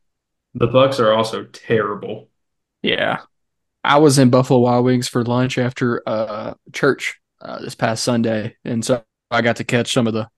the 0.54 0.68
Bucks 0.68 1.00
are 1.00 1.12
also 1.12 1.44
terrible. 1.44 2.28
Yeah. 2.82 3.22
I 3.82 3.98
was 3.98 4.18
in 4.18 4.30
Buffalo 4.30 4.60
Wild 4.60 4.84
Wings 4.84 5.08
for 5.08 5.24
lunch 5.24 5.58
after 5.58 6.02
uh, 6.08 6.54
church 6.72 7.20
uh, 7.40 7.60
this 7.60 7.74
past 7.74 8.04
Sunday. 8.04 8.56
And 8.64 8.84
so 8.84 9.04
I 9.30 9.42
got 9.42 9.56
to 9.56 9.64
catch 9.64 9.92
some 9.92 10.06
of 10.06 10.12
the 10.14 10.28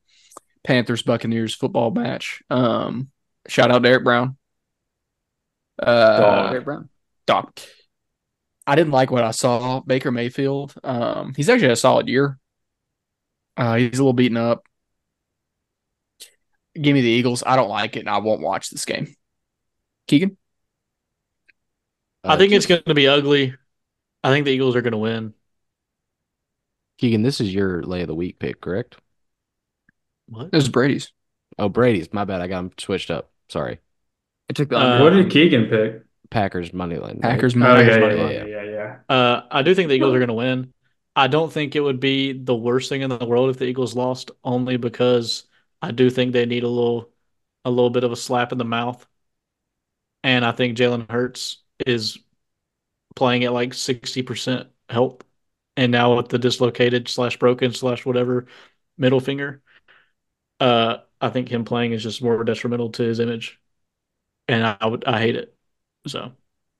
Panthers 0.64 1.02
Buccaneers 1.02 1.54
football 1.54 1.90
match. 1.90 2.42
Um, 2.50 3.10
shout 3.48 3.70
out 3.70 3.82
to 3.82 3.88
Eric 3.88 4.04
Brown. 4.04 4.36
Uh, 5.78 6.20
Dog. 6.20 6.50
Derrick 6.50 6.64
Brown. 6.64 6.88
Doc. 7.26 7.60
I 8.66 8.74
didn't 8.74 8.92
like 8.92 9.10
what 9.10 9.24
I 9.24 9.30
saw. 9.30 9.80
Baker 9.80 10.10
Mayfield. 10.10 10.74
Um, 10.84 11.32
he's 11.36 11.48
actually 11.48 11.68
had 11.68 11.72
a 11.72 11.76
solid 11.76 12.08
year. 12.08 12.38
Uh, 13.56 13.76
he's 13.76 13.98
a 13.98 14.02
little 14.02 14.12
beaten 14.12 14.36
up. 14.36 14.64
Give 16.80 16.94
me 16.94 17.00
the 17.00 17.08
Eagles. 17.08 17.42
I 17.46 17.56
don't 17.56 17.68
like 17.68 17.96
it, 17.96 18.00
and 18.00 18.10
I 18.10 18.18
won't 18.18 18.40
watch 18.40 18.70
this 18.70 18.84
game. 18.84 19.14
Keegan, 20.06 20.36
I 22.24 22.34
Uh, 22.34 22.36
think 22.36 22.52
it's 22.52 22.66
going 22.66 22.82
to 22.84 22.94
be 22.94 23.08
ugly. 23.08 23.54
I 24.24 24.30
think 24.30 24.44
the 24.44 24.52
Eagles 24.52 24.76
are 24.76 24.82
going 24.82 24.92
to 24.92 24.98
win. 24.98 25.34
Keegan, 26.98 27.22
this 27.22 27.40
is 27.40 27.54
your 27.54 27.82
lay 27.82 28.02
of 28.02 28.08
the 28.08 28.14
week 28.14 28.38
pick, 28.38 28.60
correct? 28.60 28.96
What? 30.28 30.50
this 30.52 30.64
is 30.64 30.68
Brady's. 30.68 31.12
Oh, 31.58 31.68
Brady's. 31.68 32.12
My 32.12 32.24
bad. 32.24 32.40
I 32.40 32.46
got 32.48 32.60
him 32.60 32.70
switched 32.78 33.10
up. 33.10 33.30
Sorry. 33.48 33.78
I 34.50 34.52
took 34.52 34.68
the 34.70 34.78
under. 34.78 35.04
what 35.04 35.10
did 35.10 35.30
Keegan 35.30 35.66
pick? 35.66 36.02
Packers 36.30 36.72
money 36.72 36.98
line. 36.98 37.20
right? 37.22 37.22
Packers 37.22 37.54
Oh, 37.54 37.58
money. 37.60 37.84
yeah, 37.84 37.94
yeah, 37.94 37.98
money 37.98 38.14
yeah, 38.14 38.22
line. 38.24 38.32
yeah, 38.48 38.62
yeah, 38.62 38.62
yeah. 38.62 38.98
Uh, 39.08 39.42
I 39.50 39.62
do 39.62 39.74
think 39.74 39.88
the 39.88 39.94
Eagles 39.94 40.14
are 40.14 40.18
going 40.18 40.28
to 40.28 40.34
win. 40.34 40.72
I 41.16 41.26
don't 41.26 41.52
think 41.52 41.74
it 41.74 41.80
would 41.80 42.00
be 42.00 42.32
the 42.32 42.54
worst 42.54 42.88
thing 42.88 43.02
in 43.02 43.10
the 43.10 43.24
world 43.26 43.50
if 43.50 43.58
the 43.58 43.64
Eagles 43.64 43.96
lost, 43.96 44.30
only 44.44 44.76
because 44.76 45.44
I 45.82 45.92
do 45.92 46.10
think 46.10 46.32
they 46.32 46.46
need 46.46 46.64
a 46.64 46.68
little, 46.68 47.10
a 47.64 47.70
little 47.70 47.90
bit 47.90 48.04
of 48.04 48.12
a 48.12 48.16
slap 48.16 48.52
in 48.52 48.58
the 48.58 48.64
mouth. 48.64 49.06
And 50.24 50.44
I 50.44 50.52
think 50.52 50.76
Jalen 50.76 51.10
Hurts 51.10 51.62
is 51.86 52.18
playing 53.16 53.44
at 53.44 53.52
like 53.52 53.74
sixty 53.74 54.22
percent 54.22 54.68
health, 54.88 55.22
and 55.76 55.92
now 55.92 56.16
with 56.16 56.28
the 56.28 56.38
dislocated 56.38 57.08
slash 57.08 57.38
broken 57.38 57.72
slash 57.72 58.06
whatever 58.06 58.46
middle 58.98 59.20
finger, 59.20 59.62
uh, 60.60 60.98
I 61.20 61.30
think 61.30 61.50
him 61.50 61.64
playing 61.64 61.92
is 61.92 62.02
just 62.02 62.22
more 62.22 62.42
detrimental 62.44 62.90
to 62.92 63.02
his 63.04 63.20
image, 63.20 63.60
and 64.48 64.64
I 64.80 64.86
would 64.86 65.04
I 65.06 65.20
hate 65.20 65.36
it. 65.36 65.56
So 66.08 66.32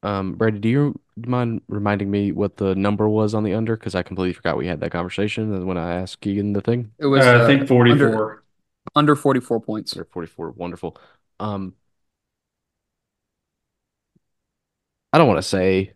Um, 0.02 0.34
Brady, 0.34 0.58
do 0.60 0.68
you 0.68 1.00
mind 1.16 1.60
reminding 1.68 2.10
me 2.10 2.30
what 2.30 2.56
the 2.56 2.74
number 2.74 3.08
was 3.08 3.34
on 3.34 3.42
the 3.42 3.54
under? 3.54 3.76
Because 3.76 3.94
I 3.94 4.02
completely 4.02 4.32
forgot 4.32 4.56
we 4.56 4.66
had 4.66 4.80
that 4.80 4.92
conversation 4.92 5.66
when 5.66 5.76
I 5.76 5.94
asked 5.94 6.20
Keegan 6.20 6.52
the 6.52 6.60
thing. 6.60 6.92
It 6.98 7.06
was 7.06 7.24
Uh, 7.24 7.30
uh, 7.30 7.42
I 7.42 7.46
think 7.46 7.66
44. 7.68 8.12
under, 8.12 8.44
under 8.94 9.16
44 9.16 9.60
points. 9.60 9.96
Or 9.96 10.04
44. 10.04 10.50
Wonderful. 10.52 10.96
Um, 11.40 11.74
I 15.12 15.18
don't 15.18 15.28
want 15.28 15.38
to 15.38 15.42
say 15.42 15.94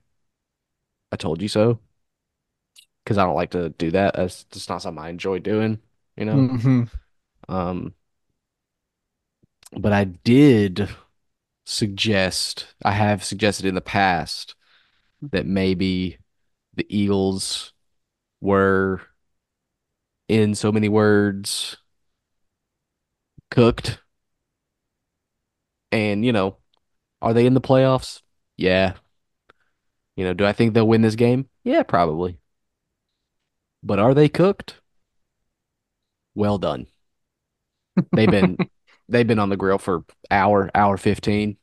I 1.11 1.17
told 1.17 1.43
you 1.43 1.49
so 1.49 1.79
because 3.05 3.19
I 3.19 3.25
don't 3.25 3.35
like 3.35 3.51
to 3.51 3.71
do 3.71 3.91
that. 3.91 4.15
That's 4.15 4.45
just 4.45 4.69
not 4.69 4.81
something 4.83 5.03
I 5.03 5.11
enjoy 5.11 5.41
doing, 5.41 5.81
you 6.17 6.25
know? 6.25 6.35
Mhm. 6.35 6.91
Um, 7.49 7.95
but 9.73 9.93
I 9.93 10.05
did 10.05 10.89
suggest, 11.65 12.75
I 12.85 12.93
have 12.93 13.25
suggested 13.25 13.67
in 13.67 13.75
the 13.75 13.81
past 13.81 14.55
that 15.21 15.47
maybe 15.47 16.19
the 16.75 16.87
Eagles 16.89 17.73
were, 18.41 19.01
in 20.29 20.55
so 20.55 20.73
many 20.73 20.89
words, 20.89 21.77
cooked. 23.53 24.01
And, 25.93 26.25
you 26.25 26.33
know, 26.33 26.57
are 27.21 27.35
they 27.35 27.47
in 27.47 27.55
the 27.55 27.61
playoffs? 27.61 28.23
Yeah. 28.57 28.95
You 30.17 30.25
know, 30.25 30.35
do 30.35 30.45
I 30.45 30.53
think 30.53 30.75
they'll 30.75 30.89
win 30.89 31.03
this 31.03 31.15
game? 31.15 31.49
Yeah, 31.63 31.83
probably. 31.83 32.39
But 33.83 33.99
are 33.99 34.15
they 34.15 34.29
cooked? 34.29 34.81
Well 36.35 36.59
done. 36.59 36.87
They've 38.13 38.31
been 38.31 38.57
they've 39.09 39.27
been 39.27 39.39
on 39.39 39.51
the 39.51 39.57
grill 39.57 39.79
for 39.79 40.05
hour, 40.31 40.71
hour 40.75 40.97
15. 40.97 41.57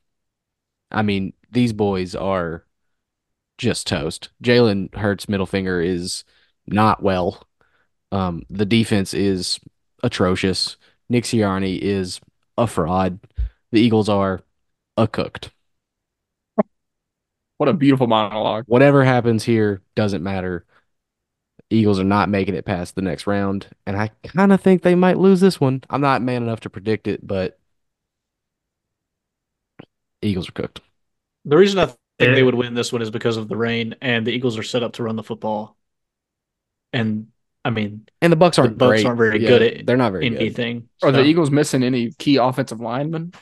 I 0.92 1.02
mean, 1.02 1.34
these 1.52 1.74
boys 1.74 2.16
are 2.16 2.66
just 3.58 3.88
toast. 3.88 4.30
Jalen 4.44 4.96
Hurts' 4.96 5.28
middle 5.28 5.46
finger 5.46 5.82
is 5.82 6.24
not 6.68 7.02
well. 7.02 7.48
Um, 8.12 8.44
the 8.50 8.66
defense 8.66 9.14
is 9.14 9.60
atrocious. 10.04 10.78
Nick 11.10 11.24
Sirianni 11.24 11.80
is 11.80 12.22
a 12.58 12.68
fraud. 12.68 13.20
The 13.72 13.80
Eagles 13.80 14.10
are 14.10 14.42
a 14.98 15.08
cooked. 15.08 15.52
What 17.58 17.70
a 17.70 17.74
beautiful 17.74 18.08
monologue. 18.08 18.64
Whatever 18.68 19.04
happens 19.04 19.44
here 19.44 19.82
doesn't 19.96 20.24
matter. 20.24 20.66
Eagles 21.70 22.00
are 22.00 22.06
not 22.06 22.30
making 22.30 22.56
it 22.56 22.66
past 22.66 22.96
the 22.96 23.02
next 23.02 23.28
round, 23.28 23.68
and 23.86 23.98
I 23.98 24.12
kind 24.24 24.54
of 24.54 24.62
think 24.62 24.82
they 24.82 24.96
might 24.96 25.20
lose 25.20 25.40
this 25.40 25.60
one. 25.60 25.84
I'm 25.90 26.02
not 26.02 26.22
man 26.22 26.42
enough 26.42 26.62
to 26.62 26.70
predict 26.70 27.08
it, 27.08 27.26
but 27.26 27.60
Eagles 30.22 30.50
are 30.50 30.54
cooked. 30.54 30.82
The 31.46 31.58
reason 31.58 31.80
I 31.80 31.86
think 31.86 31.98
eh. 32.20 32.34
they 32.34 32.44
would 32.44 32.56
win 32.56 32.74
this 32.74 32.92
one 32.92 33.02
is 33.02 33.12
because 33.12 33.38
of 33.38 33.50
the 33.50 33.58
rain, 33.58 33.96
and 34.02 34.26
the 34.26 34.32
Eagles 34.32 34.58
are 34.58 34.64
set 34.64 34.82
up 34.84 34.94
to 34.94 35.04
run 35.04 35.16
the 35.16 35.24
football. 35.24 35.78
And 36.92 37.28
I 37.70 37.72
mean, 37.72 38.08
And 38.22 38.34
the 38.34 38.38
Bucks 38.38 38.58
aren't 38.58 38.78
Bucks 38.80 39.04
great. 39.04 39.06
aren't 39.06 39.18
very 39.20 39.40
Yeah, 39.40 39.48
good 39.50 39.62
at 39.62 39.86
They're 39.86 39.96
not 39.98 40.12
very 40.12 40.28
good. 40.28 40.40
anything. 40.42 40.90
Are 41.04 41.12
the 41.12 41.24
Eagles 41.24 41.52
missing 41.52 41.84
any 41.84 42.12
key 42.12 42.38
offensive 42.38 42.80
linemen? 42.80 43.34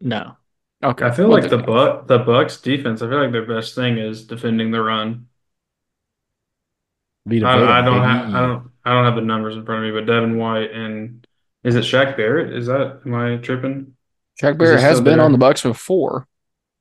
No. 0.00 0.36
Okay. 0.82 1.06
I 1.06 1.10
feel 1.10 1.28
well, 1.28 1.40
like 1.40 1.48
the 1.50 1.58
Buck 1.58 2.06
the 2.06 2.18
Bucks 2.18 2.60
defense. 2.60 3.00
I 3.00 3.08
feel 3.08 3.22
like 3.22 3.32
their 3.32 3.46
best 3.46 3.74
thing 3.74 3.96
is 3.98 4.26
defending 4.26 4.70
the 4.70 4.82
run. 4.82 5.28
I, 7.30 7.78
I 7.80 7.82
don't 7.82 8.02
have 8.02 8.34
I 8.34 8.40
don't 8.42 8.70
I 8.84 8.92
don't 8.92 9.04
have 9.06 9.14
the 9.14 9.22
numbers 9.22 9.56
in 9.56 9.64
front 9.64 9.84
of 9.84 9.92
me, 9.94 9.98
but 9.98 10.06
Devin 10.06 10.36
White 10.36 10.72
and 10.72 11.26
is 11.62 11.74
it 11.74 11.84
Shaq 11.84 12.16
Barrett? 12.16 12.52
Is 12.52 12.66
that 12.66 13.00
am 13.06 13.14
I 13.14 13.36
tripping? 13.38 13.96
Shaq 14.40 14.58
Is 14.58 14.58
Barrett 14.58 14.80
has 14.80 15.00
been 15.00 15.18
there? 15.18 15.26
on 15.26 15.32
the 15.32 15.38
Bucks 15.38 15.62
before. 15.62 16.26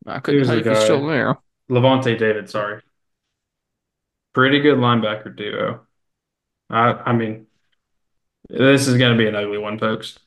I 0.06 0.20
couldn't 0.20 0.40
Who's 0.40 0.48
tell 0.48 0.58
if 0.58 0.66
he's 0.66 0.80
still 0.80 1.06
there. 1.08 1.38
Lavonte 1.70 2.18
David, 2.18 2.50
sorry. 2.50 2.82
Pretty 4.34 4.60
good 4.60 4.78
linebacker 4.78 5.36
duo. 5.36 5.88
I 6.74 6.94
I 7.10 7.14
mean, 7.14 7.48
this 8.50 8.88
is 8.88 8.98
gonna 8.98 9.18
be 9.18 9.28
an 9.28 9.36
ugly 9.36 9.58
one, 9.58 9.80
folks. 9.80 10.20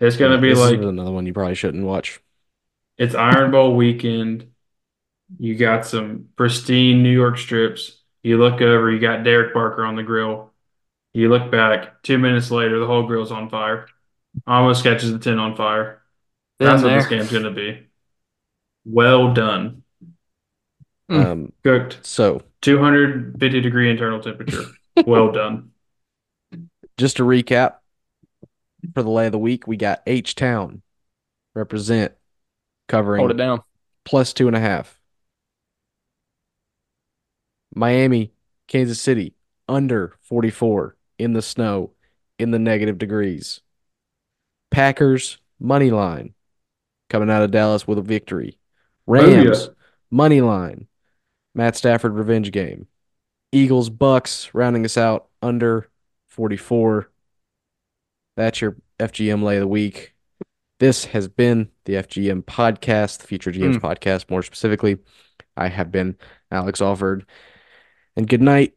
It's 0.00 0.16
gonna 0.16 0.38
Yeah, 0.38 0.40
be 0.40 0.54
this 0.54 0.54
like 0.54 0.80
is 0.80 0.84
another 0.88 1.10
one 1.12 1.26
you 1.26 1.32
probably 1.32 1.54
shouldn't 1.54 1.84
watch. 1.86 2.20
It's 2.98 3.14
Iron 3.14 3.50
Bowl 3.50 3.76
weekend. 3.76 4.52
You 5.38 5.56
got 5.56 5.86
some 5.86 6.28
pristine 6.36 7.02
New 7.02 7.12
York 7.12 7.38
strips. 7.38 8.02
You 8.22 8.38
look 8.38 8.62
over, 8.62 8.90
you 8.92 9.00
got 9.00 9.24
Derek 9.24 9.54
Barker 9.54 9.84
on 9.84 9.96
the 9.96 10.04
grill. 10.04 10.52
You 11.14 11.28
look 11.30 11.50
back, 11.52 12.02
two 12.02 12.18
minutes 12.18 12.50
later, 12.50 12.78
the 12.80 12.86
whole 12.86 13.06
grill's 13.06 13.32
on 13.32 13.50
fire. 13.50 13.88
Almost 14.46 14.84
catches 14.84 15.12
the 15.12 15.18
tin 15.18 15.38
on 15.38 15.56
fire. 15.56 16.02
That's 16.62 16.82
Been 16.82 16.84
what 16.84 16.94
this 16.94 17.06
game's 17.06 17.32
gonna 17.32 17.50
be. 17.52 17.88
Well 18.84 19.32
done. 19.32 19.84
Mm. 21.10 21.32
Um, 21.32 21.52
Cooked. 21.64 22.00
so 22.02 22.42
250 22.62 23.60
degree 23.60 23.90
internal 23.90 24.20
temperature. 24.20 24.74
Well 25.04 25.32
done. 25.32 25.69
Just 27.00 27.16
to 27.16 27.22
recap 27.24 27.76
for 28.94 29.02
the 29.02 29.10
lay 29.10 29.26
of 29.26 29.32
the 29.32 29.38
week, 29.38 29.66
we 29.66 29.76
got 29.76 30.02
H 30.06 30.34
Town 30.34 30.82
represent 31.54 32.12
covering 32.88 33.20
Hold 33.20 33.32
it 33.32 33.36
down. 33.36 33.62
plus 34.04 34.32
two 34.32 34.46
and 34.46 34.56
a 34.56 34.60
half. 34.60 35.00
Miami, 37.74 38.32
Kansas 38.68 39.00
City, 39.00 39.34
under 39.68 40.16
44 40.22 40.96
in 41.18 41.32
the 41.32 41.42
snow, 41.42 41.92
in 42.38 42.50
the 42.50 42.58
negative 42.58 42.98
degrees. 42.98 43.60
Packers, 44.70 45.38
money 45.58 45.90
line, 45.90 46.34
coming 47.08 47.30
out 47.30 47.42
of 47.42 47.50
Dallas 47.50 47.86
with 47.86 47.98
a 47.98 48.02
victory. 48.02 48.58
Oh, 49.08 49.12
Rams, 49.14 49.68
Booyah. 49.68 49.74
money 50.10 50.40
line, 50.40 50.86
Matt 51.54 51.76
Stafford 51.76 52.14
revenge 52.14 52.52
game. 52.52 52.86
Eagles, 53.52 53.90
Bucks, 53.90 54.50
rounding 54.52 54.84
us 54.84 54.96
out, 54.96 55.28
under 55.42 55.89
44. 56.30 57.10
That's 58.36 58.60
your 58.60 58.76
FGM 58.98 59.42
lay 59.42 59.56
of 59.56 59.60
the 59.60 59.68
week. 59.68 60.14
This 60.78 61.04
has 61.06 61.28
been 61.28 61.68
the 61.84 61.94
FGM 61.94 62.44
podcast, 62.44 63.18
the 63.18 63.26
Future 63.26 63.52
GMs 63.52 63.76
mm. 63.76 63.80
podcast, 63.80 64.30
more 64.30 64.42
specifically. 64.42 64.98
I 65.56 65.68
have 65.68 65.92
been 65.92 66.16
Alex 66.50 66.80
Alford. 66.80 67.26
And 68.16 68.28
good 68.28 68.40
night, 68.40 68.74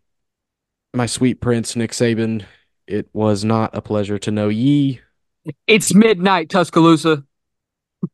my 0.94 1.06
sweet 1.06 1.40
prince, 1.40 1.76
Nick 1.76 1.92
Saban. 1.92 2.44
It 2.88 3.08
was 3.14 3.46
not 3.46 3.76
a 3.76 3.82
pleasure 3.82 4.20
to 4.20 4.32
know 4.32 4.50
ye. 4.50 5.00
It's 5.68 5.94
midnight, 5.94 6.50
Tuscaloosa. 6.50 7.24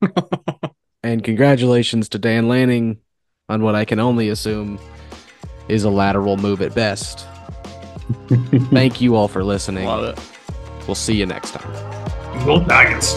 And 1.01 1.23
congratulations 1.23 2.09
to 2.09 2.19
Dan 2.19 2.49
Lanning 2.49 2.99
on 3.47 3.63
what 3.63 3.75
I 3.75 3.85
can 3.85 3.99
only 3.99 4.29
assume 4.29 4.79
is 5.69 5.83
a 5.83 5.89
lateral 5.89 6.35
move 6.35 6.61
at 6.61 6.75
best. 6.75 7.25
Thank 8.71 9.01
you 9.01 9.15
all 9.15 9.27
for 9.27 9.43
listening. 9.43 9.85
Love 9.85 10.17
it. 10.17 10.87
We'll 10.87 10.95
see 10.95 11.15
you 11.15 11.25
next 11.25 11.51
time. 11.51 12.45
Gold 12.45 12.67
nuggets. 12.67 13.15